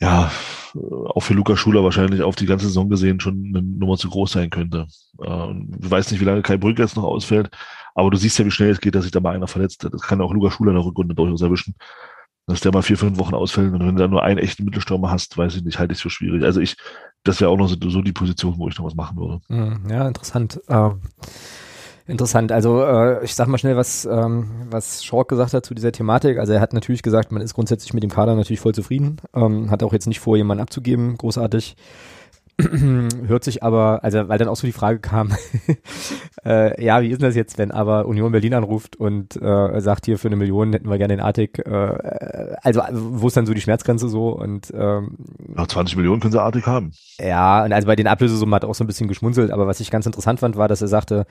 ja, 0.00 0.30
auch 0.74 1.20
für 1.20 1.34
Luca 1.34 1.56
Schuler 1.56 1.82
wahrscheinlich 1.82 2.22
auf 2.22 2.36
die 2.36 2.46
ganze 2.46 2.66
Saison 2.66 2.88
gesehen 2.88 3.20
schon 3.20 3.52
eine 3.54 3.62
Nummer 3.62 3.96
zu 3.96 4.08
groß 4.08 4.32
sein 4.32 4.50
könnte. 4.50 4.86
Ähm, 5.24 5.68
du 5.76 5.90
weißt 5.90 6.12
nicht, 6.12 6.20
wie 6.20 6.24
lange 6.24 6.42
Kai 6.42 6.56
Brügge 6.56 6.82
jetzt 6.82 6.96
noch 6.96 7.04
ausfällt, 7.04 7.50
aber 7.94 8.10
du 8.10 8.16
siehst 8.16 8.38
ja, 8.38 8.44
wie 8.44 8.50
schnell 8.50 8.70
es 8.70 8.80
geht, 8.80 8.94
dass 8.94 9.02
sich 9.02 9.12
da 9.12 9.20
mal 9.20 9.34
einer 9.34 9.48
verletzt. 9.48 9.88
Das 9.90 10.02
kann 10.02 10.20
auch 10.20 10.32
Luca 10.32 10.50
Schuler 10.50 10.70
in 10.70 10.76
der 10.76 10.84
Rückrunde 10.84 11.14
durchaus 11.14 11.42
erwischen. 11.42 11.74
Dass 12.46 12.60
der 12.60 12.72
mal 12.72 12.82
vier, 12.82 12.96
fünf 12.96 13.18
Wochen 13.18 13.34
ausfällt 13.34 13.74
und 13.74 13.80
wenn 13.80 13.96
du 13.96 14.02
dann 14.02 14.10
nur 14.10 14.22
einen 14.22 14.38
echten 14.38 14.64
Mittelstürmer 14.64 15.10
hast, 15.10 15.36
weiß 15.36 15.56
ich 15.56 15.64
nicht, 15.64 15.78
halte 15.78 15.92
ich 15.92 15.98
es 15.98 16.02
für 16.02 16.10
schwierig. 16.10 16.44
Also 16.44 16.60
ich, 16.60 16.76
das 17.22 17.40
wäre 17.40 17.50
auch 17.50 17.58
noch 17.58 17.68
so, 17.68 17.76
so, 17.90 18.00
die 18.00 18.12
Position, 18.12 18.54
wo 18.56 18.68
ich 18.68 18.78
noch 18.78 18.86
was 18.86 18.94
machen 18.94 19.18
würde. 19.18 19.40
Hm, 19.48 19.90
ja, 19.90 20.08
interessant. 20.08 20.60
Ähm 20.68 21.02
Interessant. 22.08 22.52
Also 22.52 22.82
äh, 22.82 23.22
ich 23.22 23.34
sag 23.34 23.48
mal 23.48 23.58
schnell, 23.58 23.76
was, 23.76 24.06
ähm, 24.06 24.48
was 24.70 25.04
Schork 25.04 25.28
gesagt 25.28 25.52
hat 25.52 25.66
zu 25.66 25.74
dieser 25.74 25.92
Thematik. 25.92 26.38
Also 26.38 26.54
er 26.54 26.60
hat 26.60 26.72
natürlich 26.72 27.02
gesagt, 27.02 27.30
man 27.32 27.42
ist 27.42 27.52
grundsätzlich 27.52 27.92
mit 27.92 28.02
dem 28.02 28.10
Kader 28.10 28.34
natürlich 28.34 28.60
voll 28.60 28.74
zufrieden. 28.74 29.18
Ähm, 29.34 29.70
hat 29.70 29.82
auch 29.82 29.92
jetzt 29.92 30.06
nicht 30.06 30.18
vor, 30.18 30.34
jemanden 30.38 30.62
abzugeben, 30.62 31.18
großartig. 31.18 31.76
Hört 33.26 33.44
sich 33.44 33.62
aber, 33.62 34.02
also 34.02 34.28
weil 34.28 34.38
dann 34.38 34.48
auch 34.48 34.56
so 34.56 34.66
die 34.66 34.72
Frage 34.72 34.98
kam, 34.98 35.32
äh, 36.44 36.84
ja, 36.84 37.00
wie 37.02 37.08
ist 37.08 37.20
denn 37.20 37.28
das 37.28 37.36
jetzt, 37.36 37.56
wenn 37.56 37.70
aber 37.70 38.06
Union 38.06 38.32
Berlin 38.32 38.54
anruft 38.54 38.96
und 38.96 39.40
äh, 39.40 39.80
sagt, 39.80 40.06
hier 40.06 40.18
für 40.18 40.26
eine 40.26 40.34
Million 40.34 40.72
hätten 40.72 40.90
wir 40.90 40.98
gerne 40.98 41.14
den 41.14 41.24
Artig, 41.24 41.60
äh, 41.60 42.56
also 42.62 42.82
wo 42.90 43.28
ist 43.28 43.36
dann 43.36 43.46
so 43.46 43.54
die 43.54 43.60
Schmerzgrenze 43.60 44.08
so 44.08 44.30
und 44.30 44.72
ähm, 44.74 45.18
ja, 45.56 45.68
20 45.68 45.96
Millionen 45.96 46.20
können 46.20 46.32
sie 46.32 46.42
Artig 46.42 46.66
haben. 46.66 46.92
Ja, 47.20 47.64
und 47.64 47.72
also 47.72 47.86
bei 47.86 47.94
den 47.94 48.08
Ablösesummen 48.08 48.54
hat 48.54 48.64
er 48.64 48.68
auch 48.68 48.74
so 48.74 48.82
ein 48.82 48.88
bisschen 48.88 49.06
geschmunzelt, 49.06 49.52
aber 49.52 49.68
was 49.68 49.78
ich 49.78 49.92
ganz 49.92 50.06
interessant 50.06 50.40
fand, 50.40 50.56
war, 50.56 50.66
dass 50.66 50.82
er 50.82 50.88
sagte, 50.88 51.26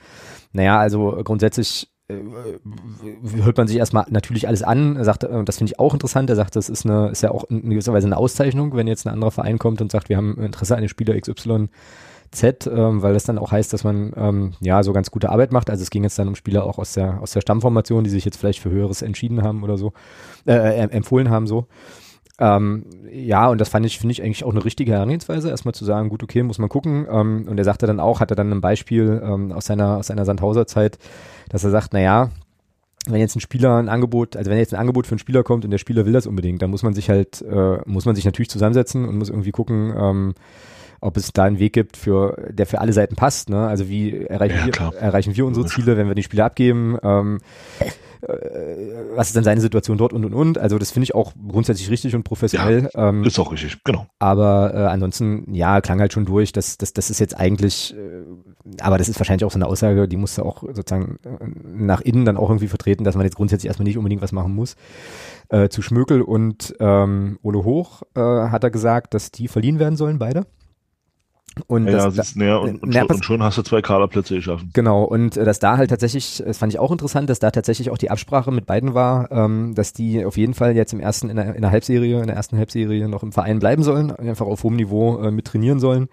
naja, 0.52 0.78
also 0.78 1.20
grundsätzlich 1.24 1.90
hört 2.08 3.58
man 3.58 3.68
sich 3.68 3.76
erstmal 3.76 4.06
natürlich 4.08 4.48
alles 4.48 4.62
an. 4.62 4.96
Er 4.96 5.04
sagt, 5.04 5.24
und 5.24 5.46
das 5.48 5.58
finde 5.58 5.72
ich 5.72 5.78
auch 5.78 5.92
interessant, 5.92 6.30
er 6.30 6.36
sagt, 6.36 6.56
das 6.56 6.70
ist 6.70 6.86
eine, 6.86 7.10
ist 7.10 7.22
ja 7.22 7.30
auch 7.30 7.44
in 7.50 7.68
gewisser 7.68 7.92
Weise 7.92 8.06
eine 8.06 8.16
Auszeichnung, 8.16 8.74
wenn 8.74 8.86
jetzt 8.86 9.06
ein 9.06 9.12
anderer 9.12 9.30
Verein 9.30 9.58
kommt 9.58 9.82
und 9.82 9.92
sagt, 9.92 10.08
wir 10.08 10.16
haben 10.16 10.38
Interesse 10.42 10.74
an 10.74 10.82
den 10.82 10.88
Spieler 10.88 11.20
XY 11.20 11.68
Z, 12.30 12.66
ähm, 12.66 13.02
weil 13.02 13.14
das 13.14 13.24
dann 13.24 13.38
auch 13.38 13.52
heißt, 13.52 13.72
dass 13.72 13.84
man 13.84 14.12
ähm, 14.16 14.52
ja 14.60 14.82
so 14.82 14.92
ganz 14.92 15.10
gute 15.10 15.30
Arbeit 15.30 15.52
macht. 15.52 15.70
Also 15.70 15.82
es 15.82 15.90
ging 15.90 16.02
jetzt 16.02 16.18
dann 16.18 16.28
um 16.28 16.34
Spieler 16.34 16.64
auch 16.64 16.78
aus 16.78 16.92
der 16.92 17.20
aus 17.22 17.32
der 17.32 17.40
Stammformation, 17.40 18.04
die 18.04 18.10
sich 18.10 18.24
jetzt 18.24 18.36
vielleicht 18.36 18.60
für 18.60 18.70
höheres 18.70 19.02
entschieden 19.02 19.42
haben 19.42 19.62
oder 19.62 19.78
so, 19.78 19.92
äh, 20.46 20.52
äh 20.52 20.90
empfohlen 20.90 21.30
haben 21.30 21.46
so. 21.46 21.66
Ähm, 22.40 22.84
ja, 23.10 23.48
und 23.48 23.60
das 23.60 23.68
fand 23.68 23.84
ich, 23.84 23.98
finde 23.98 24.12
ich 24.12 24.22
eigentlich 24.22 24.44
auch 24.44 24.52
eine 24.52 24.64
richtige 24.64 24.92
Herangehensweise, 24.92 25.50
erstmal 25.50 25.74
zu 25.74 25.84
sagen, 25.84 26.08
gut, 26.08 26.22
okay, 26.22 26.42
muss 26.42 26.58
man 26.58 26.68
gucken. 26.68 27.06
Ähm, 27.10 27.46
und 27.48 27.58
er 27.58 27.64
sagte 27.64 27.86
dann 27.86 28.00
auch, 28.00 28.20
hat 28.20 28.30
er 28.30 28.36
dann 28.36 28.52
ein 28.52 28.60
Beispiel 28.60 29.20
ähm, 29.24 29.52
aus 29.52 29.66
seiner, 29.66 29.98
aus 29.98 30.06
seiner 30.06 30.24
Sandhauser 30.24 30.66
Zeit, 30.66 30.98
dass 31.48 31.64
er 31.64 31.70
sagt, 31.70 31.92
naja, 31.92 32.30
wenn 33.06 33.20
jetzt 33.20 33.36
ein 33.36 33.40
Spieler 33.40 33.76
ein 33.76 33.88
Angebot, 33.88 34.36
also 34.36 34.50
wenn 34.50 34.58
jetzt 34.58 34.74
ein 34.74 34.80
Angebot 34.80 35.06
für 35.06 35.12
einen 35.12 35.18
Spieler 35.18 35.42
kommt 35.42 35.64
und 35.64 35.70
der 35.70 35.78
Spieler 35.78 36.06
will 36.06 36.12
das 36.12 36.26
unbedingt, 36.26 36.62
dann 36.62 36.70
muss 36.70 36.82
man 36.82 36.94
sich 36.94 37.08
halt, 37.08 37.42
äh, 37.42 37.78
muss 37.86 38.04
man 38.04 38.14
sich 38.14 38.24
natürlich 38.24 38.50
zusammensetzen 38.50 39.08
und 39.08 39.16
muss 39.16 39.30
irgendwie 39.30 39.50
gucken, 39.50 39.94
ähm, 39.96 40.34
ob 41.00 41.16
es 41.16 41.32
da 41.32 41.44
einen 41.44 41.58
Weg 41.58 41.72
gibt, 41.72 41.96
für, 41.96 42.36
der 42.50 42.66
für 42.66 42.80
alle 42.80 42.92
Seiten 42.92 43.14
passt. 43.14 43.50
Ne? 43.50 43.66
Also 43.66 43.88
wie 43.88 44.24
erreichen, 44.24 44.58
ja, 44.58 44.92
wir, 44.92 44.98
erreichen 44.98 45.36
wir 45.36 45.46
unsere 45.46 45.66
Ziele, 45.66 45.96
wenn 45.96 46.08
wir 46.08 46.14
den 46.14 46.24
Spieler 46.24 46.46
abgeben? 46.46 46.98
Ähm, 47.02 47.38
äh, 47.78 47.84
was 48.20 49.28
ist 49.28 49.36
denn 49.36 49.44
seine 49.44 49.60
Situation 49.60 49.98
dort 49.98 50.12
und 50.12 50.24
und 50.24 50.34
und. 50.34 50.58
Also 50.58 50.78
das 50.78 50.90
finde 50.90 51.04
ich 51.04 51.14
auch 51.14 51.32
grundsätzlich 51.48 51.90
richtig 51.90 52.14
und 52.14 52.24
professionell. 52.24 52.90
Ja, 52.94 53.08
ähm, 53.08 53.24
ist 53.24 53.38
auch 53.38 53.52
richtig, 53.52 53.82
genau. 53.84 54.06
Aber 54.18 54.72
äh, 54.74 54.78
ansonsten, 54.78 55.54
ja, 55.54 55.80
klang 55.80 56.00
halt 56.00 56.12
schon 56.12 56.24
durch, 56.24 56.52
dass 56.52 56.78
das, 56.78 56.92
das 56.92 57.10
ist 57.10 57.20
jetzt 57.20 57.38
eigentlich, 57.38 57.94
äh, 57.94 58.82
aber 58.82 58.98
das 58.98 59.08
ist 59.08 59.20
wahrscheinlich 59.20 59.44
auch 59.44 59.52
so 59.52 59.58
eine 59.58 59.66
Aussage, 59.66 60.08
die 60.08 60.16
musste 60.16 60.44
auch 60.44 60.62
sozusagen 60.62 61.18
äh, 61.24 61.46
nach 61.64 62.00
innen 62.00 62.24
dann 62.24 62.36
auch 62.36 62.50
irgendwie 62.50 62.68
vertreten, 62.68 63.04
dass 63.04 63.14
man 63.14 63.24
jetzt 63.24 63.36
grundsätzlich 63.36 63.68
erstmal 63.68 63.84
nicht 63.84 63.98
unbedingt 63.98 64.22
was 64.22 64.32
machen 64.32 64.54
muss. 64.54 64.76
Äh, 65.48 65.68
zu 65.68 65.80
Schmökel 65.80 66.22
und 66.22 66.74
ähm, 66.80 67.38
Ole 67.42 67.64
Hoch 67.64 68.02
äh, 68.14 68.20
hat 68.20 68.64
er 68.64 68.70
gesagt, 68.70 69.14
dass 69.14 69.30
die 69.30 69.48
verliehen 69.48 69.78
werden 69.78 69.96
sollen, 69.96 70.18
beide. 70.18 70.46
Und 71.66 71.86
ja, 71.86 71.92
das, 71.92 72.14
siehst 72.14 72.36
näher 72.36 72.60
und, 72.60 72.82
und, 72.82 72.92
schon, 72.94 73.06
und, 73.06 73.24
schon, 73.24 73.42
hast 73.42 73.58
du 73.58 73.62
zwei 73.62 73.82
Kaderplätze 73.82 74.36
geschaffen. 74.36 74.70
Genau, 74.72 75.02
und 75.04 75.36
äh, 75.36 75.44
dass 75.44 75.58
da 75.58 75.76
halt 75.76 75.90
tatsächlich, 75.90 76.42
das 76.44 76.58
fand 76.58 76.72
ich 76.72 76.78
auch 76.78 76.92
interessant, 76.92 77.28
dass 77.30 77.40
da 77.40 77.50
tatsächlich 77.50 77.90
auch 77.90 77.98
die 77.98 78.10
Absprache 78.10 78.52
mit 78.52 78.66
beiden 78.66 78.94
war, 78.94 79.30
ähm, 79.32 79.74
dass 79.74 79.92
die 79.92 80.24
auf 80.24 80.36
jeden 80.36 80.54
Fall 80.54 80.76
jetzt 80.76 80.92
im 80.92 81.00
ersten, 81.00 81.30
in 81.30 81.36
der, 81.36 81.54
in 81.54 81.62
der 81.62 81.70
Halbserie, 81.70 82.20
in 82.20 82.26
der 82.26 82.36
ersten 82.36 82.56
Halbserie 82.56 83.08
noch 83.08 83.22
im 83.22 83.32
Verein 83.32 83.58
bleiben 83.58 83.82
sollen, 83.82 84.12
einfach 84.12 84.46
auf 84.46 84.62
hohem 84.62 84.76
Niveau 84.76 85.18
äh, 85.18 85.30
mit 85.30 85.46
trainieren 85.46 85.80
sollen 85.80 86.08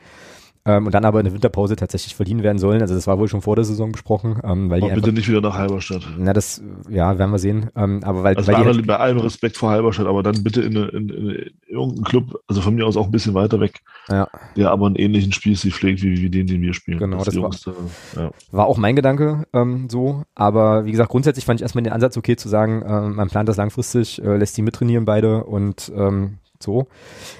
ähm, 0.65 0.87
und 0.87 0.93
dann 0.93 1.05
aber 1.05 1.19
in 1.19 1.25
der 1.25 1.33
Winterpause 1.33 1.75
tatsächlich 1.75 2.15
verliehen 2.15 2.41
werden 2.41 2.57
sollen. 2.57 2.81
Also 2.81 2.95
das 2.95 3.05
war 3.05 3.19
wohl 3.19 3.27
schon 3.27 3.41
vor 3.41 3.55
der 3.55 3.65
Saison 3.65 3.91
besprochen. 3.91 4.39
Ähm, 4.43 4.69
weil 4.69 4.83
aber 4.83 4.95
bitte 4.95 5.13
nicht 5.13 5.29
wieder 5.29 5.41
nach 5.41 5.55
Halberstadt. 5.55 6.01
Na, 6.17 6.33
das, 6.33 6.61
ja, 6.89 7.19
werden 7.19 7.31
wir 7.31 7.37
sehen. 7.37 7.69
Ähm, 7.75 8.01
aber 8.03 8.23
weil, 8.23 8.35
also 8.35 8.51
weil 8.51 8.63
bei, 8.63 8.65
halt, 8.65 8.87
bei 8.87 8.97
allem 8.97 9.19
Respekt 9.19 9.57
vor 9.57 9.69
Halberstadt, 9.69 10.07
aber 10.07 10.23
dann 10.23 10.43
bitte 10.43 10.61
in, 10.61 10.75
in, 10.75 11.09
in, 11.09 11.09
in 11.09 11.51
irgendeinen 11.67 12.03
Club, 12.03 12.41
also 12.47 12.61
von 12.61 12.73
mir 12.73 12.87
aus 12.87 12.97
auch 12.97 13.05
ein 13.05 13.11
bisschen 13.11 13.35
weiter 13.35 13.59
weg, 13.59 13.81
ja. 14.09 14.27
der 14.55 14.71
aber 14.71 14.87
einen 14.87 14.95
ähnlichen 14.95 15.31
Spielstil 15.31 15.71
pflegt, 15.71 16.01
wie, 16.01 16.19
wie 16.21 16.29
den, 16.31 16.47
den 16.47 16.61
wir 16.61 16.73
spielen. 16.73 16.97
Genau, 16.97 17.23
das, 17.23 17.35
das 17.35 17.67
war, 17.67 18.23
ja. 18.23 18.31
war 18.51 18.65
auch 18.65 18.77
mein 18.77 18.95
Gedanke 18.95 19.45
ähm, 19.53 19.87
so. 19.89 20.23
Aber 20.33 20.85
wie 20.85 20.91
gesagt, 20.91 21.11
grundsätzlich 21.11 21.45
fand 21.45 21.59
ich 21.59 21.63
erstmal 21.63 21.83
den 21.83 21.93
Ansatz 21.93 22.17
okay 22.17 22.37
zu 22.37 22.49
sagen, 22.49 22.81
äh, 22.81 23.01
man 23.01 23.29
plant 23.29 23.47
das 23.49 23.57
langfristig, 23.57 24.19
äh, 24.23 24.37
lässt 24.37 24.57
die 24.57 24.63
mittrainieren 24.63 25.05
beide 25.05 25.43
und 25.43 25.91
ähm, 25.95 26.39
so. 26.65 26.87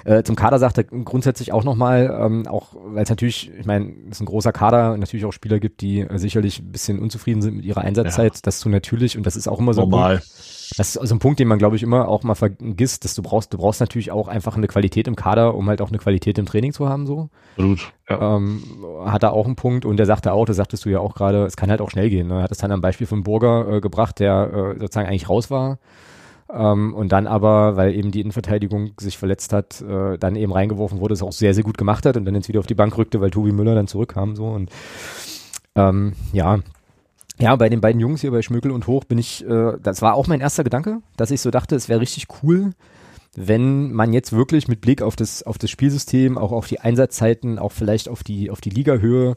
Äh, 0.06 0.24
zum 0.24 0.36
Kader 0.36 0.60
sagt 0.60 0.78
er 0.78 0.84
grundsätzlich 0.86 1.52
auch 1.52 1.64
nochmal, 1.64 2.18
ähm, 2.22 2.48
auch 2.48 2.76
weil 2.86 3.04
es 3.04 3.10
natürlich, 3.10 3.52
ich 3.60 3.66
meine, 3.66 3.92
es 4.10 4.18
ist 4.18 4.22
ein 4.22 4.26
großer 4.26 4.54
Kader 4.54 4.96
natürlich 4.98 5.26
auch 5.26 5.34
Spieler 5.34 5.60
gibt, 5.60 5.82
die 5.82 6.02
äh, 6.02 6.18
sicherlich 6.18 6.60
ein 6.60 6.72
bisschen 6.72 7.00
unzufrieden 7.00 7.42
sind 7.42 7.58
mit 7.58 7.66
ihrer 7.66 7.82
Einsatzzeit. 7.82 8.36
Ja. 8.36 8.42
Das 8.44 8.60
so 8.60 8.70
natürlich 8.70 9.18
und 9.18 9.26
das 9.26 9.36
ist 9.36 9.48
auch 9.48 9.60
immer 9.60 9.74
so 9.74 9.82
normal. 9.82 10.22
Das 10.78 10.90
ist 10.90 10.98
also 10.98 11.16
ein 11.16 11.20
Punkt, 11.20 11.40
den 11.40 11.48
man, 11.48 11.60
glaube 11.60 11.76
ich, 11.76 11.84
immer 11.84 12.08
auch 12.08 12.24
mal 12.24 12.36
vergisst, 12.36 13.06
dass 13.06 13.14
du 13.14 13.22
brauchst, 13.22 13.54
du 13.54 13.58
brauchst 13.58 13.82
natürlich 13.82 14.12
auch 14.12 14.28
einfach 14.28 14.58
eine 14.58 14.68
Qualität 14.68 15.08
im 15.08 15.16
Kader, 15.16 15.54
um 15.56 15.68
halt 15.70 15.82
auch 15.82 15.90
eine 15.90 16.00
Qualität 16.00 16.38
im 16.38 16.46
Training 16.46 16.74
zu 16.74 16.90
haben, 16.90 17.06
so. 17.06 17.30
Gut, 17.56 17.92
ja. 18.10 18.36
Ähm, 18.36 18.64
hat 19.06 19.24
er 19.24 19.34
auch 19.34 19.46
einen 19.46 19.56
Punkt 19.56 19.86
und 19.86 19.98
der 19.98 20.06
sagte 20.06 20.34
auch, 20.34 20.46
das 20.46 20.58
sagtest 20.58 20.86
du 20.86 20.90
ja 20.90 21.00
auch 21.00 21.14
gerade, 21.14 21.46
es 21.46 21.56
kann 21.56 21.70
halt 21.70 21.82
auch 21.82 21.92
schnell 21.92 22.10
gehen. 22.10 22.28
Ne? 22.28 22.36
Er 22.36 22.44
hat 22.44 22.52
es 22.52 22.58
dann 22.58 22.72
am 22.72 22.82
Beispiel 22.82 23.08
von 23.08 23.24
Burger 23.24 23.76
äh, 23.76 23.82
gebracht, 23.82 24.20
der 24.20 24.76
äh, 24.76 24.80
sozusagen 24.80 25.08
eigentlich 25.08 25.30
raus 25.30 25.52
war 25.52 25.78
ähm, 26.54 26.94
und 26.94 27.12
dann 27.12 27.28
aber, 27.28 27.76
weil 27.76 27.96
eben 27.96 28.12
die 28.12 28.22
Innenverteidigung 28.22 28.92
sich 29.00 29.18
verletzt 29.18 29.54
hat, 29.54 29.82
äh, 29.82 30.18
dann 30.18 30.36
eben 30.36 30.54
reingeworfen 30.54 31.00
wurde, 31.00 31.14
es 31.14 31.24
auch 31.24 31.32
sehr, 31.32 31.54
sehr 31.54 31.64
gut 31.64 31.78
gemacht 31.78 32.06
hat 32.06 32.18
und 32.18 32.26
dann 32.26 32.36
jetzt 32.36 32.48
wieder 32.48 32.60
auf 32.60 32.68
die 32.68 32.76
Bank 32.76 32.98
rückte, 32.98 33.22
weil 33.22 33.32
Tobi 33.32 33.52
Müller 33.52 33.76
dann 33.76 33.88
zurückkam 33.88 34.36
so. 34.36 34.48
Und 34.48 34.70
ähm, 35.76 36.14
ja, 36.34 36.60
ja, 37.40 37.56
bei 37.56 37.68
den 37.68 37.82
beiden 37.82 38.00
Jungs 38.00 38.22
hier 38.22 38.32
bei 38.32 38.42
Schmökel 38.42 38.72
und 38.72 38.88
Hoch 38.88 39.04
bin 39.04 39.18
ich, 39.18 39.46
äh, 39.46 39.74
das 39.82 40.02
war 40.02 40.14
auch 40.14 40.28
mein 40.28 40.40
erster 40.40 40.64
Gedanke, 40.64 41.00
dass 41.18 41.32
ich 41.32 41.42
so 41.42 41.52
dachte, 41.52 41.76
es 41.76 41.90
wäre 41.90 42.00
richtig 42.00 42.28
cool, 42.42 42.72
wenn 43.36 43.92
man 43.92 44.14
jetzt 44.14 44.32
wirklich 44.32 44.68
mit 44.68 44.80
Blick 44.80 45.02
auf 45.02 45.16
das, 45.16 45.44
auf 45.44 45.58
das 45.58 45.70
Spielsystem, 45.70 46.38
auch 46.38 46.54
auf 46.54 46.68
die 46.68 46.80
Einsatzzeiten, 46.80 47.60
auch 47.60 47.74
vielleicht 47.74 48.08
auf 48.08 48.24
die, 48.24 48.50
auf 48.50 48.62
die 48.62 48.70
Ligahöhe 48.70 49.36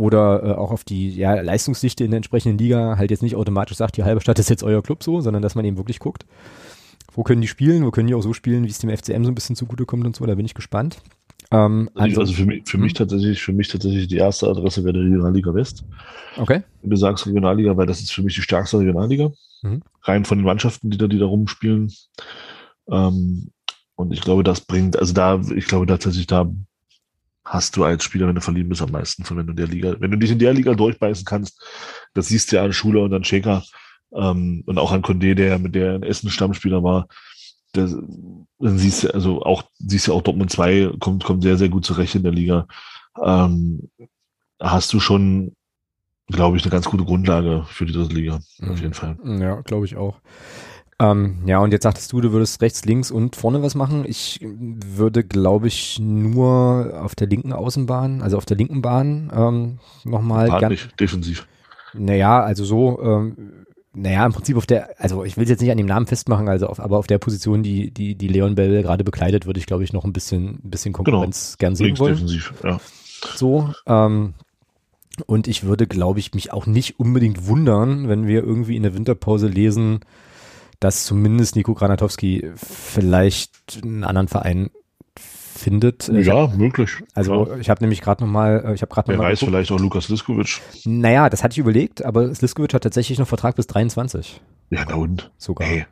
oder 0.00 0.42
äh, 0.42 0.52
auch 0.52 0.70
auf 0.70 0.84
die 0.84 1.14
ja, 1.14 1.40
Leistungsdichte 1.40 2.04
in 2.04 2.10
der 2.10 2.16
entsprechenden 2.16 2.58
Liga 2.58 2.96
halt 2.96 3.10
jetzt 3.10 3.22
nicht 3.22 3.36
automatisch 3.36 3.76
sagt, 3.76 3.96
die 3.96 4.02
halbe 4.02 4.20
Stadt 4.20 4.38
ist 4.38 4.48
jetzt 4.48 4.62
euer 4.62 4.82
Club 4.82 5.02
so, 5.02 5.20
sondern 5.20 5.42
dass 5.42 5.54
man 5.54 5.64
eben 5.64 5.76
wirklich 5.76 5.98
guckt, 5.98 6.24
wo 7.12 7.22
können 7.22 7.42
die 7.42 7.48
spielen, 7.48 7.84
wo 7.84 7.90
können 7.90 8.08
die 8.08 8.14
auch 8.14 8.22
so 8.22 8.32
spielen, 8.32 8.64
wie 8.64 8.70
es 8.70 8.78
dem 8.78 8.90
FCM 8.90 9.24
so 9.24 9.30
ein 9.30 9.34
bisschen 9.34 9.56
zugutekommt 9.56 10.06
und 10.06 10.16
so, 10.16 10.24
da 10.24 10.34
bin 10.34 10.46
ich 10.46 10.54
gespannt. 10.54 11.02
Ähm, 11.50 11.90
also, 11.94 12.20
also 12.20 12.32
für 12.32 12.46
mich, 12.46 12.62
für 12.66 12.78
mich 12.78 12.92
hm? 12.92 12.96
tatsächlich, 12.96 13.42
für 13.42 13.52
mich 13.52 13.68
tatsächlich 13.68 14.08
die 14.08 14.16
erste 14.16 14.48
Adresse 14.48 14.84
wäre 14.84 14.94
die 14.94 15.00
Regionalliga 15.00 15.52
West. 15.52 15.84
Okay. 16.38 16.62
Wenn 16.80 16.90
du 16.90 16.96
sagst 16.96 17.26
Regionalliga, 17.26 17.76
weil 17.76 17.86
das 17.86 18.00
ist 18.00 18.12
für 18.12 18.22
mich 18.22 18.34
die 18.34 18.42
stärkste 18.42 18.78
Regionalliga. 18.78 19.30
Mhm. 19.62 19.82
Rein 20.02 20.24
von 20.24 20.38
den 20.38 20.46
Mannschaften, 20.46 20.90
die 20.90 20.96
da, 20.96 21.08
die 21.08 21.18
da 21.18 21.26
rumspielen. 21.26 21.92
Ähm, 22.90 23.50
und 23.96 24.12
ich 24.12 24.22
glaube, 24.22 24.44
das 24.44 24.62
bringt, 24.62 24.98
also 24.98 25.12
da, 25.12 25.40
ich 25.54 25.66
glaube 25.66 25.86
tatsächlich, 25.86 26.26
da 26.26 26.50
hast 27.50 27.76
du 27.76 27.84
als 27.84 28.04
Spieler, 28.04 28.28
wenn 28.28 28.36
du 28.36 28.40
verliehen 28.40 28.68
bist, 28.68 28.80
am 28.80 28.92
meisten 28.92 29.24
von, 29.24 29.36
wenn 29.36 29.46
du 29.46 29.50
in 29.50 29.56
der 29.56 29.66
Liga, 29.66 29.96
wenn 29.98 30.12
du 30.12 30.16
dich 30.16 30.30
in 30.30 30.38
der 30.38 30.54
Liga 30.54 30.72
durchbeißen 30.72 31.24
kannst, 31.24 31.60
das 32.14 32.28
siehst 32.28 32.50
du 32.50 32.56
ja 32.56 32.64
an 32.64 32.72
Schuler 32.72 33.02
und 33.02 33.12
an 33.12 33.24
Schecker 33.24 33.64
ähm, 34.14 34.62
und 34.66 34.78
auch 34.78 34.92
an 34.92 35.02
Condé, 35.02 35.34
der 35.34 35.58
mit 35.58 35.74
der 35.74 35.96
in 35.96 36.04
Essen 36.04 36.30
Stammspieler 36.30 36.84
war. 36.84 37.08
Das, 37.72 37.90
dann 37.90 38.78
siehst 38.78 39.02
du, 39.02 39.14
also 39.14 39.42
auch, 39.42 39.64
siehst 39.78 40.06
du 40.06 40.14
auch 40.14 40.22
Dortmund 40.22 40.50
2 40.50 40.92
kommt, 41.00 41.24
kommt 41.24 41.42
sehr, 41.42 41.56
sehr 41.56 41.68
gut 41.68 41.84
zurecht 41.84 42.14
in 42.14 42.22
der 42.22 42.32
Liga. 42.32 42.68
Ähm, 43.20 43.90
hast 44.60 44.92
du 44.92 45.00
schon, 45.00 45.56
glaube 46.28 46.56
ich, 46.56 46.62
eine 46.62 46.70
ganz 46.70 46.86
gute 46.86 47.04
Grundlage 47.04 47.64
für 47.66 47.84
die 47.84 47.92
dritte 47.92 48.14
Liga, 48.14 48.36
auf 48.36 48.60
mhm. 48.60 48.76
jeden 48.76 48.94
Fall. 48.94 49.18
Ja, 49.24 49.60
glaube 49.62 49.86
ich 49.86 49.96
auch. 49.96 50.20
Ähm, 51.00 51.38
ja, 51.46 51.58
und 51.60 51.72
jetzt 51.72 51.84
sagtest 51.84 52.12
du, 52.12 52.20
du 52.20 52.32
würdest 52.32 52.60
rechts, 52.60 52.84
links 52.84 53.10
und 53.10 53.34
vorne 53.34 53.62
was 53.62 53.74
machen. 53.74 54.04
Ich 54.06 54.38
würde, 54.42 55.24
glaube 55.24 55.66
ich, 55.66 55.98
nur 55.98 57.00
auf 57.02 57.14
der 57.14 57.26
linken 57.26 57.54
Außenbahn, 57.54 58.20
also 58.20 58.36
auf 58.36 58.44
der 58.44 58.58
linken 58.58 58.82
Bahn 58.82 59.32
ähm, 59.34 59.78
nochmal. 60.04 60.50
Defensiv. 61.00 61.46
Naja, 61.94 62.42
also 62.42 62.64
so, 62.64 63.00
ähm, 63.02 63.36
naja, 63.94 64.24
im 64.24 64.32
Prinzip 64.32 64.56
auf 64.56 64.66
der, 64.66 65.00
also 65.00 65.24
ich 65.24 65.36
will 65.36 65.44
es 65.44 65.50
jetzt 65.50 65.60
nicht 65.60 65.70
an 65.70 65.78
dem 65.78 65.86
Namen 65.86 66.06
festmachen, 66.06 66.48
also 66.48 66.66
auf, 66.66 66.78
aber 66.78 66.98
auf 66.98 67.06
der 67.06 67.18
Position, 67.18 67.62
die, 67.62 67.90
die, 67.90 68.14
die 68.14 68.28
Leon 68.28 68.54
Bell 68.54 68.82
gerade 68.82 69.02
bekleidet, 69.02 69.46
würde 69.46 69.58
ich, 69.58 69.66
glaube 69.66 69.82
ich, 69.82 69.92
noch 69.92 70.04
ein 70.04 70.12
bisschen, 70.12 70.60
ein 70.62 70.70
bisschen 70.70 70.92
Konkurrenz 70.92 71.56
genau. 71.58 71.58
gern 71.58 71.76
sehen 71.76 71.86
Links 71.86 72.00
wollen. 72.00 72.14
defensiv, 72.14 72.52
ja. 72.62 72.78
So, 73.34 73.72
ähm, 73.86 74.34
und 75.26 75.48
ich 75.48 75.64
würde, 75.64 75.86
glaube 75.86 76.20
ich, 76.20 76.34
mich 76.34 76.52
auch 76.52 76.66
nicht 76.66 77.00
unbedingt 77.00 77.46
wundern, 77.46 78.08
wenn 78.08 78.26
wir 78.26 78.44
irgendwie 78.44 78.76
in 78.76 78.82
der 78.82 78.94
Winterpause 78.94 79.48
lesen, 79.48 80.00
dass 80.80 81.04
zumindest 81.04 81.56
Nico 81.56 81.74
Granatowski 81.74 82.50
vielleicht 82.56 83.80
einen 83.82 84.04
anderen 84.04 84.28
Verein 84.28 84.70
findet. 85.60 86.08
Ja, 86.08 86.34
hab, 86.34 86.56
möglich. 86.56 86.90
Also 87.14 87.44
klar. 87.44 87.58
ich 87.58 87.68
habe 87.68 87.82
nämlich 87.82 88.00
gerade 88.00 88.24
noch 88.24 88.30
mal, 88.30 88.64
äh, 88.64 88.74
ich 88.74 88.82
habe 88.82 88.92
gerade 88.92 89.12
noch 89.12 89.18
Wer 89.18 89.28
weiß 89.28 89.40
geguckt. 89.40 89.52
vielleicht 89.52 89.72
auch 89.72 89.78
Lukas 89.78 90.08
Liskovic. 90.08 90.60
Naja, 90.84 91.28
das 91.28 91.44
hatte 91.44 91.52
ich 91.52 91.58
überlegt, 91.58 92.04
aber 92.04 92.26
Liskovic 92.28 92.74
hat 92.74 92.82
tatsächlich 92.82 93.18
noch 93.18 93.28
Vertrag 93.28 93.56
bis 93.56 93.66
23. 93.66 94.40
Ja, 94.70 94.84
na 94.88 94.94
und? 94.94 95.30
Sogar. 95.36 95.68
Hey. 95.68 95.86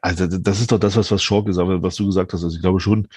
Also 0.00 0.26
das 0.26 0.60
ist 0.60 0.72
doch 0.72 0.78
das, 0.78 0.96
was, 0.96 1.10
was 1.10 1.22
Schork 1.22 1.46
gesagt 1.46 1.68
hat, 1.68 1.82
was 1.82 1.96
du 1.96 2.06
gesagt 2.06 2.32
hast. 2.32 2.44
Also 2.44 2.54
ich 2.54 2.60
glaube 2.60 2.80
schon, 2.80 3.08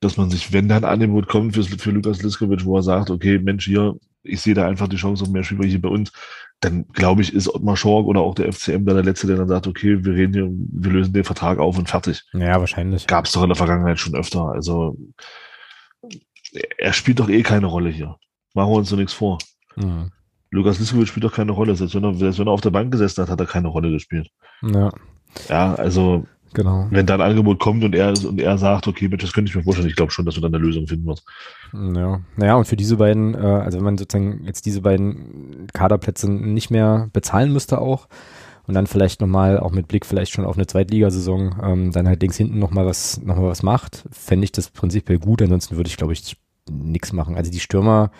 dass 0.00 0.16
man 0.16 0.30
sich, 0.30 0.52
wenn 0.52 0.68
da 0.68 0.76
ein 0.76 0.84
Angebot 0.84 1.28
kommt 1.28 1.54
für, 1.54 1.62
für 1.62 1.90
Lukas 1.90 2.22
Liskovic, 2.22 2.64
wo 2.64 2.76
er 2.76 2.82
sagt, 2.82 3.10
okay, 3.10 3.38
Mensch, 3.38 3.66
hier, 3.66 3.96
ich 4.22 4.40
sehe 4.40 4.54
da 4.54 4.66
einfach 4.66 4.88
die 4.88 4.96
Chance 4.96 5.24
auf 5.24 5.30
mehr 5.30 5.44
Spieler 5.44 5.64
hier 5.64 5.80
bei 5.80 5.88
uns, 5.88 6.12
dann 6.60 6.86
glaube 6.88 7.22
ich, 7.22 7.34
ist 7.34 7.48
Ottmar 7.48 7.76
Schork 7.76 8.06
oder 8.06 8.20
auch 8.20 8.34
der 8.34 8.52
FCM 8.52 8.84
da 8.84 8.94
der 8.94 9.04
Letzte, 9.04 9.26
der 9.26 9.36
dann 9.36 9.48
sagt, 9.48 9.66
okay, 9.66 10.04
wir 10.04 10.14
reden 10.14 10.32
hier, 10.32 10.50
wir 10.50 10.92
lösen 10.92 11.12
den 11.12 11.24
Vertrag 11.24 11.58
auf 11.58 11.78
und 11.78 11.88
fertig. 11.88 12.22
Ja, 12.32 12.60
wahrscheinlich. 12.60 13.06
Gab 13.06 13.26
es 13.26 13.32
doch 13.32 13.42
in 13.42 13.48
der 13.48 13.56
Vergangenheit 13.56 13.98
schon 13.98 14.14
öfter. 14.14 14.48
Also 14.50 14.96
er 16.78 16.92
spielt 16.92 17.20
doch 17.20 17.28
eh 17.28 17.42
keine 17.42 17.66
Rolle 17.66 17.90
hier. 17.90 18.16
Machen 18.54 18.72
wir 18.72 18.76
uns 18.76 18.88
so 18.88 18.96
nichts 18.96 19.12
vor. 19.12 19.38
Mhm. 19.76 20.10
Lukas 20.50 20.80
Liskovic 20.80 21.08
spielt 21.08 21.24
doch 21.24 21.34
keine 21.34 21.52
Rolle. 21.52 21.76
Selbst 21.76 21.94
wenn, 21.94 22.04
er, 22.04 22.14
selbst 22.14 22.38
wenn 22.38 22.48
er 22.48 22.52
auf 22.52 22.60
der 22.60 22.70
Bank 22.70 22.90
gesessen 22.90 23.22
hat, 23.22 23.30
hat 23.30 23.40
er 23.40 23.46
keine 23.46 23.68
Rolle 23.68 23.90
gespielt. 23.90 24.30
Ja. 24.62 24.90
Ja, 25.48 25.74
also 25.74 26.26
Genau. 26.52 26.88
Wenn 26.90 27.06
da 27.06 27.14
ein 27.14 27.20
Angebot 27.20 27.60
kommt 27.60 27.84
und 27.84 27.94
er, 27.94 28.12
und 28.24 28.40
er 28.40 28.58
sagt, 28.58 28.88
okay, 28.88 29.08
das 29.08 29.32
könnte 29.32 29.50
ich 29.50 29.56
mir 29.56 29.62
vorstellen, 29.62 29.88
ich 29.88 29.96
glaube 29.96 30.10
schon, 30.10 30.24
dass 30.24 30.34
du 30.34 30.40
dann 30.40 30.54
eine 30.54 30.62
Lösung 30.62 30.86
finden 30.86 31.06
wirst. 31.06 31.24
Ja, 31.72 32.20
naja, 32.36 32.56
und 32.56 32.64
für 32.64 32.76
diese 32.76 32.96
beiden, 32.96 33.34
äh, 33.34 33.38
also 33.38 33.78
wenn 33.78 33.84
man 33.84 33.98
sozusagen 33.98 34.44
jetzt 34.44 34.66
diese 34.66 34.80
beiden 34.80 35.68
Kaderplätze 35.72 36.30
nicht 36.30 36.70
mehr 36.70 37.08
bezahlen 37.12 37.52
müsste 37.52 37.78
auch 37.78 38.08
und 38.66 38.74
dann 38.74 38.88
vielleicht 38.88 39.20
nochmal, 39.20 39.60
auch 39.60 39.70
mit 39.70 39.86
Blick 39.86 40.04
vielleicht 40.04 40.32
schon 40.32 40.44
auf 40.44 40.56
eine 40.56 40.66
Zweitligasaison, 40.66 41.54
ähm, 41.62 41.92
dann 41.92 42.08
halt 42.08 42.20
links 42.20 42.36
hinten 42.36 42.58
nochmal 42.58 42.86
was, 42.86 43.20
noch 43.22 43.36
mal 43.36 43.48
was 43.48 43.62
macht, 43.62 44.04
fände 44.10 44.44
ich 44.44 44.52
das 44.52 44.70
prinzipiell 44.70 45.18
gut, 45.18 45.42
ansonsten 45.42 45.76
würde 45.76 45.88
ich, 45.88 45.96
glaube 45.96 46.12
ich, 46.12 46.36
nichts 46.68 47.12
machen. 47.12 47.36
Also 47.36 47.50
die 47.50 47.60
Stürmer, 47.60 48.10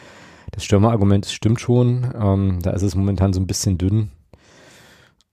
das 0.53 0.65
Stürmerargument 0.65 1.27
stimmt 1.27 1.61
schon, 1.61 2.13
ähm, 2.21 2.59
da 2.63 2.71
ist 2.71 2.83
es 2.83 2.95
momentan 2.95 3.33
so 3.33 3.41
ein 3.41 3.47
bisschen 3.49 3.77
dünn. 3.77 4.11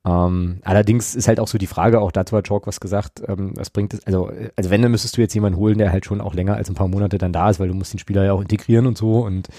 Ähm, 0.07 0.59
allerdings 0.63 1.15
ist 1.15 1.27
halt 1.27 1.39
auch 1.39 1.47
so 1.47 1.57
die 1.57 1.67
Frage, 1.67 1.99
auch 1.99 2.11
dazu 2.11 2.37
hat 2.37 2.47
Chalk 2.47 2.65
was 2.65 2.79
gesagt, 2.79 3.21
ähm, 3.27 3.51
was 3.55 3.69
bringt 3.69 3.93
es, 3.93 4.05
also, 4.05 4.31
also 4.55 4.69
wenn, 4.69 4.81
dann 4.81 4.91
müsstest 4.91 5.17
du 5.17 5.21
jetzt 5.21 5.33
jemanden 5.33 5.59
holen, 5.59 5.77
der 5.77 5.91
halt 5.91 6.05
schon 6.05 6.21
auch 6.21 6.33
länger 6.33 6.55
als 6.55 6.69
ein 6.69 6.75
paar 6.75 6.87
Monate 6.87 7.17
dann 7.17 7.33
da 7.33 7.49
ist, 7.49 7.59
weil 7.59 7.67
du 7.67 7.73
musst 7.73 7.93
den 7.93 7.99
Spieler 7.99 8.23
ja 8.23 8.31
auch 8.31 8.41
integrieren 8.41 8.87
und 8.87 8.97
so 8.97 9.25
und 9.25 9.49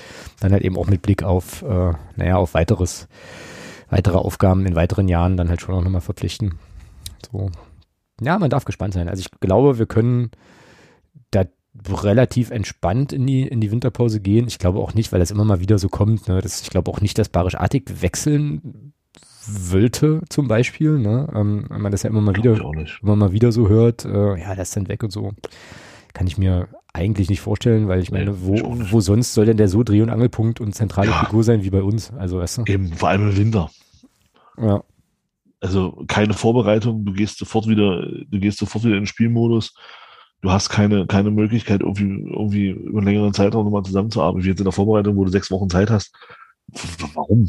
dann 0.40 0.52
halt 0.52 0.62
eben 0.62 0.78
auch 0.78 0.86
mit 0.86 1.02
Blick 1.02 1.22
auf, 1.22 1.62
äh, 1.62 1.92
naja, 2.16 2.36
auf 2.36 2.54
weiteres, 2.54 3.08
weitere 3.90 4.16
Aufgaben 4.16 4.64
in 4.64 4.74
weiteren 4.74 5.08
Jahren 5.08 5.36
dann 5.36 5.50
halt 5.50 5.60
schon 5.60 5.74
auch 5.74 5.82
nochmal 5.82 6.00
verpflichten. 6.00 6.54
So. 7.30 7.50
Ja, 8.20 8.38
man 8.38 8.50
darf 8.50 8.64
gespannt 8.64 8.94
sein. 8.94 9.08
Also 9.08 9.20
ich 9.20 9.40
glaube, 9.40 9.78
wir 9.78 9.86
können 9.86 10.30
da 11.30 11.44
relativ 11.88 12.50
entspannt 12.50 13.12
in 13.12 13.26
die, 13.26 13.42
in 13.42 13.60
die 13.60 13.70
Winterpause 13.70 14.20
gehen. 14.20 14.48
Ich 14.48 14.58
glaube 14.58 14.78
auch 14.78 14.94
nicht, 14.94 15.12
weil 15.12 15.20
das 15.20 15.30
immer 15.30 15.44
mal 15.44 15.60
wieder 15.60 15.78
so 15.78 15.88
kommt. 15.88 16.26
Ne, 16.26 16.40
das, 16.40 16.62
ich 16.62 16.70
glaube 16.70 16.90
auch 16.90 17.00
nicht, 17.00 17.18
dass 17.18 17.28
Barisch 17.28 17.54
Artig 17.54 18.02
wechseln 18.02 18.94
Wölte 19.46 20.22
zum 20.28 20.48
Beispiel, 20.48 20.98
ne? 20.98 21.28
Ähm, 21.34 21.66
wenn 21.68 21.80
man 21.80 21.92
das 21.92 22.02
ja 22.02 22.10
immer 22.10 22.20
mal 22.20 22.36
wieder, 22.36 22.58
immer 23.02 23.16
mal 23.16 23.32
wieder 23.32 23.52
so 23.52 23.68
hört, 23.68 24.04
äh, 24.04 24.38
ja, 24.38 24.54
der 24.54 24.62
ist 24.62 24.76
dann 24.76 24.88
weg 24.88 25.02
und 25.02 25.10
so, 25.10 25.32
kann 26.12 26.26
ich 26.26 26.38
mir 26.38 26.68
eigentlich 26.92 27.28
nicht 27.28 27.40
vorstellen, 27.40 27.88
weil 27.88 28.00
ich 28.00 28.10
meine, 28.10 28.42
wo, 28.42 28.56
wo 28.90 29.00
sonst 29.00 29.34
soll 29.34 29.46
denn 29.46 29.56
der 29.56 29.68
so 29.68 29.82
Dreh- 29.82 30.02
und 30.02 30.10
Angelpunkt 30.10 30.60
und 30.60 30.74
zentrale 30.74 31.10
ja. 31.10 31.24
Figur 31.24 31.44
sein 31.44 31.62
wie 31.62 31.70
bei 31.70 31.82
uns? 31.82 32.12
Also, 32.12 32.38
weißt 32.38 32.58
du? 32.58 32.64
Eben, 32.66 32.92
vor 32.92 33.10
allem 33.10 33.30
im 33.30 33.36
Winter. 33.36 33.70
Ja. 34.60 34.82
Also 35.60 36.04
keine 36.06 36.34
Vorbereitung, 36.34 37.04
du 37.04 37.12
gehst 37.12 37.38
sofort 37.38 37.66
wieder, 37.66 38.02
du 38.02 38.38
gehst 38.38 38.58
sofort 38.58 38.84
wieder 38.84 38.94
in 38.94 39.02
den 39.02 39.06
Spielmodus. 39.06 39.74
Du 40.40 40.52
hast 40.52 40.68
keine, 40.68 41.06
keine 41.06 41.32
Möglichkeit, 41.32 41.80
irgendwie, 41.80 42.30
irgendwie 42.30 42.68
über 42.68 42.98
einen 42.98 43.08
längeren 43.08 43.34
Zeitraum 43.34 43.64
nochmal 43.64 43.82
zusammenzuarbeiten. 43.82 44.44
Wie 44.44 44.48
jetzt 44.48 44.60
in 44.60 44.64
der 44.64 44.72
Vorbereitung, 44.72 45.16
wo 45.16 45.24
du 45.24 45.30
sechs 45.32 45.50
Wochen 45.50 45.68
Zeit 45.68 45.90
hast. 45.90 46.14
Warum? 47.14 47.48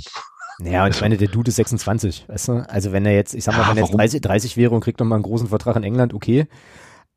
Ja, 0.63 0.83
und 0.85 0.93
ich 0.93 1.01
meine, 1.01 1.17
der 1.17 1.29
Dude 1.29 1.49
ist 1.49 1.55
26, 1.55 2.27
weißt 2.27 2.47
du? 2.49 2.69
Also 2.69 2.91
wenn 2.91 3.05
er 3.05 3.13
jetzt, 3.13 3.33
ich 3.33 3.43
sag 3.43 3.55
mal, 3.55 3.63
ja, 3.63 3.69
wenn 3.69 3.77
er 3.77 3.83
jetzt 3.83 3.95
30, 3.95 4.21
30 4.21 4.57
wäre 4.57 4.75
und 4.75 4.81
kriegt 4.81 4.99
nochmal 4.99 5.17
einen 5.17 5.23
großen 5.23 5.47
Vertrag 5.47 5.75
in 5.75 5.83
England, 5.83 6.13
okay. 6.13 6.47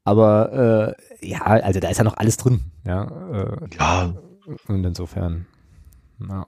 Aber 0.05 0.97
äh, 1.20 1.26
ja, 1.26 1.43
also 1.43 1.80
da 1.80 1.88
ist 1.88 1.99
ja 1.99 2.05
noch 2.05 2.16
alles 2.16 2.36
drin. 2.36 2.61
Ja. 2.84 3.05
Äh, 3.32 3.68
ja. 3.78 4.14
Und 4.68 4.84
insofern, 4.84 5.47
ja. 6.28 6.47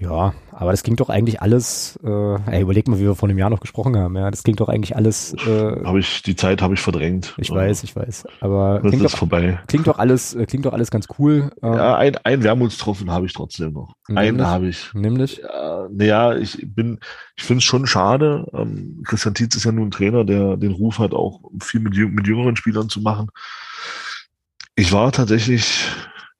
Ja, 0.00 0.32
aber 0.52 0.70
das 0.70 0.84
klingt 0.84 1.00
doch 1.00 1.08
eigentlich 1.08 1.42
alles, 1.42 1.98
äh, 2.04 2.50
ey, 2.50 2.62
überleg 2.62 2.86
mal, 2.86 2.98
wie 2.98 3.04
wir 3.04 3.16
vor 3.16 3.28
einem 3.28 3.38
Jahr 3.38 3.50
noch 3.50 3.58
gesprochen 3.58 3.96
haben, 3.96 4.16
ja, 4.16 4.30
das 4.30 4.44
klingt 4.44 4.60
doch 4.60 4.68
eigentlich 4.68 4.94
alles. 4.94 5.34
Äh, 5.44 5.84
habe 5.84 5.98
ich, 5.98 6.22
die 6.22 6.36
Zeit 6.36 6.62
habe 6.62 6.74
ich 6.74 6.80
verdrängt. 6.80 7.34
Ich 7.38 7.50
weiß, 7.50 7.82
ich 7.82 7.96
weiß, 7.96 8.26
aber 8.40 8.80
das 8.80 8.90
klingt 8.90 9.04
ist 9.04 9.12
doch, 9.12 9.18
vorbei. 9.18 9.58
Klingt 9.66 9.88
doch 9.88 9.98
alles, 9.98 10.34
äh, 10.34 10.46
klingt 10.46 10.66
doch 10.66 10.72
alles 10.72 10.92
ganz 10.92 11.08
cool. 11.18 11.50
Ähm, 11.62 11.72
ja, 11.72 11.96
ein, 11.96 12.16
ein 12.22 12.44
Wermutstropfen 12.44 13.10
habe 13.10 13.26
ich 13.26 13.32
trotzdem 13.32 13.72
noch. 13.72 13.94
Einen 14.06 14.46
habe 14.46 14.68
ich. 14.68 14.94
Nämlich? 14.94 15.38
Ja, 15.38 15.88
naja, 15.90 16.36
ich 16.36 16.64
bin, 16.64 17.00
ich 17.36 17.42
finde 17.42 17.58
es 17.58 17.64
schon 17.64 17.86
schade. 17.86 18.46
Ähm, 18.52 19.02
Christian 19.04 19.34
Tietz 19.34 19.56
ist 19.56 19.64
ja 19.64 19.72
nun 19.72 19.88
ein 19.88 19.90
Trainer, 19.90 20.24
der 20.24 20.56
den 20.56 20.72
Ruf 20.72 21.00
hat, 21.00 21.12
auch 21.12 21.40
viel 21.60 21.80
mit, 21.80 21.96
mit 21.96 22.26
jüngeren 22.26 22.54
Spielern 22.54 22.88
zu 22.88 23.00
machen. 23.00 23.28
Ich 24.76 24.92
war 24.92 25.10
tatsächlich 25.10 25.86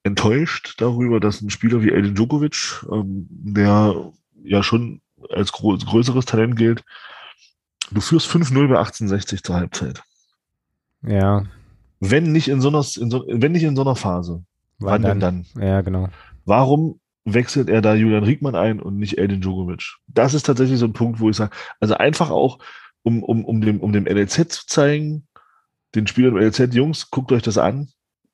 enttäuscht 0.09 0.75
darüber, 0.79 1.21
dass 1.21 1.41
ein 1.41 1.51
Spieler 1.51 1.83
wie 1.83 1.91
Edin 1.91 2.15
Djokovic, 2.15 2.85
ähm, 2.91 3.29
der 3.31 4.13
ja 4.43 4.63
schon 4.63 5.01
als 5.31 5.53
gro 5.53 5.77
größeres 5.77 6.25
Talent 6.25 6.57
gilt, 6.57 6.85
du 7.91 8.01
führst 8.01 8.29
5-0 8.29 8.55
bei 8.69 8.79
1860 8.79 9.43
zur 9.43 9.57
Halbzeit. 9.57 10.03
Ja. 11.03 11.45
Wenn 12.01 12.33
nicht 12.33 12.49
in 12.49 12.61
so 12.61 12.69
einer, 12.69 12.85
in 12.97 13.11
so, 13.11 13.25
wenn 13.29 13.53
nicht 13.53 13.65
in 13.65 13.77
so 13.77 13.83
einer 13.83 13.97
Phase, 13.97 14.45
wann 14.79 15.03
dann, 15.03 15.21
denn 15.21 15.45
dann? 15.55 15.63
Ja, 15.63 15.81
genau. 15.81 16.09
Warum 16.45 17.01
wechselt 17.25 17.69
er 17.69 17.83
da 17.83 17.95
Julian 17.95 18.25
Riegmann 18.25 18.55
ein 18.55 18.81
und 18.81 18.97
nicht 18.97 19.19
Edin 19.19 19.41
Djokovic? 19.41 19.97
Das 20.07 20.35
ist 20.35 20.47
tatsächlich 20.47 20.79
so 20.79 20.87
ein 20.87 20.93
Punkt, 20.93 21.21
wo 21.21 21.31
ich 21.31 21.37
sage, 21.37 21.55
also 21.81 21.95
einfach 21.95 22.31
auch, 22.31 22.59
um, 23.03 23.23
um, 23.23 23.45
um, 23.45 23.61
dem, 23.61 23.81
um 23.81 23.93
dem 23.93 24.07
LLZ 24.07 24.53
zu 24.53 24.67
zeigen, 24.67 25.27
den 25.95 26.07
Spielern 26.07 26.37
im 26.37 26.43
LLZ, 26.43 26.75
Jungs, 26.75 27.11
guckt 27.11 27.33
euch 27.33 27.43
das 27.43 27.59
an, 27.59 27.89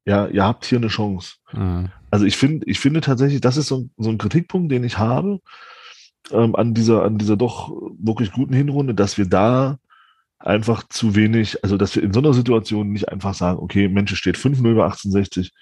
ja, 0.05 0.27
ihr 0.27 0.45
habt 0.45 0.65
hier 0.65 0.79
eine 0.79 0.89
Chance. 0.89 1.37
Mhm. 1.53 1.91
Also 2.11 2.27
ich 2.27 2.37
finde, 2.37 2.67
ich 2.67 2.79
finde 2.81 3.01
tatsächlich, 3.01 3.41
das 3.41 3.57
ist 3.57 3.69
so, 3.69 3.89
so 3.97 4.11
ein 4.11 4.19
Kritikpunkt, 4.19 4.71
den 4.71 4.85
ich 4.85 4.99
habe 4.99 5.41
ähm, 6.31 6.55
an 6.55 6.75
dieser, 6.75 7.03
an 7.03 7.19
dieser 7.19 7.37
doch 7.37 7.71
wirklich 7.99 8.33
guten 8.33 8.55
Hinrunde, 8.55 8.95
dass 8.95 9.19
wir 9.19 9.27
da 9.27 9.79
einfach 10.39 10.87
zu 10.89 11.15
wenig, 11.15 11.63
also 11.65 11.77
dass 11.77 11.97
wir 11.97 12.03
in 12.03 12.13
so 12.13 12.21
einer 12.21 12.35
Situation 12.35 12.91
nicht 12.91 13.09
einfach 13.09 13.35
sagen, 13.35 13.59
okay, 13.59 13.89
Mensch, 13.89 14.15
steht 14.15 14.37
5-0 14.37 14.63
bei 14.63 14.85
1860, 14.85 15.53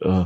äh, 0.00 0.24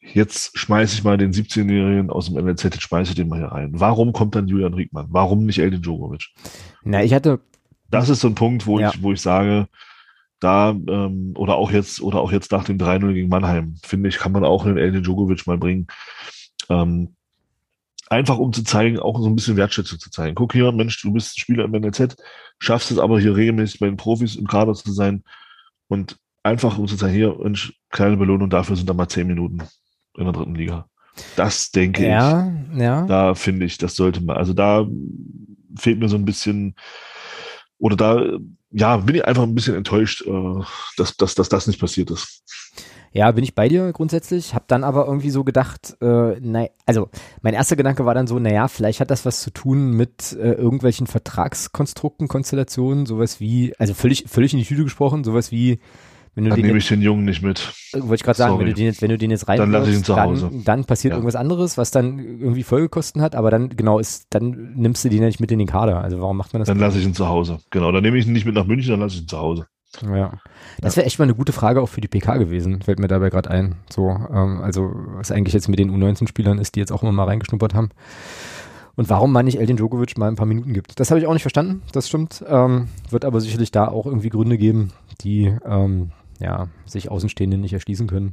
jetzt 0.00 0.56
schmeiße 0.58 0.94
ich 0.94 1.04
mal 1.04 1.18
den 1.18 1.32
17-Jährigen 1.32 2.10
aus 2.10 2.26
dem 2.32 2.42
NLZ, 2.42 2.64
jetzt 2.64 2.82
schmeiße 2.82 3.10
ich 3.10 3.16
den 3.16 3.28
mal 3.28 3.38
hier 3.40 3.48
rein. 3.52 3.70
Warum 3.74 4.12
kommt 4.12 4.34
dann 4.34 4.48
Julian 4.48 4.74
Riegmann? 4.74 5.06
Warum 5.10 5.44
nicht 5.44 5.58
Eldin 5.58 5.82
Djokovic? 5.82 6.28
Na, 6.82 7.02
ich 7.02 7.12
hatte. 7.12 7.40
Das 7.90 8.08
ist 8.08 8.20
so 8.20 8.28
ein 8.28 8.36
Punkt, 8.36 8.66
wo 8.66 8.78
Ja. 8.78 8.90
ich, 8.94 9.02
wo 9.02 9.12
ich 9.12 9.20
sage, 9.20 9.68
da, 10.40 10.70
ähm, 10.70 11.32
oder 11.36 11.56
auch 11.56 11.70
jetzt, 11.70 12.00
oder 12.00 12.20
auch 12.20 12.32
jetzt 12.32 12.50
nach 12.52 12.64
dem 12.64 12.78
3-0 12.78 13.12
gegen 13.12 13.28
Mannheim, 13.28 13.76
finde 13.82 14.08
ich, 14.08 14.18
kann 14.18 14.32
man 14.32 14.44
auch 14.44 14.64
einen 14.64 14.78
Eldin 14.78 15.02
Djokovic 15.02 15.46
mal 15.46 15.58
bringen. 15.58 15.86
Ähm, 16.68 17.14
einfach 18.08 18.38
um 18.38 18.52
zu 18.52 18.64
zeigen, 18.64 18.98
auch 18.98 19.20
so 19.20 19.26
ein 19.26 19.36
bisschen 19.36 19.56
Wertschätzung 19.56 19.98
zu 19.98 20.10
zeigen. 20.10 20.34
Guck 20.34 20.52
hier, 20.52 20.72
Mensch, 20.72 21.00
du 21.00 21.12
bist 21.12 21.38
Spieler 21.38 21.64
im 21.64 21.72
NLZ, 21.72 22.16
schaffst 22.58 22.90
es 22.90 22.98
aber 22.98 23.20
hier 23.20 23.36
regelmäßig 23.36 23.80
bei 23.80 23.86
den 23.86 23.96
Profis 23.96 24.36
im 24.36 24.46
Kader 24.46 24.74
zu 24.74 24.92
sein 24.92 25.22
und 25.88 26.16
einfach 26.42 26.78
um 26.78 26.88
zu 26.88 26.96
sagen, 26.96 27.12
hier, 27.12 27.36
Mensch, 27.38 27.74
kleine 27.90 28.16
Belohnung 28.16 28.50
dafür 28.50 28.76
sind 28.76 28.88
da 28.88 28.94
mal 28.94 29.08
zehn 29.08 29.26
Minuten 29.26 29.58
in 30.16 30.24
der 30.24 30.32
dritten 30.32 30.54
Liga. 30.54 30.86
Das 31.36 31.70
denke 31.70 32.02
ich. 32.02 32.08
Ja, 32.08 32.52
ja. 32.74 33.06
Da 33.06 33.34
finde 33.34 33.66
ich, 33.66 33.78
das 33.78 33.94
sollte 33.94 34.22
man, 34.22 34.36
also 34.36 34.54
da 34.54 34.86
fehlt 35.76 35.98
mir 35.98 36.08
so 36.08 36.16
ein 36.16 36.24
bisschen, 36.24 36.74
oder 37.78 37.96
da, 37.96 38.38
ja, 38.70 38.96
bin 38.98 39.16
ich 39.16 39.24
einfach 39.24 39.42
ein 39.42 39.54
bisschen 39.54 39.74
enttäuscht, 39.74 40.24
äh, 40.26 40.62
dass, 40.96 41.16
dass, 41.16 41.34
dass 41.34 41.48
das 41.48 41.66
nicht 41.66 41.80
passiert 41.80 42.10
ist. 42.10 42.42
Ja, 43.12 43.32
bin 43.32 43.42
ich 43.42 43.56
bei 43.56 43.68
dir 43.68 43.92
grundsätzlich, 43.92 44.54
hab 44.54 44.68
dann 44.68 44.84
aber 44.84 45.06
irgendwie 45.06 45.30
so 45.30 45.42
gedacht, 45.42 45.96
äh, 46.00 46.38
nein, 46.40 46.68
also 46.86 47.08
mein 47.42 47.54
erster 47.54 47.74
Gedanke 47.74 48.06
war 48.06 48.14
dann 48.14 48.28
so, 48.28 48.38
naja, 48.38 48.68
vielleicht 48.68 49.00
hat 49.00 49.10
das 49.10 49.26
was 49.26 49.40
zu 49.40 49.50
tun 49.50 49.90
mit 49.96 50.32
äh, 50.32 50.52
irgendwelchen 50.52 51.08
Vertragskonstrukten, 51.08 52.28
Konstellationen, 52.28 53.06
sowas 53.06 53.40
wie, 53.40 53.74
also 53.78 53.94
völlig, 53.94 54.26
völlig 54.28 54.52
in 54.52 54.60
die 54.60 54.64
Tüte 54.64 54.84
gesprochen, 54.84 55.24
sowas 55.24 55.50
wie, 55.50 55.80
wenn 56.34 56.44
du 56.44 56.50
Dann 56.50 56.60
nehme 56.60 56.78
ich 56.78 56.88
den 56.88 57.02
Jungen 57.02 57.24
nicht 57.24 57.42
mit. 57.42 57.72
wollte 57.92 58.14
ich 58.14 58.22
gerade 58.22 58.36
sagen, 58.38 58.58
wenn 58.58 58.66
du 58.66 58.74
den 58.74 58.84
jetzt, 58.86 59.02
wenn 59.02 59.10
du 59.10 59.18
den 59.18 59.30
jetzt 59.30 59.48
rein 59.48 59.58
Dann 59.58 59.72
lasse 59.72 59.90
ich 59.90 59.96
ihn 59.96 60.04
zu 60.04 60.16
Hause. 60.20 60.48
dann, 60.50 60.64
dann 60.64 60.84
passiert 60.84 61.12
Ja. 61.12 61.16
irgendwas 61.16 61.34
anderes, 61.36 61.76
was 61.76 61.90
dann 61.90 62.18
irgendwie 62.18 62.62
Folgekosten 62.62 63.20
hat, 63.20 63.34
aber 63.34 63.50
dann, 63.50 63.68
genau, 63.70 63.98
ist, 63.98 64.26
dann 64.30 64.74
nimmst 64.74 65.04
du 65.04 65.08
den 65.08 65.20
ja 65.22 65.26
nicht 65.26 65.40
mit 65.40 65.50
in 65.52 65.58
den 65.58 65.68
Kader. 65.68 66.00
Also 66.02 66.20
warum 66.20 66.36
macht 66.36 66.52
man 66.52 66.60
das? 66.60 66.68
Dann 66.68 66.78
lasse 66.78 66.98
ich 66.98 67.04
ihn 67.04 67.14
zu 67.14 67.28
Hause. 67.28 67.58
Genau, 67.70 67.90
dann 67.92 68.02
nehme 68.02 68.16
ich 68.16 68.26
ihn 68.26 68.32
nicht 68.32 68.46
mit 68.46 68.54
nach 68.54 68.66
München, 68.66 68.90
dann 68.92 69.00
lasse 69.00 69.16
ich 69.16 69.22
ihn 69.22 69.28
zu 69.28 69.38
Hause. 69.38 69.66
Ja. 70.02 70.34
Das 70.80 70.96
wäre 70.96 71.04
echt 71.04 71.18
mal 71.18 71.24
eine 71.24 71.34
gute 71.34 71.52
Frage 71.52 71.82
auch 71.82 71.88
für 71.88 72.00
die 72.00 72.06
PK 72.06 72.36
gewesen, 72.36 72.80
fällt 72.80 73.00
mir 73.00 73.08
dabei 73.08 73.28
gerade 73.28 73.50
ein. 73.50 73.74
So, 73.90 74.08
ähm, 74.08 74.60
also 74.62 74.92
was 75.16 75.32
eigentlich 75.32 75.52
jetzt 75.54 75.68
mit 75.68 75.80
den 75.80 75.90
U19-Spielern 75.90 76.58
ist, 76.58 76.76
die 76.76 76.80
jetzt 76.80 76.92
auch 76.92 77.02
immer 77.02 77.10
mal 77.10 77.24
reingeschnuppert 77.24 77.74
haben. 77.74 77.90
Und 78.94 79.08
warum 79.08 79.32
man 79.32 79.46
nicht 79.46 79.58
Eldin 79.58 79.76
Djokovic 79.76 80.16
mal 80.18 80.28
ein 80.28 80.36
paar 80.36 80.46
Minuten 80.46 80.74
gibt. 80.74 81.00
Das 81.00 81.10
habe 81.10 81.18
ich 81.20 81.26
auch 81.26 81.32
nicht 81.32 81.42
verstanden, 81.42 81.82
das 81.92 82.06
stimmt. 82.08 82.44
Ähm, 82.46 82.88
wird 83.08 83.24
aber 83.24 83.40
sicherlich 83.40 83.70
da 83.72 83.88
auch 83.88 84.06
irgendwie 84.06 84.28
Gründe 84.28 84.58
geben, 84.58 84.92
die 85.22 85.52
ähm, 85.64 86.10
ja, 86.40 86.68
sich 86.86 87.10
Außenstehende 87.10 87.58
nicht 87.58 87.72
erschließen 87.72 88.06
können. 88.06 88.32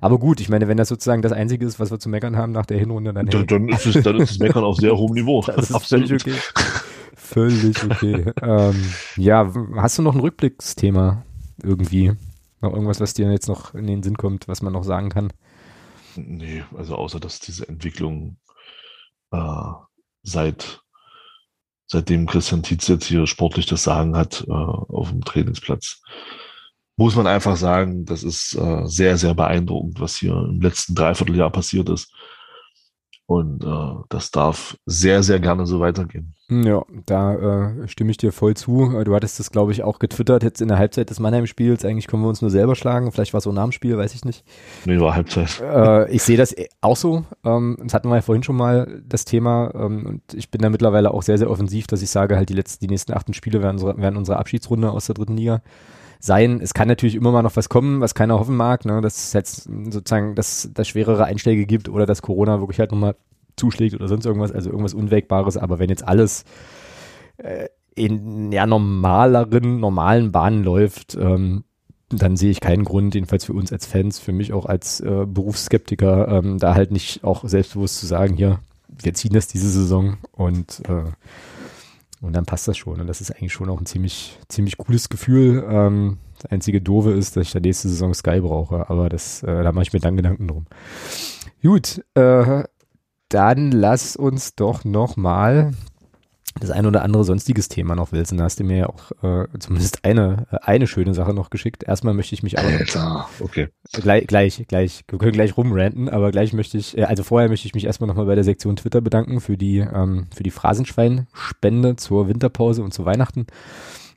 Aber 0.00 0.18
gut, 0.18 0.40
ich 0.40 0.48
meine, 0.48 0.68
wenn 0.68 0.76
das 0.76 0.88
sozusagen 0.88 1.22
das 1.22 1.32
Einzige 1.32 1.64
ist, 1.64 1.80
was 1.80 1.90
wir 1.90 1.98
zu 1.98 2.08
meckern 2.08 2.36
haben 2.36 2.52
nach 2.52 2.66
der 2.66 2.78
Hinrunde, 2.78 3.12
dann, 3.14 3.28
hey, 3.28 3.46
Dann, 3.46 3.68
ist 3.68 3.86
es, 3.86 4.02
dann 4.02 4.16
ist 4.20 4.32
das 4.32 4.38
Meckern 4.38 4.64
auf 4.64 4.76
sehr 4.76 4.96
hohem 4.96 5.14
Niveau. 5.14 5.42
das 5.46 5.70
ist 5.70 5.86
völlig 5.86 6.12
okay. 6.12 6.34
Völlig 7.14 7.82
okay. 7.84 8.32
ähm, 8.42 8.84
ja, 9.16 9.52
hast 9.76 9.98
du 9.98 10.02
noch 10.02 10.14
ein 10.14 10.20
Rückblicksthema 10.20 11.24
irgendwie, 11.62 12.12
Noch 12.60 12.72
irgendwas, 12.72 13.00
was 13.00 13.14
dir 13.14 13.30
jetzt 13.30 13.48
noch 13.48 13.74
in 13.74 13.86
den 13.86 14.02
Sinn 14.02 14.16
kommt, 14.16 14.48
was 14.48 14.62
man 14.62 14.72
noch 14.72 14.84
sagen 14.84 15.08
kann? 15.08 15.32
Nee, 16.16 16.64
also 16.76 16.94
außer 16.94 17.20
dass 17.20 17.40
diese 17.40 17.68
Entwicklung 17.68 18.38
äh, 19.32 19.72
seit 20.22 20.80
seitdem 21.86 22.26
Christian 22.26 22.62
Tietz 22.62 22.88
jetzt 22.88 23.06
hier 23.06 23.26
sportlich 23.26 23.66
das 23.66 23.84
Sagen 23.84 24.16
hat 24.16 24.44
äh, 24.48 24.52
auf 24.52 25.10
dem 25.10 25.22
Trainingsplatz, 25.22 26.02
muss 26.96 27.14
man 27.14 27.26
einfach 27.26 27.56
sagen, 27.56 28.04
das 28.04 28.22
ist 28.22 28.54
äh, 28.54 28.86
sehr, 28.86 29.16
sehr 29.18 29.34
beeindruckend, 29.34 30.00
was 30.00 30.16
hier 30.16 30.32
im 30.32 30.60
letzten 30.60 30.94
Dreivierteljahr 30.94 31.50
passiert 31.50 31.88
ist. 31.90 32.10
Und 33.28 33.64
äh, 33.64 34.04
das 34.08 34.30
darf 34.30 34.78
sehr, 34.86 35.24
sehr 35.24 35.40
gerne 35.40 35.66
so 35.66 35.80
weitergehen. 35.80 36.32
Ja, 36.48 36.84
da 37.06 37.34
äh, 37.34 37.88
stimme 37.88 38.12
ich 38.12 38.18
dir 38.18 38.30
voll 38.30 38.54
zu. 38.54 39.02
Du 39.02 39.14
hattest 39.16 39.40
das, 39.40 39.50
glaube 39.50 39.72
ich, 39.72 39.82
auch 39.82 39.98
getwittert 39.98 40.44
jetzt 40.44 40.62
in 40.62 40.68
der 40.68 40.78
Halbzeit 40.78 41.10
des 41.10 41.18
Mannheim-Spiels. 41.18 41.84
Eigentlich 41.84 42.06
können 42.06 42.22
wir 42.22 42.28
uns 42.28 42.40
nur 42.40 42.52
selber 42.52 42.76
schlagen. 42.76 43.10
Vielleicht 43.10 43.32
war 43.32 43.38
es 43.38 43.44
so 43.44 43.50
nach 43.50 43.64
dem 43.64 43.72
Spiel, 43.72 43.98
weiß 43.98 44.14
ich 44.14 44.24
nicht. 44.24 44.44
Nee, 44.84 45.00
war 45.00 45.16
Halbzeit. 45.16 45.60
Äh, 45.60 46.08
ich 46.12 46.22
sehe 46.22 46.36
das 46.36 46.54
auch 46.80 46.96
so. 46.96 47.24
Ähm, 47.44 47.76
das 47.82 47.94
hatten 47.94 48.08
wir 48.08 48.14
ja 48.14 48.22
vorhin 48.22 48.44
schon 48.44 48.56
mal, 48.56 49.02
das 49.04 49.24
Thema. 49.24 49.72
Ähm, 49.74 50.06
und 50.06 50.22
ich 50.32 50.52
bin 50.52 50.62
da 50.62 50.70
mittlerweile 50.70 51.10
auch 51.12 51.22
sehr, 51.24 51.36
sehr 51.36 51.50
offensiv, 51.50 51.88
dass 51.88 52.02
ich 52.02 52.10
sage, 52.10 52.36
halt 52.36 52.48
die 52.48 52.54
letzten, 52.54 52.86
die 52.86 52.92
nächsten 52.92 53.12
achten 53.12 53.34
Spiele 53.34 53.60
werden 53.60 53.74
unsere, 53.74 53.98
werden 53.98 54.16
unsere 54.16 54.38
Abschiedsrunde 54.38 54.92
aus 54.92 55.06
der 55.06 55.16
dritten 55.16 55.36
Liga 55.36 55.62
sein. 56.20 56.60
Es 56.60 56.74
kann 56.74 56.88
natürlich 56.88 57.14
immer 57.14 57.32
mal 57.32 57.42
noch 57.42 57.56
was 57.56 57.68
kommen, 57.68 58.00
was 58.00 58.14
keiner 58.14 58.38
hoffen 58.38 58.56
mag, 58.56 58.84
ne? 58.84 59.00
dass 59.00 59.16
es 59.16 59.32
jetzt 59.32 59.64
sozusagen 59.64 60.34
dass 60.34 60.70
das 60.72 60.88
schwerere 60.88 61.24
Einschläge 61.24 61.66
gibt 61.66 61.88
oder 61.88 62.06
dass 62.06 62.22
Corona 62.22 62.60
wirklich 62.60 62.78
halt 62.78 62.92
nochmal 62.92 63.16
zuschlägt 63.56 63.94
oder 63.94 64.08
sonst 64.08 64.26
irgendwas, 64.26 64.52
also 64.52 64.70
irgendwas 64.70 64.94
Unwägbares. 64.94 65.56
Aber 65.56 65.78
wenn 65.78 65.88
jetzt 65.88 66.06
alles 66.06 66.44
äh, 67.38 67.68
in 67.94 68.52
ja, 68.52 68.66
normaleren, 68.66 69.80
normalen 69.80 70.30
Bahnen 70.30 70.62
läuft, 70.62 71.16
ähm, 71.18 71.64
dann 72.10 72.36
sehe 72.36 72.50
ich 72.50 72.60
keinen 72.60 72.84
Grund, 72.84 73.14
jedenfalls 73.14 73.44
für 73.44 73.52
uns 73.52 73.72
als 73.72 73.86
Fans, 73.86 74.18
für 74.18 74.32
mich 74.32 74.52
auch 74.52 74.66
als 74.66 75.00
äh, 75.00 75.26
Berufsskeptiker, 75.26 76.28
ähm, 76.28 76.58
da 76.58 76.74
halt 76.74 76.92
nicht 76.92 77.24
auch 77.24 77.44
selbstbewusst 77.48 77.98
zu 77.98 78.06
sagen, 78.06 78.36
hier, 78.36 78.60
wir 78.88 79.14
ziehen 79.14 79.32
das 79.32 79.48
diese 79.48 79.68
Saison 79.68 80.16
und 80.32 80.82
äh, 80.88 81.10
und 82.26 82.34
dann 82.34 82.44
passt 82.44 82.68
das 82.68 82.76
schon. 82.76 83.00
Und 83.00 83.06
das 83.06 83.20
ist 83.20 83.30
eigentlich 83.30 83.52
schon 83.52 83.70
auch 83.70 83.80
ein 83.80 83.86
ziemlich, 83.86 84.38
ziemlich 84.48 84.76
cooles 84.76 85.08
Gefühl. 85.08 85.64
Ähm, 85.68 86.18
das 86.36 86.50
einzige 86.50 86.80
Doofe 86.82 87.12
ist, 87.12 87.36
dass 87.36 87.46
ich 87.46 87.52
da 87.52 87.60
nächste 87.60 87.88
Saison 87.88 88.12
Sky 88.12 88.40
brauche, 88.40 88.90
aber 88.90 89.08
das, 89.08 89.42
äh, 89.42 89.62
da 89.62 89.72
mache 89.72 89.84
ich 89.84 89.92
mir 89.92 90.00
dann 90.00 90.16
Gedanken 90.16 90.48
drum. 90.48 90.66
Gut, 91.62 92.04
äh, 92.14 92.64
dann 93.28 93.72
lass 93.72 94.16
uns 94.16 94.54
doch 94.54 94.84
noch 94.84 95.16
mal 95.16 95.72
das 96.60 96.70
ein 96.70 96.86
oder 96.86 97.02
andere 97.02 97.24
sonstiges 97.24 97.68
Thema 97.68 97.94
noch 97.94 98.12
wilson. 98.12 98.38
Da 98.38 98.44
hast 98.44 98.58
du 98.60 98.64
mir 98.64 98.76
ja 98.78 98.86
auch 98.88 99.12
äh, 99.22 99.46
zumindest 99.58 100.04
eine, 100.04 100.46
äh, 100.50 100.58
eine 100.62 100.86
schöne 100.86 101.14
Sache 101.14 101.34
noch 101.34 101.50
geschickt. 101.50 101.84
Erstmal 101.84 102.14
möchte 102.14 102.34
ich 102.34 102.42
mich 102.42 102.58
aber. 102.58 102.68
Alter, 102.68 103.28
okay. 103.40 103.68
Gleich, 103.92 104.26
gleich, 104.26 104.64
gleich, 104.68 105.04
wir 105.08 105.18
können 105.18 105.32
gleich 105.32 105.56
rumranten, 105.56 106.08
aber 106.08 106.30
gleich 106.30 106.52
möchte 106.52 106.78
ich, 106.78 106.96
äh, 106.96 107.04
also 107.04 107.22
vorher 107.22 107.48
möchte 107.48 107.66
ich 107.66 107.74
mich 107.74 107.84
erstmal 107.84 108.08
nochmal 108.08 108.26
bei 108.26 108.34
der 108.34 108.44
Sektion 108.44 108.76
Twitter 108.76 109.00
bedanken 109.00 109.40
für 109.40 109.56
die, 109.56 109.78
ähm, 109.78 110.26
für 110.34 110.42
die 110.42 110.50
Phrasenschwein-Spende 110.50 111.96
zur 111.96 112.28
Winterpause 112.28 112.82
und 112.82 112.92
zu 112.92 113.04
Weihnachten. 113.04 113.46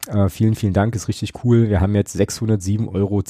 Äh, 0.08 0.30
vielen, 0.30 0.56
vielen 0.56 0.74
Dank, 0.74 0.96
ist 0.96 1.08
richtig 1.08 1.44
cool. 1.44 1.70
Wir 1.70 1.82
haben 1.82 1.94
jetzt 1.94 2.16
607,10 2.16 2.88
Euro 2.94 3.22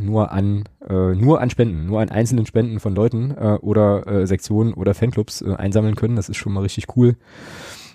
nur 0.00 0.30
an, 0.30 0.64
äh, 0.86 1.14
nur 1.14 1.40
an 1.40 1.50
Spenden, 1.50 1.86
nur 1.86 2.00
an 2.00 2.10
einzelnen 2.10 2.46
Spenden 2.46 2.78
von 2.78 2.94
Leuten 2.94 3.32
äh, 3.32 3.58
oder 3.60 4.06
äh, 4.06 4.26
Sektionen 4.26 4.74
oder 4.74 4.94
Fanclubs 4.94 5.42
äh, 5.42 5.54
einsammeln 5.54 5.96
können. 5.96 6.16
Das 6.16 6.28
ist 6.28 6.36
schon 6.36 6.52
mal 6.52 6.60
richtig 6.60 6.96
cool. 6.96 7.16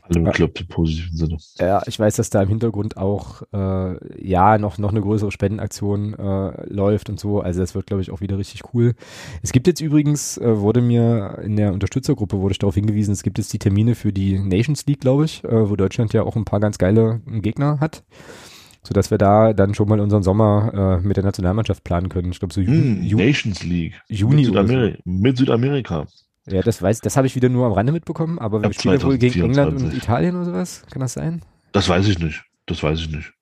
Alle 0.08 0.22
bekloppt 0.22 0.62
im 0.62 0.68
positiven 0.68 1.18
Sinne. 1.18 1.38
Ja, 1.60 1.82
ich 1.88 2.00
weiß, 2.00 2.16
dass 2.16 2.30
da 2.30 2.44
im 2.44 2.50
Hintergrund 2.50 2.98
auch 2.98 3.42
äh, 3.54 4.24
ja 4.24 4.58
noch, 4.58 4.78
noch 4.78 4.92
eine 4.92 5.02
größere 5.02 5.32
Spendenaktion 5.32 6.14
äh, 6.14 6.74
läuft 6.74 7.10
und 7.10 7.20
so. 7.20 7.42
Also 7.42 7.60
das 7.60 7.76
wird, 7.76 7.88
glaube 7.88 8.02
ich, 8.02 8.12
auch 8.12 8.22
wieder 8.22 8.38
richtig 8.38 8.62
cool. 8.74 8.94
Es 9.42 9.52
gibt 9.52 9.68
jetzt 9.68 9.82
übrigens, 9.82 10.38
äh, 10.38 10.60
wurde 10.60 10.82
mir 10.82 11.40
in 11.44 11.56
der 11.56 11.74
Unterstützergruppe 11.74 12.40
wurde 12.40 12.54
ich 12.54 12.60
darauf 12.60 12.76
hingewiesen, 12.76 13.14
es 13.14 13.24
gibt 13.24 13.38
jetzt 13.38 13.52
die 13.54 13.60
Termine 13.60 13.96
für 13.96 14.14
die 14.14 14.38
Nations 14.38 14.86
League, 14.86 15.02
glaube 15.02 15.26
ich, 15.26 15.44
äh, 15.44 15.70
wo 15.70 15.76
Deutschland 15.76 16.14
ja 16.14 16.24
auch 16.24 16.36
ein 16.36 16.46
paar 16.46 16.60
ganz 16.60 16.78
geile 16.78 17.22
Gegner 17.26 17.80
hat 17.80 18.04
sodass 18.88 19.12
wir 19.12 19.18
da 19.18 19.54
dann 19.54 19.74
schon 19.74 19.90
mal 19.90 20.00
unseren 20.00 20.24
Sommer 20.24 21.00
äh, 21.02 21.06
mit 21.06 21.18
der 21.18 21.24
Nationalmannschaft 21.24 21.84
planen 21.84 22.10
können. 22.10 22.32
Ich 22.32 22.40
glaube 22.40 22.54
so 22.54 22.62
Juni, 22.62 23.14
mm, 23.14 23.18
Nations 23.18 23.64
League 23.64 24.00
Juni 24.08 24.36
mit, 24.36 24.46
Südamer 24.46 24.92
so. 24.92 24.98
mit 25.06 25.38
Südamerika. 25.38 26.08
Ja, 26.48 26.62
das 26.62 26.82
weiß, 26.82 27.02
das 27.02 27.18
habe 27.18 27.28
ich 27.28 27.36
wieder 27.36 27.50
nur 27.50 27.66
am 27.66 27.72
Rande 27.74 27.92
mitbekommen, 27.92 28.38
aber 28.40 28.62
wir 28.62 28.74
spielen 28.74 29.02
wohl 29.02 29.18
gegen 29.18 29.42
England 29.42 29.82
und 29.82 29.94
Italien 29.94 30.36
oder 30.36 30.46
sowas. 30.46 30.84
Kann 30.92 31.00
das 31.00 31.14
sein? 31.14 31.42
Das 31.72 31.90
weiß 31.90 32.08
ich 32.08 32.20
nicht. 32.20 32.44
Das 32.68 32.82
weiß 32.84 33.00
ich 33.00 33.10
nicht. 33.10 33.34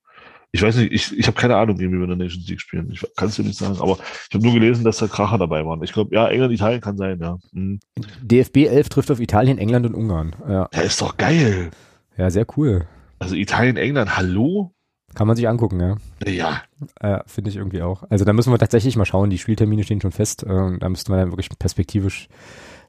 Ich 0.56 0.62
weiß 0.62 0.78
nicht, 0.78 0.92
ich, 0.92 1.18
ich 1.18 1.26
habe 1.26 1.36
keine 1.36 1.56
Ahnung, 1.56 1.80
wie 1.80 1.90
wir 1.90 2.02
in 2.02 2.08
der 2.08 2.16
Nations 2.16 2.48
League 2.48 2.62
spielen. 2.62 2.92
Ich 2.92 3.04
kann 3.16 3.28
es 3.28 3.36
dir 3.36 3.44
nicht 3.44 3.58
sagen, 3.58 3.80
aber 3.80 3.98
ich 4.30 4.36
habe 4.36 4.44
nur 4.44 4.54
gelesen, 4.54 4.84
dass 4.84 4.98
da 4.98 5.08
Kracher 5.08 5.40
dabei 5.40 5.66
waren. 5.66 5.82
Ich 5.82 5.92
glaube, 5.92 6.14
ja, 6.16 6.28
England, 6.28 6.54
Italien 6.54 6.80
kann 6.80 6.96
sein, 6.96 7.20
ja. 7.20 7.38
Mhm. 7.54 7.80
DFB 8.22 8.58
11 8.68 8.90
trifft 8.90 9.10
auf 9.10 9.20
Italien, 9.20 9.58
England 9.58 9.88
und 9.88 9.96
Ungarn. 9.96 10.36
Ja. 10.48 10.70
ja, 10.72 10.82
ist 10.82 11.02
doch 11.02 11.18
geil. 11.18 11.72
Ja, 12.18 12.30
sehr 12.30 12.46
cool. 12.56 12.86
Also 13.18 13.34
Italien, 13.36 13.78
England, 13.78 14.16
hallo? 14.16 14.76
Kann 15.16 15.28
man 15.28 15.36
sich 15.36 15.48
angucken, 15.48 15.80
ja. 15.80 15.98
Ja. 16.28 16.62
Äh, 17.00 17.24
Finde 17.26 17.50
ich 17.50 17.56
irgendwie 17.56 17.82
auch. 17.82 18.04
Also 18.10 18.24
da 18.24 18.34
müssen 18.34 18.52
wir 18.52 18.60
tatsächlich 18.60 18.96
mal 18.96 19.06
schauen. 19.06 19.32
Die 19.32 19.40
Spieltermine 19.40 19.84
stehen 19.84 20.02
schon 20.02 20.12
fest. 20.12 20.44
Äh, 20.44 20.78
da 20.78 20.90
müssten 20.90 21.12
wir 21.12 21.18
dann 21.18 21.32
wirklich 21.32 21.50
perspektivisch 21.58 22.30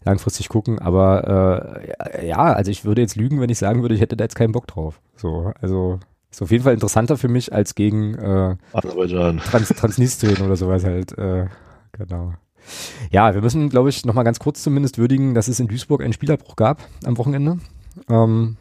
langfristig 0.04 0.48
gucken. 0.48 0.78
Aber 0.78 1.80
äh, 2.14 2.28
ja, 2.28 2.38
also 2.38 2.70
ich 2.70 2.84
würde 2.84 3.00
jetzt 3.00 3.16
lügen, 3.16 3.40
wenn 3.40 3.50
ich 3.50 3.58
sagen 3.58 3.82
würde, 3.82 3.94
ich 3.94 4.00
hätte 4.00 4.16
da 4.16 4.24
jetzt 4.24 4.36
keinen 4.36 4.52
Bock 4.52 4.66
drauf. 4.66 5.00
So, 5.16 5.52
also 5.60 5.98
ist 6.30 6.42
auf 6.42 6.50
jeden 6.50 6.64
Fall 6.64 6.74
interessanter 6.74 7.16
für 7.16 7.28
mich 7.28 7.52
als 7.52 7.74
gegen 7.74 8.14
äh, 8.14 8.56
Trans 8.72 9.68
Transnistrien 9.68 10.42
oder 10.44 10.56
sowas 10.56 10.84
halt. 10.84 11.16
Äh, 11.16 11.46
genau. 11.92 12.34
Ja, 13.10 13.34
wir 13.34 13.42
müssen, 13.42 13.68
glaube 13.68 13.90
ich, 13.90 14.04
nochmal 14.04 14.24
ganz 14.24 14.38
kurz 14.38 14.62
zumindest 14.62 14.98
würdigen, 14.98 15.34
dass 15.34 15.48
es 15.48 15.60
in 15.60 15.68
Duisburg 15.68 16.02
einen 16.02 16.12
Spielerbruch 16.12 16.56
gab 16.56 16.82
am 17.04 17.18
Wochenende. 17.18 17.58
Ähm, 18.08 18.56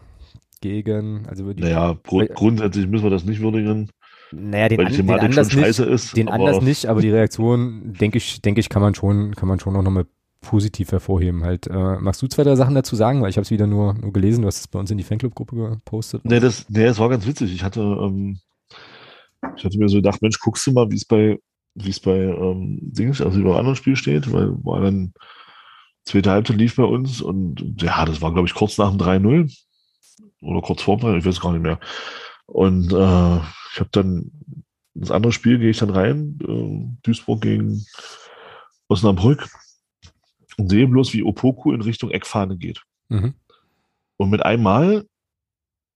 gegen, 0.62 1.26
also 1.28 1.52
die, 1.52 1.62
Naja, 1.62 1.98
gru 2.04 2.26
grundsätzlich 2.34 2.88
müssen 2.88 3.04
wir 3.04 3.10
das 3.10 3.26
nicht 3.26 3.42
würdigen. 3.42 3.90
Naja, 4.32 4.70
den, 4.70 4.80
an, 4.80 4.94
den 4.94 5.10
Anlass 5.10 5.56
nicht, 5.56 5.80
ist, 5.80 6.18
den 6.18 6.30
Anlass 6.30 6.62
nicht, 6.62 6.88
aber 6.88 7.02
die 7.02 7.12
Reaktion, 7.12 7.94
denke 8.00 8.18
ich, 8.18 8.42
denke 8.42 8.60
ich, 8.62 8.70
kann 8.70 8.82
man 8.82 8.96
schon, 8.96 9.36
kann 9.36 9.48
man 9.48 9.60
schon 9.60 9.76
auch 9.76 9.84
nochmal 9.84 10.06
positiv 10.44 10.92
hervorheben. 10.92 11.44
Halt, 11.44 11.68
äh, 11.68 11.98
magst 12.00 12.22
du 12.22 12.28
zwei, 12.28 12.44
drei 12.44 12.56
Sachen 12.56 12.76
dazu 12.76 12.96
sagen? 12.96 13.22
Weil 13.22 13.32
ich 13.32 13.38
habe 13.38 13.44
es 13.44 13.52
wieder 13.52 13.66
nur, 13.66 13.96
nur 13.96 14.14
gelesen, 14.14 14.44
du 14.44 14.48
hast 14.48 14.60
es 14.60 14.68
bei 14.68 14.78
uns 14.78 14.92
in 14.92 15.00
die 15.00 15.04
Fanclub-Gruppe 15.04 15.56
gepostet. 15.72 16.24
Nee, 16.26 16.40
das, 16.40 16.70
nee, 16.70 16.86
das 16.86 17.00
war 17.00 17.10
ganz 17.10 17.26
witzig. 17.26 17.52
Ich 17.54 17.64
hatte, 17.64 17.82
ähm, 17.82 18.40
ich 19.56 19.66
hatte 19.66 19.78
mir 19.78 19.90
so 19.90 19.98
gedacht, 19.98 20.22
Mensch, 20.22 20.40
guckst 20.40 20.68
du 20.68 20.72
mal, 20.72 20.92
wie 20.92 20.96
es 20.96 21.06
bei, 21.06 21.40
wie 21.74 21.90
es 21.90 22.00
bei 22.00 22.18
ähm, 22.18 22.78
Dings, 22.82 23.22
also 23.22 23.40
über 23.40 23.58
anderen 23.58 23.76
Spiel 23.76 23.96
steht, 23.96 24.32
weil 24.32 24.52
war 24.64 24.82
dann 24.82 25.14
zweite 26.06 26.32
Halbzeit 26.32 26.58
lief 26.58 26.76
bei 26.76 26.84
uns 26.84 27.22
und 27.22 27.82
ja, 27.82 28.06
das 28.06 28.22
war, 28.22 28.34
glaube 28.34 28.48
ich, 28.48 28.54
kurz 28.54 28.78
nach 28.78 28.90
dem 28.90 29.00
3-0 29.00 29.56
oder 30.42 30.62
kurz 30.62 30.82
vor 30.82 30.98
dem 30.98 31.12
3 31.12 31.18
ich 31.18 31.26
weiß 31.26 31.42
gar 31.42 31.54
nicht 31.54 31.64
mehr. 31.64 31.80
Und 32.46 32.92
äh, 32.92 33.38
ich 33.74 33.80
habe 33.80 33.90
dann 33.92 34.32
das 34.94 35.12
andere 35.12 35.32
Spiel 35.32 35.58
gehe 35.58 35.70
ich 35.70 35.80
dann 35.80 35.90
rein, 35.90 36.38
äh, 36.48 37.02
Duisburg 37.04 37.42
gegen 37.42 37.84
Osnabrück 38.88 39.48
und 40.58 40.70
sehe 40.70 40.88
bloß, 40.88 41.14
wie 41.14 41.24
Opoku 41.24 41.72
in 41.72 41.82
Richtung 41.82 42.12
Eckfahne 42.12 42.58
geht. 42.58 42.82
Mhm. 43.10 43.34
Und 44.18 44.30
mit 44.30 44.46
einmal 44.46 45.06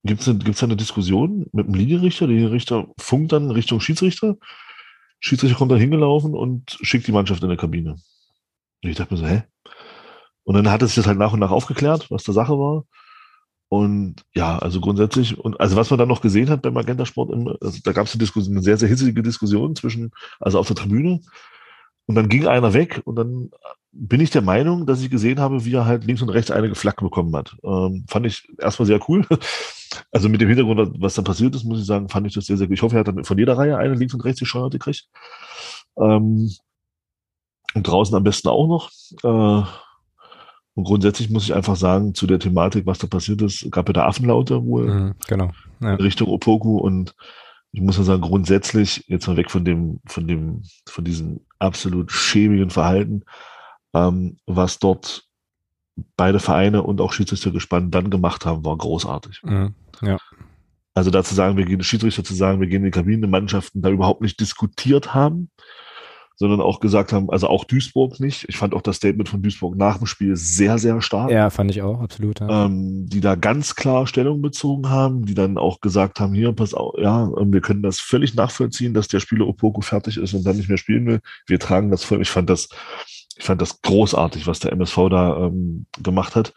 gibt 0.03 0.21
es 0.21 0.27
eine, 0.27 0.39
gibt's 0.39 0.63
eine 0.63 0.75
Diskussion 0.75 1.47
mit 1.51 1.67
dem 1.67 1.73
Linienrichter. 1.73 2.27
Der 2.27 2.35
Linienrichter 2.35 2.87
funkt 2.99 3.31
dann 3.31 3.51
Richtung 3.51 3.79
Schiedsrichter. 3.79 4.37
Schiedsrichter 5.19 5.57
kommt 5.57 5.71
da 5.71 5.75
hingelaufen 5.75 6.33
und 6.33 6.77
schickt 6.81 7.07
die 7.07 7.11
Mannschaft 7.11 7.41
in 7.43 7.49
der 7.49 7.57
Kabine. 7.57 7.91
Und 8.83 8.89
ich 8.89 8.95
dachte 8.95 9.13
mir 9.13 9.19
so, 9.19 9.27
hä? 9.27 9.43
Und 10.43 10.55
dann 10.55 10.71
hat 10.71 10.81
es 10.81 10.91
sich 10.91 10.95
das 10.95 11.07
halt 11.07 11.17
nach 11.17 11.33
und 11.33 11.39
nach 11.39 11.51
aufgeklärt, 11.51 12.09
was 12.09 12.23
der 12.23 12.33
Sache 12.33 12.53
war. 12.53 12.85
Und 13.69 14.23
ja, 14.33 14.57
also 14.59 14.79
grundsätzlich, 14.79 15.37
und 15.37 15.59
also 15.59 15.75
was 15.75 15.89
man 15.89 15.99
dann 15.99 16.07
noch 16.07 16.21
gesehen 16.21 16.49
hat 16.49 16.61
beim 16.61 16.73
Magenta 16.73 17.05
Sport, 17.05 17.33
also 17.61 17.79
da 17.83 17.91
gab 17.91 18.05
es 18.05 18.13
eine 18.13 18.19
Diskussion, 18.19 18.55
eine 18.55 18.63
sehr, 18.63 18.77
sehr 18.77 18.87
hitzige 18.87 19.21
Diskussion 19.21 19.75
zwischen, 19.75 20.11
also 20.39 20.57
auf 20.57 20.67
der 20.67 20.77
Tribüne. 20.77 21.19
Und 22.07 22.15
dann 22.15 22.29
ging 22.29 22.47
einer 22.47 22.73
weg 22.73 23.01
und 23.03 23.15
dann 23.15 23.51
bin 23.91 24.21
ich 24.21 24.29
der 24.29 24.41
Meinung, 24.41 24.85
dass 24.85 25.01
ich 25.01 25.09
gesehen 25.09 25.39
habe, 25.39 25.65
wie 25.65 25.73
er 25.73 25.85
halt 25.85 26.05
links 26.05 26.21
und 26.21 26.29
rechts 26.29 26.51
eine 26.51 26.69
geflackt 26.69 27.01
bekommen 27.01 27.35
hat. 27.35 27.55
Ähm, 27.63 28.05
fand 28.07 28.25
ich 28.25 28.47
erstmal 28.57 28.87
sehr 28.87 28.99
cool. 29.07 29.25
Also 30.11 30.29
mit 30.29 30.41
dem 30.41 30.49
Hintergrund, 30.49 31.01
was 31.01 31.15
dann 31.15 31.23
passiert 31.23 31.55
ist, 31.55 31.63
muss 31.63 31.79
ich 31.79 31.85
sagen, 31.85 32.09
fand 32.09 32.27
ich 32.27 32.33
das 32.33 32.45
sehr, 32.45 32.57
sehr 32.57 32.67
gut. 32.67 32.75
Ich 32.75 32.81
hoffe, 32.83 32.97
er 32.97 32.99
hat 32.99 33.07
dann 33.07 33.23
von 33.23 33.37
jeder 33.37 33.57
Reihe 33.57 33.77
eine 33.77 33.95
links 33.95 34.13
und 34.13 34.23
rechts 34.23 34.39
gescheuert 34.39 34.73
gekriegt. 34.73 35.07
Ähm, 35.97 36.51
und 37.73 37.87
draußen 37.87 38.15
am 38.15 38.23
besten 38.23 38.49
auch 38.49 38.67
noch. 38.67 38.91
Äh, 39.23 39.67
und 40.75 40.83
grundsätzlich 40.83 41.29
muss 41.29 41.45
ich 41.45 41.55
einfach 41.55 41.75
sagen, 41.77 42.13
zu 42.13 42.27
der 42.27 42.37
Thematik, 42.37 42.85
was 42.85 42.99
da 42.99 43.07
passiert 43.07 43.41
ist, 43.41 43.71
gab 43.71 43.87
ja 43.89 43.93
da 43.93 44.07
Affenlaute 44.07 44.63
wohl 44.63 44.93
mhm, 44.93 45.15
genau, 45.27 45.51
ja. 45.79 45.93
in 45.93 46.01
Richtung 46.01 46.27
Opoku 46.27 46.77
und 46.77 47.15
ich 47.71 47.81
muss 47.81 47.97
ja 47.97 48.03
sagen, 48.03 48.21
grundsätzlich, 48.21 49.03
jetzt 49.07 49.25
mal 49.27 49.37
weg 49.37 49.49
von 49.49 49.65
dem, 49.65 49.99
von 50.05 50.27
dem, 50.27 50.61
von 50.87 51.03
diesem 51.03 51.46
absolut 51.59 52.11
schäbigen 52.11 52.69
Verhalten, 52.69 53.23
ähm, 53.93 54.37
was 54.45 54.79
dort 54.79 55.27
beide 56.15 56.39
Vereine 56.39 56.83
und 56.83 57.01
auch 57.01 57.13
Schiedsrichter 57.13 57.51
gespannt 57.51 57.93
dann 57.93 58.09
gemacht 58.09 58.45
haben, 58.45 58.63
war 58.63 58.77
großartig. 58.77 59.41
Mhm, 59.43 59.73
ja. 60.01 60.17
Also 60.93 61.11
dazu 61.11 61.35
sagen, 61.35 61.57
wir 61.57 61.65
gehen, 61.65 61.83
Schiedsrichter 61.83 62.23
zu 62.23 62.33
sagen, 62.33 62.59
wir 62.59 62.67
gehen 62.67 62.83
in 62.83 62.85
die 62.85 62.91
Kabine, 62.91 63.27
Mannschaften 63.27 63.81
da 63.81 63.89
überhaupt 63.89 64.21
nicht 64.21 64.39
diskutiert 64.39 65.13
haben, 65.13 65.51
sondern 66.37 66.61
auch 66.61 66.79
gesagt 66.79 67.13
haben, 67.13 67.31
also 67.31 67.47
auch 67.47 67.65
Duisburg 67.65 68.19
nicht. 68.19 68.45
Ich 68.47 68.57
fand 68.57 68.75
auch 68.75 68.83
das 68.83 68.97
Statement 68.97 69.27
von 69.27 69.41
Duisburg 69.41 69.75
nach 69.75 69.97
dem 69.97 70.05
Spiel 70.05 70.35
sehr, 70.35 70.77
sehr 70.77 71.01
stark. 71.01 71.31
Ja, 71.31 71.49
fand 71.49 71.71
ich 71.71 71.81
auch, 71.81 71.99
absolut. 71.99 72.39
Ja. 72.39 72.65
Ähm, 72.65 73.07
die 73.09 73.21
da 73.21 73.33
ganz 73.33 73.75
klar 73.75 74.05
Stellung 74.05 74.41
bezogen 74.43 74.87
haben, 74.89 75.25
die 75.25 75.33
dann 75.33 75.57
auch 75.57 75.81
gesagt 75.81 76.19
haben, 76.19 76.35
hier, 76.35 76.53
pass 76.53 76.75
auf, 76.75 76.93
ja, 76.99 77.23
ähm, 77.39 77.51
wir 77.51 77.61
können 77.61 77.81
das 77.81 77.99
völlig 77.99 78.35
nachvollziehen, 78.35 78.93
dass 78.93 79.07
der 79.07 79.19
Spieler 79.19 79.47
Opoko 79.47 79.81
fertig 79.81 80.17
ist 80.17 80.35
und 80.35 80.45
dann 80.45 80.57
nicht 80.57 80.69
mehr 80.69 80.77
spielen 80.77 81.07
will. 81.07 81.21
Wir 81.47 81.59
tragen 81.59 81.89
das 81.89 82.03
voll. 82.03 82.21
Ich 82.21 82.29
fand 82.29 82.51
das, 82.51 82.69
ich 83.35 83.43
fand 83.43 83.59
das 83.59 83.81
großartig, 83.81 84.45
was 84.45 84.59
der 84.59 84.73
MSV 84.73 84.97
da 85.09 85.37
ähm, 85.47 85.87
gemacht 86.03 86.35
hat 86.35 86.53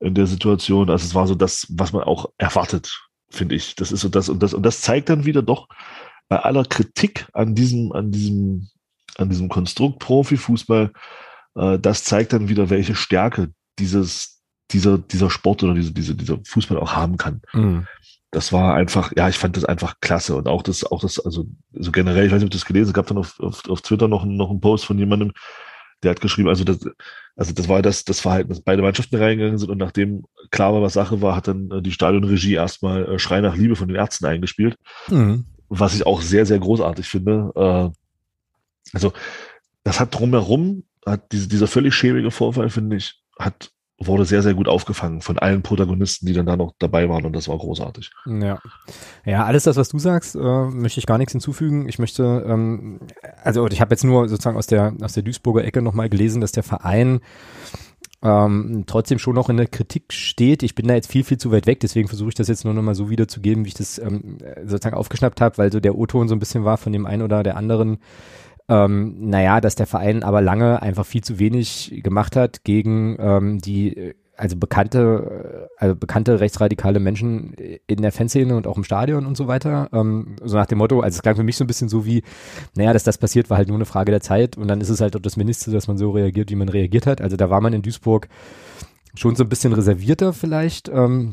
in 0.00 0.14
der 0.14 0.26
Situation. 0.26 0.90
Also 0.90 1.06
es 1.06 1.14
war 1.14 1.28
so 1.28 1.36
das, 1.36 1.68
was 1.70 1.92
man 1.92 2.02
auch 2.02 2.30
erwartet, 2.36 3.08
finde 3.30 3.54
ich. 3.54 3.76
Das 3.76 3.92
ist 3.92 4.00
so 4.00 4.08
das 4.08 4.28
und 4.28 4.42
das 4.42 4.54
und 4.54 4.64
das 4.64 4.80
zeigt 4.80 5.08
dann 5.08 5.24
wieder 5.24 5.42
doch 5.42 5.68
bei 6.28 6.40
aller 6.40 6.64
Kritik 6.64 7.28
an 7.32 7.54
diesem, 7.54 7.92
an 7.92 8.10
diesem 8.10 8.70
an 9.16 9.28
diesem 9.28 9.48
Konstrukt 9.48 9.98
Profifußball, 9.98 10.92
äh, 11.56 11.78
das 11.78 12.04
zeigt 12.04 12.32
dann 12.32 12.48
wieder, 12.48 12.70
welche 12.70 12.94
Stärke 12.94 13.50
dieses, 13.78 14.42
dieser, 14.70 14.98
dieser 14.98 15.30
Sport 15.30 15.62
oder 15.62 15.74
diese, 15.74 15.92
diese, 15.92 16.14
dieser 16.14 16.38
Fußball 16.44 16.78
auch 16.78 16.94
haben 16.94 17.16
kann. 17.16 17.42
Mhm. 17.52 17.86
Das 18.30 18.52
war 18.52 18.74
einfach, 18.74 19.12
ja, 19.16 19.28
ich 19.28 19.38
fand 19.38 19.56
das 19.56 19.64
einfach 19.64 20.00
klasse. 20.00 20.34
Und 20.34 20.48
auch 20.48 20.62
das, 20.62 20.84
auch 20.84 21.00
das, 21.00 21.24
also 21.24 21.46
so 21.72 21.92
generell, 21.92 22.26
ich 22.26 22.32
weiß 22.32 22.38
nicht, 22.40 22.46
ob 22.46 22.50
du 22.50 22.58
das 22.58 22.64
gelesen 22.64 22.88
hast, 22.88 22.94
gab 22.94 23.06
dann 23.06 23.18
auf, 23.18 23.38
auf, 23.38 23.68
auf 23.68 23.80
Twitter 23.82 24.08
noch, 24.08 24.24
noch 24.24 24.50
einen 24.50 24.60
Post 24.60 24.86
von 24.86 24.98
jemandem, 24.98 25.32
der 26.02 26.10
hat 26.10 26.20
geschrieben, 26.20 26.48
also 26.48 26.64
das, 26.64 26.78
also 27.36 27.52
das 27.52 27.68
war 27.68 27.82
das, 27.82 28.04
das 28.04 28.20
Verhalten, 28.20 28.50
dass 28.50 28.60
beide 28.60 28.82
Mannschaften 28.82 29.16
reingegangen 29.16 29.58
sind 29.58 29.70
und 29.70 29.78
nachdem 29.78 30.24
klar 30.50 30.74
war, 30.74 30.82
was 30.82 30.92
Sache 30.92 31.22
war, 31.22 31.34
hat 31.34 31.48
dann 31.48 31.70
äh, 31.70 31.82
die 31.82 31.92
Stadionregie 31.92 32.54
erstmal 32.54 33.06
äh, 33.06 33.18
Schrei 33.18 33.40
nach 33.40 33.56
Liebe 33.56 33.76
von 33.76 33.88
den 33.88 33.96
Ärzten 33.96 34.26
eingespielt. 34.26 34.76
Mhm. 35.08 35.46
Was 35.68 35.94
ich 35.94 36.06
auch 36.06 36.20
sehr, 36.20 36.46
sehr 36.46 36.58
großartig 36.58 37.08
finde. 37.08 37.92
Also 38.94 39.12
das 39.82 40.00
hat 40.00 40.14
drumherum, 40.14 40.84
hat 41.04 41.30
diese, 41.32 41.48
dieser 41.48 41.66
völlig 41.66 41.94
schäbige 41.94 42.30
Vorfall, 42.30 42.70
finde 42.70 42.96
ich, 42.96 43.20
hat 43.38 43.70
wurde 43.98 44.24
sehr, 44.24 44.42
sehr 44.42 44.54
gut 44.54 44.68
aufgefangen 44.68 45.20
von 45.20 45.38
allen 45.38 45.62
Protagonisten, 45.62 46.26
die 46.26 46.32
dann 46.32 46.46
da 46.46 46.56
noch 46.56 46.72
dabei 46.78 47.08
waren 47.08 47.24
und 47.24 47.34
das 47.34 47.48
war 47.48 47.56
großartig. 47.56 48.10
Ja, 48.26 48.58
ja 49.24 49.44
alles 49.44 49.64
das, 49.64 49.76
was 49.76 49.88
du 49.88 49.98
sagst, 49.98 50.34
äh, 50.34 50.38
möchte 50.38 50.98
ich 50.98 51.06
gar 51.06 51.18
nichts 51.18 51.32
hinzufügen. 51.32 51.88
Ich 51.88 51.98
möchte, 51.98 52.44
ähm, 52.46 53.00
also 53.42 53.66
ich 53.68 53.80
habe 53.80 53.92
jetzt 53.92 54.04
nur 54.04 54.28
sozusagen 54.28 54.56
aus 54.56 54.66
der, 54.66 54.94
aus 55.00 55.12
der 55.12 55.22
Duisburger 55.22 55.64
Ecke 55.64 55.80
nochmal 55.80 56.08
gelesen, 56.08 56.40
dass 56.40 56.52
der 56.52 56.64
Verein 56.64 57.20
ähm, 58.22 58.84
trotzdem 58.86 59.18
schon 59.18 59.34
noch 59.34 59.48
in 59.48 59.58
der 59.58 59.68
Kritik 59.68 60.12
steht. 60.12 60.62
Ich 60.62 60.74
bin 60.74 60.88
da 60.88 60.94
jetzt 60.94 61.10
viel, 61.10 61.24
viel 61.24 61.38
zu 61.38 61.52
weit 61.52 61.66
weg, 61.66 61.80
deswegen 61.80 62.08
versuche 62.08 62.30
ich 62.30 62.34
das 62.34 62.48
jetzt 62.48 62.64
nur 62.64 62.74
nochmal 62.74 62.94
so 62.94 63.10
wiederzugeben, 63.10 63.64
wie 63.64 63.68
ich 63.68 63.74
das 63.74 63.98
ähm, 63.98 64.38
sozusagen 64.64 64.96
aufgeschnappt 64.96 65.40
habe, 65.40 65.58
weil 65.58 65.70
so 65.70 65.78
der 65.78 65.96
O-Ton 65.96 66.26
so 66.28 66.34
ein 66.34 66.40
bisschen 66.40 66.64
war 66.64 66.78
von 66.78 66.92
dem 66.92 67.06
einen 67.06 67.22
oder 67.22 67.42
der 67.42 67.56
anderen 67.56 67.98
ähm, 68.68 69.28
naja, 69.28 69.60
dass 69.60 69.74
der 69.74 69.86
Verein 69.86 70.22
aber 70.22 70.40
lange 70.40 70.80
einfach 70.82 71.04
viel 71.04 71.22
zu 71.22 71.38
wenig 71.38 72.00
gemacht 72.02 72.36
hat 72.36 72.64
gegen 72.64 73.16
ähm, 73.18 73.58
die 73.60 74.14
also 74.36 74.56
bekannte, 74.56 75.68
äh, 75.78 75.82
also 75.82 75.96
bekannte 75.96 76.40
rechtsradikale 76.40 77.00
Menschen 77.00 77.54
in 77.86 78.02
der 78.02 78.12
Fanszene 78.12 78.56
und 78.56 78.66
auch 78.66 78.76
im 78.76 78.84
Stadion 78.84 79.26
und 79.26 79.36
so 79.36 79.46
weiter. 79.46 79.88
Ähm, 79.92 80.36
so 80.42 80.56
nach 80.56 80.66
dem 80.66 80.78
Motto, 80.78 81.00
also 81.00 81.16
es 81.16 81.22
klang 81.22 81.36
für 81.36 81.42
mich 81.42 81.56
so 81.56 81.64
ein 81.64 81.66
bisschen 81.66 81.88
so 81.88 82.04
wie, 82.04 82.22
naja, 82.74 82.92
dass 82.92 83.04
das 83.04 83.18
passiert, 83.18 83.50
war 83.50 83.58
halt 83.58 83.68
nur 83.68 83.76
eine 83.76 83.84
Frage 83.84 84.10
der 84.10 84.20
Zeit 84.20 84.56
und 84.56 84.68
dann 84.68 84.80
ist 84.80 84.88
es 84.88 85.00
halt 85.00 85.16
auch 85.16 85.20
das 85.20 85.36
Minister, 85.36 85.70
dass 85.70 85.88
man 85.88 85.98
so 85.98 86.10
reagiert, 86.10 86.50
wie 86.50 86.56
man 86.56 86.68
reagiert 86.68 87.06
hat. 87.06 87.20
Also 87.20 87.36
da 87.36 87.50
war 87.50 87.60
man 87.60 87.72
in 87.72 87.82
Duisburg 87.82 88.28
schon 89.14 89.36
so 89.36 89.44
ein 89.44 89.48
bisschen 89.48 89.72
reservierter 89.72 90.32
vielleicht. 90.32 90.88
Ähm, 90.88 91.32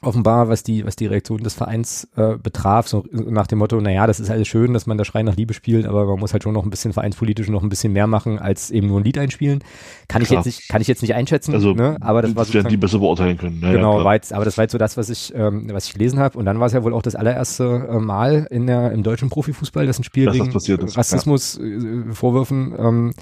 offenbar, 0.00 0.48
was 0.48 0.62
die, 0.62 0.84
was 0.84 0.96
die 0.96 1.06
Reaktion 1.06 1.42
des 1.42 1.54
Vereins 1.54 2.08
äh, 2.16 2.36
betraf, 2.36 2.88
so 2.88 3.04
nach 3.12 3.46
dem 3.46 3.58
Motto, 3.58 3.80
naja, 3.80 4.06
das 4.06 4.20
ist 4.20 4.30
alles 4.30 4.48
schön, 4.48 4.72
dass 4.72 4.86
man 4.86 4.98
da 4.98 5.04
Schrei 5.04 5.22
nach 5.22 5.36
Liebe 5.36 5.54
spielt, 5.54 5.86
aber 5.86 6.06
man 6.06 6.18
muss 6.18 6.32
halt 6.32 6.42
schon 6.42 6.54
noch 6.54 6.64
ein 6.64 6.70
bisschen 6.70 6.92
vereinspolitisch 6.92 7.48
noch 7.48 7.62
ein 7.62 7.68
bisschen 7.68 7.92
mehr 7.92 8.06
machen, 8.06 8.38
als 8.38 8.70
eben 8.70 8.88
nur 8.88 9.00
ein 9.00 9.04
Lied 9.04 9.18
einspielen. 9.18 9.60
Kann 10.08 10.22
klar. 10.22 10.40
ich 10.40 10.46
jetzt 10.46 10.46
nicht, 10.46 10.68
kann 10.68 10.80
ich 10.80 10.88
jetzt 10.88 11.02
nicht 11.02 11.14
einschätzen, 11.14 11.54
also, 11.54 11.74
ne? 11.74 11.96
aber 12.00 12.22
das 12.22 12.34
war 12.34 12.44
so. 12.44 12.62
die 12.62 12.76
besser 12.76 12.98
beurteilen 12.98 13.38
können. 13.38 13.60
Ja, 13.62 13.72
genau, 13.72 13.98
ja, 13.98 14.04
war 14.04 14.14
jetzt, 14.14 14.32
aber 14.32 14.44
das 14.44 14.58
war 14.58 14.64
jetzt 14.64 14.72
so 14.72 14.78
das, 14.78 14.96
was 14.96 15.08
ich, 15.08 15.32
ähm, 15.34 15.68
was 15.72 15.86
ich 15.86 15.92
gelesen 15.92 16.18
habe. 16.18 16.38
Und 16.38 16.44
dann 16.44 16.58
war 16.58 16.66
es 16.66 16.72
ja 16.72 16.82
wohl 16.82 16.94
auch 16.94 17.02
das 17.02 17.14
allererste 17.14 17.88
äh, 17.90 17.98
Mal 17.98 18.46
in 18.50 18.66
der, 18.66 18.92
im 18.92 19.02
deutschen 19.02 19.30
Profifußball, 19.30 19.86
dass 19.86 19.98
ein 19.98 20.04
Spiel 20.04 20.26
dass 20.26 20.34
wegen 20.34 20.88
Rassismus 20.88 21.58
ja. 21.60 21.66
Äh, 21.66 22.12
Vorwürfen 22.12 22.74
ähm, 22.78 23.14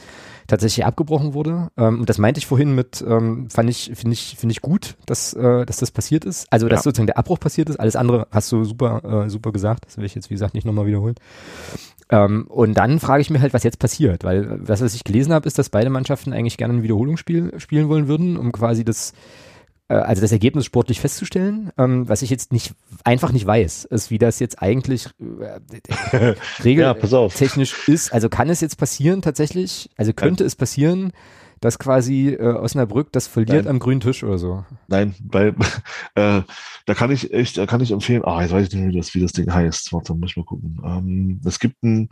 tatsächlich 0.50 0.84
abgebrochen 0.84 1.34
wurde. 1.34 1.70
Ähm, 1.76 2.00
und 2.00 2.08
das 2.08 2.18
meinte 2.18 2.38
ich 2.38 2.46
vorhin 2.46 2.74
mit, 2.74 3.04
ähm, 3.06 3.48
fand 3.50 3.70
ich, 3.70 3.92
finde 3.94 4.12
ich, 4.14 4.36
finde 4.38 4.52
ich 4.52 4.60
gut, 4.60 4.96
dass, 5.06 5.32
äh, 5.32 5.64
dass 5.64 5.78
das 5.78 5.90
passiert 5.90 6.24
ist. 6.24 6.46
Also, 6.52 6.68
dass 6.68 6.80
ja. 6.80 6.82
sozusagen 6.84 7.06
der 7.06 7.18
Abbruch 7.18 7.40
passiert 7.40 7.70
ist. 7.70 7.78
Alles 7.78 7.96
andere 7.96 8.26
hast 8.30 8.52
du 8.52 8.64
super, 8.64 9.24
äh, 9.24 9.30
super 9.30 9.52
gesagt. 9.52 9.86
Das 9.86 9.96
will 9.96 10.04
ich 10.04 10.14
jetzt, 10.14 10.30
wie 10.30 10.34
gesagt, 10.34 10.54
nicht 10.54 10.66
nochmal 10.66 10.86
wiederholen. 10.86 11.14
Ähm, 12.10 12.46
und 12.48 12.74
dann 12.74 13.00
frage 13.00 13.22
ich 13.22 13.30
mir 13.30 13.40
halt, 13.40 13.54
was 13.54 13.62
jetzt 13.62 13.78
passiert, 13.78 14.24
weil 14.24 14.60
das, 14.64 14.82
was 14.82 14.94
ich 14.94 15.04
gelesen 15.04 15.32
habe, 15.32 15.46
ist, 15.46 15.58
dass 15.58 15.68
beide 15.68 15.90
Mannschaften 15.90 16.32
eigentlich 16.32 16.56
gerne 16.56 16.74
ein 16.74 16.82
Wiederholungsspiel 16.82 17.58
spielen 17.58 17.88
wollen 17.88 18.08
würden, 18.08 18.36
um 18.36 18.52
quasi 18.52 18.84
das 18.84 19.12
äh, 19.12 19.14
also 19.94 20.22
das 20.22 20.32
Ergebnis 20.32 20.64
sportlich 20.64 21.00
festzustellen. 21.00 21.70
Ähm, 21.76 22.08
was 22.08 22.22
ich 22.22 22.30
jetzt 22.30 22.52
nicht 22.52 22.74
einfach 23.04 23.32
nicht 23.32 23.46
weiß, 23.46 23.86
ist, 23.86 24.10
wie 24.10 24.18
das 24.18 24.38
jetzt 24.38 24.62
eigentlich 24.62 25.06
äh, 25.18 26.34
regeltechnisch 26.64 27.88
ja, 27.88 27.94
ist. 27.94 28.12
Also 28.12 28.28
kann 28.28 28.48
es 28.50 28.60
jetzt 28.60 28.76
passieren 28.76 29.22
tatsächlich? 29.22 29.90
Also 29.96 30.12
könnte 30.12 30.44
ja. 30.44 30.46
es 30.46 30.56
passieren, 30.56 31.12
dass 31.60 31.78
quasi 31.78 32.28
äh, 32.28 32.54
Osnabrück 32.54 33.12
das 33.12 33.26
verliert 33.26 33.64
Nein. 33.64 33.74
am 33.74 33.78
grünen 33.80 34.00
Tisch 34.00 34.24
oder 34.24 34.38
so? 34.38 34.64
Nein, 34.88 35.14
weil 35.20 35.54
äh, 36.14 36.42
da 36.86 36.94
kann 36.94 37.10
ich 37.10 37.32
echt, 37.32 37.58
da 37.58 37.66
kann 37.66 37.80
ich 37.80 37.90
empfehlen. 37.90 38.24
Ah, 38.24 38.42
jetzt 38.42 38.52
weiß 38.52 38.68
ich 38.68 38.74
nicht, 38.74 38.92
wie 38.92 38.96
das, 38.96 39.14
wie 39.14 39.20
das 39.20 39.32
Ding 39.32 39.52
heißt. 39.52 39.92
Warte, 39.92 40.14
muss 40.14 40.30
ich 40.30 40.36
mal 40.36 40.44
gucken. 40.44 40.80
Ähm, 40.84 41.40
es 41.44 41.58
gibt 41.58 41.82
ein, 41.82 42.08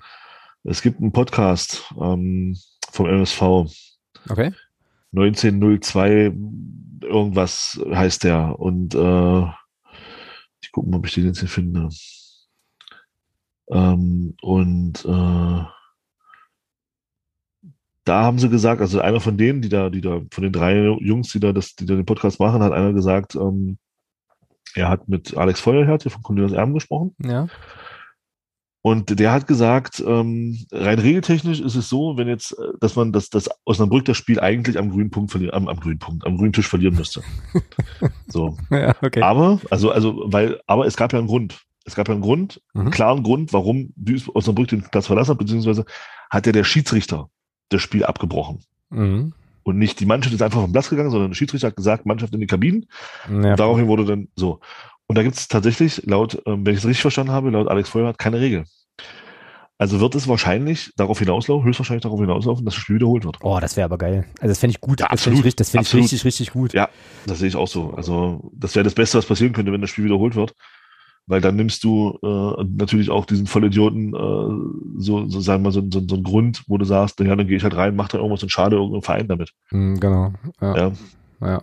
es 0.65 0.83
gibt 0.83 1.01
einen 1.01 1.13
Podcast 1.13 1.95
ähm, 2.01 2.57
vom 2.91 3.07
MSV. 3.07 3.43
Okay. 4.29 4.53
1902 5.13 6.33
irgendwas 7.09 7.81
heißt 7.91 8.25
der. 8.25 8.59
Und 8.59 8.95
äh, 8.95 9.43
ich 10.61 10.73
gucke 10.73 10.89
mal, 10.89 10.99
ob 10.99 11.07
ich 11.07 11.15
den 11.15 11.27
jetzt 11.27 11.41
hier 11.41 11.49
finde. 11.49 11.89
Ähm, 13.71 14.35
und 14.41 15.05
äh, 15.05 15.65
da 18.05 18.23
haben 18.23 18.39
sie 18.39 18.49
gesagt, 18.49 18.81
also 18.81 19.01
einer 19.01 19.21
von 19.21 19.37
denen, 19.37 19.61
die 19.61 19.69
da, 19.69 19.91
die 19.91 20.01
da, 20.01 20.23
von 20.33 20.43
den 20.43 20.53
drei 20.53 20.97
Jungs, 21.01 21.31
die 21.31 21.41
da, 21.41 21.53
das, 21.53 21.75
die 21.75 21.85
da 21.85 21.95
den 21.95 22.07
Podcast 22.07 22.41
machen, 22.41 22.63
hat 22.63 22.73
einer 22.73 22.95
gesagt, 22.95 23.35
ähm, 23.35 23.79
er 24.75 24.89
hat 24.89 25.09
mit 25.09 25.37
Alex 25.37 25.61
Feuerherd 25.61 26.03
hier 26.03 26.13
von 26.13 26.23
Cornelius 26.23 26.53
Erben 26.53 26.75
gesprochen. 26.75 27.15
Ja. 27.23 27.49
Und 28.81 29.19
der 29.19 29.33
hat 29.33 29.47
gesagt, 29.47 30.03
ähm, 30.07 30.57
rein 30.71 31.01
regeltechnisch 31.01 31.61
ist 31.61 31.75
es 31.75 31.89
so, 31.89 32.17
wenn 32.17 32.29
jetzt, 32.29 32.53
äh, 32.53 32.69
dass 32.81 32.95
man 32.95 33.13
das, 33.13 33.29
das 33.29 33.51
Osnabrück 33.65 34.05
das 34.05 34.17
Spiel 34.17 34.39
eigentlich 34.39 34.79
am 34.79 34.91
grünen 34.91 35.11
Punkt 35.11 35.33
verlieren, 35.33 35.55
am, 35.55 35.69
am 35.69 35.81
grünen 35.81 35.99
Punkt, 35.99 36.25
am 36.25 36.39
grünen 36.39 36.53
Tisch 36.53 36.69
verlieren 36.69 36.95
müsste. 36.95 37.23
so. 38.29 38.57
Ja, 38.71 38.95
okay. 39.03 39.21
Aber, 39.21 39.61
also, 39.71 39.91
also, 39.91 40.23
weil, 40.27 40.61
aber 40.67 40.87
es 40.87 40.97
gab 40.97 41.13
ja 41.13 41.19
einen 41.19 41.29
Grund. 41.29 41.61
Es 41.85 41.97
gab 41.97 42.07
ja 42.09 42.15
einen 42.15 42.23
Grund, 42.23 42.61
mhm. 42.73 42.83
einen 42.83 42.91
klaren 42.91 43.23
Grund, 43.25 43.53
warum 43.53 43.93
Osnabrück 44.35 44.69
den 44.69 44.83
Platz 44.83 45.07
verlassen 45.07 45.31
hat, 45.31 45.39
beziehungsweise 45.39 45.85
hat 46.31 46.47
ja 46.47 46.53
der 46.53 46.65
Schiedsrichter 46.65 47.31
das 47.71 47.83
Spiel 47.83 48.05
abgebrochen. 48.05 48.61
Mhm. 48.91 49.33
Und 49.65 49.79
nicht 49.79 50.01
die 50.01 50.07
Mannschaft 50.07 50.35
ist 50.35 50.41
einfach 50.41 50.61
vom 50.61 50.73
Platz 50.73 50.89
gegangen, 50.89 51.11
sondern 51.11 51.31
der 51.31 51.35
Schiedsrichter 51.35 51.69
hat 51.69 51.77
gesagt, 51.77 52.07
Mannschaft 52.07 52.33
in 52.33 52.41
die 52.41 52.47
Kabinen. 52.47 52.87
Ja. 53.31 53.57
daraufhin 53.57 53.89
wurde 53.89 54.05
dann 54.05 54.29
so. 54.35 54.61
Und 55.09 55.17
da 55.17 55.23
gibt 55.23 55.37
es 55.37 55.49
tatsächlich, 55.49 56.03
laut, 56.05 56.41
ähm, 56.47 56.65
wenn 56.65 56.75
ich 56.75 56.81
es 56.81 56.87
richtig 56.87 57.01
verstanden 57.03 57.33
habe, 57.33 57.51
laut 57.51 57.69
Alex 57.69 57.89
Feuerhardt 57.89 58.19
keine 58.19 58.41
Regel. 58.41 58.65
Also 59.79 60.01
wird 60.01 60.15
es 60.17 60.29
wahrscheinlich 60.29 60.93
darauf 60.97 61.21
hinauslaufen, 61.21 61.67
höchstwahrscheinlich 61.67 62.03
darauf 62.03 62.21
hinauslaufen, 62.21 62.65
dass 62.65 62.75
das 62.75 62.83
Spiel 62.83 62.97
wiederholt 62.97 63.25
wird. 63.25 63.39
Oh, 63.43 63.59
das 63.61 63.77
wäre 63.77 63.87
aber 63.87 63.97
geil. 63.97 64.27
Also 64.41 64.49
das 64.49 64.59
fände 64.59 64.73
ich 64.73 64.81
gut. 64.81 65.01
Ja, 65.01 65.09
das 65.09 65.23
finde 65.23 65.47
ich, 65.47 65.57
das 65.57 65.71
find 65.71 65.87
ich 65.87 65.95
richtig, 65.95 66.25
richtig 66.25 66.53
gut. 66.53 66.75
Ja, 66.75 66.89
das 67.27 67.39
sehe 67.39 67.49
ich 67.49 67.57
auch 67.57 67.69
so. 67.69 67.95
Also 67.95 68.51
das 68.55 68.75
wäre 68.75 68.83
das 68.83 68.95
Beste, 68.95 69.19
was 69.19 69.27
passieren 69.27 69.53
könnte, 69.53 69.73
wenn 69.73 69.81
das 69.81 69.91
Spiel 69.91 70.05
wiederholt 70.05 70.35
wird. 70.35 70.55
Weil 71.27 71.41
dann 71.41 71.57
nimmst 71.57 71.85
du 71.85 72.19
äh, 72.23 72.65
natürlich 72.65 73.11
auch 73.11 73.25
diesen 73.25 73.47
Vollidioten, 73.47 74.15
äh, 74.15 75.01
so, 75.01 75.29
so 75.29 75.41
sagen 75.41 75.63
wir 75.63 75.71
so, 75.73 75.83
so, 75.93 76.03
so 76.07 76.15
einen 76.17 76.25
Grund, 76.25 76.65
wo 76.67 76.77
du 76.77 76.85
sagst, 76.85 77.21
ja, 77.21 77.37
dann 77.37 77.47
gehe 77.47 77.57
ich 77.59 77.63
halt 77.63 77.77
rein, 77.77 77.95
mach 77.95 78.09
da 78.09 78.19
irgendwas 78.19 78.43
und 78.43 78.51
schade 78.51 78.77
irgendeinen 78.77 79.03
Verein 79.03 79.29
damit. 79.29 79.53
Mm, 79.71 79.97
genau. 79.97 80.33
Ja. 80.61 80.77
ja. 80.77 80.93
ja. 81.41 81.63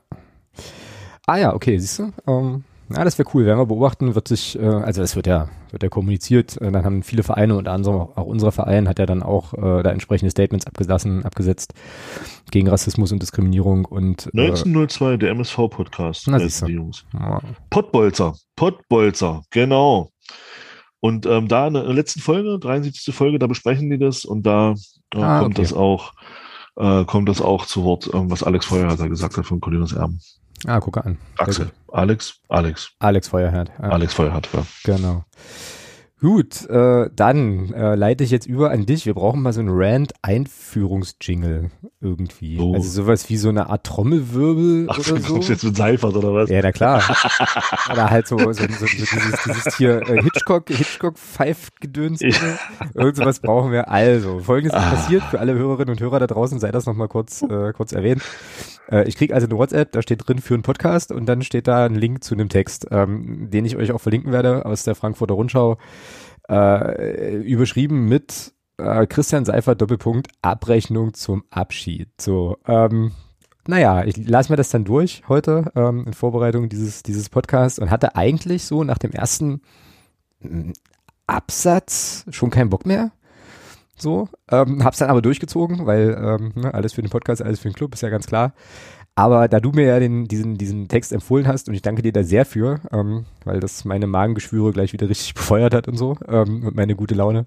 Ah 1.25 1.37
ja, 1.37 1.53
okay, 1.53 1.77
siehst 1.79 1.99
du? 1.99 2.13
Ähm, 2.27 2.63
ja, 2.89 3.03
das 3.03 3.17
wäre 3.17 3.29
cool. 3.33 3.45
Werden 3.45 3.59
wir 3.59 3.65
beobachten, 3.65 4.13
wird 4.13 4.27
sich, 4.27 4.59
äh, 4.59 4.65
also 4.65 5.01
das 5.01 5.15
wird 5.15 5.27
ja, 5.27 5.49
wird 5.71 5.81
ja 5.81 5.89
kommuniziert. 5.89 6.61
Äh, 6.61 6.71
dann 6.71 6.85
haben 6.85 7.03
viele 7.03 7.23
Vereine, 7.23 7.55
unter 7.55 7.71
anderem 7.71 7.95
auch, 7.95 8.17
auch 8.17 8.25
unser 8.25 8.51
Verein, 8.51 8.87
hat 8.87 8.99
ja 8.99 9.05
dann 9.05 9.23
auch 9.23 9.53
äh, 9.53 9.83
da 9.83 9.91
entsprechende 9.91 10.29
Statements 10.29 10.67
abgelassen, 10.67 11.25
abgesetzt 11.25 11.73
gegen 12.51 12.67
Rassismus 12.67 13.11
und 13.11 13.21
Diskriminierung 13.21 13.85
und 13.85 14.27
äh, 14.35 14.41
1902, 14.41 15.17
der 15.17 15.31
MSV-Podcast. 15.31 16.27
Na, 16.27 16.37
die 16.37 16.73
Jungs. 16.73 17.05
Ja. 17.13 17.41
Pottbolzer, 17.69 18.35
Pottbolzer, 18.55 19.41
genau. 19.49 20.11
Und 20.99 21.25
ähm, 21.25 21.47
da 21.47 21.67
in 21.67 21.73
der 21.73 21.83
letzten 21.85 22.19
Folge, 22.19 22.57
73. 22.59 23.13
Folge, 23.13 23.39
da 23.39 23.47
besprechen 23.47 23.89
die 23.89 23.99
das 23.99 24.25
und 24.25 24.45
da 24.45 24.75
äh, 25.13 25.21
ah, 25.21 25.39
kommt 25.39 25.55
okay. 25.55 25.61
das 25.61 25.73
auch, 25.73 26.13
äh, 26.77 27.05
kommt 27.05 27.29
das 27.29 27.41
auch 27.41 27.65
zu 27.65 27.83
Wort, 27.83 28.09
ähm, 28.13 28.29
was 28.29 28.43
Alex 28.43 28.65
Feuer 28.65 28.95
da 28.95 29.07
gesagt 29.07 29.37
hat 29.37 29.45
von 29.45 29.59
Colinas 29.59 29.93
Erben. 29.93 30.19
Ah, 30.67 30.79
gucke 30.79 31.03
an. 31.05 31.17
Axel. 31.37 31.71
Alex, 31.91 32.39
Alex. 32.49 32.91
Alex 32.99 33.27
Feuerherd. 33.29 33.71
Ja. 33.81 33.89
Alex 33.89 34.13
Feuerherd, 34.13 34.49
ja. 34.53 34.65
Genau. 34.83 35.23
Gut, 36.25 36.67
äh, 36.71 37.07
dann 37.15 37.71
äh, 37.71 37.93
leite 37.93 38.23
ich 38.23 38.31
jetzt 38.31 38.47
über 38.47 38.71
an 38.71 38.87
dich. 38.87 39.05
Wir 39.05 39.13
brauchen 39.13 39.43
mal 39.43 39.53
so 39.53 39.59
einen 39.59 39.69
Rand-Einführungsjingle 39.71 41.69
irgendwie. 42.01 42.59
Oh. 42.59 42.73
Also 42.73 42.89
sowas 42.89 43.29
wie 43.29 43.37
so 43.37 43.49
eine 43.49 43.69
Art 43.69 43.83
Trommelwirbel 43.83 44.87
Ach, 44.89 44.97
oder 44.97 45.19
so. 45.19 45.37
jetzt 45.37 45.63
mit 45.63 45.77
Seifert 45.77 46.15
oder 46.15 46.33
was? 46.33 46.49
Ja, 46.49 46.61
na 46.63 46.71
klar. 46.71 47.03
oder 47.91 48.09
halt 48.09 48.27
so, 48.27 48.39
so, 48.39 48.53
so, 48.53 48.63
so 48.63 48.85
dieses, 48.87 49.43
dieses 49.45 49.77
hier 49.77 50.01
äh, 50.01 50.19
Hitchcock, 50.23 50.67
Hitchcock 50.69 51.19
Pfeif-Gedöns. 51.19 52.21
Ja. 52.21 52.31
Irgend 52.95 53.17
sowas 53.17 53.39
brauchen 53.39 53.71
wir. 53.71 53.91
Also, 53.91 54.39
folgendes 54.39 54.75
ist 54.75 54.83
ah. 54.83 54.89
passiert 54.95 55.21
für 55.25 55.39
alle 55.39 55.53
Hörerinnen 55.53 55.91
und 55.91 56.01
Hörer 56.01 56.17
da 56.17 56.25
draußen, 56.25 56.57
sei 56.57 56.71
das 56.71 56.87
nochmal 56.87 57.07
kurz, 57.07 57.43
äh, 57.43 57.71
kurz 57.73 57.91
erwähnt. 57.91 58.23
Äh, 58.89 59.07
ich 59.07 59.15
krieg 59.15 59.31
also 59.31 59.45
eine 59.45 59.59
WhatsApp, 59.59 59.91
da 59.91 60.01
steht 60.01 60.27
drin 60.27 60.39
für 60.39 60.55
einen 60.55 60.63
Podcast 60.63 61.11
und 61.11 61.27
dann 61.27 61.43
steht 61.43 61.67
da 61.67 61.85
ein 61.85 61.93
Link 61.93 62.23
zu 62.23 62.33
einem 62.33 62.49
Text, 62.49 62.87
ähm, 62.89 63.51
den 63.51 63.63
ich 63.65 63.75
euch 63.75 63.91
auch 63.91 64.01
verlinken 64.01 64.31
werde 64.31 64.65
aus 64.65 64.83
der 64.83 64.95
Frankfurter 64.95 65.35
Rundschau 65.35 65.77
äh, 66.49 67.37
überschrieben 67.37 68.07
mit 68.07 68.53
äh, 68.77 69.07
Christian 69.07 69.45
Seifert 69.45 69.81
Doppelpunkt 69.81 70.27
Abrechnung 70.41 71.13
zum 71.13 71.43
Abschied. 71.49 72.09
So, 72.19 72.57
ähm, 72.67 73.11
naja, 73.67 74.03
ich 74.03 74.17
lasse 74.17 74.51
mir 74.51 74.57
das 74.57 74.69
dann 74.69 74.85
durch 74.85 75.23
heute 75.27 75.71
ähm, 75.75 76.05
in 76.07 76.13
Vorbereitung 76.13 76.69
dieses, 76.69 77.03
dieses 77.03 77.29
Podcasts 77.29 77.79
und 77.79 77.89
hatte 77.89 78.15
eigentlich 78.15 78.65
so 78.65 78.83
nach 78.83 78.97
dem 78.97 79.11
ersten 79.11 79.61
mm, 80.41 80.71
Absatz 81.27 82.25
schon 82.29 82.51
keinen 82.51 82.69
Bock 82.69 82.85
mehr. 82.85 83.11
So, 83.97 84.27
ähm, 84.51 84.83
hab's 84.83 84.97
dann 84.97 85.09
aber 85.09 85.21
durchgezogen, 85.21 85.85
weil 85.85 86.15
ähm, 86.19 86.51
ne, 86.55 86.73
alles 86.73 86.93
für 86.93 87.01
den 87.01 87.09
Podcast, 87.09 87.41
alles 87.41 87.61
für 87.61 87.69
den 87.69 87.75
Club, 87.75 87.93
ist 87.93 88.01
ja 88.01 88.09
ganz 88.09 88.27
klar. 88.27 88.53
Aber 89.15 89.47
da 89.47 89.61
du 89.61 89.71
mir 89.71 89.85
ja 89.85 89.99
den, 89.99 90.27
diesen, 90.27 90.57
diesen 90.57 90.89
Text 90.89 91.13
empfohlen 91.13 91.47
hast 91.47 91.69
und 91.69 91.73
ich 91.73 91.81
danke 91.81 92.01
dir 92.01 92.11
da 92.11 92.23
sehr 92.23 92.45
für, 92.45 92.81
ähm, 92.91 93.25
weil 93.45 93.61
das 93.61 93.85
meine 93.85 94.07
Magengeschwüre 94.07 94.73
gleich 94.73 94.91
wieder 94.91 95.09
richtig 95.09 95.33
befeuert 95.35 95.73
hat 95.73 95.87
und 95.87 95.97
so 95.97 96.17
ähm, 96.27 96.67
und 96.67 96.75
meine 96.75 96.95
gute 96.95 97.15
Laune. 97.15 97.45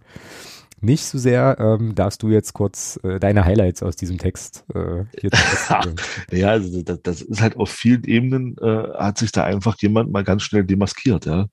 Nicht 0.80 1.04
so 1.04 1.18
sehr 1.18 1.56
ähm, 1.58 1.94
darfst 1.94 2.22
du 2.22 2.30
jetzt 2.30 2.52
kurz 2.52 3.00
äh, 3.02 3.18
deine 3.18 3.44
Highlights 3.44 3.82
aus 3.82 3.96
diesem 3.96 4.16
Text 4.16 4.64
äh, 4.74 5.04
jetzt 5.20 5.36
Ja, 6.30 6.50
also 6.50 6.82
das, 6.82 7.02
das 7.02 7.20
ist 7.20 7.42
halt 7.42 7.56
auf 7.56 7.68
vielen 7.68 8.04
Ebenen 8.04 8.56
äh, 8.58 8.88
hat 8.94 9.18
sich 9.18 9.32
da 9.32 9.44
einfach 9.44 9.76
jemand 9.80 10.12
mal 10.12 10.24
ganz 10.24 10.44
schnell 10.44 10.64
demaskiert, 10.64 11.26
ja. 11.26 11.48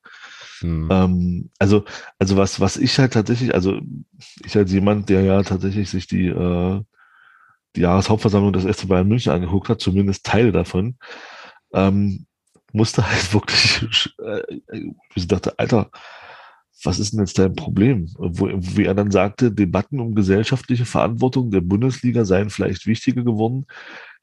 Hm. 0.60 0.88
Ähm, 0.92 1.50
also, 1.60 1.84
also 2.20 2.38
was, 2.38 2.60
was 2.60 2.78
ich 2.78 2.98
halt 3.00 3.14
tatsächlich, 3.14 3.54
also 3.54 3.80
ich 4.46 4.56
als 4.56 4.72
jemand, 4.72 5.10
der 5.10 5.22
ja 5.22 5.44
tatsächlich 5.44 5.90
sich 5.90 6.08
die 6.08 6.28
äh, 6.28 6.82
die 7.76 7.82
Jahreshauptversammlung 7.82 8.54
des 8.54 8.64
FC 8.64 8.88
Bayern 8.88 9.08
München 9.08 9.32
angeguckt 9.32 9.70
hat, 9.70 9.82
zumindest 9.82 10.26
Teile 10.26 10.52
davon, 10.52 10.98
ähm, 11.74 12.26
musste 12.72 13.10
halt 13.10 13.34
wirklich, 13.34 14.14
äh, 14.20 14.42
ich 15.16 15.28
dachte, 15.28 15.58
Alter, 15.58 15.90
was 16.84 17.00
ist 17.00 17.14
denn 17.14 17.22
jetzt 17.22 17.40
dein 17.40 17.56
Problem? 17.56 18.10
Wo, 18.18 18.50
wie 18.52 18.84
er 18.84 18.94
dann 18.94 19.10
sagte, 19.10 19.52
Debatten 19.52 20.00
um 20.00 20.14
gesellschaftliche 20.14 20.86
Verantwortung 20.86 21.50
der 21.50 21.62
Bundesliga 21.62 22.26
seien 22.26 22.50
vielleicht 22.50 22.86
wichtiger 22.86 23.24
geworden, 23.24 23.66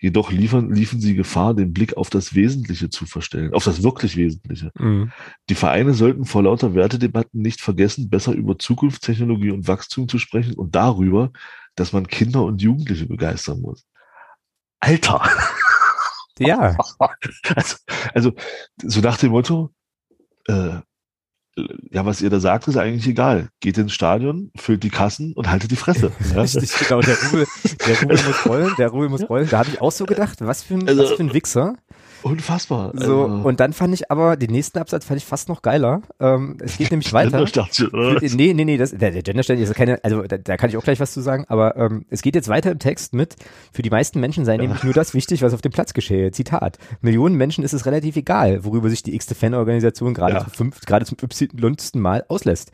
jedoch 0.01 0.33
liefern, 0.33 0.73
liefen 0.73 1.01
sie 1.01 1.15
Gefahr, 1.15 1.55
den 1.55 1.73
Blick 1.73 1.97
auf 1.97 2.11
das 2.11 2.35
Wesentliche 2.35 2.91
zu 2.91 3.07
verstellen, 3.07 3.55
auf 3.55 3.65
das 3.65 3.83
wirklich 3.83 4.17
Wesentliche. 4.17 4.71
Mhm. 4.79 5.13
Die 5.49 5.55
Vereine 5.55 5.95
sollten 5.95 6.25
vor 6.25 6.43
lauter 6.43 6.75
Wertedebatten 6.75 7.41
nicht 7.41 7.61
vergessen, 7.61 8.11
besser 8.11 8.33
über 8.33 8.59
Zukunftstechnologie 8.59 9.51
und 9.51 9.69
Wachstum 9.69 10.09
zu 10.09 10.19
sprechen 10.19 10.55
und 10.55 10.75
darüber, 10.75 11.33
dass 11.75 11.93
man 11.93 12.07
Kinder 12.07 12.43
und 12.43 12.63
Jugendliche 12.63 13.07
begeistern 13.07 13.61
muss. 13.61 13.85
Alter! 14.81 15.23
Ja. 16.39 16.77
Also, 17.55 17.77
also 18.15 18.33
so 18.83 19.01
nach 19.01 19.19
dem 19.19 19.33
Motto, 19.33 19.71
äh, 20.49 20.81
ja, 21.91 22.07
was 22.07 22.23
ihr 22.23 22.31
da 22.31 22.41
sagt, 22.41 22.67
ist 22.69 22.77
eigentlich 22.77 23.07
egal. 23.07 23.51
Geht 23.61 23.77
ins 23.77 23.93
Stadion, 23.93 24.51
füllt 24.57 24.83
die 24.83 24.91
Kassen 24.91 25.35
und 25.35 25.51
haltet 25.51 25.71
die 25.71 25.77
Fresse. 25.77 26.13
Ja? 26.35 26.41
Richtig, 26.43 26.73
genau. 26.79 27.01
Der 27.01 27.17
Rubel, 27.23 27.47
der 27.87 28.01
Rubel 28.01 28.17
muss 28.27 28.47
rollen, 28.47 28.75
der 28.79 28.89
Rubel 28.89 29.09
muss 29.11 29.29
rollen. 29.29 29.49
Da 29.51 29.59
habe 29.59 29.69
ich 29.69 29.81
auch 29.81 29.93
so 29.93 30.07
gedacht, 30.07 30.41
was 30.41 30.63
für 30.63 30.75
ein, 30.75 30.89
also, 30.89 31.03
was 31.03 31.13
für 31.13 31.23
ein 31.23 31.35
Wichser. 31.35 31.75
Unfassbar. 32.23 32.93
So, 32.95 33.25
also. 33.25 33.49
und 33.49 33.61
dann 33.61 33.73
fand 33.73 33.95
ich 33.95 34.11
aber, 34.11 34.37
den 34.37 34.51
nächsten 34.51 34.79
Absatz 34.79 35.05
fand 35.05 35.19
ich 35.19 35.27
fast 35.27 35.49
noch 35.49 35.63
geiler. 35.63 36.03
Ähm, 36.21 36.57
es 36.61 36.79
geht 36.79 36.91
nämlich 36.91 37.13
weiter. 37.13 37.41
oder? 37.93 38.21
Nee, 38.23 38.55
nee, 38.55 38.65
nee, 38.65 38.77
das, 38.77 38.91
der, 38.93 39.11
der 39.11 39.23
Gendersternchen 39.23 39.67
ist 39.67 39.75
keine, 39.75 40.03
also 40.05 40.23
da, 40.23 40.39
da 40.39 40.57
kann 40.57 40.71
ich 40.71 40.77
auch 40.77 40.85
gleich 40.85 41.01
was 41.01 41.13
zu 41.13 41.21
sagen, 41.21 41.45
aber 41.49 41.77
ähm, 41.77 42.07
es 42.11 42.23
geht 42.23 42.35
jetzt 42.35 42.49
weiter 42.49 42.71
im 42.71 42.79
Text 42.79 43.13
mit, 43.15 43.37
für 43.73 43.83
die 43.83 43.91
meisten 43.91 44.21
Menschen 44.21 44.45
sei 44.45 44.55
ja. 44.55 44.63
nämlich 44.63 44.85
nur 44.85 44.95
das 44.95 45.15
wichtig, 45.15 45.43
was 45.43 45.53
auf 45.53 45.63
dem 45.63 45.73
Platz 45.73 45.95
geschehe. 45.95 46.31
Zitat. 46.31 46.79
Millionen 47.01 47.37
Menschen 47.37 47.65
ist 47.65 47.73
es 47.73 47.87
relativ 47.87 48.17
egal, 48.17 48.65
worüber 48.65 48.89
sich 48.89 49.03
die 49.03 49.15
x-te 49.15 49.35
Fanorganisation 49.35 50.15
gerade, 50.15 50.35
ja. 50.35 50.47
zum 50.53 50.73
gerade 50.87 51.05
zum 51.05 51.19
y 51.21 51.77
Mal 51.95 52.25
auslässt. 52.29 52.71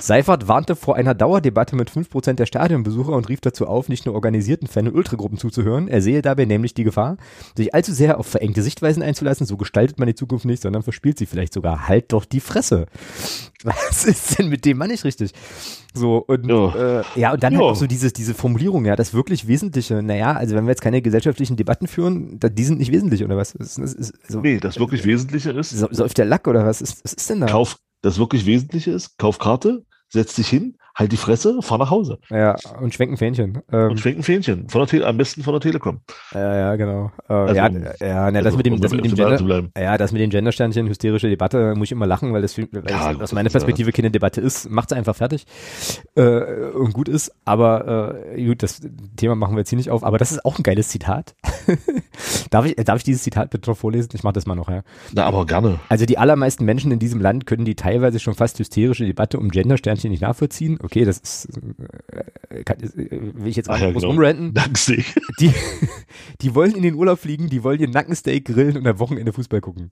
Seifert 0.00 0.48
warnte 0.48 0.76
vor 0.76 0.96
einer 0.96 1.14
Dauerdebatte 1.14 1.76
mit 1.76 1.90
5% 1.90 2.34
der 2.34 2.46
Stadionbesucher 2.46 3.12
und 3.12 3.28
rief 3.28 3.40
dazu 3.40 3.66
auf, 3.66 3.88
nicht 3.88 4.06
nur 4.06 4.14
organisierten 4.14 4.68
Fan- 4.68 4.88
und 4.88 4.94
Ultragruppen 4.94 5.38
zuzuhören. 5.38 5.88
Er 5.88 6.00
sehe 6.00 6.22
dabei 6.22 6.44
nämlich 6.44 6.74
die 6.74 6.84
Gefahr, 6.84 7.16
sich 7.56 7.74
allzu 7.74 7.92
sehr 7.92 8.18
auf 8.18 8.26
verengte 8.26 8.62
Sichtweise 8.62 8.83
Sichtweisen 8.84 9.02
einzulassen. 9.02 9.46
So 9.46 9.56
gestaltet 9.56 9.98
man 9.98 10.06
die 10.06 10.14
Zukunft 10.14 10.44
nicht, 10.44 10.62
sondern 10.62 10.82
verspielt 10.82 11.18
sie 11.18 11.26
vielleicht 11.26 11.52
sogar. 11.52 11.88
Halt 11.88 12.12
doch 12.12 12.24
die 12.24 12.40
Fresse. 12.40 12.86
Was 13.64 14.04
ist 14.04 14.38
denn 14.38 14.48
mit 14.48 14.64
dem 14.64 14.78
Mann 14.78 14.90
nicht 14.90 15.04
richtig? 15.04 15.32
So, 15.94 16.18
und 16.18 16.46
ja, 16.46 17.00
äh, 17.00 17.04
ja 17.14 17.32
und 17.32 17.42
dann 17.42 17.54
ja. 17.54 17.60
halt 17.60 17.70
auch 17.70 17.76
so 17.76 17.86
dieses, 17.86 18.12
diese 18.12 18.34
Formulierung, 18.34 18.84
ja, 18.84 18.96
das 18.96 19.14
wirklich 19.14 19.46
Wesentliche. 19.46 20.02
Naja, 20.02 20.32
also 20.32 20.54
wenn 20.54 20.64
wir 20.64 20.70
jetzt 20.70 20.82
keine 20.82 21.00
gesellschaftlichen 21.00 21.56
Debatten 21.56 21.86
führen, 21.86 22.38
da, 22.38 22.48
die 22.48 22.64
sind 22.64 22.78
nicht 22.78 22.92
wesentlich, 22.92 23.24
oder 23.24 23.36
was? 23.36 23.54
Ist, 23.54 23.78
ist, 23.78 23.94
ist, 23.94 24.12
so, 24.28 24.40
nee, 24.40 24.58
das 24.58 24.78
wirklich 24.78 25.04
Wesentliche 25.04 25.50
ist. 25.52 25.70
So, 25.70 25.88
Säuft 25.90 26.18
der 26.18 26.26
Lack 26.26 26.46
oder 26.46 26.66
was 26.66 26.82
ist, 26.82 27.04
was 27.04 27.14
ist 27.14 27.30
denn 27.30 27.40
da? 27.40 27.46
Kauf, 27.46 27.78
das 28.02 28.18
wirklich 28.18 28.44
Wesentliche 28.44 28.90
ist, 28.90 29.16
kauf 29.18 29.38
Karte, 29.38 29.84
setz 30.08 30.34
dich 30.34 30.48
hin, 30.48 30.76
halt 30.94 31.12
die 31.12 31.16
Fresse, 31.16 31.60
fahr 31.60 31.78
nach 31.78 31.90
Hause. 31.90 32.18
Ja, 32.30 32.56
und 32.80 32.94
schwenken 32.94 33.16
Fähnchen. 33.16 33.62
Ähm, 33.72 33.90
und 33.90 34.00
schwenken 34.00 34.22
Fähnchen. 34.22 34.68
Von 34.68 34.80
der 34.80 34.88
Tele 34.88 35.06
am 35.06 35.16
besten 35.16 35.42
von 35.42 35.52
der 35.52 35.60
Telekom. 35.60 36.00
Ja, 36.32 36.56
ja, 36.56 36.76
genau. 36.76 37.10
Äh, 37.28 37.32
also, 37.32 37.54
ja, 37.54 37.68
ja, 38.00 38.30
das 38.30 38.44
also, 38.46 38.56
mit 38.56 38.66
dem, 38.66 38.80
das 38.80 38.92
mit 38.92 39.04
dem 39.04 39.14
Gender, 39.14 39.70
ja, 39.76 39.98
das 39.98 40.12
mit 40.12 40.20
den 40.20 40.30
Gendersternchen, 40.30 40.88
hysterische 40.88 41.28
Debatte, 41.28 41.74
muss 41.76 41.88
ich 41.88 41.92
immer 41.92 42.06
lachen, 42.06 42.32
weil 42.32 42.42
das, 42.42 42.56
weil 42.56 42.68
ja, 42.88 43.12
das 43.12 43.22
aus 43.22 43.32
meiner 43.32 43.50
Perspektive 43.50 43.92
keine 43.92 44.10
Debatte 44.10 44.40
ist, 44.40 44.70
macht 44.70 44.92
es 44.92 44.96
einfach 44.96 45.16
fertig 45.16 45.46
äh, 46.14 46.22
und 46.70 46.92
gut 46.92 47.08
ist. 47.08 47.32
Aber 47.44 48.14
äh, 48.34 48.44
gut, 48.44 48.62
das 48.62 48.80
Thema 49.16 49.34
machen 49.34 49.54
wir 49.54 49.60
jetzt 49.60 49.70
hier 49.70 49.78
nicht 49.78 49.90
auf, 49.90 50.04
aber 50.04 50.18
das 50.18 50.32
ist 50.32 50.44
auch 50.44 50.58
ein 50.58 50.62
geiles 50.62 50.88
Zitat. 50.88 51.34
darf, 52.50 52.66
ich, 52.66 52.76
darf 52.76 52.98
ich 52.98 53.04
dieses 53.04 53.22
Zitat 53.22 53.50
bitte 53.50 53.70
noch 53.70 53.76
vorlesen? 53.76 54.10
Ich 54.14 54.22
mache 54.22 54.34
das 54.34 54.46
mal 54.46 54.54
noch, 54.54 54.68
ja. 54.68 54.82
Na, 55.12 55.24
aber 55.24 55.44
gerne. 55.46 55.80
Also 55.88 56.06
die 56.06 56.18
allermeisten 56.18 56.64
Menschen 56.64 56.92
in 56.92 56.98
diesem 56.98 57.20
Land 57.20 57.46
können 57.46 57.64
die 57.64 57.74
teilweise 57.74 58.20
schon 58.20 58.34
fast 58.34 58.58
hysterische 58.58 59.04
Debatte 59.04 59.38
um 59.38 59.48
Gendersternchen 59.48 60.10
nicht 60.10 60.22
nachvollziehen 60.22 60.78
okay, 60.84 61.04
das 61.04 61.18
ist, 61.18 61.48
äh, 62.50 62.62
kann, 62.64 62.78
äh, 62.80 62.90
will 63.10 63.48
ich 63.48 63.56
jetzt 63.56 63.70
auch 63.70 63.78
ja, 63.78 63.90
groß 63.90 64.02
genau. 64.02 64.12
rumranten. 64.12 64.52
Nackensteak. 64.52 65.06
Die, 65.40 65.52
die 66.40 66.54
wollen 66.54 66.72
in 66.72 66.82
den 66.82 66.94
Urlaub 66.94 67.18
fliegen, 67.18 67.48
die 67.48 67.64
wollen 67.64 67.80
ihren 67.80 67.90
Nackensteak 67.90 68.44
grillen 68.44 68.76
und 68.76 68.86
am 68.86 68.98
Wochenende 68.98 69.32
Fußball 69.32 69.60
gucken. 69.60 69.90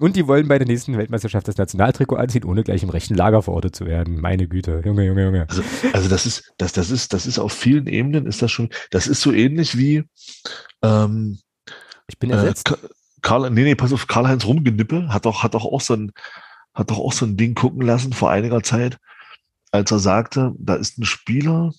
Und 0.00 0.16
die 0.16 0.26
wollen 0.26 0.48
bei 0.48 0.58
der 0.58 0.66
nächsten 0.66 0.96
Weltmeisterschaft 0.96 1.46
das 1.46 1.56
Nationaltrikot 1.56 2.16
anziehen, 2.16 2.44
ohne 2.44 2.64
gleich 2.64 2.82
im 2.82 2.90
rechten 2.90 3.14
Lager 3.14 3.42
verortet 3.42 3.76
zu 3.76 3.86
werden. 3.86 4.20
Meine 4.20 4.48
Güte, 4.48 4.82
Junge, 4.84 5.04
Junge, 5.04 5.24
Junge. 5.24 5.46
Also, 5.48 5.62
also 5.92 6.08
das 6.08 6.26
ist, 6.26 6.52
das, 6.58 6.72
das 6.72 6.90
ist, 6.90 7.12
das 7.12 7.26
ist 7.26 7.38
auf 7.38 7.52
vielen 7.52 7.86
Ebenen 7.86 8.26
ist 8.26 8.42
das 8.42 8.50
schon, 8.50 8.70
das 8.90 9.06
ist 9.06 9.20
so 9.20 9.32
ähnlich 9.32 9.78
wie, 9.78 10.04
ähm, 10.82 11.38
ich 12.08 12.18
bin 12.18 12.30
ersetzt. 12.30 12.70
Äh, 12.70 12.88
Karl, 13.22 13.50
nee, 13.50 13.62
nee, 13.62 13.74
pass 13.74 13.92
auf, 13.92 14.06
Karl-Heinz 14.06 14.44
Rumgenippe 14.44 15.08
hat 15.08 15.24
doch, 15.24 15.42
hat 15.42 15.54
doch 15.54 15.64
auch 15.64 15.80
so 15.80 15.94
ein, 15.94 16.12
hat 16.74 16.90
doch 16.90 16.98
auch 16.98 17.12
so 17.12 17.24
ein 17.24 17.36
Ding 17.36 17.54
gucken 17.54 17.82
lassen 17.82 18.12
vor 18.12 18.30
einiger 18.30 18.62
Zeit 18.62 18.98
als 19.74 19.90
er 19.90 19.98
sagte, 19.98 20.52
da 20.56 20.76
ist 20.76 20.98
ein 20.98 21.04
Spieler, 21.04 21.72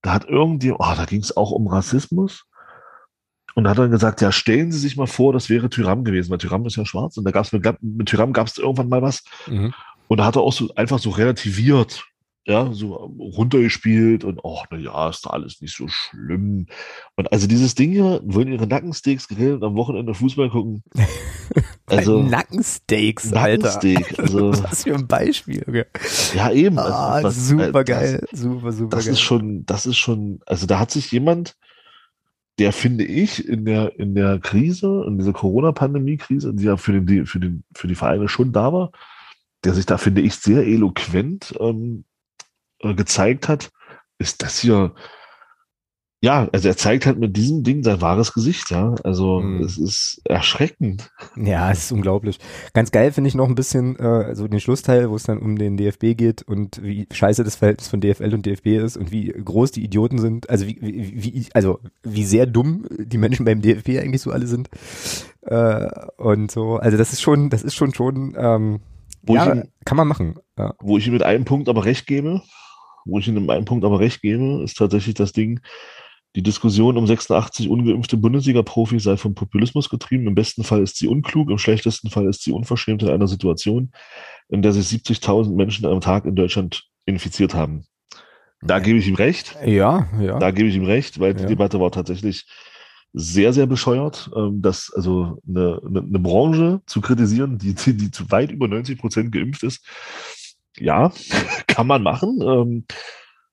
da 0.00 0.14
hat 0.14 0.24
irgendwie, 0.24 0.72
oh, 0.72 0.78
da 0.78 1.04
ging 1.04 1.20
es 1.20 1.36
auch 1.36 1.50
um 1.50 1.68
Rassismus. 1.68 2.46
Und 3.54 3.64
da 3.64 3.70
hat 3.70 3.78
er 3.78 3.88
gesagt, 3.88 4.22
ja, 4.22 4.32
stellen 4.32 4.72
Sie 4.72 4.78
sich 4.78 4.96
mal 4.96 5.06
vor, 5.06 5.34
das 5.34 5.50
wäre 5.50 5.68
Tyram 5.68 6.04
gewesen, 6.04 6.30
weil 6.30 6.38
Tyram 6.38 6.64
ist 6.64 6.76
ja 6.76 6.86
schwarz 6.86 7.18
und 7.18 7.24
da 7.24 7.32
gab 7.32 7.44
es 7.44 7.52
mit, 7.52 7.82
mit 7.82 8.08
Tyram 8.08 8.32
gab 8.32 8.46
es 8.46 8.56
irgendwann 8.56 8.88
mal 8.88 9.02
was. 9.02 9.22
Mhm. 9.46 9.74
Und 10.08 10.18
da 10.18 10.24
hat 10.24 10.36
er 10.36 10.42
auch 10.42 10.54
so 10.54 10.74
einfach 10.74 10.98
so 10.98 11.10
relativiert, 11.10 12.06
ja, 12.46 12.72
so 12.72 12.92
runtergespielt 12.92 14.22
und 14.22 14.40
ach, 14.44 14.66
na 14.70 14.76
ja, 14.76 15.08
ist 15.08 15.24
da 15.24 15.30
alles 15.30 15.62
nicht 15.62 15.74
so 15.74 15.88
schlimm. 15.88 16.66
Und 17.16 17.32
also 17.32 17.46
dieses 17.46 17.74
Ding 17.74 17.92
hier, 17.92 18.20
wollen 18.24 18.52
ihre 18.52 18.66
Nackensteaks 18.66 19.28
grillen 19.28 19.54
und 19.54 19.64
am 19.64 19.76
Wochenende 19.76 20.14
Fußball 20.14 20.50
gucken. 20.50 20.82
Also 21.86 22.22
Nackensteaks, 22.22 23.30
Nackensteak, 23.30 24.18
also 24.18 24.50
was 24.62 24.84
für 24.84 24.94
ein 24.94 25.06
Beispiel. 25.06 25.62
Okay. 25.68 25.84
Ja, 26.34 26.50
eben. 26.50 26.78
Also, 26.78 26.94
ah, 26.94 27.22
was, 27.22 27.46
super 27.46 27.84
geil, 27.84 28.26
das, 28.30 28.40
super, 28.40 28.72
super 28.72 28.96
das 28.96 29.04
geil. 29.04 29.12
ist 29.12 29.20
schon, 29.20 29.66
das 29.66 29.84
ist 29.84 29.98
schon, 29.98 30.40
also 30.46 30.66
da 30.66 30.78
hat 30.78 30.90
sich 30.90 31.12
jemand, 31.12 31.56
der 32.58 32.72
finde 32.72 33.04
ich 33.04 33.46
in 33.46 33.66
der, 33.66 33.98
in 33.98 34.14
der 34.14 34.38
Krise, 34.38 35.04
in 35.06 35.18
dieser 35.18 35.34
Corona-Pandemie-Krise, 35.34 36.54
die 36.54 36.64
ja 36.64 36.78
für 36.78 36.98
den, 36.98 37.26
für 37.26 37.38
den, 37.38 37.64
für 37.74 37.86
die 37.86 37.94
Vereine 37.94 38.28
schon 38.28 38.52
da 38.52 38.72
war, 38.72 38.90
der 39.64 39.74
sich 39.74 39.84
da, 39.84 39.98
finde 39.98 40.22
ich, 40.22 40.36
sehr 40.36 40.66
eloquent 40.66 41.54
ähm, 41.60 42.04
äh, 42.84 42.94
gezeigt 42.94 43.48
hat, 43.48 43.70
ist 44.18 44.42
das 44.42 44.60
hier, 44.60 44.94
ja, 46.22 46.48
also 46.52 46.68
er 46.68 46.76
zeigt 46.78 47.04
halt 47.04 47.18
mit 47.18 47.36
diesem 47.36 47.64
Ding 47.64 47.82
sein 47.82 48.00
wahres 48.00 48.32
Gesicht, 48.32 48.70
ja. 48.70 48.94
Also 49.04 49.40
Mhm. 49.40 49.60
es 49.62 49.76
ist 49.76 50.22
erschreckend. 50.24 51.10
Ja, 51.36 51.70
es 51.70 51.84
ist 51.84 51.92
unglaublich. 51.92 52.38
Ganz 52.72 52.90
geil 52.92 53.12
finde 53.12 53.28
ich 53.28 53.34
noch 53.34 53.46
ein 53.46 53.54
bisschen 53.54 53.96
äh, 53.98 54.34
so 54.34 54.48
den 54.48 54.58
Schlussteil, 54.58 55.10
wo 55.10 55.16
es 55.16 55.24
dann 55.24 55.38
um 55.38 55.58
den 55.58 55.76
DFB 55.76 56.16
geht 56.16 56.40
und 56.42 56.82
wie 56.82 57.06
scheiße 57.12 57.44
das 57.44 57.56
Verhältnis 57.56 57.88
von 57.88 58.00
DFL 58.00 58.32
und 58.32 58.46
DFB 58.46 58.68
ist 58.68 58.96
und 58.96 59.10
wie 59.12 59.26
groß 59.32 59.72
die 59.72 59.84
Idioten 59.84 60.18
sind. 60.18 60.48
Also 60.48 60.66
wie, 60.66 60.78
wie, 60.80 61.22
wie 61.22 61.46
also 61.52 61.80
wie 62.02 62.24
sehr 62.24 62.46
dumm 62.46 62.86
die 62.98 63.18
Menschen 63.18 63.44
beim 63.44 63.60
DFB 63.60 63.98
eigentlich 64.00 64.22
so 64.22 64.30
alle 64.30 64.46
sind. 64.46 64.70
Äh, 65.42 65.90
und 66.16 66.50
so, 66.50 66.76
also 66.76 66.96
das 66.96 67.12
ist 67.12 67.20
schon, 67.20 67.50
das 67.50 67.62
ist 67.62 67.74
schon 67.74 67.92
schon, 67.92 68.34
ähm, 68.38 68.80
Wo, 69.22 69.34
ja, 69.34 69.46
ich 69.46 69.54
ihm, 69.56 69.68
kann 69.84 69.96
man 69.98 70.08
machen. 70.08 70.36
Ja. 70.56 70.72
wo 70.80 70.96
ich 70.96 71.06
ihm 71.06 71.12
mit 71.12 71.22
einem 71.22 71.44
Punkt 71.44 71.68
aber 71.68 71.84
recht 71.84 72.06
gebe, 72.06 72.40
wo 73.04 73.18
ich 73.18 73.28
ihm 73.28 73.34
mit 73.34 73.50
einem 73.50 73.64
Punkt 73.64 73.84
aber 73.84 74.00
recht 74.00 74.22
gebe, 74.22 74.62
ist 74.62 74.76
tatsächlich 74.78 75.14
das 75.14 75.32
Ding, 75.32 75.60
die 76.36 76.42
Diskussion 76.42 76.96
um 76.96 77.06
86 77.06 77.68
ungeimpfte 77.68 78.16
Bundesliga-Profis 78.16 79.04
sei 79.04 79.16
vom 79.16 79.34
Populismus 79.34 79.88
getrieben. 79.88 80.26
Im 80.26 80.34
besten 80.34 80.64
Fall 80.64 80.82
ist 80.82 80.96
sie 80.96 81.06
unklug, 81.06 81.48
im 81.50 81.58
schlechtesten 81.58 82.10
Fall 82.10 82.26
ist 82.26 82.42
sie 82.42 82.50
unverschämt 82.50 83.02
in 83.02 83.08
einer 83.08 83.28
Situation, 83.28 83.92
in 84.48 84.60
der 84.60 84.72
sich 84.72 84.86
70.000 84.86 85.54
Menschen 85.54 85.86
am 85.86 86.00
Tag 86.00 86.24
in 86.24 86.34
Deutschland 86.34 86.84
infiziert 87.06 87.54
haben. 87.54 87.84
Da 88.62 88.80
gebe 88.80 88.98
ich 88.98 89.06
ihm 89.06 89.14
recht. 89.14 89.56
Ja, 89.64 90.08
ja. 90.20 90.38
Da 90.38 90.50
gebe 90.50 90.68
ich 90.68 90.74
ihm 90.74 90.84
recht, 90.84 91.20
weil 91.20 91.34
die 91.34 91.42
Ja. 91.42 91.48
Debatte 91.48 91.78
war 91.78 91.92
tatsächlich 91.92 92.46
sehr, 93.12 93.52
sehr 93.52 93.66
bescheuert, 93.66 94.28
ähm, 94.34 94.60
dass 94.60 94.92
also 94.92 95.40
eine, 95.48 95.80
eine, 95.86 96.00
eine 96.00 96.18
Branche 96.18 96.80
zu 96.86 97.00
kritisieren, 97.00 97.58
die, 97.58 97.74
die, 97.74 97.96
die 97.96 98.10
zu 98.10 98.28
weit 98.32 98.50
über 98.50 98.66
90 98.66 98.98
Prozent 98.98 99.30
geimpft 99.30 99.62
ist. 99.62 99.86
Ja, 100.78 101.12
kann 101.66 101.86
man 101.86 102.02
machen. 102.02 102.40
Ähm, 102.42 102.84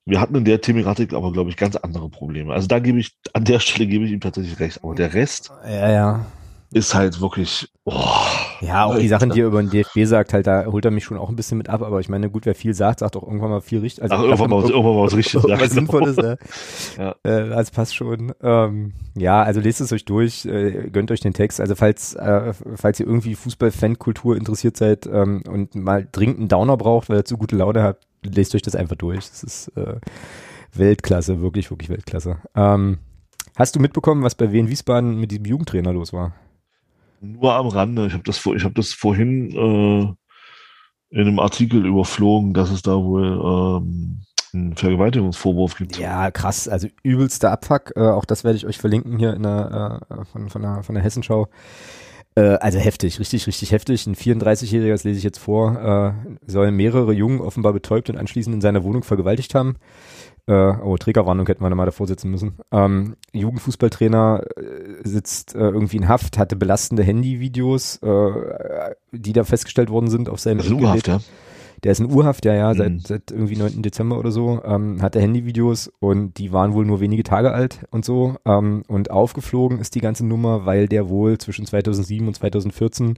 wir 0.06 0.20
hatten 0.20 0.36
in 0.36 0.46
der 0.46 0.62
Thematik 0.62 1.14
aber, 1.14 1.32
glaube 1.32 1.50
ich, 1.50 1.58
ganz 1.58 1.76
andere 1.76 2.10
Probleme. 2.10 2.54
Also 2.54 2.68
da 2.68 2.80
gebe 2.80 3.00
ich, 3.00 3.18
an 3.34 3.46
der 3.46 3.60
Stelle 3.60 3.88
gebe 3.88 4.06
ich 4.06 4.12
ihm 4.12 4.20
tatsächlich 4.20 4.60
recht. 4.60 4.84
Aber 4.84 4.96
der 4.96 5.14
Rest 5.14 5.52
ja, 5.64 5.92
ja. 5.92 6.26
ist 6.74 6.94
halt 6.96 7.22
wirklich, 7.22 7.71
oh, 7.86 7.94
Ja, 8.62 8.86
auch 8.86 8.98
die. 8.98 9.08
Sachen, 9.08 9.32
die 9.32 9.42
er 9.42 9.48
über 9.48 9.62
den 9.62 9.70
DFB 9.72 10.06
sagt, 10.06 10.34
halt, 10.34 10.46
da 10.48 10.66
holt 10.66 10.86
er 10.86 10.92
mich 10.92 11.04
schon 11.04 11.18
auch 11.18 11.30
ein 11.30 11.36
bisschen 11.36 11.58
mit 11.58 11.68
ab, 11.70 11.82
aber 11.82 12.00
ich 12.00 12.10
meine, 12.10 12.30
gut, 12.30 12.46
wer 12.46 12.56
viel 12.56 12.74
sagt, 12.74 13.00
sagt 13.00 13.16
auch 13.18 13.24
irgendwann 13.24 13.50
mal 13.50 13.62
viel 13.62 13.80
richtig. 13.80 14.04
Also 14.04 14.16
Ach, 14.16 14.24
irgendwann 14.24 14.50
mal 14.50 14.64
was- 14.64 14.70
irgendwann 14.70 14.96
mal 14.96 15.04
was 15.06 15.16
richtig, 15.16 15.44
ja, 15.44 15.60
Was. 15.60 15.72
Sinnvolles, 15.72 16.18
ne? 16.18 16.38
Ja. 16.98 17.16
Äh, 17.24 17.50
das 17.50 17.72
passt 17.72 17.96
schon. 17.96 18.34
Ähm, 18.42 18.94
ja, 19.18 19.42
also 19.44 19.60
lest 19.60 19.82
es 19.82 19.92
euch 19.92 20.06
durch, 20.06 20.46
äh, 20.46 20.90
gönnt 20.92 21.12
euch 21.12 21.22
den 21.22 21.34
Text. 21.34 21.60
Also 21.60 21.76
falls, 21.76 22.14
äh, 22.16 22.54
falls 22.76 23.00
ihr 23.00 23.08
irgendwie 23.08 23.36
Fußball-Fankultur 23.36 24.36
interessiert 24.38 24.78
seid 24.78 25.08
ähm, 25.08 25.42
und 25.50 25.76
mal 25.76 26.08
dringend 26.12 26.38
einen 26.40 26.48
Downer 26.50 26.78
braucht, 26.78 27.10
weil 27.10 27.18
ihr 27.18 27.26
zu 27.26 27.38
gute 27.38 27.56
Laune 27.56 27.82
habt, 27.84 28.06
lest 28.24 28.54
euch 28.56 28.62
das 28.62 28.76
einfach 28.76 28.96
durch. 28.96 29.28
Das 29.30 29.44
ist 29.44 29.68
äh, 29.78 29.96
Weltklasse, 30.74 31.42
wirklich, 31.42 31.70
wirklich 31.72 31.90
Weltklasse. 31.90 32.38
Ähm, 32.56 33.00
hast 33.56 33.76
du 33.76 33.80
mitbekommen, 33.80 34.24
was 34.24 34.36
bei 34.36 34.52
Wien 34.52 34.70
Wiesbaden 34.70 35.20
mit 35.20 35.32
diesem 35.32 35.46
Jugendtrainer 35.46 35.92
los 35.94 36.14
war? 36.14 36.34
Nur 37.22 37.54
am 37.54 37.68
Rande. 37.68 38.08
Ich 38.08 38.14
habe 38.14 38.24
das, 38.24 38.44
hab 38.44 38.76
das 38.76 38.94
vorhin 38.94 39.52
äh, 39.52 40.14
in 41.12 41.22
einem 41.22 41.40
Artikel 41.40 41.86
überflogen, 41.86 42.54
dass 42.54 42.72
es 42.72 42.82
da 42.82 42.96
wohl 42.96 43.82
ähm, 43.84 44.22
einen 44.54 44.76
Vergewaltigungsvorwurf 44.76 45.76
gibt. 45.76 45.98
Ja, 45.98 46.32
krass, 46.32 46.68
also 46.68 46.88
übelster 47.04 47.52
Abfuck. 47.52 47.94
Äh, 47.96 48.10
auch 48.10 48.26
das 48.26 48.44
werde 48.44 48.58
ich 48.58 48.66
euch 48.66 48.80
verlinken 48.80 49.20
hier 49.20 49.34
in 49.34 49.44
der, 49.44 50.02
äh, 50.10 50.26
von, 50.26 50.50
von, 50.50 50.62
der, 50.64 50.84
von 50.84 50.96
der 50.96 51.04
Hessenschau. 51.04 51.48
Äh, 52.36 52.56
also 52.56 52.80
heftig, 52.80 53.20
richtig, 53.20 53.46
richtig 53.46 53.72
heftig. 53.72 54.08
Ein 54.08 54.16
34-Jähriger, 54.16 54.92
das 54.92 55.04
lese 55.04 55.18
ich 55.18 55.24
jetzt 55.24 55.40
vor, 55.40 55.78
äh, 55.78 56.38
soll 56.48 56.72
mehrere 56.72 57.14
Jungen 57.14 57.40
offenbar 57.40 57.74
betäubt 57.74 58.10
und 58.10 58.18
anschließend 58.18 58.56
in 58.56 58.62
seiner 58.62 58.84
Wohnung 58.84 59.04
vergewaltigt 59.04 59.54
haben. 59.54 59.76
Äh, 60.48 60.74
oh, 60.84 60.98
Trägerwarnung 60.98 61.46
hätten 61.48 61.64
wir 61.64 61.70
da 61.70 61.76
mal 61.76 61.86
davor 61.86 62.08
sitzen 62.08 62.32
müssen. 62.32 62.56
Ähm, 62.72 63.16
Jugendfußballtrainer 63.34 64.44
äh, 64.58 65.08
sitzt 65.08 65.56
äh, 65.56 65.60
irgendwie 65.60 65.98
in 65.98 66.08
Haft, 66.08 66.38
hatte 66.38 66.56
belastende 66.56 67.04
Handyvideos, 67.04 67.98
äh, 67.98 68.32
die 69.12 69.34
da 69.34 69.44
festgestellt 69.44 69.90
worden 69.90 70.10
sind 70.10 70.30
auf 70.30 70.40
seinem 70.40 70.60
unhaft, 70.60 71.08
ja. 71.08 71.20
Der 71.84 71.94
ist 71.94 72.00
in 72.00 72.12
Urhaft, 72.12 72.46
ja, 72.46 72.54
ja, 72.54 72.74
Mhm. 72.74 72.78
seit, 72.78 73.08
seit 73.08 73.32
irgendwie 73.32 73.56
9. 73.56 73.82
Dezember 73.82 74.20
oder 74.20 74.32
so, 74.32 74.62
ähm, 74.64 75.02
hatte 75.02 75.20
Handyvideos 75.20 75.92
und 76.00 76.38
die 76.38 76.54
waren 76.54 76.74
wohl 76.74 76.86
nur 76.86 77.00
wenige 77.00 77.24
Tage 77.24 77.52
alt 77.54 77.80
und 77.90 78.06
so. 78.06 78.36
Ähm, 78.46 78.84
und 78.88 79.10
aufgeflogen 79.10 79.80
ist 79.80 79.96
die 79.96 80.02
ganze 80.02 80.26
Nummer, 80.26 80.66
weil 80.68 80.88
der 80.88 81.10
wohl 81.10 81.40
zwischen 81.40 81.66
2007 81.66 82.28
und 82.28 82.36
2014 82.36 83.18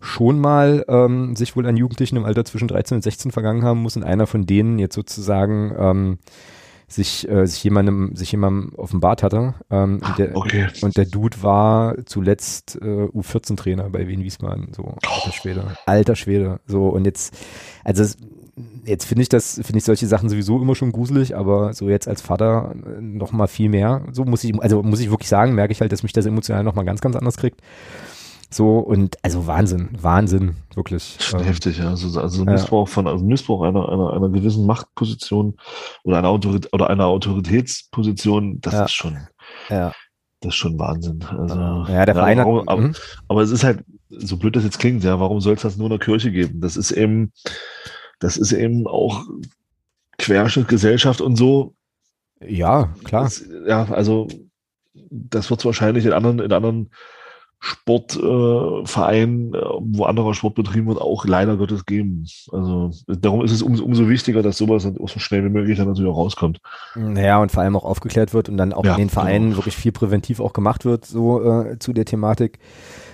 schon 0.00 0.40
mal 0.40 0.84
ähm, 0.88 1.36
sich 1.36 1.56
wohl 1.56 1.66
an 1.66 1.76
Jugendlichen 1.76 2.16
im 2.16 2.24
Alter 2.24 2.44
zwischen 2.44 2.68
13 2.68 2.96
und 2.96 3.02
16 3.02 3.30
vergangen 3.32 3.62
haben 3.62 3.82
muss 3.82 3.96
und 3.96 4.02
einer 4.04 4.26
von 4.26 4.46
denen 4.46 4.78
jetzt 4.78 4.94
sozusagen 4.94 5.74
ähm, 5.78 6.18
sich, 6.88 7.28
äh, 7.28 7.46
sich 7.46 7.62
jemandem, 7.62 8.16
sich 8.16 8.32
jemandem 8.32 8.74
offenbart 8.76 9.22
hatte. 9.22 9.54
Ähm, 9.70 10.00
und, 10.04 10.18
der, 10.18 10.36
Okay. 10.36 10.66
und 10.82 10.96
der 10.96 11.04
Dude 11.04 11.42
war 11.42 11.94
zuletzt 12.06 12.76
äh, 12.82 13.04
U14-Trainer 13.04 13.90
bei 13.90 14.08
Wien 14.08 14.24
Wiesbaden. 14.24 14.72
So, 14.74 14.96
alter 15.06 15.32
Schwede. 15.32 15.76
Alter 15.86 16.16
Schwede. 16.16 16.60
So, 16.66 16.88
und 16.88 17.04
jetzt, 17.04 17.36
also 17.84 18.02
jetzt 18.84 19.04
finde 19.04 19.22
ich 19.22 19.28
das, 19.28 19.54
finde 19.62 19.78
ich 19.78 19.84
solche 19.84 20.06
Sachen 20.06 20.28
sowieso 20.28 20.60
immer 20.60 20.74
schon 20.74 20.92
gruselig, 20.92 21.36
aber 21.36 21.72
so 21.74 21.88
jetzt 21.88 22.08
als 22.08 22.22
Vater 22.22 22.74
äh, 22.74 23.00
noch 23.00 23.32
mal 23.32 23.46
viel 23.46 23.68
mehr. 23.68 24.02
So 24.12 24.24
muss 24.24 24.42
ich, 24.42 24.60
also 24.60 24.82
muss 24.82 25.00
ich 25.00 25.10
wirklich 25.10 25.28
sagen, 25.28 25.54
merke 25.54 25.72
ich 25.72 25.80
halt, 25.80 25.92
dass 25.92 26.02
mich 26.02 26.12
das 26.12 26.26
emotional 26.26 26.64
noch 26.64 26.74
mal 26.74 26.84
ganz, 26.84 27.00
ganz 27.00 27.14
anders 27.16 27.36
kriegt. 27.36 27.60
So, 28.52 28.78
und 28.78 29.16
also 29.22 29.46
Wahnsinn, 29.46 29.90
Wahnsinn, 30.00 30.56
wirklich. 30.74 31.16
Schon 31.20 31.40
Ähm, 31.40 31.46
heftig, 31.46 31.78
ja. 31.78 31.90
Also, 31.90 32.20
also 32.20 32.44
Ja. 32.44 32.50
Missbrauch 32.50 32.88
von, 32.88 33.06
also 33.06 33.24
Missbrauch 33.24 33.62
einer, 33.62 33.88
einer, 33.88 34.12
einer 34.12 34.28
gewissen 34.28 34.66
Machtposition 34.66 35.56
oder 36.02 36.18
einer 36.18 36.28
Autorität 36.28 36.72
oder 36.72 36.90
einer 36.90 37.06
Autoritätsposition, 37.06 38.60
das 38.60 38.74
Ja. 38.74 38.84
ist 38.86 38.92
schon, 38.92 39.18
ja, 39.68 39.92
das 40.40 40.48
ist 40.50 40.56
schon 40.56 40.78
Wahnsinn. 40.78 41.22
Also, 41.24 41.54
ja, 41.88 42.04
der 42.04 42.14
Verein 42.14 42.38
hat, 42.40 42.46
warum, 42.46 42.68
aber, 42.68 42.80
mhm. 42.80 42.94
aber 43.28 43.42
es 43.42 43.50
ist 43.50 43.62
halt, 43.62 43.84
so 44.08 44.36
blöd 44.36 44.56
das 44.56 44.64
jetzt 44.64 44.80
klingt, 44.80 45.04
ja, 45.04 45.20
warum 45.20 45.40
soll 45.40 45.54
es 45.54 45.62
das 45.62 45.76
nur 45.76 45.86
in 45.86 45.90
der 45.90 45.98
Kirche 46.00 46.32
geben? 46.32 46.60
Das 46.60 46.76
ist 46.76 46.90
eben, 46.90 47.32
das 48.18 48.36
ist 48.36 48.52
eben 48.52 48.86
auch 48.88 49.24
Querschnitt 50.18 50.66
Gesellschaft 50.66 51.20
und 51.20 51.36
so. 51.36 51.74
ja, 52.40 52.92
klar. 53.04 53.24
Das, 53.24 53.44
ja, 53.66 53.84
also 53.84 54.26
das 54.92 55.50
wird 55.50 55.60
es 55.60 55.66
wahrscheinlich 55.66 56.04
in 56.04 56.12
anderen, 56.12 56.40
in 56.40 56.52
anderen 56.52 56.90
Sportvereinen, 57.60 59.54
äh, 59.54 59.58
wo 59.80 60.04
anderer 60.04 60.34
Sport 60.34 60.54
betrieben 60.54 60.88
wird, 60.88 61.00
auch 61.00 61.26
leider 61.26 61.56
Gottes 61.56 61.84
geben. 61.86 62.24
Also 62.52 62.90
darum 63.06 63.44
ist 63.44 63.52
es 63.52 63.62
um, 63.62 63.78
umso 63.80 64.08
wichtiger, 64.08 64.42
dass 64.42 64.56
sowas 64.56 64.84
dann 64.84 64.98
auch 64.98 65.08
so 65.10 65.20
schnell 65.20 65.44
wie 65.44 65.50
möglich 65.50 65.76
dann 65.78 65.88
natürlich 65.88 66.10
auch 66.10 66.16
rauskommt. 66.16 66.60
Naja, 66.94 67.40
und 67.40 67.52
vor 67.52 67.62
allem 67.62 67.76
auch 67.76 67.84
aufgeklärt 67.84 68.34
wird 68.34 68.48
und 68.48 68.56
dann 68.56 68.72
auch 68.72 68.84
Ja, 68.84 68.92
in 68.92 68.96
den 68.96 69.10
Vereinen 69.10 69.50
genau. 69.50 69.56
wirklich 69.58 69.76
viel 69.76 69.92
präventiv 69.92 70.40
auch 70.40 70.52
gemacht 70.54 70.84
wird, 70.84 71.04
so 71.04 71.42
äh, 71.42 71.78
zu 71.78 71.92
der 71.92 72.04
Thematik, 72.06 72.58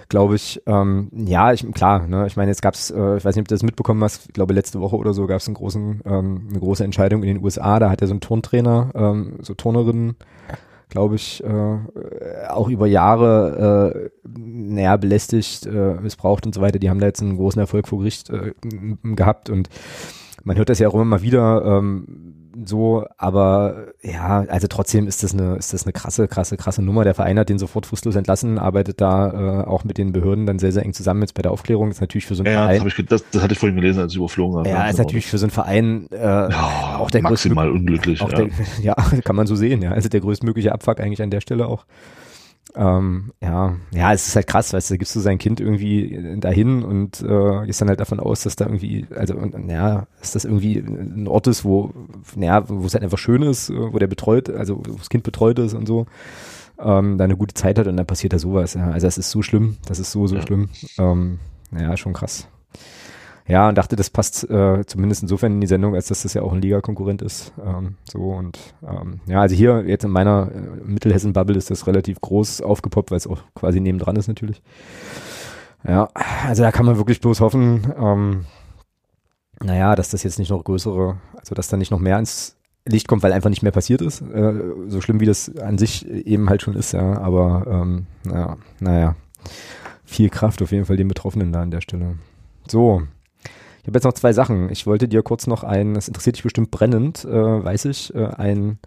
glaube 0.08 0.36
ich. 0.36 0.62
Ähm, 0.66 1.10
ja, 1.12 1.52
ich, 1.52 1.70
klar, 1.72 2.06
ne, 2.06 2.26
ich 2.26 2.36
meine, 2.36 2.50
jetzt 2.50 2.62
gab's, 2.62 2.90
äh, 2.90 3.16
ich 3.16 3.24
weiß 3.24 3.34
nicht, 3.36 3.42
ob 3.42 3.48
du 3.48 3.54
das 3.54 3.62
mitbekommen 3.64 4.02
hast, 4.04 4.26
ich 4.28 4.32
glaube 4.32 4.54
letzte 4.54 4.80
Woche 4.80 4.96
oder 4.96 5.12
so 5.14 5.26
gab 5.26 5.38
es 5.40 5.46
einen 5.48 5.54
großen, 5.56 6.02
ähm, 6.06 6.46
eine 6.50 6.60
große 6.60 6.84
Entscheidung 6.84 7.22
in 7.22 7.34
den 7.34 7.44
USA, 7.44 7.78
da 7.80 7.90
hat 7.90 8.00
er 8.00 8.06
so 8.08 8.14
ein 8.14 8.20
Turntrainer, 8.20 8.92
ähm, 8.94 9.38
so 9.42 9.54
Turnerinnen, 9.54 10.16
glaube 10.88 11.16
ich, 11.16 11.42
äh, 11.42 12.48
auch 12.48 12.68
über 12.68 12.86
Jahre, 12.86 14.10
äh, 14.24 14.28
naja, 14.38 14.96
belästigt, 14.96 15.66
äh, 15.66 15.94
missbraucht 16.00 16.46
und 16.46 16.54
so 16.54 16.60
weiter. 16.60 16.78
Die 16.78 16.90
haben 16.90 17.00
da 17.00 17.06
jetzt 17.06 17.22
einen 17.22 17.36
großen 17.36 17.60
Erfolg 17.60 17.88
vor 17.88 17.98
Gericht 17.98 18.30
äh, 18.30 18.52
gehabt 19.02 19.50
und 19.50 19.68
man 20.44 20.56
hört 20.56 20.68
das 20.68 20.78
ja 20.78 20.88
auch 20.88 20.94
immer 20.94 21.04
mal 21.04 21.22
wieder 21.22 21.64
ähm, 21.64 22.25
so, 22.68 23.06
aber 23.16 23.88
ja, 24.02 24.44
also 24.48 24.66
trotzdem 24.68 25.06
ist 25.06 25.22
das 25.22 25.32
eine, 25.32 25.56
ist 25.56 25.72
das 25.72 25.84
eine 25.84 25.92
krasse, 25.92 26.28
krasse, 26.28 26.56
krasse 26.56 26.82
Nummer. 26.82 27.04
Der 27.04 27.14
Verein 27.14 27.38
hat 27.38 27.48
den 27.48 27.58
sofort 27.58 27.86
fristlos 27.86 28.16
entlassen, 28.16 28.58
arbeitet 28.58 29.00
da 29.00 29.62
äh, 29.62 29.64
auch 29.66 29.84
mit 29.84 29.98
den 29.98 30.12
Behörden 30.12 30.46
dann 30.46 30.58
sehr, 30.58 30.72
sehr 30.72 30.84
eng 30.84 30.92
zusammen 30.92 31.22
jetzt 31.22 31.34
bei 31.34 31.42
der 31.42 31.52
Aufklärung. 31.52 31.90
Ist 31.90 32.00
natürlich 32.00 32.26
für 32.26 32.34
so 32.34 32.42
einen 32.42 32.52
Ja, 32.52 32.60
das, 32.60 32.66
Verein. 32.66 32.80
hab 32.80 32.98
ich, 32.98 33.06
das, 33.06 33.24
das 33.30 33.42
hatte 33.42 33.52
ich 33.52 33.58
vorhin 33.58 33.76
gelesen, 33.76 34.00
als 34.00 34.12
ich 34.12 34.18
überflogen 34.18 34.58
habe. 34.58 34.68
Ja, 34.68 34.88
ist 34.88 34.98
natürlich 34.98 35.26
für 35.26 35.38
so 35.38 35.46
einen 35.46 35.50
Verein 35.50 36.06
äh, 36.10 36.16
ja, 36.16 36.96
auch 36.98 37.10
der 37.10 37.22
größte 37.22 37.48
maximal 37.48 37.70
unglücklich. 37.70 38.20
auch 38.20 38.30
ja. 38.30 38.38
der, 38.38 38.48
ja, 38.82 38.94
kann 39.24 39.36
man 39.36 39.46
so 39.46 39.56
sehen, 39.56 39.82
ja. 39.82 39.92
Also 39.92 40.08
der 40.08 40.20
größtmögliche 40.20 40.72
Abfuck 40.72 41.00
eigentlich 41.00 41.22
an 41.22 41.30
der 41.30 41.40
Stelle 41.40 41.66
auch. 41.66 41.84
Ähm, 42.74 43.32
ja, 43.40 43.76
ja, 43.92 44.12
es 44.12 44.26
ist 44.28 44.36
halt 44.36 44.46
krass, 44.48 44.72
weißt 44.72 44.90
du, 44.90 44.94
da 44.94 44.98
gibst 44.98 45.14
du 45.16 45.20
sein 45.20 45.38
Kind 45.38 45.60
irgendwie 45.60 46.36
dahin 46.38 46.82
und 46.82 47.22
äh, 47.22 47.64
gehst 47.64 47.80
dann 47.80 47.88
halt 47.88 48.00
davon 48.00 48.20
aus, 48.20 48.42
dass 48.42 48.56
da 48.56 48.66
irgendwie, 48.66 49.06
also 49.14 49.34
und, 49.34 49.54
und, 49.54 49.70
ja, 49.70 50.06
dass 50.20 50.32
das 50.32 50.44
irgendwie 50.44 50.78
ein 50.78 51.26
Ort 51.28 51.46
ist, 51.46 51.64
wo, 51.64 51.92
naja, 52.34 52.64
wo 52.68 52.84
es 52.84 52.92
halt 52.94 53.04
einfach 53.04 53.18
schön 53.18 53.42
ist, 53.42 53.70
äh, 53.70 53.92
wo 53.92 53.98
der 53.98 54.08
betreut, 54.08 54.50
also 54.50 54.78
wo 54.78 54.92
das 54.96 55.08
Kind 55.08 55.24
betreut 55.24 55.58
ist 55.58 55.74
und 55.74 55.86
so, 55.86 56.06
ähm, 56.78 57.16
da 57.16 57.24
eine 57.24 57.36
gute 57.36 57.54
Zeit 57.54 57.78
hat 57.78 57.86
und 57.86 57.96
dann 57.96 58.06
passiert 58.06 58.32
da 58.34 58.38
sowas, 58.38 58.74
ja. 58.74 58.90
Also 58.90 59.06
das 59.06 59.16
ist 59.16 59.30
so 59.30 59.40
schlimm, 59.42 59.76
das 59.86 59.98
ist 59.98 60.12
so, 60.12 60.26
so 60.26 60.36
Ja. 60.36 60.42
schlimm. 60.42 60.68
Ähm, 60.98 61.38
ja, 61.78 61.96
schon 61.96 62.12
krass. 62.12 62.48
Ja, 63.48 63.68
und 63.68 63.78
dachte, 63.78 63.94
das 63.94 64.10
passt 64.10 64.48
äh, 64.50 64.84
zumindest 64.86 65.22
insofern 65.22 65.52
in 65.52 65.60
die 65.60 65.68
Sendung, 65.68 65.94
als 65.94 66.08
dass 66.08 66.22
das 66.22 66.34
ja 66.34 66.42
auch 66.42 66.52
ein 66.52 66.60
Liga-Konkurrent 66.60 67.22
ist. 67.22 67.52
Ähm, 67.64 67.94
so 68.04 68.18
und 68.32 68.58
ähm, 68.82 69.20
ja, 69.26 69.40
also 69.40 69.54
hier 69.54 69.84
jetzt 69.86 70.04
in 70.04 70.10
meiner 70.10 70.50
äh, 70.52 70.84
Mittelhessen-Bubble 70.84 71.56
ist 71.56 71.70
das 71.70 71.86
relativ 71.86 72.20
groß 72.20 72.60
aufgepoppt, 72.62 73.12
weil 73.12 73.18
es 73.18 73.26
auch 73.28 73.38
quasi 73.54 73.80
nebendran 73.80 74.16
ist 74.16 74.26
natürlich. 74.26 74.62
Ja, 75.86 76.08
also 76.46 76.64
da 76.64 76.72
kann 76.72 76.86
man 76.86 76.96
wirklich 76.96 77.20
bloß 77.20 77.40
hoffen, 77.40 77.92
ähm, 77.96 78.46
naja, 79.62 79.94
dass 79.94 80.10
das 80.10 80.24
jetzt 80.24 80.40
nicht 80.40 80.50
noch 80.50 80.64
größere, 80.64 81.16
also 81.38 81.54
dass 81.54 81.68
da 81.68 81.76
nicht 81.76 81.92
noch 81.92 82.00
mehr 82.00 82.18
ins 82.18 82.56
Licht 82.84 83.06
kommt, 83.08 83.22
weil 83.22 83.32
einfach 83.32 83.50
nicht 83.50 83.62
mehr 83.62 83.72
passiert 83.72 84.02
ist. 84.02 84.22
Äh, 84.22 84.54
so 84.88 85.00
schlimm 85.00 85.20
wie 85.20 85.26
das 85.26 85.56
an 85.56 85.78
sich 85.78 86.08
eben 86.08 86.50
halt 86.50 86.62
schon 86.62 86.74
ist, 86.74 86.92
ja. 86.92 87.18
Aber 87.18 87.66
ähm, 87.68 88.06
ja, 88.28 88.56
naja, 88.80 89.16
viel 90.04 90.30
Kraft 90.30 90.62
auf 90.62 90.72
jeden 90.72 90.84
Fall 90.84 90.96
den 90.96 91.08
Betroffenen 91.08 91.52
da 91.52 91.62
an 91.62 91.70
der 91.70 91.80
Stelle. 91.80 92.16
So. 92.66 93.02
Ich 93.86 93.88
habe 93.88 93.98
jetzt 93.98 94.04
noch 94.04 94.14
zwei 94.14 94.32
Sachen. 94.32 94.68
Ich 94.70 94.84
wollte 94.84 95.06
dir 95.06 95.22
kurz 95.22 95.46
noch 95.46 95.62
ein, 95.62 95.94
das 95.94 96.08
interessiert 96.08 96.34
dich 96.34 96.42
bestimmt 96.42 96.72
brennend, 96.72 97.24
äh, 97.24 97.30
weiß 97.30 97.84
ich, 97.84 98.12
äh, 98.16 98.26
ein 98.26 98.80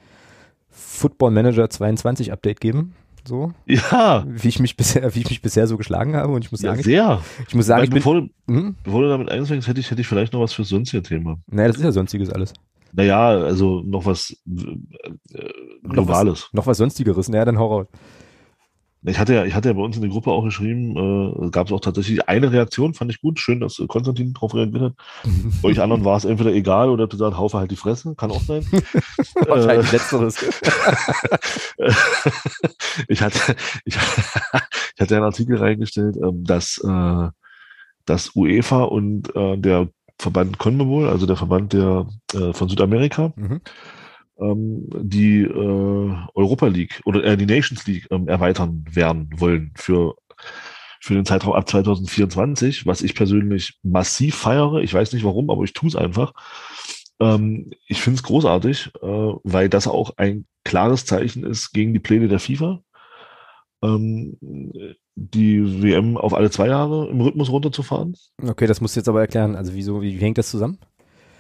Football 0.68 1.32
Manager 1.32 1.70
22 1.70 2.34
Update 2.34 2.60
geben. 2.60 2.96
So. 3.26 3.54
Ja. 3.66 4.26
Wie 4.28 4.50
ich 4.50 4.60
mich 4.60 4.76
bisher, 4.76 5.16
wie 5.16 5.20
ich 5.22 5.30
mich 5.30 5.42
bisher 5.42 5.68
so 5.68 5.78
geschlagen 5.78 6.18
habe. 6.18 6.34
Und 6.34 6.44
ich 6.44 6.52
muss 6.52 6.62
Ja, 6.62 6.72
sagen, 6.72 6.84
sehr. 6.84 7.22
ich 7.48 7.56
muss 7.56 7.66
sagen, 7.66 7.78
Weil 7.80 7.84
ich 7.86 7.90
bin, 7.92 8.00
bevor, 8.00 8.16
du, 8.16 8.30
hm? 8.48 8.76
bevor 8.84 9.04
du 9.04 9.08
damit 9.08 9.30
einfängst, 9.30 9.70
hätte 9.70 9.80
ich, 9.80 9.90
hätte 9.90 10.02
ich 10.02 10.08
vielleicht 10.08 10.34
noch 10.34 10.42
was 10.42 10.52
für 10.52 10.66
sonstige 10.66 11.02
Thema. 11.02 11.38
Naja, 11.48 11.70
das 11.70 11.78
ist 11.78 11.84
ja 11.84 11.94
sonstiges 11.94 12.30
alles. 12.30 12.52
Naja, 12.92 13.30
also 13.30 13.82
noch 13.86 14.06
was 14.06 14.36
äh, 14.50 15.50
Globales. 15.84 16.50
Noch 16.52 16.68
was 16.68 16.78
sonstigeres. 16.78 17.30
Naja, 17.30 17.46
dann 17.46 17.58
hau 17.58 17.68
raus. 17.68 17.88
Ich 19.04 19.18
hatte 19.18 19.34
ja, 19.34 19.46
ich 19.46 19.54
hatte 19.54 19.70
ja 19.70 19.74
bei 19.74 19.82
uns 19.82 19.96
in 19.96 20.02
der 20.02 20.12
Gruppe 20.12 20.32
auch 20.32 20.44
geschrieben, 20.44 21.46
äh, 21.46 21.50
gab 21.52 21.68
es 21.68 21.74
auch 21.74 21.80
tatsächlich 21.80 22.28
eine 22.28 22.52
Reaktion, 22.52 22.94
fand 22.94 23.10
ich 23.12 23.22
gut, 23.22 23.40
schön, 23.40 23.62
dass 23.62 23.80
äh, 23.80 23.88
Konstantin 23.88 24.34
darauf 24.34 24.54
reagiert 24.54 24.82
hat. 24.82 24.94
Bei 25.62 25.70
euch 25.70 25.80
anderen 25.80 26.04
war 26.04 26.18
es 26.18 26.26
entweder 26.26 26.52
egal 26.52 26.90
oder 26.90 27.08
gesagt, 27.08 27.38
haufe 27.38 27.58
halt 27.58 27.72
die 27.72 27.78
Fresse, 27.78 28.14
kann 28.16 28.32
auch 28.32 28.42
sein. 28.42 28.66
Wahrscheinlich 29.48 29.90
letzteres. 29.94 30.44
ich 33.08 33.22
hatte, 33.22 33.56
ich, 33.86 33.96
ich 33.96 35.02
hatte 35.02 35.16
einen 35.16 35.26
Artikel 35.26 35.58
reingestellt, 35.58 36.18
ähm, 36.18 36.44
dass, 36.44 36.78
äh, 36.84 37.30
dass 38.06 38.36
UEFA 38.36 38.84
und 38.84 39.34
äh, 39.34 39.58
der 39.58 39.88
Verband 40.18 40.58
CONMEBOL, 40.58 41.08
also 41.08 41.26
der 41.26 41.38
Verband 41.38 41.72
der 41.72 42.06
äh, 42.34 42.52
von 42.52 42.68
Südamerika, 42.68 43.32
Mhm. 43.38 43.62
Ähm, 44.40 44.88
die 45.02 45.42
äh, 45.42 46.16
Europa 46.36 46.68
League 46.68 47.02
oder 47.06 47.24
äh, 47.24 47.38
die 47.38 47.46
Nations 47.46 47.86
League 47.88 48.08
ähm, 48.12 48.28
erweitern 48.28 48.86
werden 48.90 49.30
wollen 49.38 49.72
für 49.76 50.16
für 51.02 51.14
den 51.14 51.26
Zeitraum 51.26 51.54
ab 51.54 51.70
2024, 51.70 52.86
was 52.86 53.02
ich 53.02 53.16
persönlich 53.16 53.80
massiv 53.84 54.36
feiere. 54.36 54.82
Ich 54.82 54.94
weiß 54.94 55.14
nicht 55.14 55.24
warum, 55.24 55.50
aber 55.50 55.64
ich 55.64 55.74
tue 55.74 55.88
es 55.88 55.96
einfach. 55.96 56.34
Ähm, 57.20 57.72
ich 57.88 58.02
finde 58.02 58.18
es 58.18 58.24
großartig, 58.24 58.92
äh, 59.02 59.34
weil 59.44 59.70
das 59.70 59.88
auch 59.88 60.12
ein 60.18 60.46
klares 60.64 61.06
Zeichen 61.06 61.44
ist 61.46 61.72
gegen 61.72 61.94
die 61.94 62.00
Pläne 62.00 62.28
der 62.28 62.40
FIFA, 62.40 62.82
ähm, 63.82 64.38
die 65.16 65.82
WM 65.82 66.18
auf 66.18 66.34
alle 66.34 66.52
zwei 66.52 66.68
Jahre 66.68 67.10
im 67.10 67.22
Rhythmus 67.22 67.50
runterzufahren. 67.50 68.16
Okay, 68.42 68.68
das 68.68 68.82
musst 68.82 68.96
du 68.96 69.00
jetzt 69.00 69.10
aber 69.10 69.22
erklären. 69.22 69.56
Also 69.56 69.74
wieso, 69.74 70.02
wie, 70.02 70.20
wie 70.20 70.24
hängt 70.24 70.38
das 70.38 70.50
zusammen? 70.50 70.80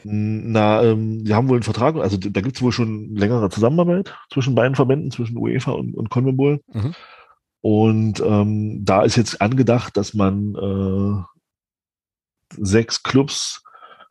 Na, 0.03 0.83
ähm, 0.83 1.23
die 1.23 1.33
haben 1.33 1.47
wohl 1.49 1.57
einen 1.57 1.63
Vertrag, 1.63 1.95
also 1.95 2.17
da 2.17 2.41
gibt 2.41 2.55
es 2.55 2.61
wohl 2.61 2.71
schon 2.71 3.15
längere 3.15 3.49
Zusammenarbeit 3.49 4.15
zwischen 4.31 4.55
beiden 4.55 4.75
Verbänden, 4.75 5.11
zwischen 5.11 5.37
UEFA 5.37 5.71
und, 5.71 5.95
und 5.95 6.09
CONMEBOL. 6.09 6.61
Mhm. 6.71 6.95
Und 7.61 8.19
ähm, 8.21 8.85
da 8.85 9.03
ist 9.03 9.17
jetzt 9.17 9.41
angedacht, 9.41 9.97
dass 9.97 10.13
man 10.13 10.55
äh, 10.55 11.23
sechs 12.57 13.03
Clubs, 13.03 13.61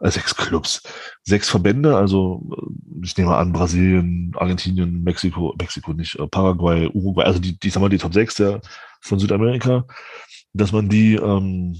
äh, 0.01 0.10
sechs 0.10 0.36
Clubs, 0.36 0.82
sechs 1.23 1.48
Verbände, 1.48 1.97
also 1.97 2.47
äh, 2.55 3.05
ich 3.05 3.16
nehme 3.16 3.36
an 3.36 3.52
Brasilien, 3.52 4.32
Argentinien, 4.36 5.02
Mexiko, 5.02 5.55
Mexiko 5.59 5.94
nicht, 5.94 6.19
äh, 6.19 6.27
Paraguay, 6.27 6.89
Uruguay, 6.89 7.24
also 7.24 7.40
die, 7.40 7.59
die, 7.59 7.70
sagen 7.70 7.85
wir, 7.85 7.89
die 7.89 7.98
Top 7.98 8.12
6 8.12 8.35
der, 8.35 8.60
von 9.01 9.19
Südamerika, 9.19 9.86
dass 10.52 10.73
man 10.73 10.89
die 10.89 11.15
ähm, 11.15 11.78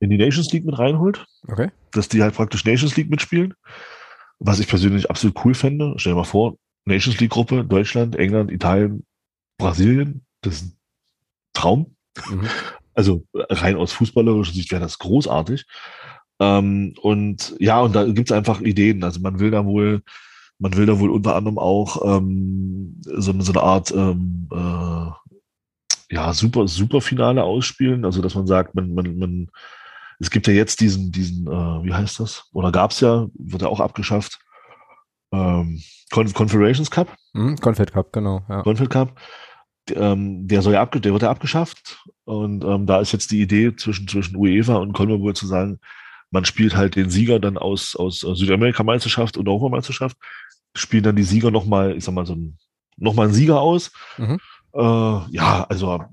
in 0.00 0.10
die 0.10 0.18
Nations 0.18 0.52
League 0.52 0.64
mit 0.64 0.78
reinholt 0.78 1.24
Okay. 1.48 1.70
Dass 1.96 2.08
die 2.08 2.22
halt 2.22 2.34
praktisch 2.34 2.64
Nations 2.64 2.96
League 2.96 3.10
mitspielen. 3.10 3.54
Was 4.38 4.60
ich 4.60 4.68
persönlich 4.68 5.08
absolut 5.10 5.44
cool 5.44 5.54
fände. 5.54 5.94
Stell 5.96 6.12
dir 6.12 6.18
mal 6.18 6.24
vor, 6.24 6.56
Nations 6.84 7.18
League 7.20 7.30
Gruppe, 7.30 7.64
Deutschland, 7.64 8.16
England, 8.16 8.52
Italien, 8.52 9.04
Brasilien, 9.58 10.24
das 10.42 10.56
ist 10.56 10.64
ein 10.64 10.78
Traum. 11.54 11.96
Mhm. 12.30 12.46
Also 12.94 13.26
rein 13.34 13.76
aus 13.76 13.92
fußballerischer 13.92 14.52
Sicht 14.52 14.70
wäre 14.72 14.82
das 14.82 14.98
großartig. 14.98 15.66
Ähm, 16.38 16.94
und 17.00 17.54
ja, 17.58 17.80
und 17.80 17.94
da 17.94 18.04
gibt's 18.04 18.32
einfach 18.32 18.60
Ideen. 18.60 19.02
Also 19.04 19.20
man 19.20 19.38
will 19.40 19.50
da 19.50 19.64
wohl, 19.64 20.02
man 20.58 20.76
will 20.76 20.86
da 20.86 20.98
wohl 20.98 21.10
unter 21.10 21.34
anderem 21.34 21.58
auch 21.58 22.18
ähm, 22.18 23.00
so, 23.02 23.32
eine- 23.32 23.42
so 23.42 23.52
eine 23.52 23.62
Art 23.62 23.90
ähm, 23.92 24.48
äh, 24.52 26.14
ja, 26.14 26.32
super, 26.34 26.68
super 26.68 27.00
Finale 27.00 27.42
ausspielen. 27.42 28.04
Also 28.04 28.22
dass 28.22 28.34
man 28.34 28.46
sagt, 28.46 28.74
man, 28.74 28.94
man, 28.94 29.18
man, 29.18 29.50
es 30.18 30.30
gibt 30.30 30.46
ja 30.46 30.52
jetzt 30.52 30.80
diesen, 30.80 31.12
diesen, 31.12 31.46
äh, 31.46 31.84
wie 31.84 31.92
heißt 31.92 32.20
das? 32.20 32.48
Oder 32.52 32.72
gab's 32.72 33.00
ja, 33.00 33.26
wird 33.34 33.62
ja 33.62 33.68
auch 33.68 33.80
abgeschafft. 33.80 34.38
Ähm, 35.32 35.82
Con 36.10 36.32
Confederations 36.32 36.90
Cup. 36.90 37.14
Mhm. 37.32 37.56
Confed 37.56 37.92
Cup, 37.92 38.12
genau. 38.12 38.42
Ja. 38.48 38.62
Confed 38.62 38.90
Cup, 38.90 39.20
der, 39.88 39.96
ähm, 39.98 40.46
der 40.46 40.62
soll 40.62 40.74
ja 40.74 40.82
abge 40.82 41.00
der 41.00 41.12
wird 41.12 41.22
ja 41.22 41.30
abgeschafft. 41.30 41.98
Und 42.24 42.64
ähm, 42.64 42.86
da 42.86 43.00
ist 43.00 43.12
jetzt 43.12 43.30
die 43.30 43.40
Idee 43.40 43.74
zwischen, 43.76 44.08
zwischen 44.08 44.36
UEFA 44.36 44.76
und 44.76 44.92
CONMEBOL 44.92 45.34
zu 45.34 45.46
sagen, 45.46 45.80
man 46.30 46.44
spielt 46.44 46.76
halt 46.76 46.96
den 46.96 47.10
Sieger 47.10 47.38
dann 47.38 47.56
aus, 47.56 47.94
aus 47.96 48.20
Südamerika-Meisterschaft 48.20 49.36
und 49.36 49.48
Europameisterschaft, 49.48 50.16
spielen 50.74 51.04
dann 51.04 51.16
die 51.16 51.22
Sieger 51.22 51.50
nochmal, 51.50 51.96
ich 51.96 52.04
sag 52.04 52.14
mal, 52.14 52.26
so 52.26 52.34
ein, 52.34 52.58
nochmal 52.96 53.26
einen 53.26 53.34
Sieger 53.34 53.60
aus. 53.60 53.92
Mhm. 54.18 54.40
Äh, 54.74 54.80
ja, 55.30 55.66
also 55.68 56.04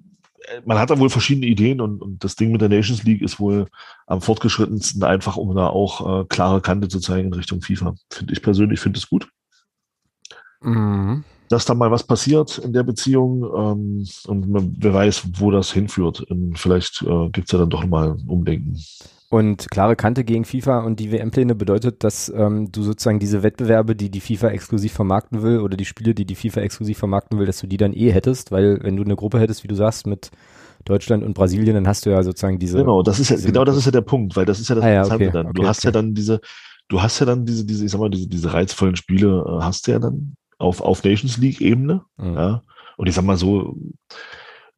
man 0.65 0.77
hat 0.77 0.89
da 0.89 0.99
wohl 0.99 1.09
verschiedene 1.09 1.47
Ideen 1.47 1.81
und, 1.81 2.01
und 2.01 2.23
das 2.23 2.35
Ding 2.35 2.51
mit 2.51 2.61
der 2.61 2.69
Nations 2.69 3.03
League 3.03 3.21
ist 3.21 3.39
wohl 3.39 3.67
am 4.07 4.21
fortgeschrittensten, 4.21 5.03
einfach 5.03 5.37
um 5.37 5.55
da 5.55 5.67
auch 5.67 6.21
äh, 6.21 6.25
klare 6.25 6.61
Kante 6.61 6.87
zu 6.87 6.99
zeigen 6.99 7.27
in 7.27 7.33
Richtung 7.33 7.61
FIFA. 7.61 7.95
Finde 8.11 8.33
ich 8.33 8.41
persönlich, 8.41 8.79
finde 8.79 8.99
es 8.99 9.09
gut 9.09 9.27
Mhm. 10.63 11.23
dass 11.49 11.65
da 11.65 11.73
mal 11.73 11.91
was 11.91 12.03
passiert 12.03 12.57
in 12.57 12.73
der 12.73 12.83
Beziehung 12.83 13.43
ähm, 13.43 14.07
und 14.27 14.49
man, 14.49 14.75
wer 14.79 14.93
weiß, 14.93 15.23
wo 15.39 15.51
das 15.51 15.71
hinführt. 15.71 16.21
Und 16.21 16.57
vielleicht 16.57 17.03
äh, 17.03 17.29
gibt's 17.29 17.51
ja 17.51 17.59
dann 17.59 17.69
doch 17.69 17.85
mal 17.85 18.13
ein 18.13 18.27
Umdenken. 18.27 18.81
Und 19.33 19.71
klare 19.71 19.95
Kante 19.95 20.23
gegen 20.23 20.45
FIFA 20.45 20.81
und 20.81 20.99
die 20.99 21.11
WM-Pläne 21.11 21.55
bedeutet, 21.55 22.03
dass 22.03 22.31
ähm, 22.37 22.71
du 22.71 22.83
sozusagen 22.83 23.17
diese 23.17 23.41
Wettbewerbe, 23.41 23.95
die 23.95 24.11
die 24.11 24.19
FIFA 24.19 24.49
exklusiv 24.49 24.93
vermarkten 24.93 25.41
will, 25.41 25.61
oder 25.61 25.75
die 25.75 25.85
Spiele, 25.85 26.13
die 26.13 26.25
die 26.25 26.35
FIFA 26.35 26.61
exklusiv 26.61 26.99
vermarkten 26.99 27.39
will, 27.39 27.47
dass 27.47 27.57
du 27.57 27.65
die 27.65 27.77
dann 27.77 27.93
eh 27.93 28.11
hättest, 28.11 28.51
weil 28.51 28.77
wenn 28.83 28.95
du 28.95 29.01
eine 29.01 29.15
Gruppe 29.15 29.39
hättest, 29.39 29.63
wie 29.63 29.67
du 29.67 29.73
sagst, 29.73 30.05
mit 30.05 30.29
Deutschland 30.85 31.23
und 31.23 31.33
Brasilien, 31.33 31.73
dann 31.73 31.87
hast 31.87 32.05
du 32.05 32.11
ja 32.11 32.21
sozusagen 32.21 32.59
diese. 32.59 32.77
Genau, 32.77 33.01
das 33.01 33.19
ist 33.19 33.31
ja, 33.31 33.37
genau 33.37 33.65
das 33.65 33.75
ist 33.75 33.85
ja 33.85 33.91
der 33.91 34.01
Punkt, 34.01 34.35
weil 34.35 34.45
das 34.45 34.59
ist 34.59 34.69
ja 34.69 34.75
das 34.75 34.83
Ah 34.83 34.89
ja, 34.89 35.03
okay, 35.03 35.31
dann. 35.33 35.47
Du 35.47 35.61
okay, 35.61 35.67
hast 35.67 35.83
ja 35.83 35.89
okay. 35.89 35.97
dann 35.97 36.13
diese, 36.13 36.39
du 36.87 37.01
hast 37.01 37.19
ja 37.19 37.25
dann 37.25 37.43
diese, 37.43 37.65
diese, 37.65 37.85
ich 37.85 37.91
sag 37.91 37.99
mal, 37.99 38.11
diese, 38.11 38.27
diese 38.27 38.53
reizvollen 38.53 38.95
Spiele 38.95 39.43
äh, 39.47 39.63
hast 39.63 39.87
du 39.87 39.93
ja 39.93 39.97
dann 39.97 40.35
auf, 40.59 40.79
auf 40.79 41.03
Nations 41.03 41.39
League 41.39 41.59
Ebene. 41.59 42.03
Mhm. 42.17 42.35
Ja. 42.35 42.61
Und 42.97 43.09
ich 43.09 43.15
sag 43.15 43.25
mal 43.25 43.37
so, 43.37 43.75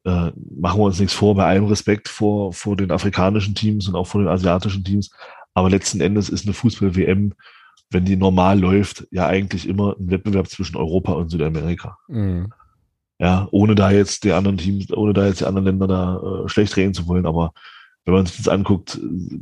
äh, 0.06 0.30
machen 0.56 0.80
wir 0.80 0.84
uns 0.84 1.00
nichts 1.00 1.14
vor, 1.14 1.34
bei 1.34 1.44
allem 1.44 1.64
Respekt 1.64 2.08
vor, 2.08 2.52
vor 2.52 2.76
den 2.76 2.92
afrikanischen 2.92 3.56
Teams 3.56 3.88
und 3.88 3.96
auch 3.96 4.06
vor 4.06 4.20
den 4.20 4.28
asiatischen 4.28 4.84
Teams. 4.84 5.10
Aber 5.52 5.68
letzten 5.68 6.00
Endes 6.00 6.28
ist 6.28 6.46
eine 6.46 6.54
Fußball-WM, 6.54 7.34
wenn 7.90 8.04
die 8.04 8.16
normal 8.16 8.60
läuft, 8.60 9.06
ja 9.10 9.26
eigentlich 9.26 9.68
immer 9.68 9.96
ein 9.98 10.08
Wettbewerb 10.10 10.48
zwischen 10.48 10.76
Europa 10.76 11.12
und 11.12 11.30
Südamerika. 11.30 11.98
Mhm. 12.06 12.52
Ja, 13.18 13.48
ohne 13.50 13.74
da 13.74 13.90
jetzt 13.90 14.22
die 14.22 14.32
anderen 14.32 14.58
Teams, 14.58 14.92
ohne 14.92 15.12
da 15.12 15.26
jetzt 15.26 15.40
die 15.40 15.46
anderen 15.46 15.66
Länder 15.66 15.88
da 15.88 16.44
äh, 16.44 16.48
schlecht 16.48 16.76
reden 16.76 16.94
zu 16.94 17.08
wollen, 17.08 17.26
aber 17.26 17.52
wenn 18.04 18.14
man 18.14 18.26
sich 18.26 18.36
das 18.36 18.48
anguckt, 18.48 18.96
äh, 18.96 19.38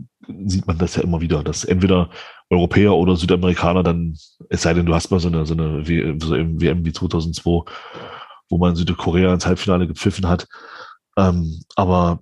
sieht 0.46 0.66
man 0.66 0.78
das 0.78 0.96
ja 0.96 1.02
immer 1.02 1.20
wieder, 1.20 1.42
dass 1.42 1.64
entweder 1.64 2.08
Europäer 2.48 2.94
oder 2.94 3.16
Südamerikaner 3.16 3.82
dann, 3.82 4.16
es 4.48 4.62
sei 4.62 4.72
denn, 4.72 4.86
du 4.86 4.94
hast 4.94 5.10
mal 5.10 5.20
so 5.20 5.28
eine, 5.28 5.44
so 5.44 5.54
eine 5.54 5.86
WM 5.86 6.86
wie 6.86 6.92
2002, 6.92 7.70
wo 8.48 8.58
man 8.58 8.76
Südkorea 8.76 9.32
ins 9.32 9.46
Halbfinale 9.46 9.86
gepfiffen 9.86 10.28
hat. 10.28 10.46
Ähm, 11.16 11.62
aber 11.76 12.20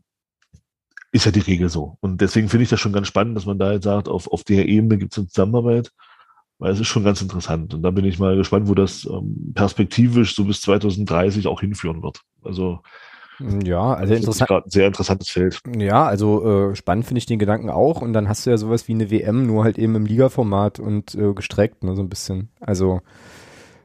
ist 1.13 1.27
ja 1.27 1.33
die 1.33 1.41
Regel 1.41 1.69
so. 1.69 1.99
Und 2.01 2.21
deswegen 2.21 2.49
finde 2.49 2.65
ich 2.65 2.71
das 2.71 2.81
schon 2.81 2.93
ganz 2.93 3.07
spannend, 3.07 3.37
dass 3.37 3.47
man 3.47 3.59
da 3.59 3.73
jetzt 3.73 3.85
sagt, 3.85 4.09
auf, 4.09 4.29
auf 4.33 4.45
der 4.45 4.67
Ebene 4.67 4.97
gibt 4.99 5.13
es 5.13 5.19
eine 5.19 5.29
Zusammenarbeit, 5.29 5.93
weil 6.59 6.73
es 6.73 6.81
ist 6.81 6.87
schon 6.89 7.05
ganz 7.05 7.21
interessant. 7.21 7.75
Und 7.75 7.83
da 7.83 7.91
bin 7.91 8.05
ich 8.05 8.19
mal 8.19 8.37
gespannt, 8.37 8.69
wo 8.69 8.75
das 8.75 9.05
ähm, 9.05 9.53
perspektivisch 9.55 10.35
so 10.35 10.45
bis 10.45 10.63
2030 10.63 11.47
auch 11.49 11.61
hinführen 11.61 12.03
wird. 12.03 12.21
Also 12.43 12.81
Ja, 13.39 13.93
also 13.95 14.15
das 14.15 14.21
ist 14.23 14.29
interessant. 14.29 14.65
ein 14.67 14.71
sehr 14.71 14.87
interessantes 14.87 15.29
Feld. 15.29 15.61
Ja, 15.77 16.07
also 16.07 16.71
äh, 16.71 16.77
spannend 16.77 17.07
finde 17.07 17.19
ich 17.19 17.27
den 17.27 17.39
Gedanken 17.39 17.69
auch. 17.69 18.01
Und 18.01 18.13
dann 18.15 18.29
hast 18.29 18.47
du 18.47 18.51
ja 18.51 18.57
sowas 18.57 18.89
wie 18.89 18.93
eine 18.93 19.11
WM, 19.11 19.47
nur 19.47 19.65
halt 19.65 19.79
eben 19.79 19.95
im 19.97 20.07
Ligaformat 20.07 20.79
und 20.81 21.15
äh, 21.15 21.35
gestreckt, 21.35 21.83
ne, 21.85 21.95
so 21.95 22.03
ein 22.03 22.09
bisschen. 22.09 22.51
Also 22.61 23.01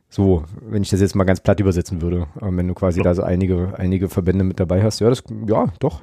so, 0.09 0.43
wenn 0.61 0.81
ich 0.83 0.89
das 0.89 1.01
jetzt 1.01 1.15
mal 1.15 1.25
ganz 1.25 1.41
platt 1.41 1.59
übersetzen 1.59 2.01
würde, 2.01 2.27
ähm, 2.41 2.57
wenn 2.57 2.67
du 2.67 2.73
quasi 2.73 2.99
Ja. 2.99 3.03
da 3.03 3.15
so 3.15 3.23
einige, 3.23 3.73
einige 3.77 4.07
Verbände 4.09 4.43
mit 4.43 4.59
dabei 4.59 4.81
hast. 4.83 4.99
Ja, 4.99 5.09
das, 5.09 5.23
ja, 5.47 5.67
doch. 5.79 6.01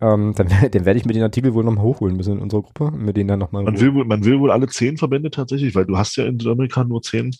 Ähm, 0.00 0.32
dann, 0.34 0.48
dann 0.72 0.84
werde 0.84 0.98
ich 0.98 1.04
mir 1.04 1.12
den 1.12 1.22
Artikel 1.22 1.54
wohl 1.54 1.62
nochmal 1.64 1.84
hochholen 1.84 2.16
müssen 2.16 2.34
in 2.34 2.42
unserer 2.42 2.62
Gruppe, 2.62 2.84
und 2.84 3.02
mir 3.02 3.12
den 3.12 3.28
dann 3.28 3.38
nochmal. 3.38 3.62
Man 3.64 3.80
will, 3.80 3.94
wohl, 3.94 4.04
man 4.04 4.24
will 4.24 4.40
wohl 4.40 4.50
alle 4.50 4.66
zehn 4.66 4.96
Verbände 4.96 5.30
tatsächlich, 5.30 5.74
weil 5.74 5.86
du 5.86 5.96
hast 5.96 6.16
ja 6.16 6.24
in 6.24 6.38
Südamerika 6.40 6.82
nur 6.84 7.02
zehn, 7.02 7.34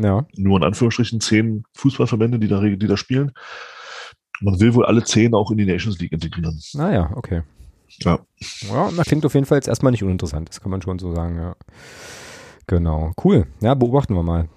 Ja, 0.00 0.26
nur 0.36 0.58
in 0.58 0.64
Anführungsstrichen 0.64 1.20
zehn 1.20 1.64
Fußballverbände, 1.74 2.38
die 2.38 2.48
da, 2.48 2.60
die 2.60 2.76
da 2.78 2.96
spielen. 2.96 3.32
Man 4.40 4.58
will 4.60 4.74
wohl 4.74 4.86
alle 4.86 5.04
zehn 5.04 5.34
auch 5.34 5.50
in 5.50 5.58
die 5.58 5.66
Nations 5.66 5.98
League 6.00 6.12
integrieren. 6.12 6.60
naja, 6.74 7.10
okay. 7.14 7.42
Ja. 8.00 8.18
Ja, 8.70 8.90
das 8.96 9.06
klingt 9.06 9.24
auf 9.26 9.34
jeden 9.34 9.44
Fall 9.46 9.58
jetzt 9.58 9.68
erstmal 9.68 9.92
nicht 9.92 10.02
uninteressant, 10.02 10.48
das 10.48 10.60
kann 10.60 10.70
man 10.70 10.80
schon 10.82 10.98
so 10.98 11.14
sagen, 11.14 11.36
ja. 11.36 11.56
Genau. 12.66 13.12
Cool. 13.22 13.46
Ja, 13.60 13.74
beobachten 13.74 14.14
wir 14.14 14.22
mal. 14.22 14.48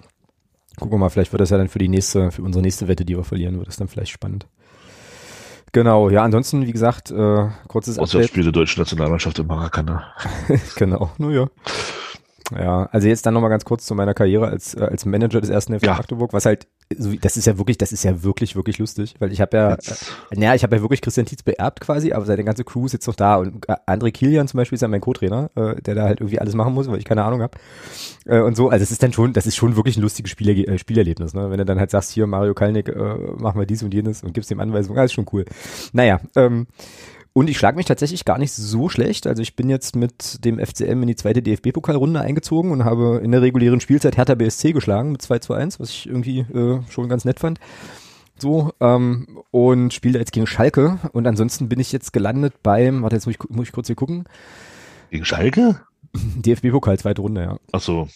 Gucken 0.78 0.92
wir 0.94 0.98
mal, 0.98 1.08
vielleicht 1.08 1.32
wird 1.32 1.40
das 1.40 1.50
ja 1.50 1.58
dann 1.58 1.68
für 1.68 1.78
die 1.78 1.88
nächste, 1.88 2.30
für 2.30 2.42
unsere 2.42 2.62
nächste 2.62 2.88
Wette, 2.88 3.04
die 3.04 3.16
wir 3.16 3.24
verlieren, 3.24 3.58
wird 3.58 3.68
das 3.68 3.76
dann 3.76 3.88
vielleicht 3.88 4.12
spannend. 4.12 4.46
Genau, 5.72 6.08
ja, 6.10 6.22
ansonsten, 6.22 6.66
wie 6.66 6.72
gesagt, 6.72 7.10
äh, 7.10 7.48
kurzes 7.68 7.98
Auswärtsspiel 7.98 8.44
der 8.44 8.52
deutschen 8.52 8.80
Nationalmannschaft 8.80 9.38
im 9.38 9.46
Maracana. 9.46 10.04
genau, 10.76 11.10
nur 11.18 11.50
ja. 12.54 12.88
Also 12.92 13.08
jetzt 13.08 13.26
dann 13.26 13.34
nochmal 13.34 13.50
ganz 13.50 13.64
kurz 13.64 13.86
zu 13.86 13.94
meiner 13.94 14.14
Karriere 14.14 14.48
als, 14.48 14.74
äh, 14.74 14.82
als 14.82 15.04
Manager 15.04 15.40
des 15.40 15.50
ersten 15.50 15.78
FC 15.78 15.86
ja. 15.86 15.94
Magdeburg, 15.94 16.32
was 16.32 16.46
halt, 16.46 16.66
das 16.88 17.36
ist 17.36 17.46
ja 17.46 17.58
wirklich, 17.58 17.78
das 17.78 17.92
ist 17.92 18.04
ja 18.04 18.22
wirklich, 18.22 18.54
wirklich 18.54 18.78
lustig, 18.78 19.14
weil 19.18 19.32
ich 19.32 19.40
habe 19.40 19.56
ja, 19.56 19.74
äh, 19.74 19.78
naja, 20.36 20.54
ich 20.54 20.62
habe 20.62 20.76
ja 20.76 20.82
wirklich 20.82 21.00
Christian 21.00 21.26
Tietz 21.26 21.42
beerbt 21.42 21.80
quasi, 21.80 22.12
aber 22.12 22.24
seine 22.24 22.44
ganze 22.44 22.64
Crew 22.64 22.86
ist 22.86 22.92
jetzt 22.92 23.06
noch 23.06 23.16
da 23.16 23.36
und 23.36 23.68
äh, 23.68 23.74
André 23.86 24.12
Kilian 24.12 24.46
zum 24.46 24.58
Beispiel 24.58 24.76
ist 24.76 24.82
ja 24.82 24.88
mein 24.88 25.00
Co-Trainer, 25.00 25.50
äh, 25.56 25.80
der 25.82 25.94
da 25.94 26.04
halt 26.04 26.20
irgendwie 26.20 26.38
alles 26.38 26.54
machen 26.54 26.74
muss, 26.74 26.88
weil 26.88 26.98
ich 26.98 27.04
keine 27.04 27.24
Ahnung 27.24 27.42
habe 27.42 27.58
äh, 28.26 28.40
und 28.40 28.56
so, 28.56 28.68
also 28.68 28.82
es 28.82 28.90
ist 28.90 29.02
dann 29.02 29.12
schon, 29.12 29.32
das 29.32 29.46
ist 29.46 29.56
schon 29.56 29.76
wirklich 29.76 29.96
ein 29.96 30.02
lustiges 30.02 30.30
Spieler, 30.30 30.52
äh, 30.52 30.78
Spielerlebnis, 30.78 31.34
ne, 31.34 31.50
wenn 31.50 31.58
du 31.58 31.64
dann 31.64 31.80
halt 31.80 31.90
sagst, 31.90 32.12
hier 32.12 32.26
Mario 32.26 32.54
Kalnick, 32.54 32.88
äh, 32.88 33.16
machen 33.36 33.58
wir 33.58 33.66
dies 33.66 33.82
und 33.82 33.92
jenes 33.92 34.22
und 34.22 34.34
gibst 34.34 34.50
ihm 34.50 34.60
Anweisungen, 34.60 34.98
alles 34.98 35.12
schon 35.12 35.26
cool. 35.32 35.44
Naja, 35.92 36.20
ähm, 36.36 36.66
und 37.36 37.50
ich 37.50 37.58
schlage 37.58 37.76
mich 37.76 37.84
tatsächlich 37.84 38.24
gar 38.24 38.38
nicht 38.38 38.54
so 38.54 38.88
schlecht. 38.88 39.26
Also 39.26 39.42
ich 39.42 39.56
bin 39.56 39.68
jetzt 39.68 39.94
mit 39.94 40.42
dem 40.46 40.58
FCM 40.58 41.02
in 41.02 41.06
die 41.06 41.16
zweite 41.16 41.42
DFB-Pokalrunde 41.42 42.18
eingezogen 42.18 42.70
und 42.70 42.86
habe 42.86 43.20
in 43.22 43.30
der 43.30 43.42
regulären 43.42 43.78
Spielzeit 43.78 44.16
Hertha 44.16 44.34
BSC 44.34 44.72
geschlagen 44.72 45.12
mit 45.12 45.20
2 45.20 45.40
zu 45.40 45.52
1, 45.52 45.78
was 45.78 45.90
ich 45.90 46.06
irgendwie 46.06 46.38
äh, 46.38 46.80
schon 46.88 47.10
ganz 47.10 47.26
nett 47.26 47.38
fand. 47.38 47.60
So, 48.38 48.72
ähm, 48.80 49.42
und 49.50 49.92
spiele 49.92 50.18
jetzt 50.18 50.32
gegen 50.32 50.46
Schalke. 50.46 50.98
Und 51.12 51.26
ansonsten 51.26 51.68
bin 51.68 51.78
ich 51.78 51.92
jetzt 51.92 52.14
gelandet 52.14 52.54
beim, 52.62 53.02
warte, 53.02 53.16
jetzt 53.16 53.26
muss 53.26 53.34
ich, 53.34 53.50
muss 53.50 53.66
ich 53.66 53.72
kurz 53.72 53.88
hier 53.88 53.96
gucken. 53.96 54.24
Gegen 55.10 55.26
Schalke? 55.26 55.82
DFB-Pokal, 56.14 56.98
zweite 56.98 57.20
Runde, 57.20 57.42
ja. 57.42 57.58
Ach 57.70 57.82
so. 57.82 58.08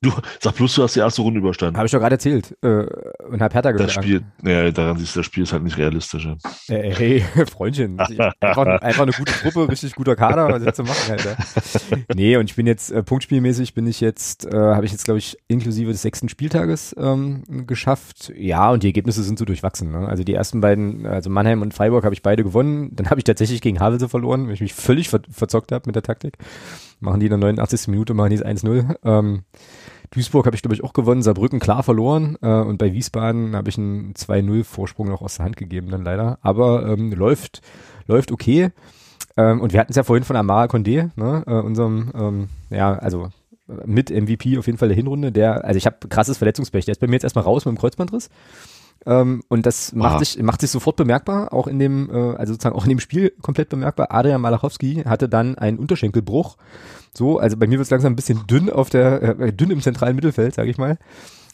Du, 0.00 0.12
sag 0.40 0.54
bloß, 0.54 0.74
du 0.76 0.82
hast 0.84 0.94
die 0.94 1.00
erste 1.00 1.22
Runde 1.22 1.40
überstanden. 1.40 1.76
Habe 1.76 1.86
ich 1.86 1.92
doch 1.92 1.98
gerade 1.98 2.14
erzählt. 2.14 2.56
Äh, 2.62 2.86
und 3.28 3.42
hab 3.42 3.52
Hertha 3.52 3.72
Das 3.72 3.92
Spiel, 3.92 4.22
ja, 4.44 4.70
daran 4.70 4.96
siehst 4.96 5.16
du, 5.16 5.20
das 5.20 5.26
Spiel 5.26 5.42
ist 5.42 5.52
halt 5.52 5.64
nicht 5.64 5.76
realistisch. 5.76 6.24
Ja. 6.24 6.74
Äh, 6.74 6.94
hey, 6.94 7.24
Freundchen. 7.50 7.98
einfach, 8.40 8.66
einfach 8.66 9.02
eine 9.02 9.12
gute 9.12 9.32
Truppe, 9.32 9.68
richtig 9.68 9.94
guter 9.96 10.14
Kader, 10.14 10.48
was 10.52 10.62
jetzt 10.62 10.76
zu 10.76 10.84
machen, 10.84 11.12
Alter. 11.12 11.36
Nee, 12.14 12.36
und 12.36 12.48
ich 12.50 12.56
bin 12.56 12.66
jetzt, 12.66 12.90
äh, 12.90 13.02
punktspielmäßig 13.02 13.74
bin 13.74 13.86
ich 13.86 14.00
jetzt, 14.00 14.46
äh, 14.46 14.56
habe 14.56 14.86
ich 14.86 14.92
jetzt, 14.92 15.04
glaube 15.04 15.18
ich, 15.18 15.36
inklusive 15.48 15.90
des 15.92 16.02
sechsten 16.02 16.28
Spieltages 16.28 16.94
ähm, 16.98 17.66
geschafft. 17.66 18.32
Ja, 18.36 18.70
und 18.70 18.82
die 18.82 18.88
Ergebnisse 18.88 19.22
sind 19.22 19.38
so 19.38 19.44
durchwachsen. 19.44 19.90
Ne? 19.90 20.08
Also 20.08 20.24
die 20.24 20.34
ersten 20.34 20.60
beiden, 20.60 21.06
also 21.06 21.30
Mannheim 21.30 21.62
und 21.62 21.74
Freiburg 21.74 22.04
habe 22.04 22.14
ich 22.14 22.22
beide 22.22 22.44
gewonnen. 22.44 22.94
Dann 22.94 23.10
habe 23.10 23.20
ich 23.20 23.24
tatsächlich 23.24 23.60
gegen 23.60 23.80
Havelse 23.80 24.08
verloren, 24.08 24.46
weil 24.46 24.54
ich 24.54 24.60
mich 24.60 24.74
völlig 24.74 25.08
ver 25.08 25.20
verzockt 25.30 25.72
habe 25.72 25.84
mit 25.86 25.96
der 25.96 26.02
Taktik. 26.02 26.38
Machen 27.00 27.20
die 27.20 27.26
in 27.26 27.30
der 27.30 27.38
89. 27.38 27.88
Minute, 27.88 28.14
machen 28.14 28.30
die 28.30 28.36
es 28.36 28.44
1-0. 28.44 28.96
Ähm, 29.04 29.42
Duisburg 30.10 30.46
habe 30.46 30.56
ich, 30.56 30.62
glaube 30.62 30.74
ich, 30.74 30.82
auch 30.82 30.92
gewonnen, 30.92 31.22
Saarbrücken 31.22 31.60
klar 31.60 31.82
verloren 31.82 32.36
äh, 32.40 32.48
und 32.48 32.78
bei 32.78 32.92
Wiesbaden 32.92 33.54
habe 33.54 33.68
ich 33.68 33.78
einen 33.78 34.14
2-0-Vorsprung 34.14 35.08
noch 35.08 35.20
aus 35.20 35.36
der 35.36 35.44
Hand 35.44 35.56
gegeben 35.56 35.90
dann 35.90 36.04
leider. 36.04 36.38
Aber 36.40 36.86
ähm, 36.86 37.12
läuft, 37.12 37.60
läuft 38.06 38.32
okay. 38.32 38.70
Ähm, 39.36 39.60
und 39.60 39.72
wir 39.72 39.80
hatten 39.80 39.92
es 39.92 39.96
ja 39.96 40.02
vorhin 40.02 40.24
von 40.24 40.36
Amara 40.36 40.64
Condé, 40.64 41.10
ne, 41.16 41.44
äh, 41.46 41.52
unserem, 41.52 42.10
ähm, 42.14 42.48
ja, 42.70 42.94
also 42.94 43.28
mit 43.84 44.10
MVP 44.10 44.58
auf 44.58 44.66
jeden 44.66 44.78
Fall 44.78 44.88
der 44.88 44.96
Hinrunde, 44.96 45.30
der, 45.30 45.64
also 45.64 45.76
ich 45.76 45.86
habe 45.86 46.08
krasses 46.08 46.38
Verletzungspech, 46.38 46.86
der 46.86 46.92
ist 46.92 47.00
bei 47.00 47.06
mir 47.06 47.14
jetzt 47.14 47.24
erstmal 47.24 47.44
raus 47.44 47.66
mit 47.66 47.74
dem 47.74 47.78
Kreuzbandriss. 47.78 48.30
Ähm, 49.06 49.42
und 49.48 49.66
das 49.66 49.92
macht 49.94 50.18
sich, 50.20 50.42
macht 50.42 50.60
sich 50.60 50.70
sofort 50.70 50.96
bemerkbar, 50.96 51.52
auch 51.52 51.66
in 51.66 51.78
dem, 51.78 52.10
äh, 52.10 52.36
also 52.36 52.52
sozusagen 52.52 52.76
auch 52.76 52.84
in 52.84 52.90
dem 52.90 53.00
Spiel 53.00 53.32
komplett 53.42 53.68
bemerkbar. 53.68 54.08
Adrian 54.10 54.40
Malachowski 54.40 55.04
hatte 55.04 55.28
dann 55.28 55.56
einen 55.56 55.78
Unterschenkelbruch. 55.78 56.56
So, 57.14 57.38
also 57.38 57.56
bei 57.56 57.66
mir 57.66 57.78
wird 57.78 57.86
es 57.86 57.90
langsam 57.90 58.12
ein 58.12 58.16
bisschen 58.16 58.46
dünn 58.46 58.70
auf 58.70 58.90
der, 58.90 59.40
äh, 59.40 59.52
dünn 59.52 59.70
im 59.70 59.80
zentralen 59.80 60.14
Mittelfeld, 60.14 60.54
sage 60.54 60.70
ich 60.70 60.78
mal. 60.78 60.98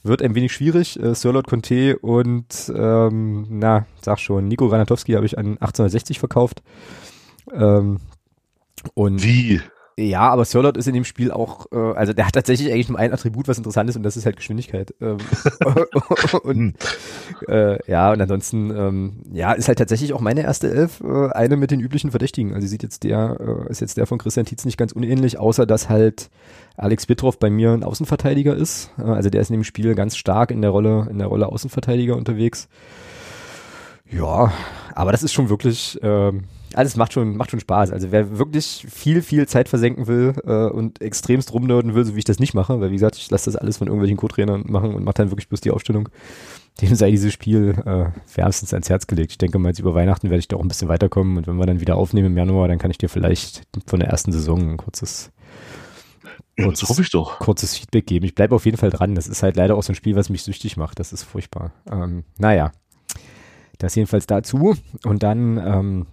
Wird 0.03 0.21
ein 0.21 0.35
wenig 0.35 0.53
schwierig. 0.53 1.01
Äh, 1.01 1.15
Sirlot 1.15 1.47
Conte 1.47 1.99
und, 1.99 2.73
ähm, 2.75 3.47
na, 3.49 3.87
sag 4.03 4.19
schon, 4.21 4.49
Nico 4.49 4.69
Granatowski 4.69 5.13
habe 5.13 5.27
ich 5.27 5.39
an 5.39 5.59
1860 5.59 6.19
verkauft. 6.19 6.63
Ähm, 7.53 8.01
und 8.95 9.23
Wie? 9.23 9.61
Ja, 9.97 10.29
aber 10.31 10.45
Sirlot 10.45 10.77
ist 10.77 10.89
in 10.89 10.95
dem 10.95 11.05
Spiel 11.05 11.31
auch, 11.31 11.67
äh, 11.71 11.77
also 11.77 12.13
der 12.13 12.27
hat 12.27 12.35
tatsächlich 12.35 12.73
eigentlich 12.73 12.89
nur 12.89 12.99
ein 12.99 13.13
Attribut, 13.13 13.47
was 13.47 13.59
interessant 13.59 13.89
ist, 13.89 13.97
und 13.97 14.03
das 14.03 14.17
ist 14.17 14.27
halt 14.27 14.37
Geschwindigkeit. 14.37 14.93
Ähm, 15.01 15.19
und 16.43 16.57
hm. 16.57 16.75
äh, 17.49 17.91
ja, 17.91 18.13
und 18.13 18.21
ansonsten, 18.21 18.71
ähm, 18.71 19.23
ja, 19.33 19.53
ist 19.53 19.69
halt 19.69 19.79
tatsächlich 19.79 20.13
auch 20.13 20.21
meine 20.21 20.43
erste 20.43 20.69
Elf 20.69 21.01
äh, 21.01 21.31
eine 21.31 21.57
mit 21.57 21.71
den 21.71 21.79
üblichen 21.79 22.11
Verdächtigen. 22.11 22.55
Also 22.55 22.67
sieht 22.67 22.83
jetzt 22.83 23.05
der, 23.05 23.39
äh, 23.41 23.71
ist 23.71 23.81
jetzt 23.81 23.97
der 23.97 24.07
von 24.07 24.19
Christian 24.19 24.47
Tietz 24.47 24.65
nicht 24.65 24.79
ganz 24.79 24.91
unähnlich, 24.91 25.39
außer 25.39 25.65
dass 25.65 25.89
halt 25.89 26.29
Alex 26.77 27.07
Bitroff 27.07 27.39
bei 27.39 27.51
mir 27.51 27.71
ein 27.71 27.85
Außenverteidiger 27.85 28.57
ist. 28.57 28.91
Äh, 28.99 29.03
also 29.03 29.31
der 29.31 29.43
ist 29.43 29.51
in 29.51 29.59
dem 29.59 29.65
Spiel 29.65 29.95
ganz 29.95 30.17
stark 30.17 30.51
in 30.51 30.61
der 30.61 30.71
Rolle, 30.71 31.07
in 31.09 31.19
der 31.19 31.29
Rolle 31.29 31.47
Außenverteidiger 31.47 32.17
unterwegs. 32.17 32.69
Ja, 34.11 34.53
aber 34.95 35.13
das 35.13 35.23
ist 35.23 35.33
schon 35.33 35.49
wirklich, 35.49 35.99
ähm, 36.03 36.45
alles 36.77 36.97
macht 36.97 37.13
schon, 37.13 37.37
macht 37.37 37.51
schon 37.51 37.61
Spaß. 37.61 37.91
Also 37.91 38.13
wer 38.13 38.39
wirklich 38.39 38.87
viel, 38.89 39.23
viel 39.23 39.47
Zeit 39.47 39.69
versenken 39.69 40.07
will 40.07 40.35
äh, 40.45 40.67
und 40.67 41.01
extremst 41.01 41.53
rumnörden 41.53 41.95
will, 41.95 42.05
so 42.05 42.15
wie 42.15 42.19
ich 42.19 42.25
das 42.25 42.39
nicht 42.39 42.55
mache, 42.55 42.81
weil 42.81 42.91
wie 42.91 42.95
gesagt, 42.95 43.17
ich 43.17 43.31
lasse 43.31 43.51
das 43.51 43.57
alles 43.57 43.79
von 43.79 43.89
irgendwelchen 43.89 44.17
Co-Trainern 44.17 44.65
machen 44.67 44.95
und 44.95 45.05
mache 45.05 45.15
dann 45.15 45.31
wirklich 45.31 45.49
bloß 45.49 45.61
die 45.61 45.71
Aufstellung, 45.71 46.09
dem 46.81 46.95
sei 46.95 47.11
dieses 47.11 47.33
Spiel 47.33 47.75
äh, 47.85 48.07
wärmstens 48.35 48.73
ans 48.73 48.91
Herz 48.91 49.07
gelegt. 49.07 49.33
Ich 49.33 49.39
denke 49.39 49.59
mal, 49.59 49.69
jetzt 49.69 49.79
über 49.79 49.95
Weihnachten 49.95 50.31
werde 50.31 50.41
ich 50.41 50.49
da 50.49 50.57
auch 50.57 50.63
ein 50.63 50.69
bisschen 50.69 50.89
weiterkommen 50.89 51.37
und 51.37 51.47
wenn 51.47 51.57
wir 51.57 51.67
dann 51.67 51.81
wieder 51.81 51.97
aufnehmen 51.97 52.29
im 52.29 52.37
Januar, 52.37 52.69
dann 52.69 52.79
kann 52.79 52.91
ich 52.91 52.99
dir 52.99 53.09
vielleicht 53.09 53.63
von 53.87 54.01
der 54.01 54.09
ersten 54.09 54.33
Saison 54.33 54.71
ein 54.71 54.77
kurzes 54.77 55.31
ja, 56.57 56.67
kurzes, 56.67 56.89
hoffe 56.89 57.03
ich 57.03 57.11
doch. 57.11 57.39
kurzes 57.41 57.77
Feedback 57.77 58.07
geben. 58.07 58.25
Ich 58.27 58.35
bleibe 58.35 58.55
auf 58.55 58.65
jeden 58.65 58.77
Fall 58.77 58.91
dran. 58.91 59.15
Das 59.17 59.27
ist 59.27 59.43
halt 59.43 59.57
leider 59.57 59.77
auch 59.77 59.83
so 59.83 59.93
ein 59.93 59.97
Spiel, 59.97 60.15
was 60.15 60.29
mich 60.29 60.45
süchtig 60.45 60.77
macht. 60.77 61.01
Das 61.01 61.13
ist 61.13 61.25
furchtbar. 61.25 61.73
Ähm, 61.91 62.23
naja, 62.39 62.71
das 63.79 63.95
jedenfalls 63.95 64.27
dazu. 64.27 64.77
Und 65.05 65.23
dann 65.23 65.59
ähm, 65.59 66.07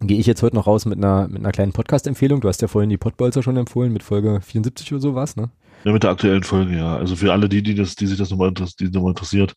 gehe 0.00 0.18
ich 0.18 0.26
jetzt 0.26 0.42
heute 0.42 0.56
noch 0.56 0.66
raus 0.66 0.86
mit 0.86 0.98
einer, 0.98 1.28
mit 1.28 1.38
einer 1.38 1.52
kleinen 1.52 1.72
Podcast-Empfehlung. 1.72 2.40
Du 2.40 2.48
hast 2.48 2.62
ja 2.62 2.68
vorhin 2.68 2.90
die 2.90 2.96
Podbolzer 2.96 3.42
schon 3.42 3.56
empfohlen, 3.56 3.92
mit 3.92 4.02
Folge 4.02 4.40
74 4.40 4.92
oder 4.92 5.00
sowas, 5.00 5.36
ne? 5.36 5.50
Ja, 5.84 5.92
mit 5.92 6.02
der 6.02 6.10
aktuellen 6.10 6.42
Folge, 6.42 6.76
ja. 6.76 6.96
Also 6.96 7.16
für 7.16 7.32
alle 7.32 7.48
die, 7.48 7.62
die, 7.62 7.74
das, 7.74 7.96
die 7.96 8.06
sich 8.06 8.18
das 8.18 8.30
nochmal, 8.30 8.52
die 8.52 8.90
nochmal 8.90 9.10
interessiert, 9.10 9.54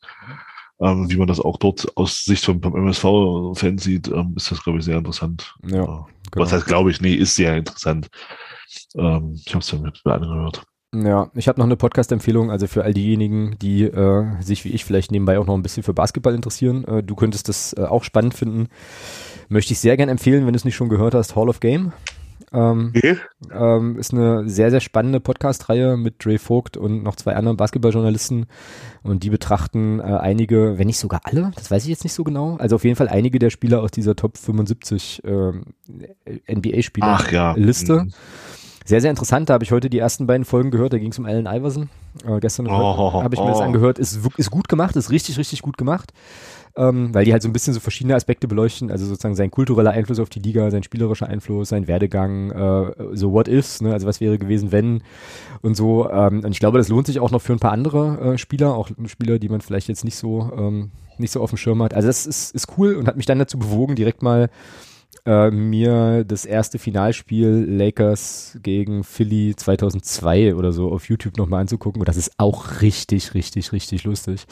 ähm, 0.79 1.09
wie 1.09 1.17
man 1.17 1.27
das 1.27 1.39
auch 1.39 1.57
dort 1.57 1.87
aus 1.95 2.25
Sicht 2.25 2.45
vom, 2.45 2.61
vom 2.61 2.75
MSV-Fan 2.75 3.77
sieht, 3.77 4.07
ähm, 4.09 4.33
ist 4.35 4.51
das, 4.51 4.63
glaube 4.63 4.79
ich, 4.79 4.85
sehr 4.85 4.97
interessant. 4.97 5.55
Ja, 5.63 5.85
genau. 5.85 6.07
Was 6.35 6.51
heißt, 6.51 6.65
glaube 6.65 6.91
ich, 6.91 7.01
nee, 7.01 7.13
ist 7.13 7.35
sehr 7.35 7.55
interessant. 7.57 8.09
Ähm, 8.95 9.33
ich 9.45 9.53
habe 9.53 9.59
es 9.59 9.71
ja 9.71 9.79
mit, 9.79 10.01
mit 10.03 10.13
angehört. 10.13 10.63
Ja, 10.93 11.31
ich 11.33 11.47
habe 11.47 11.59
noch 11.59 11.65
eine 11.65 11.75
Podcast-Empfehlung, 11.75 12.51
also 12.51 12.67
für 12.67 12.83
all 12.83 12.93
diejenigen, 12.93 13.57
die 13.59 13.83
äh, 13.83 14.25
sich 14.41 14.63
wie 14.63 14.69
ich 14.69 14.85
vielleicht 14.85 15.11
nebenbei 15.11 15.39
auch 15.39 15.47
noch 15.47 15.55
ein 15.55 15.63
bisschen 15.63 15.81
für 15.83 15.93
Basketball 15.93 16.35
interessieren. 16.35 16.83
Äh, 16.85 17.03
du 17.03 17.15
könntest 17.15 17.49
das 17.49 17.73
äh, 17.73 17.81
auch 17.81 18.03
spannend 18.03 18.35
finden. 18.35 18.67
Möchte 19.49 19.73
ich 19.73 19.79
sehr 19.79 19.97
gern 19.97 20.09
empfehlen, 20.09 20.45
wenn 20.45 20.53
du 20.53 20.57
es 20.57 20.65
nicht 20.65 20.75
schon 20.75 20.89
gehört 20.89 21.15
hast, 21.15 21.35
Hall 21.35 21.49
of 21.49 21.59
Game. 21.59 21.93
Ähm, 22.51 22.93
okay. 22.95 23.17
ähm, 23.51 23.97
ist 23.97 24.13
eine 24.13 24.47
sehr, 24.47 24.69
sehr 24.69 24.79
spannende 24.79 25.19
Podcast-Reihe 25.19 25.97
mit 25.97 26.23
Dre 26.23 26.37
Vogt 26.37 26.77
und 26.77 27.01
noch 27.01 27.15
zwei 27.15 27.35
anderen 27.35 27.57
Basketballjournalisten. 27.57 28.45
Und 29.01 29.23
die 29.23 29.31
betrachten 29.31 29.99
äh, 29.99 30.03
einige, 30.03 30.77
wenn 30.77 30.85
nicht 30.85 30.99
sogar 30.99 31.21
alle, 31.23 31.51
das 31.55 31.71
weiß 31.71 31.83
ich 31.83 31.89
jetzt 31.89 32.03
nicht 32.03 32.13
so 32.13 32.23
genau, 32.23 32.57
also 32.57 32.75
auf 32.75 32.83
jeden 32.83 32.95
Fall 32.95 33.09
einige 33.09 33.39
der 33.39 33.49
Spieler 33.49 33.81
aus 33.81 33.89
dieser 33.89 34.15
Top 34.15 34.37
75 34.37 35.23
äh, 35.23 36.53
NBA-Spieler-Liste. 36.53 37.93
Ja. 37.93 38.03
Mhm. 38.03 38.13
Sehr, 38.85 39.01
sehr 39.01 39.09
interessant. 39.09 39.49
Da 39.49 39.53
habe 39.53 39.63
ich 39.63 39.71
heute 39.71 39.89
die 39.89 39.99
ersten 39.99 40.27
beiden 40.27 40.45
Folgen 40.45 40.71
gehört. 40.71 40.93
Da 40.93 40.97
ging 40.97 41.11
es 41.11 41.19
um 41.19 41.25
Allen 41.25 41.45
Iverson. 41.45 41.89
Äh, 42.25 42.39
gestern 42.39 42.67
oh, 42.67 43.23
habe 43.23 43.33
ich 43.33 43.39
mir 43.39 43.47
oh. 43.47 43.49
das 43.49 43.61
angehört. 43.61 43.99
Ist, 43.99 44.19
ist 44.37 44.51
gut 44.51 44.67
gemacht, 44.67 44.95
ist 44.95 45.09
richtig, 45.09 45.37
richtig 45.37 45.61
gut 45.61 45.77
gemacht 45.77 46.13
ähm, 46.75 47.13
weil 47.13 47.25
die 47.25 47.31
halt 47.33 47.43
so 47.43 47.49
ein 47.49 47.53
bisschen 47.53 47.73
so 47.73 47.79
verschiedene 47.79 48.15
Aspekte 48.15 48.47
beleuchten, 48.47 48.89
also 48.89 49.05
sozusagen 49.05 49.35
sein 49.35 49.51
kultureller 49.51 49.91
Einfluss 49.91 50.19
auf 50.19 50.29
die 50.29 50.39
Liga, 50.39 50.71
sein 50.71 50.81
spielerischer 50.81 51.27
Einfluss, 51.27 51.69
sein 51.69 51.87
Werdegang, 51.87 52.51
äh, 52.51 53.15
so 53.15 53.31
what 53.31 53.47
ifs, 53.47 53.81
ne? 53.81 53.93
also 53.93 54.07
was 54.07 54.19
wäre 54.19 54.39
gewesen, 54.39 54.71
wenn 54.71 55.03
und 55.61 55.75
so. 55.75 56.09
Ähm, 56.09 56.41
und 56.43 56.51
ich 56.51 56.59
glaube, 56.59 56.79
das 56.79 56.89
lohnt 56.89 57.05
sich 57.05 57.19
auch 57.19 57.31
noch 57.31 57.41
für 57.41 57.53
ein 57.53 57.59
paar 57.59 57.71
andere 57.71 58.33
äh, 58.33 58.37
Spieler, 58.37 58.75
auch 58.75 58.89
Spieler, 59.05 59.37
die 59.37 59.49
man 59.49 59.61
vielleicht 59.61 59.87
jetzt 59.87 60.03
nicht 60.03 60.15
so 60.15 60.51
ähm, 60.57 60.91
nicht 61.19 61.31
so 61.31 61.41
auf 61.41 61.51
dem 61.51 61.57
Schirm 61.57 61.83
hat. 61.83 61.93
Also 61.93 62.07
das 62.07 62.25
ist, 62.25 62.55
ist 62.55 62.67
cool 62.77 62.95
und 62.95 63.07
hat 63.07 63.17
mich 63.17 63.27
dann 63.27 63.37
dazu 63.37 63.59
bewogen, 63.59 63.95
direkt 63.95 64.23
mal 64.23 64.49
äh, 65.25 65.51
mir 65.51 66.23
das 66.23 66.45
erste 66.45 66.79
Finalspiel 66.79 67.65
Lakers 67.69 68.57
gegen 68.61 69.03
Philly 69.03 69.55
2002 69.55 70.55
oder 70.55 70.71
so 70.71 70.91
auf 70.91 71.09
YouTube 71.09 71.37
nochmal 71.37 71.61
anzugucken. 71.61 72.01
Und 72.01 72.07
das 72.07 72.17
ist 72.17 72.33
auch 72.37 72.81
richtig, 72.81 73.33
richtig, 73.33 73.71
richtig 73.71 74.03
lustig 74.03 74.45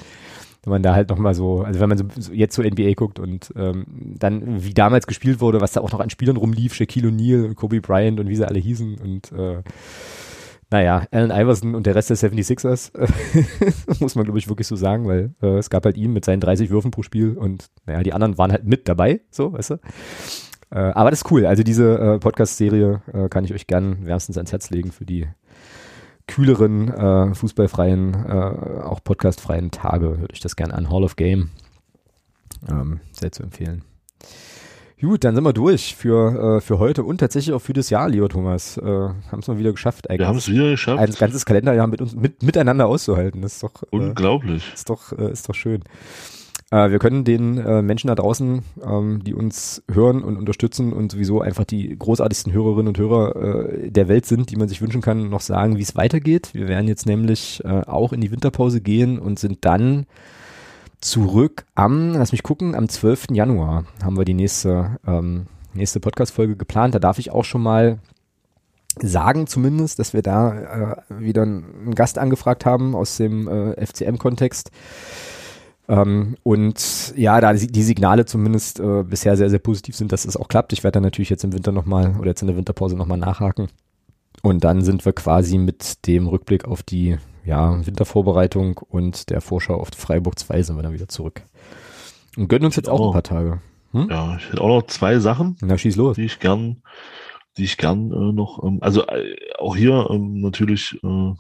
wenn 0.64 0.72
man 0.72 0.84
da 0.84 0.94
halt 0.94 1.10
nochmal 1.10 1.34
so, 1.34 1.62
also 1.62 1.80
wenn 1.80 1.90
man 1.90 1.98
so, 1.98 2.32
jetzt 2.32 2.56
so 2.56 2.62
NBA 2.62 2.94
guckt 2.94 3.20
und 3.20 3.52
ähm, 3.56 3.86
dann, 4.20 4.64
wie 4.64 4.74
damals 4.74 5.08
gespielt 5.08 5.42
wurde, 5.42 5.60
was 5.60 5.72
da 5.72 5.82
auch 5.82 5.92
noch 5.92 6.00
an 6.00 6.12
Spielern 6.12 6.38
rumlief, 6.38 6.76
Shaquille 6.76 7.10
O'Neal 7.10 7.46
und 7.46 7.56
Kobe 7.56 7.82
Bryant 7.82 8.20
und 8.20 8.28
wie 8.30 8.36
sie 8.36 8.48
alle 8.48 8.60
hießen 8.60 9.00
und 9.00 9.32
äh, 9.32 9.64
naja, 10.70 11.06
Allen 11.12 11.32
Iverson 11.32 11.76
und 11.76 11.86
der 11.86 11.96
Rest 11.96 12.12
der 12.12 12.18
76ers, 12.18 12.92
muss 14.00 14.16
man 14.16 14.24
glaube 14.24 14.40
ich 14.40 14.48
wirklich 14.48 14.68
so 14.68 14.76
sagen, 14.76 15.08
weil 15.08 15.34
äh, 15.42 15.58
es 15.58 15.70
gab 15.70 15.84
halt 15.84 15.98
ihn 15.98 16.14
mit 16.14 16.26
seinen 16.26 16.42
30 16.42 16.70
Würfen 16.70 16.92
pro 16.92 17.02
Spiel 17.02 17.38
und 17.38 17.66
naja, 17.88 18.04
die 18.04 18.14
anderen 18.14 18.38
waren 18.38 18.52
halt 18.52 18.64
mit 18.64 18.88
dabei, 18.88 19.22
so, 19.32 19.54
weißt 19.54 19.72
du. 19.72 19.80
Äh, 20.72 20.80
aber 20.80 21.12
das 21.12 21.22
ist 21.22 21.32
cool, 21.32 21.46
also 21.46 21.64
diese 21.64 21.98
äh, 21.98 22.20
Podcast-Serie 22.20 23.02
äh, 23.14 23.30
kann 23.30 23.44
ich 23.44 23.54
euch 23.54 23.68
gern 23.68 24.06
wärmstens 24.06 24.38
ans 24.38 24.52
Herz 24.52 24.70
legen 24.70 24.92
für 24.92 25.06
die 25.06 25.28
kühleren, 26.28 26.88
äh, 26.90 27.36
fußballfreien, 27.36 28.14
äh, 28.14 28.82
auch 28.84 29.04
podcastfreien 29.04 29.72
Tage 29.72 30.22
würde 30.22 30.34
ich 30.34 30.40
das 30.40 30.56
gerne 30.56 30.74
an. 30.74 30.90
Hall 30.90 31.04
of 31.04 31.16
Game. 31.18 31.50
Ähm, 32.70 33.02
sehr 33.12 33.32
zu 33.32 33.44
empfehlen. 33.44 33.84
Gut, 35.02 35.24
dann 35.24 35.34
sind 35.34 35.44
wir 35.44 35.52
durch 35.52 35.96
für, 35.96 36.58
äh, 36.58 36.62
für 36.62 36.78
heute 36.78 37.04
und 37.04 37.18
tatsächlich 37.18 37.56
auch 37.56 37.62
für 37.62 37.74
das 37.74 37.90
Jahr, 37.90 38.08
lieber 38.08 38.30
Thomas. 38.30 38.78
Äh, 38.78 38.84
haben 38.86 39.40
es 39.40 39.48
mal 39.48 39.58
wieder 39.58 39.72
geschafft. 39.72 40.08
Wir 40.08 40.28
haben 40.28 40.38
es 40.38 40.48
wieder 40.48 40.70
geschafft. 40.70 41.00
Ein 41.00 41.12
ganzes 41.12 41.44
Kalenderjahr 41.44 41.88
mit 41.88 42.02
uns 42.02 42.16
mit, 42.16 42.44
miteinander 42.44 42.86
auszuhalten. 42.86 43.42
Das 43.42 43.54
ist 43.54 43.64
doch 43.64 43.82
äh, 43.82 43.88
unglaublich. 43.90 44.72
Ist 44.74 44.92
doch, 44.92 45.12
äh, 45.18 45.32
ist 45.32 45.50
doch 45.50 45.56
schön. 45.56 45.84
Äh, 46.72 46.90
wir 46.90 47.00
können 47.00 47.24
den 47.24 47.58
äh, 47.58 47.82
Menschen 47.82 48.08
da 48.08 48.16
draußen, 48.16 48.64
ähm, 48.84 49.24
die 49.24 49.34
uns 49.34 49.84
hören 49.92 50.24
und 50.24 50.38
unterstützen 50.38 50.94
und 50.94 51.12
sowieso 51.12 51.42
einfach 51.42 51.66
die 51.66 51.96
großartigsten 51.98 52.52
Hörerinnen 52.52 52.88
und 52.88 52.98
Hörer 52.98 53.36
äh, 53.36 53.92
der 53.92 54.08
Welt 54.08 54.26
sind, 54.26 54.50
die 54.50 54.56
man 54.56 54.70
sich 54.70 54.82
wünschen 54.82 55.02
kann, 55.02 55.30
noch 55.30 55.42
sagen, 55.42 55.78
wie 55.78 55.84
es 55.84 55.96
weitergeht. 55.96 56.54
Wir 56.54 56.68
werden 56.68 56.88
jetzt 56.88 57.06
nämlich 57.06 57.62
äh, 57.66 57.82
auch 57.82 58.14
in 58.14 58.22
die 58.22 58.32
Winterpause 58.32 58.82
gehen 58.82 59.20
und 59.20 59.38
sind 59.38 59.66
dann 59.66 60.08
zurück 61.02 61.66
am, 61.76 62.14
lass 62.14 62.32
mich 62.32 62.44
gucken, 62.44 62.76
am 62.76 62.88
12. 62.88 63.28
Januar 63.32 63.86
haben 64.04 64.18
wir 64.18 64.26
die 64.26 64.36
nächste, 64.36 64.98
ähm, 65.06 65.48
nächste 65.74 66.00
Podcast-Folge 66.00 66.56
geplant. 66.56 66.96
Da 66.96 67.00
darf 67.00 67.20
ich 67.20 67.32
auch 67.32 67.44
schon 67.44 67.64
mal 67.64 68.00
sagen 69.00 69.48
zumindest, 69.48 70.00
dass 70.00 70.14
wir 70.14 70.22
da 70.22 70.96
äh, 71.10 71.20
wieder 71.20 71.42
einen 71.42 71.96
Gast 71.96 72.18
angefragt 72.18 72.66
haben 72.66 72.96
aus 72.96 73.18
dem 73.18 73.48
äh, 73.48 73.86
FCM-Kontext. 73.86 74.72
Ähm, 75.88 76.38
und 76.44 77.14
ja, 77.16 77.42
da 77.42 77.54
die 77.54 77.84
Signale 77.84 78.26
zumindest 78.26 78.80
äh, 78.80 79.04
bisher 79.04 79.36
sehr, 79.36 79.50
sehr 79.50 79.60
positiv 79.60 79.96
sind, 79.96 80.12
dass 80.12 80.26
es 80.26 80.38
auch 80.38 80.48
klappt. 80.48 80.74
Ich 80.74 80.84
werde 80.84 80.94
dann 80.94 81.04
natürlich 81.04 81.30
jetzt 81.30 81.44
im 81.44 81.54
Winter 81.54 81.72
nochmal 81.72 82.16
oder 82.20 82.30
jetzt 82.30 82.42
in 82.42 82.48
der 82.48 82.58
Winterpause 82.58 82.96
nochmal 82.96 83.18
nachhaken. 83.18 83.70
Und 84.42 84.64
dann 84.64 84.82
sind 84.82 85.06
wir 85.06 85.14
quasi 85.14 85.58
mit 85.58 86.08
dem 86.08 86.28
Rückblick 86.28 86.66
auf 86.66 86.84
die 86.84 87.18
ja, 87.46 87.86
Wintervorbereitung 87.86 88.78
und 88.78 89.30
der 89.30 89.42
Vorschau 89.42 89.76
auf 89.76 89.90
Freiburg 89.96 90.38
2 90.38 90.64
sind 90.64 90.76
wir 90.76 90.84
dann 90.84 90.94
wieder 90.94 91.08
zurück. 91.08 91.44
Und 92.38 92.48
gönnen 92.48 92.66
uns 92.66 92.76
jetzt 92.76 92.90
auch, 92.90 93.00
auch 93.00 93.08
ein 93.08 93.14
paar 93.14 93.24
Tage. 93.24 93.62
Hm? 93.92 94.08
Ja, 94.10 94.38
ich 94.38 94.50
hätte 94.50 94.62
auch 94.62 94.68
noch 94.68 94.88
zwei 94.88 95.20
Sachen. 95.20 95.58
Na, 95.62 95.78
schieß 95.78 95.96
los. 95.98 96.16
Die 96.16 96.26
ich 96.26 96.40
gern, 96.40 96.82
die 97.58 97.66
ich 97.66 97.78
gern 97.78 98.12
äh, 98.12 98.32
noch, 98.32 98.64
ähm, 98.64 98.78
also 98.82 99.06
äh, 99.08 99.36
auch 99.60 99.76
hier 99.76 100.08
ähm, 100.10 100.40
natürlich 100.40 100.98
äh, 101.04 101.34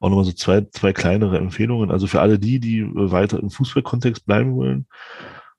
auch 0.00 0.08
nochmal 0.08 0.24
so 0.24 0.32
zwei, 0.32 0.66
zwei 0.72 0.92
kleinere 0.92 1.38
Empfehlungen. 1.38 1.90
Also 1.90 2.06
für 2.06 2.20
alle 2.20 2.38
die, 2.38 2.58
die 2.58 2.80
äh, 2.80 3.10
weiter 3.10 3.38
im 3.38 3.50
Fußballkontext 3.50 4.26
bleiben 4.26 4.56
wollen 4.56 4.86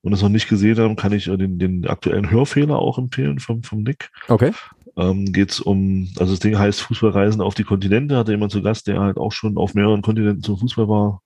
und 0.01 0.13
es 0.13 0.21
noch 0.21 0.29
nicht 0.29 0.49
gesehen 0.49 0.79
haben, 0.79 0.95
kann 0.95 1.13
ich 1.13 1.27
äh, 1.27 1.37
den, 1.37 1.59
den 1.59 1.87
aktuellen 1.87 2.29
Hörfehler 2.29 2.79
auch 2.79 2.97
empfehlen 2.97 3.39
vom, 3.39 3.63
vom 3.63 3.83
Nick. 3.83 4.09
Okay 4.27 4.51
ähm, 4.97 5.31
geht 5.31 5.51
es 5.51 5.59
um, 5.59 6.09
also 6.17 6.33
das 6.33 6.39
Ding 6.39 6.57
heißt 6.57 6.81
Fußballreisen 6.81 7.41
auf 7.41 7.55
die 7.55 7.63
Kontinente, 7.63 8.17
hatte 8.17 8.31
jemand 8.31 8.51
zu 8.51 8.61
Gast, 8.61 8.87
der 8.87 8.99
halt 8.99 9.17
auch 9.17 9.31
schon 9.31 9.57
auf 9.57 9.73
mehreren 9.73 10.01
Kontinenten 10.01 10.43
zum 10.43 10.57
Fußball 10.57 10.87
war. 10.87 11.21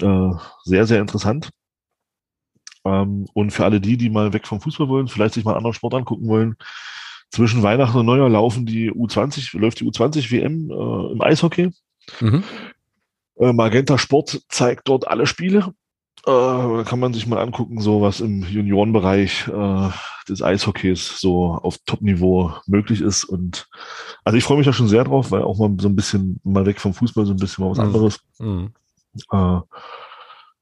Äh, 0.00 0.36
sehr, 0.64 0.86
sehr 0.86 1.00
interessant. 1.00 1.50
Ähm, 2.84 3.26
und 3.34 3.50
für 3.52 3.64
alle 3.64 3.80
die, 3.80 3.96
die 3.96 4.10
mal 4.10 4.32
weg 4.32 4.46
vom 4.46 4.60
Fußball 4.60 4.88
wollen, 4.88 5.08
vielleicht 5.08 5.34
sich 5.34 5.44
mal 5.44 5.52
einen 5.52 5.58
anderen 5.58 5.74
Sport 5.74 5.94
angucken 5.94 6.28
wollen, 6.28 6.56
zwischen 7.30 7.62
Weihnachten 7.62 7.98
und 7.98 8.06
Neujahr 8.06 8.28
laufen 8.28 8.66
die 8.66 8.90
U20, 8.92 9.58
läuft 9.58 9.80
die 9.80 9.84
U20 9.84 10.30
WM 10.30 10.70
äh, 10.70 11.12
im 11.12 11.20
Eishockey. 11.20 11.70
Mhm. 12.20 12.44
Äh, 13.38 13.52
Magenta 13.52 13.98
Sport 13.98 14.42
zeigt 14.48 14.88
dort 14.88 15.08
alle 15.08 15.26
Spiele 15.26 15.74
äh, 16.26 16.84
kann 16.84 16.98
man 16.98 17.14
sich 17.14 17.26
mal 17.26 17.40
angucken, 17.40 17.80
so 17.80 18.02
was 18.02 18.20
im 18.20 18.42
Juniorenbereich 18.42 19.46
äh, 19.48 19.90
des 20.28 20.42
Eishockeys 20.42 21.20
so 21.20 21.52
auf 21.52 21.78
Top-Niveau 21.86 22.52
möglich 22.66 23.00
ist. 23.00 23.24
Und 23.24 23.68
also 24.24 24.36
ich 24.36 24.42
freue 24.42 24.56
mich 24.56 24.66
da 24.66 24.72
schon 24.72 24.88
sehr 24.88 25.04
drauf, 25.04 25.30
weil 25.30 25.42
auch 25.42 25.58
mal 25.58 25.70
so 25.78 25.88
ein 25.88 25.94
bisschen 25.94 26.40
mal 26.42 26.66
weg 26.66 26.80
vom 26.80 26.94
Fußball, 26.94 27.26
so 27.26 27.32
ein 27.32 27.38
bisschen 27.38 27.64
mal 27.64 27.70
was 27.70 27.78
mhm. 27.78 27.84
anderes. 27.84 28.20
Mhm. 28.40 28.72
Äh, 29.30 29.60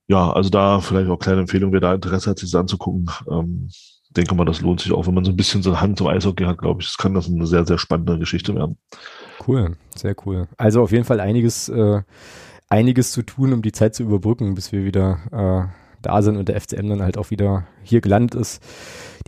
ja, 0.07 0.33
also 0.33 0.51
da 0.51 0.81
vielleicht 0.81 1.09
auch 1.09 1.19
kleine 1.19 1.41
Empfehlung, 1.41 1.73
wer 1.73 1.81
da 1.81 1.95
Interesse 1.95 2.31
hat, 2.31 2.39
sich 2.39 2.51
das 2.51 2.61
anzugucken. 2.61 3.11
Ähm, 3.31 3.71
denke 4.11 4.35
mal, 4.35 4.45
das 4.45 4.61
lohnt 4.61 4.81
sich 4.81 4.93
auch, 4.93 5.07
wenn 5.07 5.15
man 5.15 5.25
so 5.25 5.33
ein 5.33 5.37
bisschen 5.37 5.63
so 5.63 5.71
eine 5.71 5.81
Hand 5.81 5.97
zum 5.97 6.09
Eishockey 6.09 6.45
hat, 6.45 6.59
glaube 6.59 6.83
ich. 6.83 6.89
Das 6.89 6.99
kann 6.99 7.15
das 7.15 7.27
eine 7.27 7.47
sehr, 7.47 7.65
sehr 7.65 7.79
spannende 7.79 8.19
Geschichte 8.19 8.55
werden. 8.55 8.77
Cool, 9.47 9.77
sehr 9.95 10.15
cool. 10.25 10.47
Also 10.57 10.83
auf 10.83 10.93
jeden 10.93 11.05
Fall 11.05 11.21
einiges 11.21 11.69
äh, 11.69 12.03
einiges 12.69 13.13
zu 13.13 13.23
tun, 13.23 13.53
um 13.53 13.63
die 13.63 13.73
Zeit 13.73 13.95
zu 13.95 14.03
überbrücken, 14.03 14.55
bis 14.55 14.73
wir 14.73 14.85
wieder 14.85 15.19
äh, 15.33 15.69
da 16.03 16.23
sind 16.23 16.37
und 16.37 16.49
der 16.49 16.61
FCM 16.61 16.89
dann 16.89 17.03
halt 17.03 17.17
auch 17.17 17.31
wieder 17.31 17.67
hier 17.83 18.01
gelandet 18.01 18.35
ist. 18.35 18.63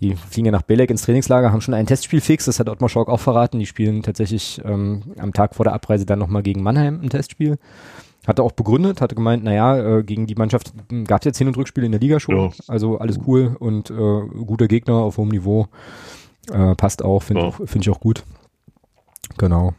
Die 0.01 0.15
fliegen 0.15 0.47
ja 0.47 0.53
nach 0.53 0.63
Belek 0.63 0.91
ins 0.91 1.03
Trainingslager, 1.03 1.53
haben 1.53 1.61
schon 1.61 1.75
ein 1.75 1.87
Testspiel 1.87 2.21
fix, 2.21 2.45
das 2.45 2.61
hat 2.61 2.69
Ottmar 2.69 2.91
Schork 2.91 3.09
auch 3.09 3.21
verraten. 3.21 3.59
Die 3.59 3.67
spielen 3.67 4.03
tatsächlich 4.03 4.61
ähm, 4.65 5.15
am 5.19 5.33
Tag 5.33 5.55
vor 5.55 5.65
der 5.65 5.73
Abreise 5.73 6.05
dann 6.05 6.19
nochmal 6.19 6.43
gegen 6.43 6.63
Mannheim 6.63 7.01
ein 7.03 7.09
Testspiel. 7.09 7.59
Hatte 8.27 8.43
auch 8.43 8.53
begründet, 8.53 9.01
hatte 9.01 9.15
gemeint, 9.15 9.45
naja, 9.45 9.99
äh, 9.99 10.03
gegen 10.03 10.27
die 10.27 10.35
Mannschaft 10.35 10.73
gab 11.05 11.21
es 11.21 11.27
jetzt 11.27 11.39
Hin- 11.39 11.47
und 11.47 11.57
Rückspiele 11.57 11.87
in 11.87 11.93
der 11.93 12.01
Liga 12.01 12.19
schon. 12.19 12.37
Ja. 12.37 12.51
Also 12.67 12.99
alles 12.99 13.21
cool 13.27 13.57
und 13.59 13.91
äh, 13.91 13.95
guter 13.95 14.67
Gegner 14.67 14.95
auf 14.95 15.17
hohem 15.17 15.29
Niveau. 15.29 15.69
Äh, 16.53 16.75
passt 16.75 17.05
auch, 17.05 17.23
finde 17.23 17.43
ja. 17.43 17.51
find 17.53 17.87
ich 17.87 17.91
auch 17.91 18.01
gut. 18.01 18.25
Genau. 19.39 19.75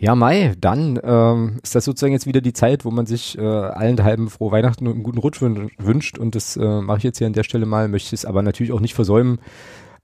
Ja, 0.00 0.14
Mai, 0.14 0.54
dann 0.60 1.00
ähm, 1.02 1.58
ist 1.62 1.74
das 1.74 1.84
sozusagen 1.84 2.12
jetzt 2.12 2.26
wieder 2.26 2.40
die 2.40 2.52
Zeit, 2.52 2.84
wo 2.84 2.92
man 2.92 3.06
sich 3.06 3.36
äh, 3.36 3.42
allen 3.42 4.02
halben 4.04 4.30
frohe 4.30 4.52
Weihnachten 4.52 4.86
und 4.86 4.94
einen 4.94 5.02
guten 5.02 5.18
Rutsch 5.18 5.42
wünscht. 5.42 6.18
Und 6.18 6.36
das 6.36 6.56
äh, 6.56 6.80
mache 6.80 6.98
ich 6.98 7.04
jetzt 7.04 7.18
hier 7.18 7.26
an 7.26 7.32
der 7.32 7.42
Stelle 7.42 7.66
mal, 7.66 7.88
möchte 7.88 8.14
es 8.14 8.24
aber 8.24 8.42
natürlich 8.42 8.72
auch 8.72 8.80
nicht 8.80 8.94
versäumen, 8.94 9.40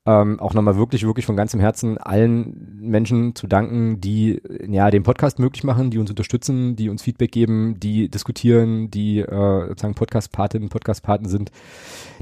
ähm, 0.06 0.38
auch 0.38 0.52
nochmal 0.52 0.76
wirklich, 0.76 1.06
wirklich 1.06 1.24
von 1.24 1.36
ganzem 1.36 1.60
Herzen 1.60 1.96
allen 1.96 2.78
Menschen 2.78 3.34
zu 3.34 3.46
danken, 3.46 4.02
die 4.02 4.42
ja 4.68 4.90
den 4.90 5.02
Podcast 5.02 5.38
möglich 5.38 5.64
machen, 5.64 5.90
die 5.90 5.98
uns 5.98 6.10
unterstützen, 6.10 6.76
die 6.76 6.90
uns 6.90 7.02
Feedback 7.02 7.32
geben, 7.32 7.80
die 7.80 8.10
diskutieren, 8.10 8.90
die 8.90 9.20
äh, 9.20 9.68
sozusagen 9.68 9.94
Podcast-Patinnen, 9.94 10.68
Podcast-Paten 10.68 11.26
sind. 11.26 11.50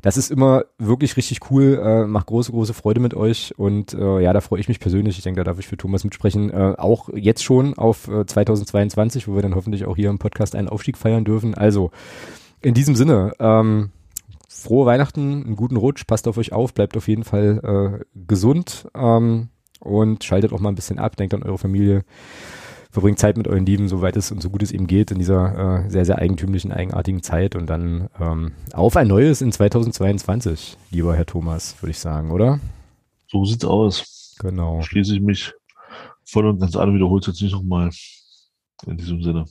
Das 0.00 0.16
ist 0.16 0.30
immer 0.30 0.64
wirklich 0.78 1.16
richtig 1.16 1.50
cool, 1.50 1.80
äh, 1.84 2.06
macht 2.06 2.26
große, 2.26 2.52
große 2.52 2.72
Freude 2.72 3.00
mit 3.00 3.14
euch 3.14 3.52
und 3.58 3.94
äh, 3.94 4.20
ja, 4.20 4.32
da 4.32 4.40
freue 4.40 4.60
ich 4.60 4.68
mich 4.68 4.78
persönlich, 4.78 5.18
ich 5.18 5.24
denke, 5.24 5.40
da 5.40 5.44
darf 5.44 5.58
ich 5.58 5.66
für 5.66 5.76
Thomas 5.76 6.04
mitsprechen, 6.04 6.50
äh, 6.50 6.74
auch 6.78 7.08
jetzt 7.12 7.42
schon 7.42 7.74
auf 7.74 8.06
äh, 8.06 8.24
2022, 8.24 9.26
wo 9.26 9.34
wir 9.34 9.42
dann 9.42 9.56
hoffentlich 9.56 9.86
auch 9.86 9.96
hier 9.96 10.10
im 10.10 10.20
Podcast 10.20 10.54
einen 10.54 10.68
Aufstieg 10.68 10.96
feiern 10.96 11.24
dürfen. 11.24 11.54
Also 11.54 11.90
in 12.60 12.74
diesem 12.74 12.94
Sinne, 12.94 13.32
ähm, 13.40 13.90
frohe 14.52 14.86
Weihnachten, 14.86 15.44
einen 15.44 15.56
guten 15.56 15.76
Rutsch, 15.76 16.06
passt 16.06 16.28
auf 16.28 16.38
euch 16.38 16.52
auf, 16.52 16.74
bleibt 16.74 16.96
auf 16.96 17.08
jeden 17.08 17.24
Fall 17.24 18.00
äh, 18.02 18.04
gesund 18.26 18.88
ähm, 18.94 19.48
und 19.80 20.22
schaltet 20.24 20.52
auch 20.52 20.60
mal 20.60 20.68
ein 20.68 20.74
bisschen 20.74 20.98
ab, 20.98 21.16
denkt 21.16 21.34
an 21.34 21.42
eure 21.42 21.58
Familie, 21.58 22.04
verbringt 22.90 23.18
Zeit 23.18 23.36
mit 23.36 23.48
euren 23.48 23.66
Lieben, 23.66 23.88
soweit 23.88 24.16
es 24.16 24.30
und 24.30 24.42
so 24.42 24.50
gut 24.50 24.62
es 24.62 24.70
eben 24.70 24.86
geht 24.86 25.10
in 25.10 25.18
dieser 25.18 25.84
äh, 25.84 25.90
sehr, 25.90 26.04
sehr 26.04 26.18
eigentümlichen, 26.18 26.72
eigenartigen 26.72 27.22
Zeit 27.22 27.56
und 27.56 27.66
dann 27.66 28.08
ähm, 28.20 28.52
auf 28.72 28.96
ein 28.96 29.08
neues 29.08 29.40
in 29.40 29.50
2022, 29.50 30.76
lieber 30.90 31.16
Herr 31.16 31.26
Thomas, 31.26 31.80
würde 31.80 31.90
ich 31.90 31.98
sagen, 31.98 32.30
oder? 32.30 32.60
So 33.28 33.44
sieht's 33.44 33.64
aus. 33.64 34.36
Genau. 34.38 34.82
Schließe 34.82 35.14
ich 35.14 35.20
mich 35.20 35.52
voll 36.24 36.46
und 36.46 36.60
ganz 36.60 36.76
an, 36.76 36.94
wiederholt 36.94 37.26
jetzt 37.26 37.40
nicht 37.40 37.52
nochmal 37.52 37.90
in 38.86 38.96
diesem 38.96 39.22
Sinne. 39.22 39.46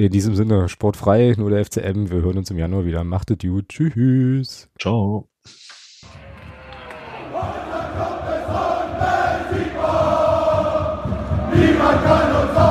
In 0.00 0.12
diesem 0.12 0.36
Sinne, 0.36 0.68
sportfrei, 0.68 1.34
nur 1.36 1.50
der 1.50 1.64
FCM. 1.64 2.08
Wir 2.08 2.22
hören 2.22 2.38
uns 2.38 2.52
im 2.52 2.56
Januar 2.56 2.84
wieder. 2.84 3.02
Macht 3.02 3.32
es 3.32 3.38
gut. 3.38 3.68
Tschüss. 3.68 4.70
Ciao. 4.78 5.28
Niemand 11.52 12.04
kann 12.04 12.36
uns 12.36 12.67